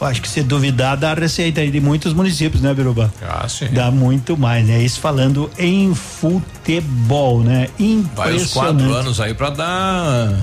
Eu 0.00 0.06
acho 0.08 0.20
que 0.20 0.28
se 0.28 0.42
duvidar 0.42 0.96
dá 0.96 1.12
a 1.12 1.14
receita 1.14 1.60
aí 1.60 1.70
de 1.70 1.80
muitos 1.80 2.12
municípios, 2.12 2.60
né, 2.60 2.74
Biruba? 2.74 3.14
Ah, 3.22 3.48
sim. 3.48 3.68
Dá 3.68 3.88
muito 3.90 4.36
mais, 4.36 4.66
né? 4.66 4.82
Isso 4.82 4.98
falando 5.00 5.48
em 5.56 5.94
futebol, 5.94 7.40
né? 7.40 7.68
Vai 8.16 8.34
os 8.34 8.52
quatro 8.52 8.72
Impressionante. 8.74 8.98
anos 8.98 9.20
aí 9.20 9.32
pra 9.32 9.50
dar. 9.50 10.36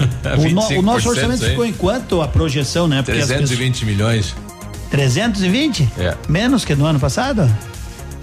O, 0.38 0.48
no- 0.50 0.78
o 0.78 0.82
nosso 0.82 1.06
25% 1.08 1.10
orçamento 1.10 1.44
aí. 1.44 1.50
ficou 1.50 1.64
em 1.66 1.72
quanto 1.72 2.22
a 2.22 2.28
projeção, 2.28 2.86
né? 2.88 3.02
Porque 3.02 3.20
as 3.20 3.26
320 3.28 3.84
milhões. 3.84 4.34
pessoas- 4.34 4.50
320? 4.90 5.88
É. 5.98 6.14
Menos 6.28 6.64
que 6.64 6.74
no 6.74 6.84
ano 6.86 6.98
passado? 6.98 7.48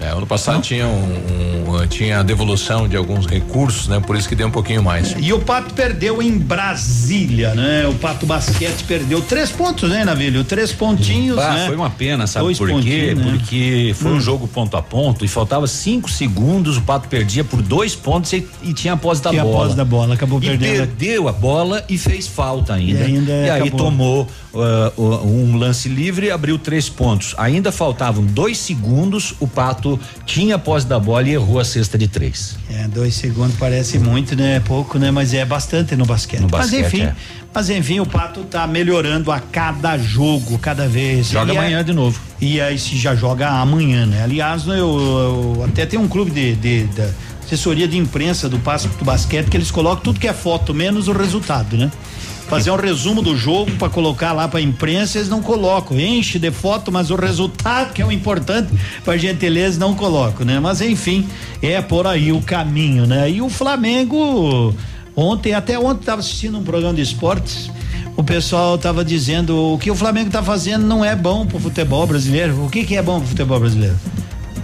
É, 0.00 0.10
ano 0.10 0.26
passado 0.26 0.62
tinha 0.62 0.86
um, 0.86 1.72
um- 1.72 1.86
tinha 1.88 2.20
a 2.20 2.22
devolução 2.22 2.88
de 2.88 2.96
alguns 2.96 3.26
recursos, 3.26 3.88
né? 3.88 4.00
Por 4.00 4.16
isso 4.16 4.28
que 4.28 4.34
deu 4.34 4.46
um 4.48 4.50
pouquinho 4.50 4.82
mais. 4.82 5.14
E 5.18 5.32
o 5.32 5.38
Pato 5.40 5.74
perdeu 5.74 6.22
em 6.22 6.38
Brasília, 6.38 7.54
né? 7.54 7.86
O 7.86 7.94
Pato 7.94 8.24
Basquete 8.26 8.82
perdeu 8.86 9.20
três 9.20 9.50
pontos, 9.50 9.88
né, 9.90 10.04
Navilho? 10.04 10.44
Três 10.44 10.72
pontinhos, 10.72 11.36
Bah, 11.36 11.52
né? 11.54 11.66
Foi 11.66 11.76
uma 11.76 11.90
pena, 11.90 12.26
sabe 12.26 12.44
Dois 12.46 12.58
por 12.58 12.80
quê? 12.82 13.14
né? 13.16 13.22
Porque 13.32 13.92
foi 13.96 14.12
Hum. 14.12 14.16
um 14.16 14.20
jogo 14.20 14.46
ponto 14.48 14.76
a 14.76 14.82
ponto 14.82 15.24
e 15.24 15.28
faltava 15.28 15.66
cinco 15.66 16.10
segundos, 16.10 16.76
o 16.76 16.82
Pato 16.82 17.08
perdia 17.08 17.42
por 17.44 17.60
dois 17.62 17.94
pontos 17.94 18.32
e, 18.32 18.46
e 18.62 18.72
tinha 18.72 18.94
a 18.94 18.96
posse 18.96 19.22
da 19.22 19.30
Tinha 19.30 19.42
a 19.42 19.44
bola. 19.44 19.64
posse 19.64 19.76
da 19.76 19.84
bola, 19.84 20.14
acabou 20.14 20.38
e 20.42 20.46
perdendo. 20.46 20.76
perdeu 20.78 21.28
a 21.28 21.32
bola 21.32 21.84
e 21.88 21.96
fez 21.98 22.26
falta 22.26 22.74
ainda. 22.74 23.00
E 23.00 23.04
ainda 23.04 23.32
E 23.32 23.50
aí 23.50 23.70
tomou 23.70 24.26
uh, 24.54 25.00
uh, 25.00 25.26
um 25.26 25.56
lance 25.56 25.88
livre 25.88 26.26
e 26.26 26.30
abriu 26.30 26.58
três 26.58 26.88
pontos. 26.88 27.34
Ainda 27.38 27.70
faltavam 27.72 28.24
dois 28.24 28.58
segundos, 28.58 29.34
o 29.40 29.46
Pato 29.46 29.87
tinha 30.26 30.56
a 30.56 30.58
posse 30.58 30.86
da 30.86 30.98
bola 30.98 31.28
e 31.28 31.32
errou 31.32 31.60
a 31.60 31.64
cesta 31.64 31.96
de 31.96 32.08
três. 32.08 32.56
É, 32.70 32.88
dois 32.88 33.14
segundos 33.14 33.54
parece 33.58 33.98
muito, 33.98 34.34
né? 34.34 34.56
É 34.56 34.60
pouco, 34.60 34.98
né? 34.98 35.10
Mas 35.12 35.32
é 35.32 35.44
bastante 35.44 35.94
no 35.94 36.04
basquete. 36.04 36.40
No 36.40 36.48
mas 36.50 36.62
basquete, 36.70 36.86
enfim, 36.86 37.02
é. 37.02 37.14
mas 37.54 37.70
enfim, 37.70 38.00
o 38.00 38.06
Pato 38.06 38.42
tá 38.42 38.66
melhorando 38.66 39.30
a 39.30 39.38
cada 39.38 39.96
jogo, 39.96 40.58
cada 40.58 40.88
vez. 40.88 41.28
Joga 41.28 41.52
E 41.52 41.56
é- 41.56 41.58
amanhã 41.60 41.84
de 41.84 41.92
novo. 41.92 42.18
E 42.40 42.60
aí 42.60 42.78
se 42.78 42.96
já 42.96 43.14
joga 43.14 43.48
amanhã, 43.48 44.04
né? 44.06 44.22
Aliás, 44.24 44.66
eu, 44.66 44.74
eu- 44.76 45.64
até 45.64 45.86
tem 45.86 45.98
um 45.98 46.08
clube 46.08 46.30
de, 46.30 46.54
de- 46.56 46.84
da 46.94 47.08
assessoria 47.44 47.88
de 47.88 47.96
imprensa 47.96 48.48
do 48.48 48.58
Passo 48.58 48.88
do 48.88 49.04
Basquete 49.04 49.48
que 49.48 49.56
eles 49.56 49.70
colocam 49.70 50.02
tudo 50.04 50.20
que 50.20 50.28
é 50.28 50.32
foto, 50.34 50.74
menos 50.74 51.08
o 51.08 51.12
resultado, 51.12 51.76
né? 51.76 51.90
Fazer 52.48 52.70
um 52.70 52.76
resumo 52.76 53.20
do 53.20 53.36
jogo 53.36 53.70
para 53.72 53.90
colocar 53.90 54.32
lá 54.32 54.48
para 54.48 54.58
imprensa, 54.58 55.18
eles 55.18 55.28
não 55.28 55.42
colocam. 55.42 56.00
Enche 56.00 56.38
de 56.38 56.50
foto, 56.50 56.90
mas 56.90 57.10
o 57.10 57.14
resultado, 57.14 57.92
que 57.92 58.00
é 58.00 58.06
o 58.06 58.10
importante, 58.10 58.72
para 59.04 59.18
gentileza, 59.18 59.78
não 59.78 59.94
colocam, 59.94 60.46
né? 60.46 60.58
Mas 60.58 60.80
enfim, 60.80 61.28
é 61.60 61.82
por 61.82 62.06
aí 62.06 62.32
o 62.32 62.40
caminho, 62.40 63.06
né? 63.06 63.30
E 63.30 63.42
o 63.42 63.50
Flamengo, 63.50 64.74
ontem, 65.14 65.52
até 65.52 65.78
ontem, 65.78 66.00
estava 66.00 66.20
assistindo 66.20 66.58
um 66.58 66.62
programa 66.62 66.94
de 66.94 67.02
esportes. 67.02 67.70
O 68.16 68.24
pessoal 68.24 68.76
estava 68.76 69.04
dizendo 69.04 69.74
o 69.74 69.78
que 69.78 69.90
o 69.90 69.94
Flamengo 69.94 70.28
está 70.28 70.42
fazendo 70.42 70.86
não 70.86 71.04
é 71.04 71.14
bom 71.14 71.46
pro 71.46 71.60
futebol 71.60 72.06
brasileiro. 72.06 72.64
O 72.64 72.70
que 72.70 72.82
que 72.82 72.96
é 72.96 73.02
bom 73.02 73.20
pro 73.20 73.28
futebol 73.28 73.60
brasileiro? 73.60 73.94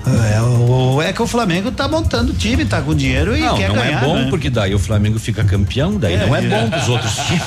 É, 0.07 0.41
o, 0.43 1.01
é 1.01 1.13
que 1.13 1.23
o 1.23 1.27
Flamengo 1.27 1.71
tá 1.71 1.89
montando 1.89 2.35
time, 2.35 2.65
tá 2.65 2.83
com 2.83 2.95
dinheiro 2.95 3.37
e 3.37 3.41
não, 3.41 3.57
quer 3.57 3.69
não 3.69 3.77
ganhar. 3.77 4.03
é 4.03 4.07
bom 4.07 4.15
né? 4.17 4.27
porque 4.29 4.51
daí 4.51 4.75
o 4.75 4.79
Flamengo 4.79 5.19
fica 5.19 5.43
campeão, 5.45 5.97
daí 5.97 6.17
não 6.19 6.35
é 6.37 6.43
bom 6.43 6.71
pros 6.71 6.89
outros 6.89 7.15
times. 7.27 7.45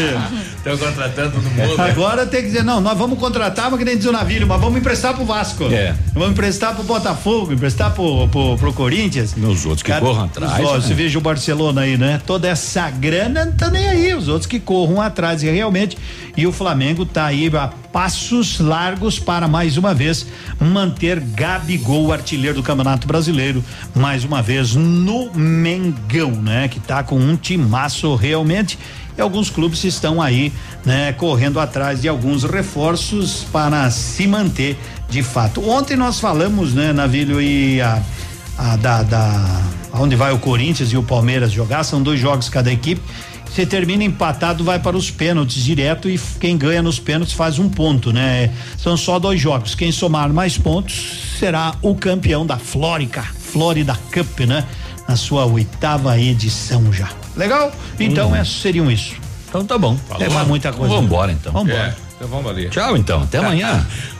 Estão 0.57 0.77
contratando 0.77 1.31
todo 1.31 1.43
mundo. 1.43 1.81
Agora 1.81 2.25
tem 2.25 2.41
que 2.41 2.47
dizer, 2.47 2.63
não, 2.63 2.81
nós 2.81 2.97
vamos 2.97 3.19
contratar, 3.19 3.69
mas 3.69 3.77
que 3.77 3.85
nem 3.85 3.95
diz 3.95 4.05
o 4.07 4.11
navio, 4.11 4.45
mas 4.47 4.59
vamos 4.59 4.79
emprestar 4.79 5.13
pro 5.13 5.23
Vasco. 5.23 5.65
É. 5.65 5.93
Vamos 6.13 6.31
emprestar 6.31 6.73
pro 6.73 6.83
Botafogo, 6.83 7.53
emprestar 7.53 7.91
pro, 7.91 8.27
pro, 8.29 8.57
pro 8.57 8.73
Corinthians. 8.73 9.35
Nos 9.35 9.65
outros 9.65 9.83
que 9.83 9.91
corram 9.91 10.23
atrás, 10.23 10.65
Ó, 10.65 10.75
né? 10.75 10.81
Você 10.81 10.93
veja 10.93 11.17
o 11.17 11.21
Barcelona 11.21 11.81
aí, 11.81 11.97
né? 11.97 12.19
Toda 12.25 12.47
essa 12.47 12.89
grana 12.89 13.45
não 13.45 13.53
tá 13.53 13.69
nem 13.69 13.87
aí, 13.87 14.13
os 14.15 14.27
outros 14.27 14.47
que 14.47 14.59
corram 14.59 14.99
atrás 14.99 15.43
e 15.43 15.49
realmente. 15.49 15.97
E 16.35 16.45
o 16.45 16.51
Flamengo 16.51 17.05
tá 17.05 17.25
aí 17.25 17.49
a 17.55 17.67
passos 17.91 18.59
largos 18.59 19.17
para 19.17 19.47
mais 19.47 19.75
uma 19.75 19.91
vez 19.91 20.27
manter 20.59 21.19
Gabigol, 21.19 22.05
o 22.05 22.13
artilheiro 22.47 22.61
do 22.61 22.63
Campeonato 22.63 23.07
Brasileiro, 23.07 23.63
mais 23.93 24.23
uma 24.23 24.41
vez 24.41 24.75
no 24.75 25.31
Mengão, 25.33 26.31
né? 26.31 26.67
Que 26.67 26.79
tá 26.79 27.03
com 27.03 27.17
um 27.17 27.35
timaço 27.35 28.15
realmente. 28.15 28.77
E 29.17 29.21
alguns 29.21 29.49
clubes 29.49 29.83
estão 29.83 30.21
aí, 30.21 30.53
né, 30.85 31.11
correndo 31.11 31.59
atrás 31.59 32.01
de 32.01 32.07
alguns 32.07 32.43
reforços 32.43 33.45
para 33.51 33.89
se 33.89 34.27
manter 34.27 34.77
de 35.09 35.23
fato. 35.23 35.67
Ontem 35.67 35.97
nós 35.97 36.19
falamos, 36.19 36.73
né, 36.73 36.93
Navilho 36.93 37.41
e 37.41 37.81
a, 37.81 38.01
a 38.57 38.75
da, 38.75 39.03
da 39.03 39.61
onde 39.93 40.15
vai 40.15 40.31
o 40.31 40.37
Corinthians 40.37 40.91
e 40.91 40.97
o 40.97 41.03
Palmeiras 41.03 41.51
jogar, 41.51 41.83
são 41.83 42.01
dois 42.01 42.19
jogos 42.19 42.47
cada 42.47 42.71
equipe. 42.71 43.01
Se 43.53 43.65
termina 43.65 44.03
empatado, 44.03 44.63
vai 44.63 44.79
para 44.79 44.95
os 44.95 45.09
pênaltis 45.09 45.63
direto 45.63 46.09
e 46.09 46.19
quem 46.39 46.57
ganha 46.57 46.81
nos 46.81 46.99
pênaltis 46.99 47.33
faz 47.33 47.57
um 47.57 47.67
ponto, 47.67 48.13
né? 48.13 48.51
São 48.77 48.95
só 48.95 49.17
dois 49.17 49.39
jogos. 49.39 49.73
Quem 49.73 49.91
somar 49.91 50.31
mais 50.31 50.57
pontos 50.57 51.37
será 51.39 51.73
o 51.81 51.95
campeão 51.95 52.45
da 52.45 52.57
Flórica, 52.57 53.23
Florida 53.39 53.97
Cup, 54.11 54.41
né? 54.41 54.63
Na 55.07 55.15
sua 55.15 55.45
oitava 55.45 56.19
edição 56.19 56.91
já. 56.91 57.09
Legal? 57.35 57.71
Então, 57.99 58.35
é, 58.35 58.43
seriam 58.43 58.91
isso. 58.91 59.15
Então 59.47 59.65
tá 59.65 59.77
bom. 59.77 59.97
É 60.19 60.29
mais 60.29 60.47
muita 60.47 60.71
coisa. 60.73 60.93
Vamos 60.93 61.05
embora 61.05 61.31
então. 61.31 61.53
Vambora. 61.53 61.77
É, 61.77 61.95
então 62.15 62.27
vamos 62.27 62.51
ali. 62.51 62.69
Tchau 62.69 62.97
então, 62.97 63.23
até 63.23 63.37
amanhã. 63.37 63.85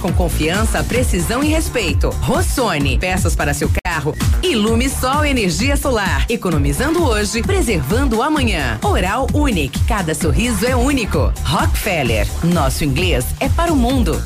com 0.00 0.12
confiança, 0.12 0.82
precisão 0.84 1.42
e 1.42 1.48
respeito. 1.48 2.10
Rossoni. 2.20 2.98
Peças 2.98 3.36
para 3.36 3.54
seu 3.54 3.68
carro 3.68 3.84
carro. 3.94 4.14
Ilume 4.42 4.88
Sol 4.88 5.24
Energia 5.24 5.76
Solar. 5.76 6.26
Economizando 6.28 7.04
hoje, 7.04 7.42
preservando 7.42 8.22
amanhã. 8.22 8.78
Oral 8.82 9.26
Unique. 9.32 9.78
Cada 9.86 10.14
sorriso 10.14 10.66
é 10.66 10.74
único. 10.74 11.32
Rockefeller. 11.44 12.26
Nosso 12.42 12.84
inglês 12.84 13.24
é 13.38 13.48
para 13.48 13.72
o 13.72 13.76
mundo. 13.76 14.20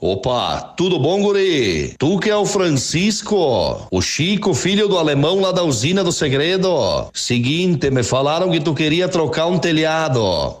Opa, 0.00 0.60
tudo 0.76 0.96
bom, 0.96 1.20
guri? 1.20 1.96
Tu 1.98 2.18
que 2.20 2.30
é 2.30 2.36
o 2.36 2.46
Francisco, 2.46 3.88
o 3.90 4.00
Chico, 4.00 4.54
filho 4.54 4.86
do 4.86 4.96
alemão 4.96 5.40
lá 5.40 5.50
da 5.50 5.64
usina 5.64 6.04
do 6.04 6.12
segredo. 6.12 7.10
Seguinte, 7.12 7.90
me 7.90 8.04
falaram 8.04 8.48
que 8.48 8.60
tu 8.60 8.74
queria 8.74 9.08
trocar 9.08 9.46
um 9.46 9.58
telhado, 9.58 10.60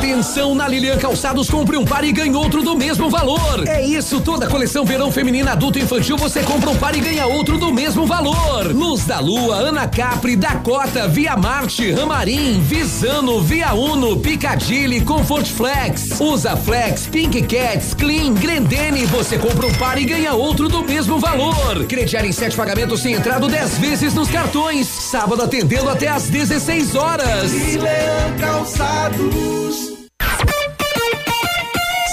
Atenção 0.00 0.54
na 0.54 0.66
Lilian 0.66 0.96
Calçados, 0.96 1.50
compre 1.50 1.76
um 1.76 1.84
par 1.84 2.02
e 2.04 2.10
ganhe 2.10 2.34
outro 2.34 2.62
do 2.62 2.74
mesmo 2.74 3.10
valor. 3.10 3.68
É 3.68 3.84
isso, 3.84 4.18
toda 4.22 4.46
coleção 4.46 4.82
verão 4.82 5.12
feminina, 5.12 5.52
adulto 5.52 5.78
e 5.78 5.82
infantil, 5.82 6.16
você 6.16 6.42
compra 6.42 6.70
um 6.70 6.76
par 6.76 6.96
e 6.96 7.00
ganha 7.00 7.26
outro 7.26 7.58
do 7.58 7.70
mesmo 7.70 8.06
valor. 8.06 8.74
Luz 8.74 9.04
da 9.04 9.20
Lua, 9.20 9.56
Ana 9.56 9.86
Capri, 9.86 10.36
Dakota, 10.36 11.06
Via 11.06 11.36
Marte, 11.36 11.92
Ramarim, 11.92 12.62
Visano, 12.62 13.42
Via 13.42 13.74
Uno, 13.74 14.18
Picadilly, 14.20 15.02
Comfort 15.02 15.46
Flex, 15.46 16.18
Usa 16.18 16.56
Flex, 16.56 17.06
Pink 17.06 17.42
Cats, 17.42 17.92
Clean, 17.92 18.32
Grendene, 18.32 19.04
você 19.04 19.36
compra 19.36 19.66
um 19.66 19.74
par 19.74 20.00
e 20.00 20.06
ganha 20.06 20.32
outro 20.32 20.66
do 20.70 20.82
mesmo 20.82 21.18
valor. 21.18 21.84
Crediar 21.86 22.24
em 22.24 22.32
sete 22.32 22.56
pagamentos 22.56 23.02
sem 23.02 23.12
entrada 23.12 23.46
10 23.46 23.76
vezes 23.76 24.14
nos 24.14 24.30
cartões. 24.30 24.86
Sábado 24.86 25.42
atendendo 25.42 25.90
até 25.90 26.08
às 26.08 26.30
16 26.30 26.94
horas. 26.94 27.52
Leão 27.52 28.38
Calçados. 28.40 29.99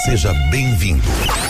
Seja 0.08 0.32
bem-vindo. 0.50 1.02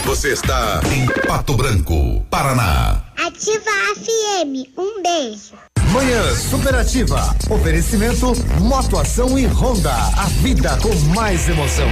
Você 0.04 0.32
está 0.32 0.80
em 0.92 1.06
Pato 1.28 1.54
Branco, 1.54 2.20
Paraná. 2.28 3.00
Ativa 3.16 3.70
FM. 3.94 4.76
Um 4.76 5.00
beijo. 5.00 5.54
Manhã 5.92 6.34
Superativa. 6.34 7.36
Oferecimento 7.48 8.32
Motoação 8.60 9.38
e 9.38 9.46
Honda. 9.46 9.94
A 9.94 10.24
vida 10.42 10.76
com 10.82 10.92
mais 11.14 11.48
emoção. 11.48 11.88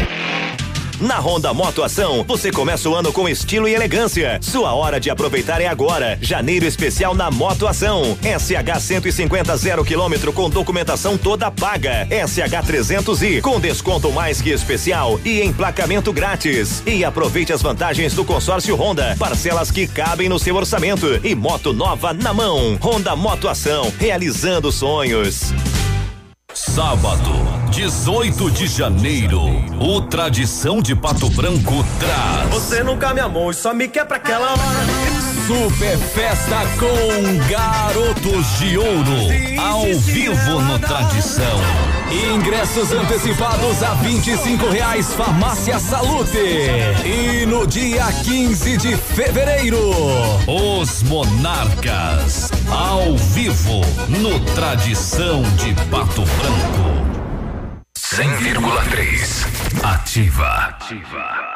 Na 1.00 1.18
Honda 1.18 1.52
Moto 1.52 1.82
Ação, 1.82 2.24
você 2.26 2.50
começa 2.50 2.88
o 2.88 2.94
ano 2.94 3.12
com 3.12 3.28
estilo 3.28 3.68
e 3.68 3.74
elegância. 3.74 4.38
Sua 4.40 4.72
hora 4.72 4.98
de 4.98 5.10
aproveitar 5.10 5.60
é 5.60 5.66
agora. 5.66 6.18
Janeiro 6.22 6.64
especial 6.64 7.14
na 7.14 7.30
Moto 7.30 7.66
Ação. 7.66 8.16
SH 8.22 8.80
150 8.80 9.56
zero 9.58 9.84
quilômetro 9.84 10.32
com 10.32 10.48
documentação 10.48 11.18
toda 11.18 11.50
paga. 11.50 12.08
SH 12.10 12.66
300i 12.66 13.42
com 13.42 13.60
desconto 13.60 14.10
mais 14.10 14.40
que 14.40 14.48
especial 14.48 15.20
e 15.22 15.42
emplacamento 15.42 16.14
grátis. 16.14 16.82
E 16.86 17.04
aproveite 17.04 17.52
as 17.52 17.60
vantagens 17.60 18.14
do 18.14 18.24
consórcio 18.24 18.74
Honda. 18.74 19.14
Parcelas 19.18 19.70
que 19.70 19.86
cabem 19.86 20.30
no 20.30 20.38
seu 20.38 20.56
orçamento 20.56 21.20
e 21.22 21.34
moto 21.34 21.74
nova 21.74 22.14
na 22.14 22.32
mão. 22.32 22.78
Honda 22.80 23.14
Moto 23.14 23.48
Ação, 23.48 23.92
realizando 23.98 24.72
sonhos. 24.72 25.52
Sábado, 26.54 27.32
18 27.70 28.50
de 28.52 28.66
janeiro, 28.68 29.40
o 29.80 30.00
Tradição 30.00 30.80
de 30.80 30.94
Pato 30.94 31.28
Branco 31.30 31.84
traz. 31.98 32.48
Você 32.50 32.82
nunca 32.82 33.12
me 33.12 33.20
amou, 33.20 33.52
só 33.52 33.74
me 33.74 33.88
quer 33.88 34.06
pra 34.06 34.16
aquela 34.16 34.52
hora. 34.52 34.86
Super 35.46 35.98
Festa 35.98 36.56
com 36.78 37.48
Garotos 37.50 38.58
de 38.58 38.78
Ouro, 38.78 39.60
ao 39.60 39.98
vivo 39.98 40.60
no 40.60 40.78
Tradição. 40.78 41.95
Ingressos 42.10 42.92
antecipados 42.92 43.82
a 43.82 43.94
25 43.94 44.68
reais, 44.68 45.12
Farmácia 45.12 45.78
Salute. 45.78 46.38
E 47.04 47.44
no 47.46 47.66
dia 47.66 48.04
15 48.24 48.76
de 48.76 48.96
fevereiro, 48.96 49.80
os 50.46 51.02
Monarcas, 51.02 52.50
ao 52.70 53.16
vivo 53.16 53.80
no 54.08 54.38
Tradição 54.54 55.42
de 55.56 55.74
Pato 55.90 56.22
Branco. 56.22 56.96
100,3. 57.98 59.46
Ativa. 59.82 61.55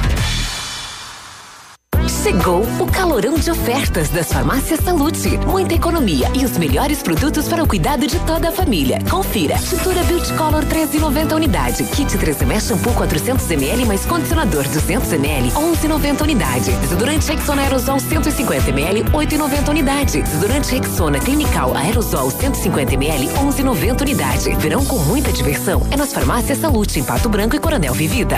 Chegou 2.23 2.61
o 2.79 2.85
calorão 2.85 3.33
de 3.33 3.49
ofertas 3.49 4.09
das 4.09 4.31
farmácias 4.31 4.79
Salute. 4.81 5.39
Muita 5.47 5.73
economia 5.73 6.31
e 6.35 6.45
os 6.45 6.55
melhores 6.55 7.01
produtos 7.01 7.47
para 7.47 7.63
o 7.63 7.67
cuidado 7.67 8.05
de 8.05 8.19
toda 8.19 8.49
a 8.49 8.51
família. 8.51 8.99
Confira. 9.09 9.57
Tintura 9.57 10.03
Beauty 10.03 10.31
Color 10.33 10.63
13,90 10.65 11.35
unidade. 11.35 11.83
Kit 11.85 12.15
3M 12.15 12.61
shampoo 12.61 12.93
400 12.93 13.49
ml 13.49 13.85
mais 13.85 14.05
condicionador 14.05 14.63
200 14.67 15.13
ml 15.13 15.49
11,90 15.49 16.21
unidade. 16.21 16.71
Desodorante 16.73 17.27
Rexona 17.31 17.63
Aerosol 17.63 17.99
150 17.99 18.69
ml 18.69 19.03
8,90 19.05 19.69
unidade. 19.69 20.21
Desodorante 20.21 20.75
Rexona 20.75 21.19
Clinical 21.19 21.75
Aerosol 21.75 22.29
150 22.29 22.93
ml 22.93 23.29
11,90 23.29 24.01
unidade. 24.01 24.55
Verão 24.57 24.85
com 24.85 24.99
muita 24.99 25.31
diversão 25.31 25.81
é 25.89 25.97
nas 25.97 26.13
farmácias 26.13 26.59
Salute 26.59 26.99
em 26.99 27.03
Pato 27.03 27.27
Branco 27.29 27.55
e 27.55 27.59
Coronel 27.59 27.95
Vivida. 27.95 28.37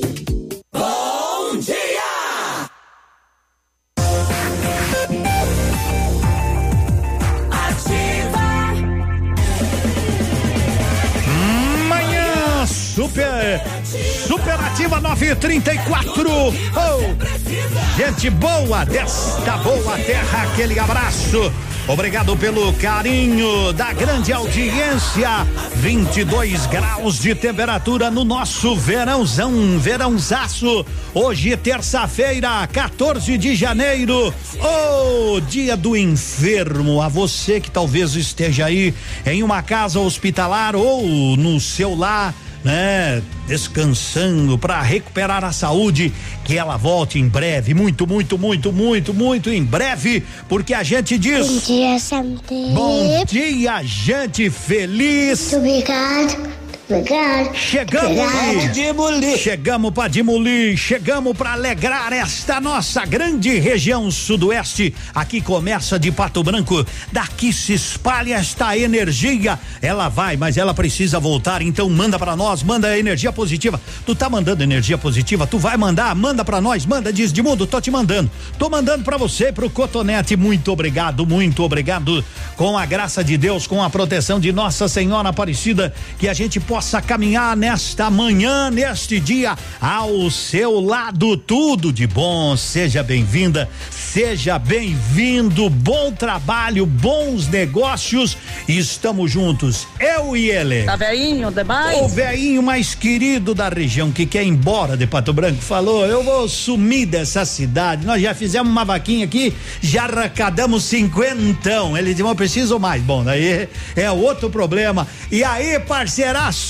Superativa 14.51 14.99
934. 14.99 16.29
Oh, 16.29 17.97
gente 17.97 18.29
boa 18.31 18.83
desta 18.83 19.57
boa 19.57 19.97
terra, 19.97 20.43
aquele 20.43 20.77
abraço. 20.77 21.53
Obrigado 21.87 22.35
pelo 22.35 22.73
carinho 22.73 23.71
da 23.71 23.93
grande 23.93 24.33
audiência. 24.33 25.47
22 25.75 26.65
graus 26.67 27.19
de 27.19 27.33
temperatura 27.33 28.11
no 28.11 28.25
nosso 28.25 28.75
verãozão, 28.75 29.79
verãozaço. 29.79 30.85
Hoje, 31.13 31.55
terça-feira, 31.55 32.67
14 32.67 33.37
de 33.37 33.55
janeiro. 33.55 34.33
Oh, 34.61 35.39
dia 35.39 35.77
do 35.77 35.95
enfermo. 35.95 37.01
A 37.01 37.07
você 37.07 37.61
que 37.61 37.71
talvez 37.71 38.15
esteja 38.15 38.65
aí 38.65 38.93
em 39.25 39.43
uma 39.43 39.63
casa 39.63 39.99
hospitalar 39.99 40.75
ou 40.75 41.37
no 41.37 41.59
seu 41.59 41.95
lar 41.95 42.33
né? 42.63 43.21
Descansando 43.47 44.57
para 44.57 44.81
recuperar 44.81 45.43
a 45.43 45.51
saúde, 45.51 46.13
que 46.43 46.57
ela 46.57 46.77
volte 46.77 47.19
em 47.19 47.27
breve, 47.27 47.73
muito, 47.73 48.07
muito, 48.07 48.37
muito, 48.37 48.71
muito, 48.71 49.13
muito 49.13 49.49
em 49.49 49.63
breve, 49.63 50.23
porque 50.47 50.73
a 50.73 50.83
gente 50.83 51.17
diz. 51.17 51.47
Bom 51.47 51.59
dia. 51.59 52.73
Bom 52.73 53.25
dia, 53.25 53.83
gente 53.83 54.49
feliz. 54.49 55.51
Muito 55.51 55.57
obrigado. 55.57 56.60
Obrigado. 56.91 57.55
Chegamos 57.55 58.11
Obrigado. 58.11 59.37
Chegamos 59.37 59.91
para 59.93 60.09
Dimulir, 60.09 60.75
chegamos 60.75 61.37
para 61.37 61.53
alegrar 61.53 62.11
esta 62.11 62.59
nossa 62.59 63.05
grande 63.05 63.57
região 63.59 64.11
sudoeste. 64.11 64.93
Aqui 65.15 65.39
começa 65.39 65.97
de 65.97 66.11
Pato 66.11 66.43
Branco, 66.43 66.85
daqui 67.09 67.53
se 67.53 67.73
espalha 67.73 68.35
esta 68.35 68.77
energia. 68.77 69.57
Ela 69.81 70.09
vai, 70.09 70.35
mas 70.35 70.57
ela 70.57 70.73
precisa 70.73 71.17
voltar, 71.17 71.61
então 71.61 71.89
manda 71.89 72.19
para 72.19 72.35
nós, 72.35 72.61
manda 72.61 72.97
energia 72.97 73.31
positiva. 73.31 73.79
Tu 74.05 74.13
tá 74.13 74.29
mandando 74.29 74.61
energia 74.61 74.97
positiva, 74.97 75.47
tu 75.47 75.57
vai 75.57 75.77
mandar, 75.77 76.13
manda 76.13 76.43
para 76.43 76.59
nós, 76.59 76.85
manda 76.85 77.13
diz 77.13 77.31
de 77.31 77.41
mundo, 77.41 77.65
tô 77.65 77.79
te 77.79 77.89
mandando. 77.89 78.29
Tô 78.59 78.69
mandando 78.69 79.05
para 79.05 79.15
você 79.15 79.51
pro 79.51 79.69
Cotonete. 79.69 80.35
Muito 80.35 80.71
obrigado, 80.71 81.25
muito 81.25 81.63
obrigado. 81.63 82.23
Com 82.57 82.77
a 82.77 82.85
graça 82.85 83.23
de 83.23 83.37
Deus, 83.37 83.65
com 83.65 83.81
a 83.81 83.89
proteção 83.89 84.41
de 84.41 84.51
Nossa 84.51 84.89
Senhora 84.89 85.29
Aparecida, 85.29 85.93
que 86.19 86.27
a 86.27 86.33
gente 86.33 86.59
possa 86.59 86.80
caminhar 87.01 87.55
nesta 87.55 88.09
manhã, 88.09 88.71
neste 88.71 89.19
dia, 89.19 89.55
ao 89.79 90.31
seu 90.31 90.79
lado. 90.79 91.37
Tudo 91.37 91.93
de 91.93 92.07
bom. 92.07 92.57
Seja 92.57 93.03
bem-vinda, 93.03 93.69
seja 93.91 94.57
bem-vindo. 94.57 95.69
Bom 95.69 96.11
trabalho, 96.11 96.85
bons 96.85 97.47
negócios. 97.47 98.35
Estamos 98.67 99.29
juntos, 99.29 99.87
eu 99.99 100.35
e 100.35 100.49
ele. 100.49 100.83
Tá 100.83 100.95
veinho 100.95 101.51
demais? 101.51 102.01
O 102.01 102.07
veinho 102.07 102.63
mais 102.63 102.95
querido 102.95 103.53
da 103.53 103.69
região 103.69 104.11
que 104.11 104.25
quer 104.25 104.43
ir 104.43 104.47
embora 104.47 104.97
de 104.97 105.05
Pato 105.05 105.31
Branco 105.31 105.61
falou: 105.61 106.05
Eu 106.05 106.23
vou 106.23 106.49
sumir 106.49 107.05
dessa 107.05 107.45
cidade. 107.45 108.05
Nós 108.05 108.21
já 108.21 108.33
fizemos 108.33 108.71
uma 108.71 108.83
vaquinha 108.83 109.25
aqui, 109.25 109.53
já 109.81 110.05
arrecadamos 110.05 110.83
cinquentão. 110.85 111.95
Ele 111.95 112.13
disse: 112.13 112.23
Eu 112.27 112.35
preciso 112.35 112.79
mais. 112.79 113.03
Bom, 113.03 113.23
daí 113.23 113.69
é 113.95 114.09
outro 114.09 114.49
problema. 114.49 115.07
E 115.31 115.43
aí, 115.43 115.79
parceiraço, 115.79 116.60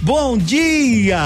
bom 0.00 0.38
dia! 0.38 1.18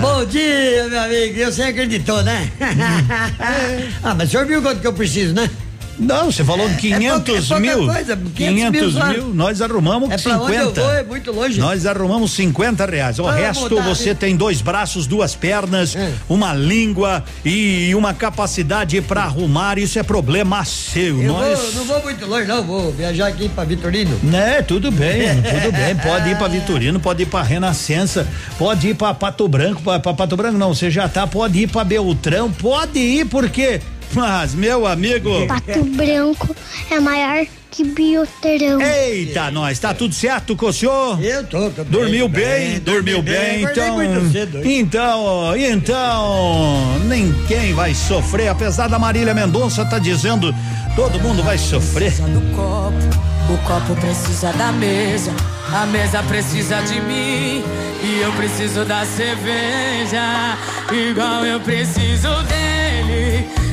Bom 0.00 0.24
dia, 0.24 0.88
meu 0.88 1.00
amigo. 1.00 1.38
Eu 1.38 1.50
sei 1.50 1.68
acreditou, 1.70 2.22
né? 2.22 2.50
ah, 4.02 4.14
mas 4.14 4.28
o 4.28 4.30
senhor 4.30 4.46
viu 4.46 4.60
quanto 4.60 4.80
que 4.80 4.86
eu 4.86 4.92
preciso, 4.92 5.34
né? 5.34 5.48
Não, 5.98 6.30
você 6.30 6.44
falou 6.44 6.68
É 6.68 6.74
500 6.74 7.10
pouca- 7.24 7.32
é 7.32 7.40
pouca 7.42 7.60
mil. 7.60 7.86
coisa, 7.86 8.16
500 8.16 8.34
500 8.34 8.94
mil 8.94 9.06
mil, 9.08 9.34
nós 9.34 9.62
arrumamos 9.62 10.10
É 10.10 10.18
pra 10.18 10.32
50. 10.32 10.44
onde 10.44 10.54
eu 10.80 10.84
vou, 10.86 10.92
é 10.92 11.02
muito 11.04 11.32
longe. 11.32 11.60
Nós 11.60 11.86
arrumamos 11.86 12.32
50 12.32 12.84
reais. 12.86 13.18
O 13.18 13.24
Vamos 13.24 13.40
resto 13.40 13.82
você 13.82 14.10
hein? 14.10 14.16
tem 14.16 14.36
dois 14.36 14.60
braços, 14.60 15.06
duas 15.06 15.34
pernas, 15.34 15.94
É. 15.94 16.12
uma 16.28 16.52
língua 16.54 17.24
e 17.44 17.94
uma 17.94 18.12
capacidade 18.14 19.00
para 19.02 19.22
arrumar. 19.22 19.78
Isso 19.78 19.98
é 19.98 20.02
problema 20.02 20.64
seu. 20.64 21.22
Eu 21.22 21.32
nós. 21.32 21.58
vou, 21.58 21.72
não 21.74 21.84
vou 21.84 22.02
muito 22.02 22.26
longe, 22.26 22.46
não. 22.46 22.62
Vou 22.62 22.92
viajar 22.92 23.28
aqui 23.28 23.48
pra 23.48 23.64
Vitorino. 23.64 24.18
Né, 24.22 24.62
tudo 24.62 24.90
bem, 24.90 25.28
tudo 25.42 25.72
bem. 25.72 25.94
Pode 25.96 26.28
ir 26.30 26.36
para 26.36 26.48
Vitorino, 26.48 26.98
pode 27.00 27.22
ir 27.22 27.26
para 27.26 27.42
Renascença, 27.44 28.26
pode 28.58 28.88
ir 28.88 28.94
para 28.94 29.14
Pato 29.14 29.46
Branco, 29.48 29.82
para 29.82 29.98
Pato 30.00 30.36
Branco 30.36 30.58
não, 30.58 30.74
você 30.74 30.90
já 30.90 31.08
tá, 31.08 31.26
pode 31.26 31.58
ir 31.60 31.68
para 31.68 31.84
Beltrão, 31.84 32.50
pode 32.50 32.98
ir 32.98 33.26
porque 33.26 33.80
mas 34.12 34.54
meu 34.54 34.86
amigo, 34.86 35.46
Pato 35.46 35.84
Branco 35.84 36.54
é 36.90 37.00
maior 37.00 37.46
que 37.74 37.82
Bioterão. 37.82 38.80
Eita, 38.80 39.50
nós, 39.50 39.80
tá 39.80 39.92
tudo 39.92 40.14
certo 40.14 40.54
com 40.54 40.66
o 40.66 40.72
senhor? 40.72 41.20
Eu 41.20 41.44
tô, 41.44 41.70
tô 41.70 41.82
bem, 41.82 41.90
Dormiu 41.90 42.28
bem, 42.28 42.44
bem, 42.44 42.80
dormiu 42.80 43.16
dormi 43.16 43.30
bem, 43.30 43.64
bem, 43.64 43.72
então. 43.72 43.94
muito 43.96 44.32
cedo. 44.32 44.60
Então, 44.64 45.56
então, 45.56 46.98
ninguém 47.06 47.74
vai 47.74 47.92
sofrer, 47.92 48.48
apesar 48.48 48.86
da 48.88 48.96
Marília 48.96 49.34
Mendonça 49.34 49.84
tá 49.84 49.98
dizendo, 49.98 50.54
todo 50.94 51.18
mundo 51.18 51.42
vai 51.42 51.58
sofrer. 51.58 52.12
O 52.12 53.58
copo 53.66 53.94
precisa 54.00 54.52
da 54.52 54.70
mesa, 54.70 55.32
a 55.72 55.84
mesa 55.86 56.22
precisa 56.22 56.80
de 56.82 57.00
mim. 57.00 57.64
E 58.04 58.20
eu 58.20 58.32
preciso 58.34 58.84
da 58.84 59.04
cerveja, 59.04 60.56
igual 60.92 61.44
eu 61.44 61.58
preciso 61.58 62.28
dele 62.44 63.63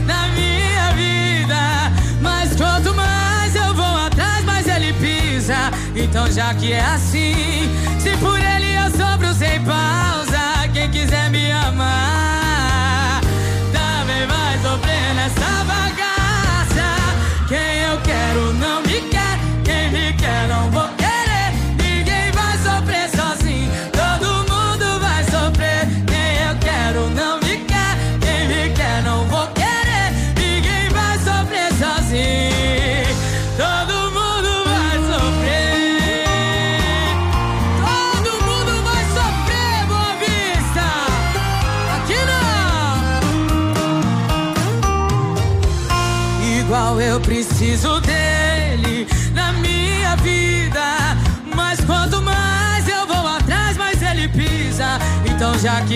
ele 5.42 5.42
pisa. 5.42 5.72
Então, 5.96 6.32
já 6.32 6.54
que 6.54 6.72
é 6.72 6.82
assim, 6.82 7.34
se 8.00 8.16
por 8.18 8.40
ele 8.40 8.74
eu 8.76 8.92
sobro 8.92 9.34
sem 9.34 9.60
pausa, 9.64 10.68
quem 10.74 10.90
quiser 10.90 11.30
me 11.30 11.52
amar, 11.52 12.41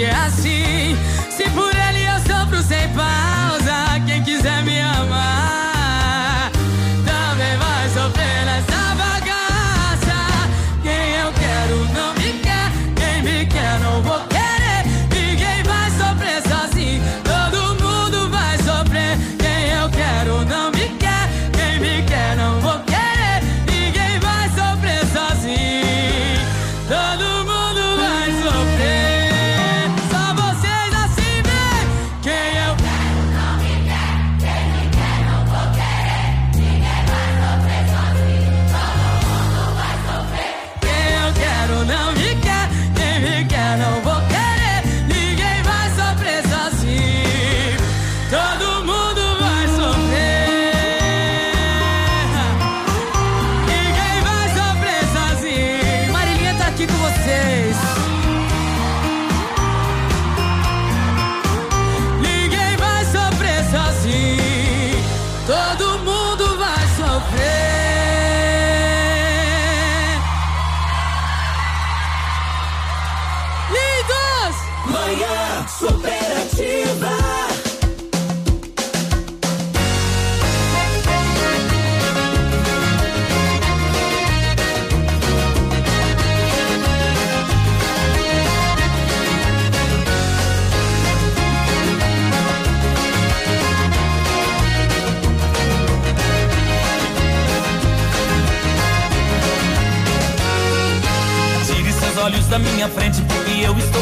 que 0.06 0.12
é 0.12 0.55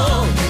amor, 0.00 0.49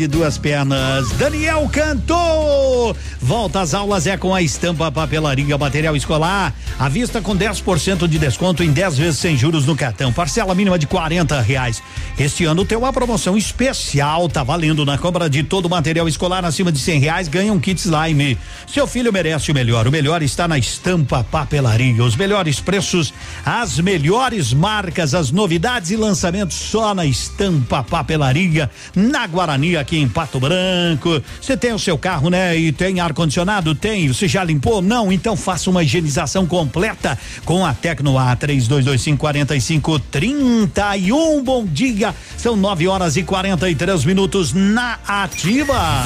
De 0.00 0.08
duas 0.08 0.38
pernas. 0.38 1.10
Daniel 1.18 1.68
cantou. 1.70 2.96
Volta 3.30 3.60
às 3.60 3.74
aulas 3.74 4.08
é 4.08 4.16
com 4.16 4.34
a 4.34 4.42
estampa 4.42 4.90
papelaria 4.90 5.56
material 5.56 5.94
escolar. 5.94 6.52
À 6.76 6.88
vista 6.88 7.22
com 7.22 7.36
10% 7.36 8.08
de 8.08 8.18
desconto 8.18 8.64
em 8.64 8.72
10 8.72 8.98
vezes 8.98 9.20
sem 9.20 9.36
juros 9.36 9.66
no 9.66 9.76
cartão. 9.76 10.12
Parcela 10.12 10.52
mínima 10.52 10.76
de 10.76 10.88
40 10.88 11.40
reais. 11.40 11.80
Este 12.18 12.44
ano 12.44 12.64
tem 12.64 12.76
uma 12.76 12.92
promoção 12.92 13.36
especial. 13.36 14.28
Tá 14.28 14.42
valendo 14.42 14.84
na 14.84 14.98
compra 14.98 15.30
de 15.30 15.44
todo 15.44 15.66
o 15.66 15.70
material 15.70 16.08
escolar 16.08 16.44
acima 16.44 16.72
de 16.72 16.80
100 16.80 16.98
reais. 16.98 17.28
Ganha 17.28 17.52
um 17.52 17.60
kit 17.60 17.80
slime. 17.80 18.36
Seu 18.66 18.84
filho 18.84 19.12
merece 19.12 19.52
o 19.52 19.54
melhor. 19.54 19.86
O 19.86 19.92
melhor 19.92 20.24
está 20.24 20.48
na 20.48 20.58
estampa 20.58 21.22
papelaria. 21.22 22.02
Os 22.02 22.16
melhores 22.16 22.58
preços, 22.58 23.14
as 23.46 23.78
melhores 23.78 24.52
marcas, 24.52 25.14
as 25.14 25.30
novidades 25.30 25.92
e 25.92 25.96
lançamentos 25.96 26.56
só 26.56 26.92
na 26.96 27.06
estampa 27.06 27.84
papelaria. 27.84 28.68
Na 28.92 29.24
Guarani, 29.28 29.76
aqui 29.76 29.98
em 29.98 30.08
Pato 30.08 30.40
Branco. 30.40 31.22
Você 31.40 31.56
tem 31.56 31.72
o 31.72 31.78
seu 31.78 31.96
carro, 31.96 32.28
né? 32.28 32.56
E 32.56 32.72
tem 32.72 32.98
ar-condicionado? 33.20 33.74
Tem. 33.74 34.08
Você 34.08 34.26
já 34.26 34.42
limpou? 34.42 34.80
Não? 34.80 35.12
Então 35.12 35.36
faça 35.36 35.68
uma 35.68 35.84
higienização 35.84 36.46
completa 36.46 37.18
com 37.44 37.66
a 37.66 37.74
Tecno 37.74 38.18
A 38.18 38.34
3225 38.34 39.18
4531. 39.18 41.42
Bom 41.42 41.66
dia. 41.66 42.14
São 42.36 42.54
9 42.56 42.88
horas 42.88 43.16
e 43.16 43.22
43 43.22 44.04
minutos 44.04 44.52
na 44.54 44.98
ativa. 45.06 46.04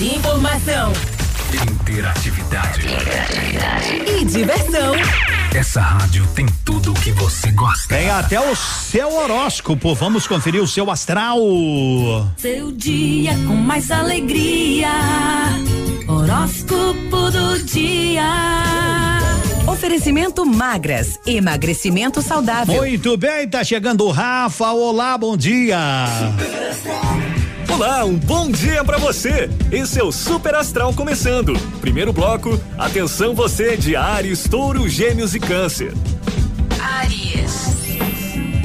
Informação 0.00 0.92
Interatividade. 1.62 2.80
e 4.06 4.24
diversão. 4.24 4.94
Essa 5.54 5.80
rádio 5.80 6.26
tem 6.34 6.46
tudo 6.64 6.90
o 6.90 6.94
que 6.94 7.12
você 7.12 7.52
gosta. 7.52 7.94
Tem 7.94 8.10
até 8.10 8.40
o 8.40 8.56
seu 8.56 9.14
horóscopo. 9.14 9.94
Vamos 9.94 10.26
conferir 10.26 10.60
o 10.60 10.66
seu 10.66 10.90
astral. 10.90 11.38
Seu 12.36 12.72
dia 12.72 13.34
com 13.46 13.54
mais 13.54 13.90
alegria. 13.92 14.90
Horóscopo 16.08 17.30
do 17.30 17.62
dia. 17.62 18.24
Oferecimento 19.68 20.44
magras, 20.44 21.18
emagrecimento 21.24 22.20
saudável. 22.20 22.74
Muito 22.74 23.16
bem, 23.16 23.48
tá 23.48 23.62
chegando 23.62 24.04
o 24.04 24.10
Rafa. 24.10 24.72
Olá, 24.72 25.16
bom 25.16 25.36
dia. 25.36 25.78
Olá, 27.74 28.04
um 28.04 28.14
bom 28.16 28.52
dia 28.52 28.84
pra 28.84 28.98
você. 28.98 29.50
Esse 29.72 29.98
é 29.98 30.04
o 30.04 30.12
Super 30.12 30.54
Astral 30.54 30.94
começando. 30.94 31.58
Primeiro 31.80 32.12
bloco, 32.12 32.56
atenção 32.78 33.34
você 33.34 33.76
de 33.76 33.96
Ares, 33.96 34.44
Touro, 34.44 34.88
Gêmeos 34.88 35.34
e 35.34 35.40
Câncer. 35.40 35.92
Aries. 36.78 37.74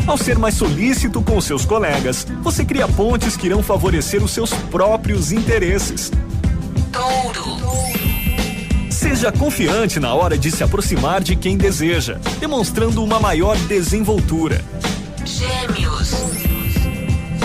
Ao 0.05 0.15
ser 0.15 0.37
mais 0.37 0.53
solícito 0.53 1.23
com 1.23 1.41
seus 1.41 1.65
colegas, 1.65 2.27
você 2.43 2.63
cria 2.63 2.87
pontes 2.87 3.35
que 3.35 3.47
irão 3.47 3.63
favorecer 3.63 4.23
os 4.23 4.29
seus 4.29 4.53
próprios 4.53 5.31
interesses. 5.31 6.11
Touro. 6.93 7.57
Seja 8.91 9.31
confiante 9.31 9.99
na 9.99 10.13
hora 10.13 10.37
de 10.37 10.51
se 10.51 10.63
aproximar 10.63 11.19
de 11.19 11.35
quem 11.35 11.57
deseja, 11.57 12.19
demonstrando 12.39 13.03
uma 13.03 13.19
maior 13.19 13.57
desenvoltura. 13.57 14.63
Gêmeos. 15.25 16.08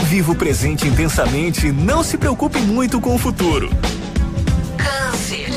Viva 0.05 0.33
o 0.33 0.37
presente 0.37 0.87
intensamente 0.87 1.69
e 1.69 1.73
não 1.73 2.05
se 2.05 2.17
preocupe 2.17 2.59
muito 2.59 3.01
com 3.01 3.15
o 3.15 3.19
futuro. 3.19 3.71
Câncer. 4.77 5.49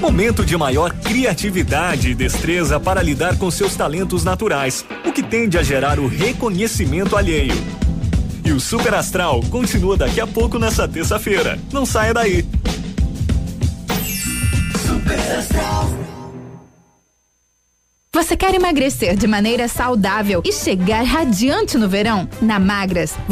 Momento 0.00 0.44
de 0.44 0.56
maior 0.56 0.92
criatividade 0.92 2.10
e 2.10 2.14
destreza 2.14 2.78
para 2.78 3.02
lidar 3.02 3.36
com 3.36 3.50
seus 3.50 3.74
talentos 3.74 4.22
naturais, 4.22 4.84
o 5.04 5.12
que 5.12 5.22
tende 5.22 5.58
a 5.58 5.62
gerar 5.62 5.98
o 5.98 6.06
reconhecimento 6.06 7.16
alheio. 7.16 7.56
E 8.44 8.52
o 8.52 8.60
Super 8.60 8.94
Astral 8.94 9.40
continua 9.50 9.96
daqui 9.96 10.20
a 10.20 10.26
pouco 10.26 10.58
nessa 10.58 10.86
terça-feira. 10.86 11.58
Não 11.72 11.84
saia 11.84 12.14
daí. 12.14 12.46
Super 14.86 15.18
Astral. 15.38 16.08
Você 18.14 18.36
quer 18.36 18.54
emagrecer 18.54 19.16
de 19.16 19.26
maneira 19.26 19.68
saudável 19.68 20.42
e 20.44 20.52
chegar 20.52 21.04
radiante 21.04 21.76
no 21.76 21.88
verão? 21.88 22.28
Na 22.40 22.58
Magras, 22.58 23.14